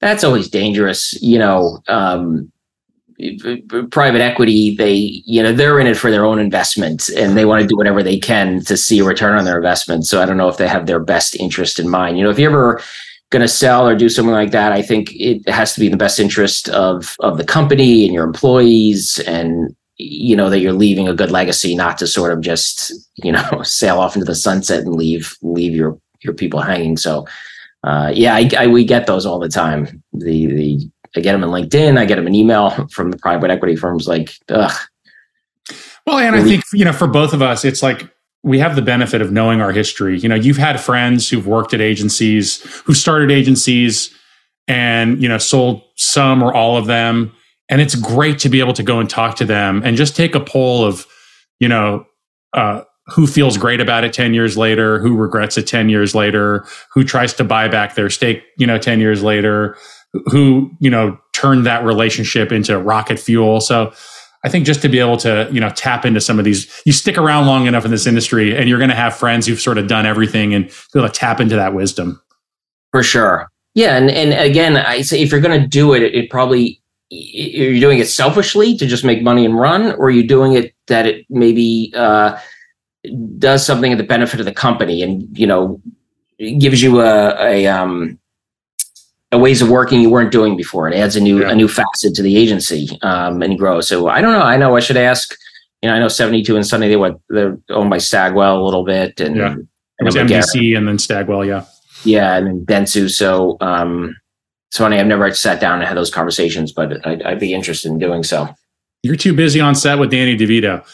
that's 0.00 0.24
always 0.24 0.48
dangerous 0.48 1.20
you 1.20 1.38
know 1.38 1.82
um, 1.88 2.50
private 3.90 4.20
equity 4.20 4.74
they 4.76 5.22
you 5.26 5.42
know 5.42 5.52
they're 5.52 5.80
in 5.80 5.86
it 5.86 5.96
for 5.96 6.10
their 6.10 6.24
own 6.24 6.38
investment 6.38 7.08
and 7.10 7.36
they 7.36 7.44
want 7.44 7.60
to 7.60 7.66
do 7.68 7.76
whatever 7.76 8.02
they 8.02 8.18
can 8.18 8.64
to 8.64 8.76
see 8.76 9.00
a 9.00 9.04
return 9.04 9.36
on 9.36 9.44
their 9.44 9.56
investment. 9.56 10.06
So 10.06 10.22
i 10.22 10.26
don't 10.26 10.36
know 10.36 10.48
if 10.48 10.58
they 10.58 10.68
have 10.68 10.86
their 10.86 11.00
best 11.00 11.34
interest 11.36 11.80
in 11.80 11.88
mind. 11.88 12.18
You 12.18 12.24
know 12.24 12.30
if 12.30 12.38
you're 12.38 12.50
ever 12.50 12.80
going 13.30 13.42
to 13.42 13.48
sell 13.48 13.88
or 13.88 13.94
do 13.94 14.08
something 14.08 14.34
like 14.34 14.50
that 14.50 14.72
i 14.72 14.82
think 14.82 15.12
it 15.14 15.48
has 15.48 15.72
to 15.72 15.80
be 15.80 15.86
in 15.86 15.92
the 15.92 15.98
best 15.98 16.18
interest 16.18 16.68
of 16.70 17.16
of 17.20 17.38
the 17.38 17.44
company 17.44 18.04
and 18.04 18.12
your 18.12 18.24
employees 18.24 19.18
and 19.20 19.74
you 20.00 20.34
know 20.34 20.48
that 20.48 20.60
you're 20.60 20.72
leaving 20.72 21.08
a 21.08 21.14
good 21.14 21.30
legacy 21.30 21.74
not 21.74 21.98
to 21.98 22.06
sort 22.06 22.32
of 22.32 22.40
just 22.40 22.92
you 23.16 23.30
know 23.30 23.60
sail 23.62 23.98
off 23.98 24.16
into 24.16 24.24
the 24.24 24.34
sunset 24.34 24.80
and 24.80 24.94
leave 24.94 25.36
leave 25.42 25.74
your 25.74 25.98
your 26.22 26.34
people 26.34 26.60
hanging. 26.60 26.96
So 26.96 27.26
uh, 27.84 28.12
yeah 28.14 28.34
I, 28.34 28.50
I, 28.58 28.66
we 28.66 28.84
get 28.84 29.06
those 29.06 29.24
all 29.24 29.38
the 29.38 29.48
time. 29.48 30.02
The 30.12 30.46
the 30.46 30.90
i 31.16 31.20
get 31.20 31.32
them 31.32 31.42
in 31.42 31.50
linkedin 31.50 31.98
i 31.98 32.04
get 32.04 32.14
them 32.14 32.28
in 32.28 32.36
email 32.36 32.86
from 32.92 33.10
the 33.10 33.16
private 33.18 33.50
equity 33.50 33.74
firms 33.74 34.06
like 34.06 34.32
ugh. 34.48 34.70
Well 36.06 36.18
and 36.18 36.36
i 36.36 36.42
think 36.44 36.62
you 36.72 36.84
know 36.84 36.92
for 36.92 37.08
both 37.08 37.32
of 37.32 37.42
us 37.42 37.64
it's 37.64 37.82
like 37.82 38.08
we 38.42 38.58
have 38.58 38.74
the 38.74 38.82
benefit 38.82 39.20
of 39.20 39.32
knowing 39.32 39.60
our 39.60 39.72
history. 39.72 40.18
You 40.18 40.28
know 40.28 40.34
you've 40.34 40.56
had 40.56 40.80
friends 40.80 41.28
who've 41.28 41.46
worked 41.46 41.74
at 41.74 41.80
agencies 41.80 42.62
who 42.84 42.94
started 42.94 43.30
agencies 43.30 44.14
and 44.68 45.20
you 45.22 45.28
know 45.28 45.38
sold 45.38 45.82
some 45.96 46.42
or 46.42 46.54
all 46.54 46.76
of 46.76 46.86
them. 46.86 47.32
And 47.68 47.80
it's 47.80 47.94
great 47.94 48.40
to 48.40 48.48
be 48.48 48.58
able 48.58 48.72
to 48.72 48.82
go 48.82 48.98
and 48.98 49.08
talk 49.08 49.36
to 49.36 49.44
them 49.44 49.82
and 49.84 49.96
just 49.96 50.16
take 50.16 50.34
a 50.34 50.40
poll 50.40 50.84
of 50.84 51.06
you 51.60 51.68
know 51.68 52.06
uh, 52.52 52.82
who 53.06 53.26
feels 53.26 53.56
great 53.56 53.80
about 53.80 54.04
it 54.04 54.12
10 54.12 54.34
years 54.34 54.56
later 54.56 54.98
who 54.98 55.16
regrets 55.16 55.56
it 55.56 55.66
10 55.66 55.88
years 55.88 56.14
later 56.14 56.64
who 56.92 57.04
tries 57.04 57.32
to 57.34 57.44
buy 57.44 57.68
back 57.68 57.94
their 57.94 58.10
stake 58.10 58.42
you 58.58 58.66
know 58.66 58.78
10 58.78 58.98
years 59.00 59.22
later 59.22 59.76
who 60.26 60.70
you 60.80 60.90
know 60.90 61.16
turned 61.40 61.64
that 61.66 61.84
relationship 61.84 62.52
into 62.52 62.78
rocket 62.78 63.18
fuel. 63.18 63.60
So 63.60 63.92
i 64.44 64.48
think 64.48 64.66
just 64.66 64.82
to 64.82 64.88
be 64.88 64.98
able 64.98 65.16
to 65.16 65.48
you 65.52 65.60
know 65.60 65.70
tap 65.70 66.04
into 66.04 66.20
some 66.20 66.38
of 66.38 66.44
these 66.44 66.82
you 66.84 66.92
stick 66.92 67.18
around 67.18 67.46
long 67.46 67.66
enough 67.66 67.84
in 67.84 67.90
this 67.90 68.06
industry 68.06 68.56
and 68.56 68.68
you're 68.68 68.78
going 68.78 68.90
to 68.90 68.96
have 68.96 69.14
friends 69.16 69.46
who've 69.46 69.60
sort 69.60 69.78
of 69.78 69.86
done 69.86 70.06
everything 70.06 70.54
and 70.54 70.66
be 70.92 70.98
able 70.98 71.08
to 71.08 71.14
tap 71.14 71.40
into 71.40 71.56
that 71.56 71.74
wisdom. 71.74 72.20
For 72.92 73.02
sure. 73.02 73.50
Yeah 73.74 73.96
and, 73.96 74.10
and 74.10 74.32
again 74.32 74.76
i 74.76 75.00
say 75.02 75.20
if 75.20 75.30
you're 75.30 75.40
going 75.40 75.60
to 75.60 75.66
do 75.66 75.94
it 75.94 76.02
it 76.02 76.30
probably 76.30 76.80
you're 77.10 77.80
doing 77.80 77.98
it 77.98 78.08
selfishly 78.08 78.76
to 78.76 78.86
just 78.86 79.04
make 79.04 79.22
money 79.22 79.44
and 79.44 79.58
run, 79.58 79.92
or 79.96 80.10
you're 80.10 80.22
you 80.22 80.28
doing 80.28 80.52
it 80.54 80.72
that 80.86 81.06
it 81.06 81.26
maybe 81.28 81.92
uh, 81.96 82.38
does 83.38 83.66
something 83.66 83.90
at 83.92 83.98
the 83.98 84.04
benefit 84.04 84.38
of 84.38 84.46
the 84.46 84.52
company 84.52 85.02
and 85.02 85.36
you 85.36 85.46
know 85.46 85.80
gives 86.58 86.82
you 86.82 87.00
a, 87.00 87.36
a 87.44 87.66
um 87.66 88.18
ways 89.38 89.62
of 89.62 89.70
working 89.70 90.00
you 90.00 90.10
weren't 90.10 90.32
doing 90.32 90.56
before. 90.56 90.88
It 90.88 90.96
adds 90.96 91.16
a 91.16 91.20
new 91.20 91.40
yeah. 91.40 91.50
a 91.50 91.54
new 91.54 91.68
facet 91.68 92.14
to 92.14 92.22
the 92.22 92.36
agency 92.36 92.88
um, 93.02 93.42
and 93.42 93.58
grow. 93.58 93.80
So 93.80 94.08
I 94.08 94.20
don't 94.20 94.32
know. 94.32 94.42
I 94.42 94.56
know 94.56 94.76
I 94.76 94.80
should 94.80 94.96
ask. 94.96 95.34
You 95.82 95.88
know, 95.88 95.94
I 95.94 95.98
know 95.98 96.06
72andSunny 96.06 96.88
they 96.88 96.96
went 96.96 97.20
they're 97.28 97.56
owned 97.70 97.88
by 97.88 97.98
Stagwell 97.98 98.60
a 98.60 98.64
little 98.64 98.84
bit, 98.84 99.20
and 99.20 99.36
yeah, 99.36 99.54
it 99.98 100.04
was 100.04 100.14
MDC 100.14 100.76
and 100.76 100.86
then 100.86 100.98
Stagwell. 100.98 101.44
Yeah, 101.44 101.64
yeah, 102.04 102.36
and 102.36 102.46
then 102.46 102.66
Dentsu. 102.66 103.10
So 103.10 103.56
um, 103.60 104.14
it's 104.68 104.78
funny. 104.78 104.98
I've 104.98 105.06
never 105.06 105.32
sat 105.32 105.60
down 105.60 105.78
and 105.78 105.88
had 105.88 105.96
those 105.96 106.10
conversations, 106.10 106.72
but 106.72 107.04
I'd, 107.06 107.22
I'd 107.22 107.40
be 107.40 107.54
interested 107.54 107.90
in 107.90 107.98
doing 107.98 108.22
so. 108.22 108.48
You're 109.02 109.16
too 109.16 109.34
busy 109.34 109.60
on 109.60 109.74
set 109.74 109.98
with 109.98 110.10
Danny 110.10 110.36
DeVito. 110.36 110.84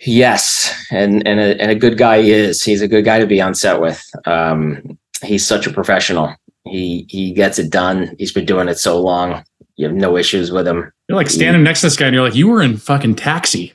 Yes, 0.00 0.74
and 0.90 1.26
and 1.26 1.38
a, 1.38 1.60
and 1.60 1.70
a 1.70 1.74
good 1.74 1.98
guy 1.98 2.22
he 2.22 2.32
is. 2.32 2.64
He's 2.64 2.82
a 2.82 2.88
good 2.88 3.04
guy 3.04 3.18
to 3.18 3.26
be 3.26 3.40
on 3.40 3.54
set 3.54 3.80
with. 3.80 4.02
Um, 4.26 4.98
he's 5.22 5.46
such 5.46 5.66
a 5.66 5.72
professional. 5.72 6.34
He 6.64 7.06
he 7.08 7.32
gets 7.32 7.58
it 7.58 7.70
done. 7.70 8.14
He's 8.18 8.32
been 8.32 8.44
doing 8.44 8.68
it 8.68 8.78
so 8.78 9.00
long. 9.00 9.44
You 9.76 9.86
have 9.86 9.96
no 9.96 10.16
issues 10.16 10.52
with 10.52 10.68
him. 10.68 10.92
You're 11.08 11.16
like 11.16 11.30
standing 11.30 11.62
he, 11.62 11.64
next 11.64 11.80
to 11.80 11.86
this 11.86 11.96
guy, 11.96 12.06
and 12.06 12.14
you're 12.14 12.24
like, 12.24 12.34
you 12.34 12.48
were 12.48 12.62
in 12.62 12.76
fucking 12.76 13.14
Taxi. 13.14 13.72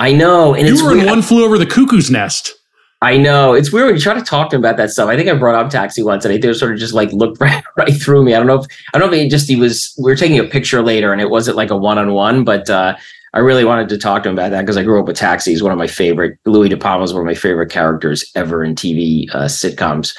I 0.00 0.12
know, 0.12 0.54
and 0.54 0.66
you 0.66 0.84
were 0.84 0.98
in 0.98 1.06
One 1.06 1.22
Flew 1.22 1.44
Over 1.44 1.56
the 1.56 1.66
Cuckoo's 1.66 2.10
Nest. 2.10 2.52
I 3.00 3.18
know 3.18 3.52
it's 3.52 3.70
weird 3.70 3.86
when 3.86 3.94
you 3.96 4.00
try 4.00 4.14
to 4.14 4.22
talk 4.22 4.48
to 4.50 4.56
him 4.56 4.62
about 4.62 4.78
that 4.78 4.90
stuff. 4.90 5.10
I 5.10 5.16
think 5.16 5.28
I 5.28 5.34
brought 5.34 5.54
up 5.54 5.70
Taxi 5.70 6.02
once, 6.02 6.24
and 6.24 6.32
he 6.34 6.54
sort 6.54 6.72
of 6.72 6.78
just 6.78 6.94
like 6.94 7.12
looked 7.12 7.38
right, 7.40 7.62
right 7.76 7.92
through 7.92 8.24
me. 8.24 8.34
I 8.34 8.38
don't 8.38 8.46
know 8.46 8.60
if 8.60 8.66
I 8.92 8.98
don't 8.98 9.10
know 9.10 9.14
if 9.14 9.22
he 9.22 9.28
just 9.28 9.48
he 9.48 9.56
was. 9.56 9.94
We 10.02 10.10
were 10.10 10.16
taking 10.16 10.38
a 10.38 10.44
picture 10.44 10.82
later, 10.82 11.12
and 11.12 11.20
it 11.20 11.30
wasn't 11.30 11.56
like 11.56 11.70
a 11.70 11.76
one 11.76 11.98
on 11.98 12.12
one, 12.12 12.44
but 12.44 12.68
uh, 12.70 12.96
I 13.34 13.40
really 13.40 13.64
wanted 13.64 13.88
to 13.90 13.98
talk 13.98 14.22
to 14.22 14.30
him 14.30 14.36
about 14.36 14.50
that 14.52 14.62
because 14.62 14.76
I 14.76 14.84
grew 14.84 15.00
up 15.00 15.06
with 15.06 15.16
Taxi. 15.16 15.50
He's 15.50 15.62
one 15.62 15.72
of 15.72 15.78
my 15.78 15.86
favorite. 15.86 16.38
Louie 16.46 16.68
De 16.68 16.76
Palma 16.76 17.04
is 17.04 17.12
one 17.12 17.20
of 17.20 17.26
my 17.26 17.34
favorite 17.34 17.70
characters 17.70 18.30
ever 18.34 18.64
in 18.64 18.74
TV 18.74 19.28
uh, 19.34 19.44
sitcoms, 19.44 20.16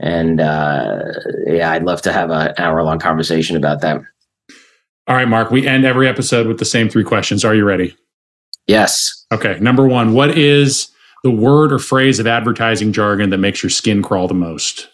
and 0.00 0.40
uh, 0.40 1.02
yeah, 1.46 1.70
I'd 1.72 1.84
love 1.84 2.02
to 2.02 2.12
have 2.12 2.30
an 2.30 2.54
hour 2.58 2.82
long 2.82 2.98
conversation 2.98 3.56
about 3.56 3.80
that. 3.82 4.00
All 5.06 5.16
right, 5.16 5.28
Mark. 5.28 5.50
We 5.50 5.66
end 5.66 5.84
every 5.84 6.08
episode 6.08 6.46
with 6.46 6.58
the 6.58 6.64
same 6.64 6.88
three 6.88 7.04
questions. 7.04 7.44
Are 7.44 7.54
you 7.54 7.64
ready? 7.64 7.96
Yes. 8.66 9.26
Okay. 9.32 9.58
Number 9.60 9.86
one, 9.86 10.14
what 10.14 10.36
is 10.36 10.88
the 11.22 11.30
word 11.30 11.72
or 11.72 11.78
phrase 11.78 12.18
of 12.18 12.26
advertising 12.26 12.92
jargon 12.92 13.30
that 13.30 13.38
makes 13.38 13.62
your 13.62 13.70
skin 13.70 14.02
crawl 14.02 14.28
the 14.28 14.34
most? 14.34 14.88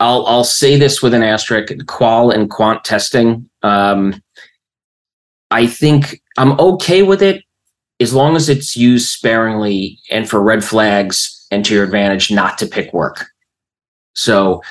I'll 0.00 0.26
I'll 0.26 0.44
say 0.44 0.76
this 0.76 1.00
with 1.00 1.14
an 1.14 1.22
asterisk: 1.22 1.72
qual 1.86 2.30
and 2.30 2.50
quant 2.50 2.84
testing. 2.84 3.48
Um, 3.62 4.20
I 5.52 5.66
think 5.66 6.20
I'm 6.36 6.58
okay 6.58 7.02
with 7.02 7.22
it 7.22 7.44
as 8.00 8.12
long 8.12 8.34
as 8.34 8.48
it's 8.48 8.76
used 8.76 9.10
sparingly 9.10 10.00
and 10.10 10.28
for 10.28 10.42
red 10.42 10.64
flags 10.64 11.41
and 11.52 11.64
to 11.66 11.74
your 11.74 11.84
advantage, 11.84 12.32
not 12.32 12.58
to 12.58 12.66
pick 12.66 12.92
work. 12.92 13.26
So, 14.14 14.62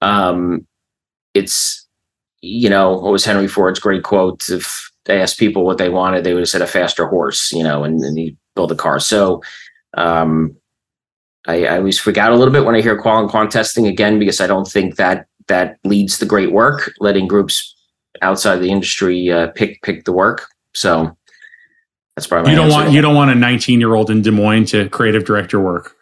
um, 0.00 0.66
it's 1.34 1.86
you 2.40 2.68
know 2.68 2.94
what 2.94 3.12
was 3.12 3.24
Henry 3.24 3.46
Ford's 3.46 3.78
great 3.78 4.02
quote: 4.02 4.48
"If 4.48 4.90
they 5.04 5.20
asked 5.20 5.38
people 5.38 5.64
what 5.64 5.78
they 5.78 5.88
wanted, 5.88 6.24
they 6.24 6.32
would 6.32 6.40
have 6.40 6.48
said 6.48 6.62
a 6.62 6.66
faster 6.66 7.06
horse, 7.06 7.52
you 7.52 7.62
know, 7.62 7.84
and, 7.84 8.00
and 8.02 8.18
he 8.18 8.36
built 8.54 8.72
a 8.72 8.76
car. 8.76 9.00
So 9.00 9.42
um, 9.94 10.56
I, 11.46 11.66
I 11.66 11.78
always 11.78 11.98
freak 11.98 12.18
out 12.18 12.32
a 12.32 12.36
little 12.36 12.52
bit 12.52 12.64
when 12.64 12.74
I 12.74 12.80
hear 12.80 13.00
qual 13.00 13.20
and 13.20 13.28
quant 13.28 13.50
testing 13.50 13.86
again, 13.86 14.18
because 14.18 14.40
I 14.40 14.46
don't 14.46 14.66
think 14.66 14.96
that 14.96 15.26
that 15.48 15.78
leads 15.84 16.18
to 16.18 16.26
great 16.26 16.52
work, 16.52 16.92
letting 17.00 17.26
groups 17.26 17.74
outside 18.20 18.56
the 18.56 18.70
industry 18.70 19.30
uh, 19.30 19.48
pick 19.48 19.82
pick 19.82 20.04
the 20.04 20.12
work. 20.12 20.46
So 20.74 21.16
that's 22.16 22.26
probably 22.26 22.52
you 22.52 22.56
don't 22.56 22.70
want 22.70 22.92
you 22.92 23.00
don't 23.00 23.14
want 23.14 23.30
a 23.30 23.34
19 23.34 23.80
year 23.80 23.94
old 23.94 24.10
in 24.10 24.22
Des 24.22 24.30
Moines 24.30 24.66
to 24.66 24.88
creative 24.88 25.24
director 25.24 25.60
work. 25.60 25.96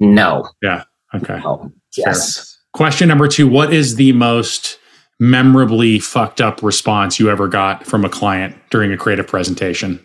No. 0.00 0.48
Yeah. 0.62 0.84
Okay. 1.14 1.40
Oh, 1.44 1.70
yes. 1.96 2.36
Fair. 2.36 2.44
Question 2.74 3.08
number 3.08 3.28
two: 3.28 3.48
What 3.48 3.72
is 3.72 3.96
the 3.96 4.12
most 4.12 4.78
memorably 5.20 5.98
fucked 5.98 6.40
up 6.40 6.62
response 6.62 7.18
you 7.18 7.30
ever 7.30 7.48
got 7.48 7.84
from 7.84 8.04
a 8.04 8.08
client 8.08 8.56
during 8.70 8.92
a 8.92 8.96
creative 8.96 9.26
presentation? 9.26 10.04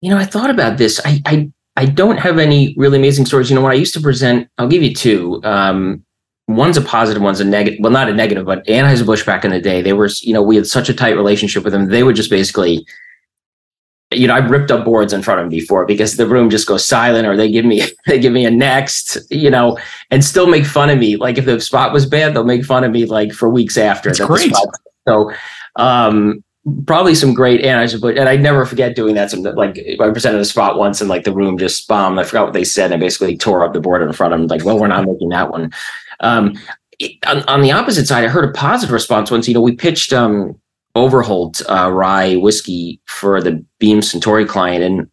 You 0.00 0.10
know, 0.10 0.18
I 0.18 0.24
thought 0.24 0.50
about 0.50 0.78
this. 0.78 1.00
I 1.04 1.20
I, 1.26 1.52
I 1.76 1.86
don't 1.86 2.18
have 2.18 2.38
any 2.38 2.74
really 2.76 2.98
amazing 2.98 3.26
stories. 3.26 3.50
You 3.50 3.56
know, 3.56 3.62
when 3.62 3.72
I 3.72 3.76
used 3.76 3.94
to 3.94 4.00
present, 4.00 4.48
I'll 4.58 4.68
give 4.68 4.82
you 4.82 4.94
two. 4.94 5.40
Um, 5.44 6.04
one's 6.48 6.76
a 6.76 6.82
positive, 6.82 7.22
one's 7.22 7.40
a 7.40 7.44
negative. 7.44 7.78
Well, 7.80 7.92
not 7.92 8.08
a 8.08 8.14
negative, 8.14 8.44
but 8.44 8.66
Anheuser-Busch 8.66 9.24
back 9.24 9.44
in 9.44 9.50
the 9.50 9.60
day, 9.60 9.82
they 9.82 9.92
were, 9.92 10.10
you 10.22 10.32
know, 10.32 10.42
we 10.42 10.56
had 10.56 10.66
such 10.66 10.88
a 10.88 10.94
tight 10.94 11.16
relationship 11.16 11.64
with 11.64 11.72
them. 11.72 11.88
They 11.88 12.02
would 12.02 12.16
just 12.16 12.30
basically 12.30 12.86
you 14.12 14.26
know, 14.26 14.34
I've 14.34 14.50
ripped 14.50 14.70
up 14.70 14.84
boards 14.84 15.12
in 15.12 15.22
front 15.22 15.40
of 15.40 15.44
them 15.44 15.50
before 15.50 15.86
because 15.86 16.16
the 16.16 16.26
room 16.26 16.50
just 16.50 16.66
goes 16.66 16.84
silent 16.84 17.26
or 17.26 17.36
they 17.36 17.50
give 17.50 17.64
me 17.64 17.82
they 18.06 18.18
give 18.18 18.32
me 18.32 18.44
a 18.44 18.50
next, 18.50 19.18
you 19.30 19.50
know, 19.50 19.78
and 20.10 20.24
still 20.24 20.46
make 20.46 20.66
fun 20.66 20.90
of 20.90 20.98
me. 20.98 21.16
Like 21.16 21.38
if 21.38 21.44
the 21.44 21.60
spot 21.60 21.92
was 21.92 22.06
bad, 22.06 22.34
they'll 22.34 22.44
make 22.44 22.64
fun 22.64 22.84
of 22.84 22.90
me 22.90 23.06
like 23.06 23.32
for 23.32 23.48
weeks 23.48 23.76
after. 23.78 24.10
That's 24.10 24.20
great. 24.20 24.52
so 25.06 25.32
um 25.76 26.42
probably 26.86 27.14
some 27.14 27.32
great 27.32 27.62
and 27.64 27.80
I 27.80 27.86
should 27.86 28.00
put 28.00 28.18
and 28.18 28.28
I 28.28 28.36
never 28.36 28.66
forget 28.66 28.96
doing 28.96 29.14
that. 29.14 29.30
Some 29.30 29.42
like 29.42 29.78
I 30.00 30.10
presented 30.10 30.40
a 30.40 30.44
spot 30.44 30.76
once 30.76 31.00
and 31.00 31.08
like 31.08 31.24
the 31.24 31.32
room 31.32 31.56
just 31.56 31.86
bombed. 31.86 32.18
I 32.18 32.24
forgot 32.24 32.46
what 32.46 32.52
they 32.52 32.64
said 32.64 32.86
and 32.86 32.94
I 32.94 33.04
basically 33.04 33.36
tore 33.36 33.64
up 33.64 33.72
the 33.72 33.80
board 33.80 34.02
in 34.02 34.12
front 34.12 34.34
of 34.34 34.40
them. 34.40 34.48
Like, 34.48 34.64
well, 34.64 34.78
we're 34.78 34.88
not 34.88 35.06
making 35.06 35.28
that 35.28 35.50
one. 35.50 35.72
Um 36.18 36.54
on, 37.26 37.42
on 37.44 37.62
the 37.62 37.72
opposite 37.72 38.06
side, 38.06 38.24
I 38.24 38.28
heard 38.28 38.48
a 38.48 38.52
positive 38.52 38.92
response 38.92 39.30
once. 39.30 39.46
You 39.48 39.54
know, 39.54 39.62
we 39.62 39.74
pitched 39.74 40.12
um 40.12 40.60
Overholt 41.00 41.62
uh, 41.68 41.90
rye 41.90 42.36
whiskey 42.36 43.00
for 43.06 43.42
the 43.42 43.64
Beam 43.78 44.00
Suntory 44.00 44.46
client, 44.46 44.84
and 44.84 45.10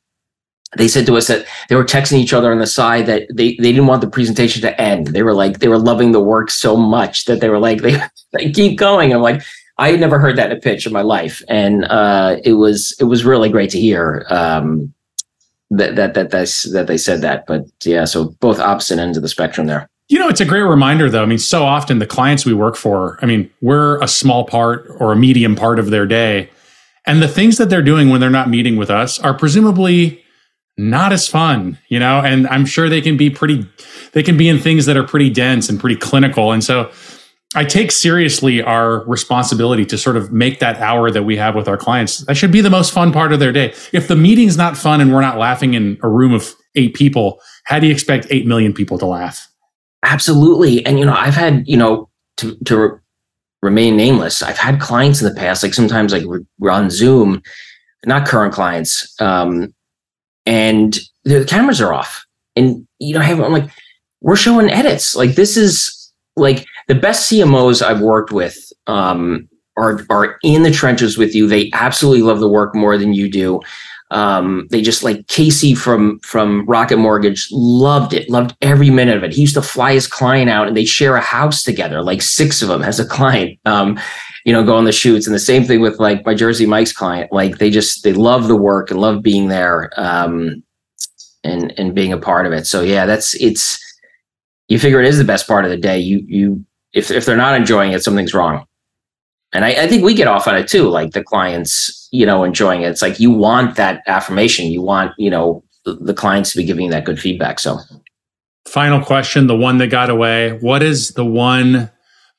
they 0.78 0.88
said 0.88 1.06
to 1.06 1.16
us 1.16 1.28
that 1.28 1.46
they 1.70 1.76
were 1.76 1.86
texting 1.86 2.20
each 2.20 2.34
other 2.34 2.52
on 2.52 2.60
the 2.60 2.68
side 2.68 3.06
that 3.06 3.28
they, 3.34 3.56
they 3.56 3.72
didn't 3.72 3.88
want 3.88 4.02
the 4.02 4.10
presentation 4.10 4.62
to 4.64 4.82
end. 4.82 5.08
They 5.08 5.24
were 5.24 5.34
like 5.34 5.60
they 5.60 5.70
were 5.70 5.80
loving 5.80 6.12
the 6.12 6.20
work 6.20 6.52
so 6.52 6.76
much 6.76 7.26
that 7.26 7.40
they 7.40 7.50
were 7.50 7.60
like 7.60 7.82
they, 7.84 8.00
they 8.34 8.52
keep 8.52 8.78
going. 8.78 9.12
And 9.12 9.18
I'm 9.18 9.24
like 9.24 9.42
I 9.78 9.92
had 9.92 10.00
never 10.00 10.20
heard 10.20 10.36
that 10.38 10.52
in 10.52 10.58
a 10.58 10.60
pitch 10.60 10.86
in 10.86 10.94
my 10.94 11.04
life, 11.04 11.42
and 11.48 11.86
uh, 11.86 12.38
it 12.44 12.54
was 12.54 12.96
it 13.00 13.06
was 13.06 13.24
really 13.24 13.50
great 13.50 13.70
to 13.72 13.80
hear 13.80 14.26
um, 14.30 14.94
that 15.70 15.96
that 15.96 16.14
that 16.16 16.32
that 16.32 16.86
they 16.88 16.98
said 16.98 17.22
that. 17.22 17.46
But 17.46 17.66
yeah, 17.86 18.06
so 18.06 18.36
both 18.40 18.60
opposite 18.60 19.00
ends 19.00 19.18
of 19.18 19.24
the 19.24 19.30
spectrum 19.30 19.68
there. 19.68 19.90
You 20.10 20.20
know, 20.20 20.30
it's 20.30 20.40
a 20.40 20.46
great 20.46 20.62
reminder, 20.62 21.10
though. 21.10 21.24
I 21.24 21.26
mean, 21.26 21.38
so 21.38 21.64
often 21.64 22.00
the 22.00 22.08
clients 22.08 22.46
we 22.46 22.54
work 22.54 22.78
for, 22.78 23.20
I 23.22 23.26
mean, 23.26 23.52
we're 23.62 24.02
a 24.02 24.08
small 24.08 24.46
part 24.46 24.88
or 25.00 25.12
a 25.12 25.18
medium 25.18 25.56
part 25.56 25.80
of 25.80 25.90
their 25.90 26.06
day. 26.06 26.50
And 27.06 27.22
the 27.22 27.28
things 27.28 27.58
that 27.58 27.70
they're 27.70 27.82
doing 27.82 28.10
when 28.10 28.22
they're 28.22 28.30
not 28.30 28.50
meeting 28.50 28.78
with 28.78 28.90
us 28.90 29.20
are 29.20 29.34
presumably 29.34 30.24
not 30.78 31.12
as 31.12 31.28
fun, 31.28 31.78
you 31.90 32.00
know? 32.00 32.22
And 32.22 32.48
I'm 32.48 32.66
sure 32.66 32.88
they 32.88 33.02
can 33.02 33.18
be 33.18 33.30
pretty, 33.30 33.68
they 34.14 34.24
can 34.24 34.38
be 34.38 34.48
in 34.48 34.60
things 34.60 34.86
that 34.86 34.96
are 34.96 35.04
pretty 35.04 35.30
dense 35.30 35.68
and 35.70 35.80
pretty 35.80 35.96
clinical. 35.96 36.52
And 36.52 36.64
so 36.64 36.90
I 37.56 37.66
take 37.66 37.92
seriously 37.92 38.62
our 38.62 39.04
responsibility 39.06 39.86
to 39.86 39.98
sort 39.98 40.16
of 40.16 40.32
make 40.32 40.60
that 40.60 40.78
hour 40.78 41.10
that 41.12 41.24
we 41.24 41.36
have 41.38 41.56
with 41.56 41.68
our 41.68 41.78
clients. 41.78 42.20
That 42.20 42.36
should 42.36 42.52
be 42.52 42.62
the 42.62 42.70
most 42.70 42.94
fun 42.94 43.12
part 43.12 43.34
of 43.34 43.40
their 43.40 43.52
day. 43.52 43.74
If 43.94 44.08
the 44.08 44.16
meeting's 44.16 44.58
not 44.58 44.78
fun 44.78 45.02
and 45.02 45.14
we're 45.14 45.22
not 45.22 45.38
laughing 45.38 45.74
in 45.74 45.98
a 46.04 46.10
room 46.10 46.34
of 46.34 46.54
eight 46.76 46.94
people, 46.94 47.42
how 47.64 47.80
do 47.80 47.88
you 47.88 47.94
expect 47.94 48.28
8 48.30 48.46
million 48.46 48.74
people 48.74 48.98
to 49.00 49.06
laugh? 49.06 49.47
Absolutely. 50.08 50.86
And, 50.86 50.98
you 50.98 51.06
know, 51.06 51.14
I've 51.14 51.36
had, 51.36 51.68
you 51.68 51.76
know, 51.76 52.10
to, 52.38 52.56
to 52.64 52.78
re- 52.78 53.00
remain 53.62 53.98
nameless, 53.98 54.42
I've 54.42 54.58
had 54.58 54.80
clients 54.80 55.22
in 55.22 55.28
the 55.28 55.36
past, 55.36 55.64
like 55.64 55.74
sometimes 55.74 56.14
like 56.14 56.24
we're 56.58 56.72
on 56.72 56.90
Zoom, 56.90 57.42
not 58.06 58.26
current 58.26 58.54
clients, 58.54 59.14
um, 59.20 59.74
and 60.46 60.98
the 61.26 61.44
cameras 61.44 61.82
are 61.82 61.94
off. 61.94 62.26
And, 62.56 62.88
you 63.00 63.16
know, 63.16 63.20
I 63.20 63.24
have, 63.24 63.42
I'm 63.42 63.52
like, 63.52 63.70
we're 64.22 64.38
showing 64.38 64.70
edits. 64.70 65.14
Like 65.14 65.36
this 65.36 65.58
is 65.58 66.10
like 66.38 66.66
the 66.88 66.96
best 66.96 67.30
CMOs 67.30 67.82
I've 67.82 68.02
worked 68.02 68.32
with 68.32 68.72
um, 68.88 69.50
are, 69.76 70.06
are 70.10 70.38
in 70.42 70.64
the 70.64 70.72
trenches 70.72 71.18
with 71.18 71.36
you. 71.36 71.48
They 71.48 71.70
absolutely 71.74 72.22
love 72.22 72.40
the 72.40 72.48
work 72.48 72.74
more 72.74 72.98
than 72.98 73.14
you 73.14 73.30
do. 73.30 73.60
Um, 74.10 74.68
they 74.72 74.82
just 74.82 75.04
like 75.04 75.28
Casey 75.28 75.76
from 75.76 76.20
from 76.20 76.66
Rocket 76.66 76.98
Mortgage 76.98 77.48
loved 77.52 78.14
it, 78.14 78.30
loved 78.30 78.56
every 78.62 78.90
minute 78.90 79.18
of 79.18 79.24
it. 79.24 79.34
He 79.34 79.42
used 79.42 79.56
to 79.56 79.62
fly 79.62 79.94
his 79.94 80.08
client 80.08 80.50
out, 80.50 80.68
and 80.68 80.78
they 80.78 80.86
share 80.86 81.16
a 81.16 81.22
house 81.22 81.62
together, 81.64 82.02
like 82.02 82.22
six 82.22 82.62
of 82.62 82.70
them 82.70 82.84
as 82.84 83.00
a 83.00 83.06
client. 83.06 83.60
Um, 83.66 84.00
you 84.46 84.54
know, 84.54 84.64
go 84.64 84.78
on 84.78 84.86
the 84.86 84.94
shoots, 84.94 85.28
and 85.28 85.36
the 85.36 85.40
same 85.40 85.66
thing 85.66 85.82
with 85.82 86.00
like 86.00 86.26
my 86.26 86.34
Jersey 86.34 86.66
Mike's 86.66 86.94
client. 86.94 87.34
Like 87.34 87.58
they 87.58 87.70
just 87.70 88.04
they 88.04 88.14
love 88.14 88.48
the 88.48 88.56
work 88.56 88.92
and 88.92 89.02
love 89.02 89.22
being 89.22 89.50
there, 89.50 89.92
um, 89.98 90.64
and 91.44 91.74
and 91.78 91.94
being 91.94 92.14
a 92.14 92.18
part 92.18 92.46
of 92.46 92.54
it. 92.54 92.66
So 92.66 92.82
yeah, 92.82 93.06
that's 93.06 93.34
it's. 93.36 93.84
You 94.70 94.80
figure 94.80 95.00
it 95.02 95.08
is 95.08 95.18
the 95.18 95.24
best 95.24 95.48
part 95.48 95.66
of 95.66 95.72
the 95.72 95.78
day. 95.78 96.00
You 96.00 96.24
you 96.28 96.66
if 96.94 97.12
if 97.12 97.26
they're 97.26 97.36
not 97.36 97.56
enjoying 97.56 97.92
it, 97.92 98.04
something's 98.04 98.34
wrong 98.34 98.66
and 99.54 99.66
I, 99.66 99.84
I, 99.84 99.88
think 99.88 100.04
we 100.04 100.14
get 100.14 100.28
off 100.28 100.48
on 100.48 100.58
it 100.58 100.68
too 100.68 100.90
like 100.90 101.12
the 101.12 101.24
clients 101.24 102.08
you 102.12 102.26
know 102.26 102.44
enjoying 102.44 102.82
it 102.82 102.90
it's 102.90 103.02
like 103.02 103.20
you 103.20 103.32
want 103.32 103.76
that 103.76 104.02
affirmation 104.08 104.68
you 104.68 104.82
want 104.82 105.14
you 105.18 105.30
know 105.30 105.64
the, 105.86 105.94
the 105.96 106.14
clients 106.14 106.52
to 106.52 106.58
be 106.58 106.66
giving 106.66 106.90
that 106.90 107.06
good 107.06 107.20
feedback 107.20 107.60
so 107.60 107.80
final 108.68 109.04
question 109.04 109.48
the 109.48 109.56
one 109.56 109.78
that 109.78 109.88
got 109.88 110.10
away 110.10 110.58
what 110.60 110.84
is 110.84 111.12
the 111.12 111.26
one 111.26 111.90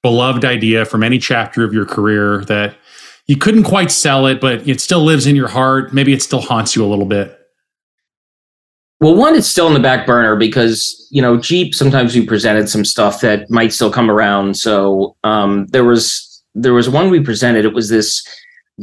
beloved 0.03 0.45
idea 0.45 0.85
from 0.85 1.03
any 1.03 1.19
chapter 1.19 1.65
of 1.65 1.73
your 1.73 1.87
career 1.87 2.45
that 2.45 2.77
you 3.29 3.37
couldn't 3.37 3.65
quite 3.65 3.91
sell 3.91 4.27
it, 4.27 4.41
but 4.41 4.67
it 4.67 4.81
still 4.81 5.05
lives 5.05 5.27
in 5.27 5.37
your 5.37 5.49
heart. 5.49 5.93
Maybe 5.93 6.13
it 6.13 6.23
still 6.23 6.41
haunts 6.41 6.75
you 6.75 6.85
a 6.85 6.89
little 6.89 7.05
bit. 7.05 7.35
Well, 9.01 9.15
one, 9.15 9.37
it's 9.37 9.47
still 9.47 9.69
in 9.69 9.75
the 9.75 9.81
back 9.81 10.07
burner 10.07 10.35
because 10.35 11.07
you 11.13 11.23
know 11.23 11.37
Jeep. 11.37 11.75
Sometimes 11.75 12.17
we 12.17 12.27
presented 12.27 12.69
some 12.69 12.85
stuff 12.85 13.21
that 13.21 13.49
might 13.49 13.73
still 13.73 13.93
come 13.93 14.11
around. 14.11 14.57
So 14.57 15.15
um, 15.23 15.67
there 15.69 15.85
was 15.85 16.25
there 16.63 16.75
was 16.75 16.89
one 16.89 17.11
we 17.11 17.21
presented. 17.21 17.65
It 17.65 17.75
was 17.75 17.89
this 17.89 18.27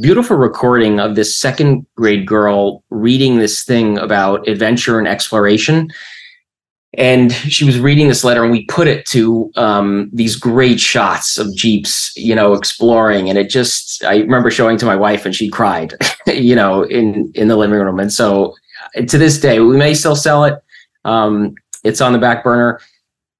beautiful 0.00 0.36
recording 0.36 1.00
of 1.00 1.14
this 1.14 1.36
second 1.36 1.86
grade 1.96 2.26
girl 2.26 2.82
reading 2.90 3.38
this 3.38 3.64
thing 3.64 3.98
about 3.98 4.46
adventure 4.48 4.98
and 4.98 5.08
exploration. 5.08 5.90
And 6.98 7.32
she 7.32 7.64
was 7.64 7.78
reading 7.78 8.08
this 8.08 8.24
letter, 8.24 8.42
and 8.42 8.50
we 8.50 8.64
put 8.66 8.88
it 8.88 9.04
to 9.06 9.50
um, 9.56 10.08
these 10.14 10.34
great 10.34 10.80
shots 10.80 11.36
of 11.36 11.54
Jeeps, 11.54 12.16
you 12.16 12.34
know, 12.34 12.54
exploring. 12.54 13.28
And 13.28 13.38
it 13.38 13.50
just, 13.50 14.02
I 14.02 14.18
remember 14.18 14.50
showing 14.50 14.78
to 14.78 14.86
my 14.86 14.96
wife, 14.96 15.26
and 15.26 15.34
she 15.34 15.50
cried, 15.50 15.94
you 16.26 16.56
know, 16.56 16.84
in 16.84 17.30
in 17.34 17.48
the 17.48 17.56
living 17.56 17.78
room. 17.78 18.00
And 18.00 18.10
so, 18.10 18.54
to 18.94 19.18
this 19.18 19.38
day, 19.38 19.60
we 19.60 19.76
may 19.76 19.92
still 19.92 20.16
sell 20.16 20.44
it. 20.44 20.54
Um, 21.04 21.54
it's 21.84 22.00
on 22.00 22.14
the 22.14 22.18
back 22.18 22.42
burner 22.42 22.80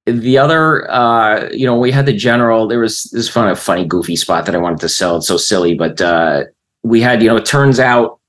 the 0.07 0.37
other 0.37 0.89
uh 0.89 1.49
you 1.51 1.65
know 1.65 1.77
we 1.77 1.91
had 1.91 2.05
the 2.05 2.13
general 2.13 2.67
there 2.67 2.79
was 2.79 3.03
this 3.11 3.27
fun 3.27 3.53
funny 3.55 3.85
goofy 3.85 4.15
spot 4.15 4.45
that 4.45 4.55
i 4.55 4.57
wanted 4.57 4.79
to 4.79 4.89
sell. 4.89 5.17
It's 5.17 5.27
so 5.27 5.37
silly 5.37 5.75
but 5.75 5.99
uh 6.01 6.45
we 6.83 7.01
had 7.01 7.21
you 7.21 7.27
know 7.27 7.35
it 7.35 7.45
turns 7.45 7.79
out 7.79 8.19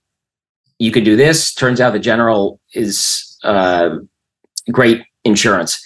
you 0.80 0.92
could 0.92 1.05
do 1.05 1.16
this. 1.16 1.52
Turns 1.55 1.80
out 1.80 1.92
the 1.92 1.98
general 1.98 2.60
is 2.74 3.38
uh 3.44 3.90
great 4.70 5.02
insurance. 5.24 5.82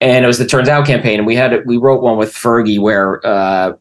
And 0.00 0.24
it 0.24 0.28
was 0.28 0.38
the 0.38 0.46
turns 0.46 0.68
out 0.68 0.86
campaign 0.86 1.18
and 1.20 1.26
we 1.26 1.36
had 1.36 1.64
we 1.66 1.76
wrote 1.76 2.02
one 2.02 2.18
with 2.18 2.32
fergie 2.32 2.80
where 2.80 3.24
uh 3.24 3.74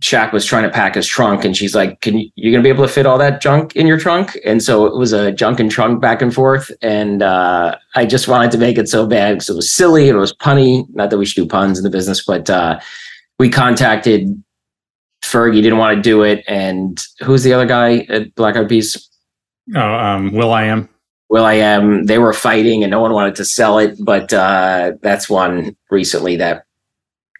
Shaq 0.00 0.32
was 0.32 0.44
trying 0.44 0.62
to 0.62 0.70
pack 0.70 0.94
his 0.94 1.06
trunk, 1.06 1.44
and 1.44 1.56
she's 1.56 1.74
like, 1.74 2.00
"Can 2.00 2.18
you, 2.18 2.30
you're 2.36 2.52
gonna 2.52 2.62
be 2.62 2.68
able 2.68 2.86
to 2.86 2.92
fit 2.92 3.06
all 3.06 3.18
that 3.18 3.40
junk 3.40 3.74
in 3.74 3.86
your 3.86 3.98
trunk?" 3.98 4.38
And 4.44 4.62
so 4.62 4.86
it 4.86 4.96
was 4.96 5.12
a 5.12 5.32
junk 5.32 5.58
and 5.58 5.70
trunk 5.70 6.00
back 6.00 6.22
and 6.22 6.32
forth. 6.32 6.70
And 6.82 7.22
uh, 7.22 7.76
I 7.96 8.06
just 8.06 8.28
wanted 8.28 8.50
to 8.52 8.58
make 8.58 8.78
it 8.78 8.88
so 8.88 9.06
bad 9.06 9.34
because 9.34 9.50
it 9.50 9.56
was 9.56 9.72
silly, 9.72 10.08
it 10.08 10.14
was 10.14 10.32
punny. 10.34 10.86
Not 10.94 11.10
that 11.10 11.18
we 11.18 11.26
should 11.26 11.42
do 11.42 11.48
puns 11.48 11.78
in 11.78 11.84
the 11.84 11.90
business, 11.90 12.24
but 12.24 12.48
uh, 12.48 12.78
we 13.38 13.50
contacted 13.50 14.42
Fergie, 15.22 15.62
didn't 15.62 15.78
want 15.78 15.96
to 15.96 16.02
do 16.02 16.22
it, 16.22 16.44
and 16.46 17.02
who's 17.20 17.42
the 17.42 17.52
other 17.52 17.66
guy 17.66 18.06
at 18.08 18.34
Black 18.36 18.56
Eyed 18.56 18.68
Peas? 18.68 19.08
Oh, 19.74 19.80
um, 19.80 20.32
will.i.am. 20.32 20.88
Will 21.28 21.44
I 21.44 21.54
am. 21.54 22.04
They 22.04 22.18
were 22.18 22.32
fighting, 22.32 22.82
and 22.82 22.90
no 22.90 23.00
one 23.00 23.12
wanted 23.12 23.34
to 23.36 23.44
sell 23.44 23.78
it. 23.78 23.96
But 24.02 24.32
uh, 24.32 24.92
that's 25.02 25.28
one 25.28 25.76
recently 25.90 26.36
that 26.36 26.64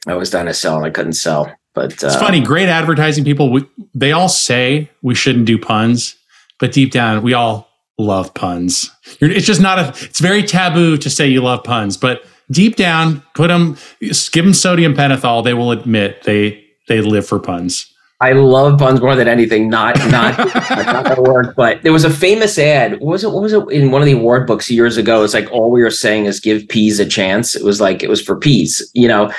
I 0.07 0.15
was 0.15 0.29
done 0.29 0.47
to 0.47 0.55
sell, 0.55 0.77
and 0.77 0.85
I 0.85 0.91
couldn't 0.91 1.15
sell. 1.15 1.51
But 1.79 1.93
it's 1.93 2.03
uh, 2.03 2.19
funny, 2.19 2.41
great 2.41 2.69
advertising 2.69 3.23
people. 3.23 3.53
We, 3.53 3.65
they 3.95 4.11
all 4.11 4.29
say 4.29 4.91
we 5.01 5.15
shouldn't 5.15 5.45
do 5.45 5.57
puns, 5.57 6.17
but 6.59 6.73
deep 6.73 6.91
down, 6.91 7.23
we 7.23 7.35
all 7.35 7.69
love 7.99 8.35
puns. 8.35 8.91
It's 9.21 9.47
just 9.47 9.61
not 9.61 9.79
a. 9.79 9.89
It's 10.05 10.19
very 10.19 10.43
taboo 10.43 10.97
to 10.97 11.09
say 11.09 11.29
you 11.29 11.41
love 11.41 11.63
puns, 11.63 11.97
but 11.97 12.25
deep 12.51 12.75
down, 12.75 13.23
put 13.37 13.47
them, 13.47 13.77
give 14.01 14.45
them 14.45 14.55
sodium 14.55 14.95
pentothal. 14.95 15.45
They 15.45 15.55
will 15.55 15.71
admit 15.71 16.25
they 16.25 16.65
they 16.89 17.01
live 17.01 17.29
for 17.29 17.39
puns. 17.39 17.95
I 18.21 18.33
love 18.33 18.81
puns 18.81 19.01
more 19.01 19.15
than 19.15 19.29
anything. 19.29 19.69
Not 19.69 19.97
not 20.11 20.37
not 20.39 21.05
that 21.05 21.23
word, 21.23 21.55
but 21.55 21.85
there 21.85 21.93
was 21.93 22.03
a 22.03 22.11
famous 22.11 22.59
ad. 22.59 22.95
What 22.95 23.13
was 23.13 23.23
it? 23.23 23.31
What 23.31 23.43
was 23.45 23.53
it 23.53 23.69
in 23.69 23.93
one 23.93 24.03
of 24.03 24.07
the 24.07 24.15
award 24.15 24.49
books 24.49 24.69
years 24.69 24.97
ago? 24.97 25.23
It's 25.23 25.33
like 25.35 25.49
all 25.53 25.71
we 25.71 25.81
were 25.81 25.93
saying 25.93 26.25
is 26.25 26.41
give 26.41 26.67
peas 26.67 26.99
a 26.99 27.07
chance. 27.07 27.55
It 27.55 27.63
was 27.63 27.81
like 27.81 28.03
it 28.03 28.09
was 28.09 28.21
for 28.21 28.35
peas, 28.35 28.91
you 28.95 29.07
know. 29.07 29.31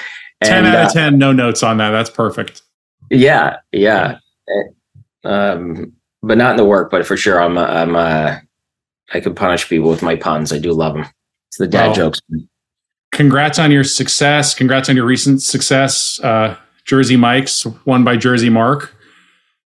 10 0.43 0.65
out 0.65 0.75
of 0.75 0.87
uh, 0.87 0.93
10, 0.93 1.17
no 1.17 1.31
notes 1.31 1.63
on 1.63 1.77
that. 1.77 1.91
That's 1.91 2.09
perfect. 2.09 2.61
Yeah, 3.09 3.57
yeah. 3.71 4.17
Um, 5.23 5.93
but 6.21 6.37
not 6.37 6.51
in 6.51 6.57
the 6.57 6.65
work, 6.65 6.91
but 6.91 7.05
for 7.05 7.17
sure, 7.17 7.41
I'm, 7.41 7.57
I'm, 7.57 7.95
uh, 7.95 8.37
I 9.13 9.19
can 9.19 9.35
punish 9.35 9.67
people 9.67 9.89
with 9.89 10.01
my 10.01 10.15
puns. 10.15 10.53
I 10.53 10.59
do 10.59 10.71
love 10.71 10.93
them. 10.93 11.05
It's 11.47 11.57
the 11.57 11.67
dad 11.67 11.87
well, 11.87 11.95
jokes. 11.95 12.21
Congrats 13.11 13.59
on 13.59 13.71
your 13.71 13.83
success. 13.83 14.53
Congrats 14.53 14.87
on 14.89 14.95
your 14.95 15.05
recent 15.05 15.41
success. 15.41 16.19
Uh, 16.21 16.55
Jersey 16.85 17.17
Mike's 17.17 17.65
won 17.85 18.03
by 18.03 18.15
Jersey 18.15 18.49
Mark. 18.49 18.95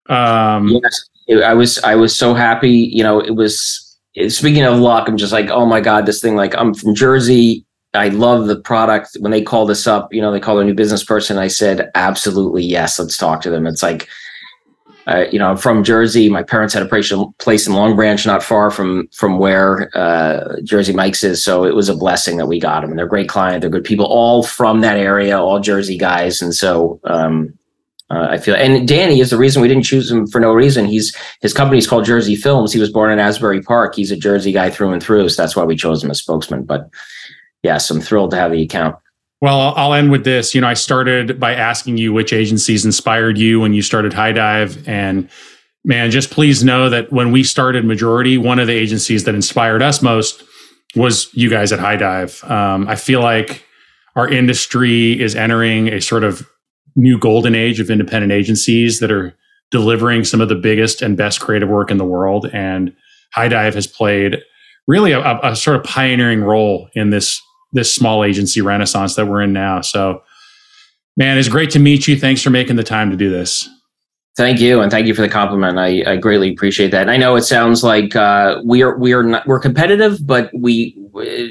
Um, 0.09 0.79
yes, 1.27 1.43
I 1.43 1.53
was, 1.53 1.77
I 1.79 1.95
was 1.95 2.15
so 2.15 2.33
happy. 2.33 2.69
You 2.69 3.03
know, 3.03 3.19
it 3.19 3.35
was, 3.35 3.97
speaking 4.29 4.63
of 4.63 4.79
luck, 4.79 5.07
I'm 5.07 5.17
just 5.17 5.33
like, 5.33 5.49
oh 5.49 5.65
my 5.65 5.81
God, 5.81 6.05
this 6.05 6.21
thing, 6.21 6.35
like 6.35 6.55
I'm 6.55 6.73
from 6.73 6.95
Jersey 6.95 7.65
I 7.93 8.09
love 8.09 8.47
the 8.47 8.59
product. 8.59 9.17
When 9.19 9.31
they 9.31 9.41
called 9.41 9.69
us 9.69 9.85
up, 9.85 10.13
you 10.13 10.21
know, 10.21 10.31
they 10.31 10.39
called 10.39 10.61
a 10.61 10.63
new 10.63 10.73
business 10.73 11.03
person. 11.03 11.37
I 11.37 11.47
said, 11.47 11.91
absolutely 11.95 12.63
yes, 12.63 12.99
let's 12.99 13.17
talk 13.17 13.41
to 13.41 13.49
them. 13.49 13.67
It's 13.67 13.83
like, 13.83 14.09
uh, 15.05 15.25
you 15.31 15.37
know, 15.37 15.49
I'm 15.49 15.57
from 15.57 15.83
Jersey. 15.83 16.29
My 16.29 16.43
parents 16.43 16.73
had 16.73 16.83
a 16.83 17.31
place 17.39 17.67
in 17.67 17.73
Long 17.73 17.95
Branch, 17.95 18.25
not 18.25 18.41
far 18.41 18.71
from 18.71 19.07
from 19.09 19.37
where 19.37 19.95
uh, 19.97 20.61
Jersey 20.63 20.93
Mike's 20.93 21.23
is. 21.23 21.43
So 21.43 21.65
it 21.65 21.75
was 21.75 21.89
a 21.89 21.95
blessing 21.95 22.37
that 22.37 22.47
we 22.47 22.59
got 22.59 22.81
them. 22.81 22.89
And 22.89 22.97
they're 22.97 23.07
great 23.07 23.27
client. 23.27 23.61
They're 23.61 23.69
good 23.69 23.83
people, 23.83 24.05
all 24.05 24.43
from 24.43 24.81
that 24.81 24.97
area, 24.97 25.37
all 25.37 25.59
Jersey 25.59 25.97
guys. 25.97 26.41
And 26.41 26.55
so 26.55 27.01
um, 27.03 27.53
uh, 28.09 28.27
I 28.29 28.37
feel. 28.37 28.55
And 28.55 28.87
Danny 28.87 29.19
is 29.19 29.29
the 29.29 29.37
reason 29.37 29.61
we 29.61 29.67
didn't 29.67 29.83
choose 29.83 30.09
him 30.09 30.25
for 30.27 30.39
no 30.39 30.53
reason. 30.53 30.85
He's 30.85 31.15
his 31.41 31.53
company's 31.53 31.87
called 31.87 32.05
Jersey 32.05 32.35
Films. 32.35 32.71
He 32.71 32.79
was 32.79 32.91
born 32.91 33.11
in 33.11 33.19
Asbury 33.19 33.61
Park. 33.61 33.95
He's 33.95 34.11
a 34.11 34.17
Jersey 34.17 34.51
guy 34.53 34.69
through 34.69 34.93
and 34.93 35.03
through. 35.03 35.27
So 35.29 35.41
that's 35.41 35.55
why 35.55 35.63
we 35.63 35.75
chose 35.75 36.03
him 36.03 36.11
as 36.11 36.19
spokesman. 36.19 36.63
But 36.63 36.89
yes, 37.63 37.89
I'm 37.89 38.01
thrilled 38.01 38.31
to 38.31 38.37
have 38.37 38.51
the 38.51 38.61
account. 38.61 38.95
Well, 39.41 39.73
I'll 39.75 39.93
end 39.93 40.11
with 40.11 40.23
this. 40.23 40.55
You 40.55 40.61
know, 40.61 40.67
I 40.67 40.73
started 40.73 41.39
by 41.39 41.53
asking 41.53 41.97
you 41.97 42.13
which 42.13 42.31
agencies 42.31 42.85
inspired 42.85 43.37
you 43.37 43.59
when 43.59 43.73
you 43.73 43.81
started 43.81 44.13
Highdive. 44.13 44.87
And 44.87 45.29
man, 45.83 46.11
just 46.11 46.31
please 46.31 46.63
know 46.63 46.89
that 46.89 47.11
when 47.11 47.31
we 47.31 47.43
started 47.43 47.83
Majority, 47.83 48.37
one 48.37 48.59
of 48.59 48.67
the 48.67 48.73
agencies 48.73 49.25
that 49.25 49.35
inspired 49.35 49.81
us 49.81 50.01
most 50.01 50.43
was 50.95 51.29
you 51.33 51.49
guys 51.49 51.73
at 51.73 51.79
Highdive. 51.79 52.49
Um, 52.49 52.87
I 52.87 52.95
feel 52.95 53.19
like 53.19 53.65
our 54.15 54.29
industry 54.29 55.19
is 55.19 55.35
entering 55.35 55.89
a 55.89 55.99
sort 55.99 56.23
of 56.23 56.47
new 56.95 57.17
golden 57.17 57.55
age 57.55 57.79
of 57.79 57.89
independent 57.89 58.31
agencies 58.31 58.99
that 58.99 59.11
are 59.11 59.35
delivering 59.71 60.23
some 60.23 60.39
of 60.39 60.49
the 60.49 60.55
biggest 60.55 61.01
and 61.01 61.17
best 61.17 61.41
creative 61.41 61.67
work 61.67 61.89
in 61.91 61.97
the 61.97 62.05
world. 62.05 62.49
And 62.53 62.95
Highdive 63.35 63.73
has 63.73 63.87
played 63.87 64.41
really 64.87 65.11
a, 65.11 65.39
a 65.41 65.55
sort 65.55 65.75
of 65.75 65.83
pioneering 65.83 66.43
role 66.43 66.89
in 66.93 67.09
this 67.09 67.41
this 67.73 67.93
small 67.93 68.23
agency 68.23 68.61
renaissance 68.61 69.15
that 69.15 69.25
we're 69.27 69.41
in 69.41 69.53
now. 69.53 69.81
So, 69.81 70.23
man, 71.17 71.37
it's 71.37 71.49
great 71.49 71.71
to 71.71 71.79
meet 71.79 72.07
you. 72.07 72.17
Thanks 72.17 72.41
for 72.41 72.49
making 72.49 72.77
the 72.77 72.83
time 72.83 73.11
to 73.11 73.17
do 73.17 73.29
this. 73.29 73.67
Thank 74.35 74.59
you, 74.59 74.81
and 74.81 74.89
thank 74.89 75.05
you 75.05 75.13
for 75.13 75.21
the 75.21 75.29
compliment. 75.29 75.77
I, 75.77 76.03
I 76.13 76.17
greatly 76.17 76.51
appreciate 76.51 76.89
that. 76.89 77.03
And 77.03 77.11
I 77.11 77.17
know 77.17 77.35
it 77.35 77.43
sounds 77.43 77.83
like 77.83 78.15
uh, 78.15 78.61
we 78.65 78.81
are 78.81 78.97
we 78.97 79.13
are 79.13 79.21
not 79.21 79.45
we're 79.45 79.59
competitive, 79.59 80.25
but 80.25 80.49
we 80.55 80.97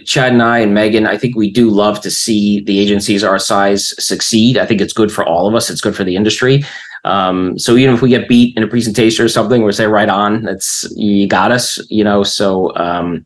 Chad 0.04 0.32
and 0.32 0.42
I 0.42 0.58
and 0.58 0.74
Megan, 0.74 1.06
I 1.06 1.16
think 1.16 1.36
we 1.36 1.48
do 1.48 1.70
love 1.70 2.00
to 2.00 2.10
see 2.10 2.60
the 2.64 2.80
agencies 2.80 3.22
our 3.22 3.38
size 3.38 3.94
succeed. 4.04 4.58
I 4.58 4.66
think 4.66 4.80
it's 4.80 4.92
good 4.92 5.12
for 5.12 5.24
all 5.24 5.46
of 5.46 5.54
us. 5.54 5.70
It's 5.70 5.80
good 5.80 5.94
for 5.94 6.02
the 6.02 6.16
industry. 6.16 6.64
Um, 7.04 7.58
so 7.58 7.76
even 7.76 7.94
if 7.94 8.02
we 8.02 8.08
get 8.08 8.28
beat 8.28 8.56
in 8.56 8.64
a 8.64 8.68
presentation 8.68 9.24
or 9.24 9.28
something, 9.28 9.62
we 9.62 9.72
say 9.72 9.86
right 9.86 10.08
on. 10.08 10.42
That's 10.42 10.84
you 10.96 11.28
got 11.28 11.52
us, 11.52 11.78
you 11.88 12.02
know. 12.02 12.24
So 12.24 12.74
um, 12.76 13.24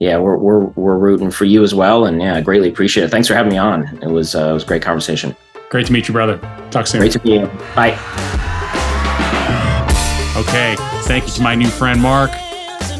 yeah, 0.00 0.16
we're 0.16 0.36
we're 0.36 0.60
we're 0.60 0.96
rooting 0.96 1.30
for 1.30 1.44
you 1.44 1.64
as 1.64 1.74
well, 1.74 2.06
and 2.06 2.22
yeah, 2.22 2.36
I 2.36 2.40
greatly 2.40 2.68
appreciate 2.68 3.04
it. 3.04 3.10
Thanks 3.10 3.26
for 3.26 3.34
having 3.34 3.50
me 3.50 3.58
on. 3.58 3.98
It 4.00 4.08
was 4.08 4.34
uh, 4.34 4.50
it 4.50 4.52
was 4.52 4.62
a 4.62 4.66
great 4.66 4.82
conversation. 4.82 5.34
Great 5.70 5.86
to 5.86 5.92
meet 5.92 6.06
you, 6.06 6.12
brother. 6.12 6.38
Talk 6.70 6.86
soon. 6.86 7.00
Great 7.00 7.12
to 7.12 7.20
meet 7.24 7.40
you. 7.40 7.46
Bye. 7.74 7.98
Okay, 10.36 10.76
thank 11.02 11.26
you 11.26 11.32
to 11.32 11.42
my 11.42 11.56
new 11.56 11.68
friend 11.68 12.00
Mark. 12.00 12.30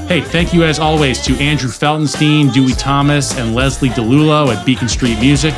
Hey, 0.09 0.23
thank 0.23 0.53
you 0.53 0.65
as 0.65 0.81
always 0.81 1.21
to 1.23 1.35
Andrew 1.37 1.71
Feltenstein, 1.71 2.53
Dewey 2.53 2.73
Thomas, 2.73 3.39
and 3.39 3.55
Leslie 3.55 3.91
DeLulo 3.91 4.55
at 4.55 4.67
Beacon 4.67 4.89
Street 4.89 5.21
Music. 5.21 5.55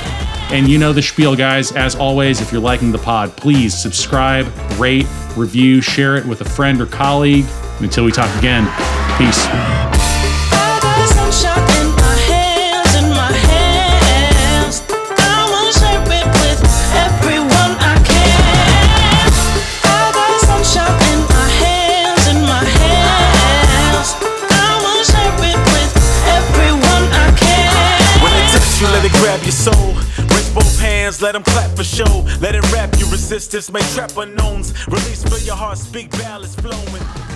And 0.52 0.68
you 0.68 0.76
know 0.76 0.92
the 0.92 1.00
spiel, 1.00 1.36
guys. 1.36 1.72
As 1.72 1.94
always, 1.94 2.40
if 2.40 2.50
you're 2.52 2.60
liking 2.60 2.90
the 2.90 2.98
pod, 2.98 3.34
please 3.36 3.72
subscribe, 3.72 4.46
rate, 4.78 5.06
review, 5.36 5.80
share 5.80 6.16
it 6.16 6.26
with 6.26 6.40
a 6.40 6.48
friend 6.48 6.80
or 6.80 6.86
colleague. 6.86 7.46
And 7.76 7.84
until 7.84 8.04
we 8.04 8.12
talk 8.12 8.36
again, 8.38 8.66
peace. 9.16 9.99
Let 31.22 31.32
them 31.32 31.42
clap 31.42 31.76
for 31.76 31.84
show. 31.84 32.24
Let 32.40 32.55
it 32.55 32.72
rap, 32.72 32.90
your 32.98 33.10
resistance 33.10 33.70
may 33.70 33.80
trap 33.94 34.16
unknowns. 34.16 34.72
Release, 34.88 35.22
feel 35.22 35.38
your 35.38 35.56
heart 35.56 35.78
speak, 35.78 36.10
ballads 36.12 36.55
flowing. 36.55 37.30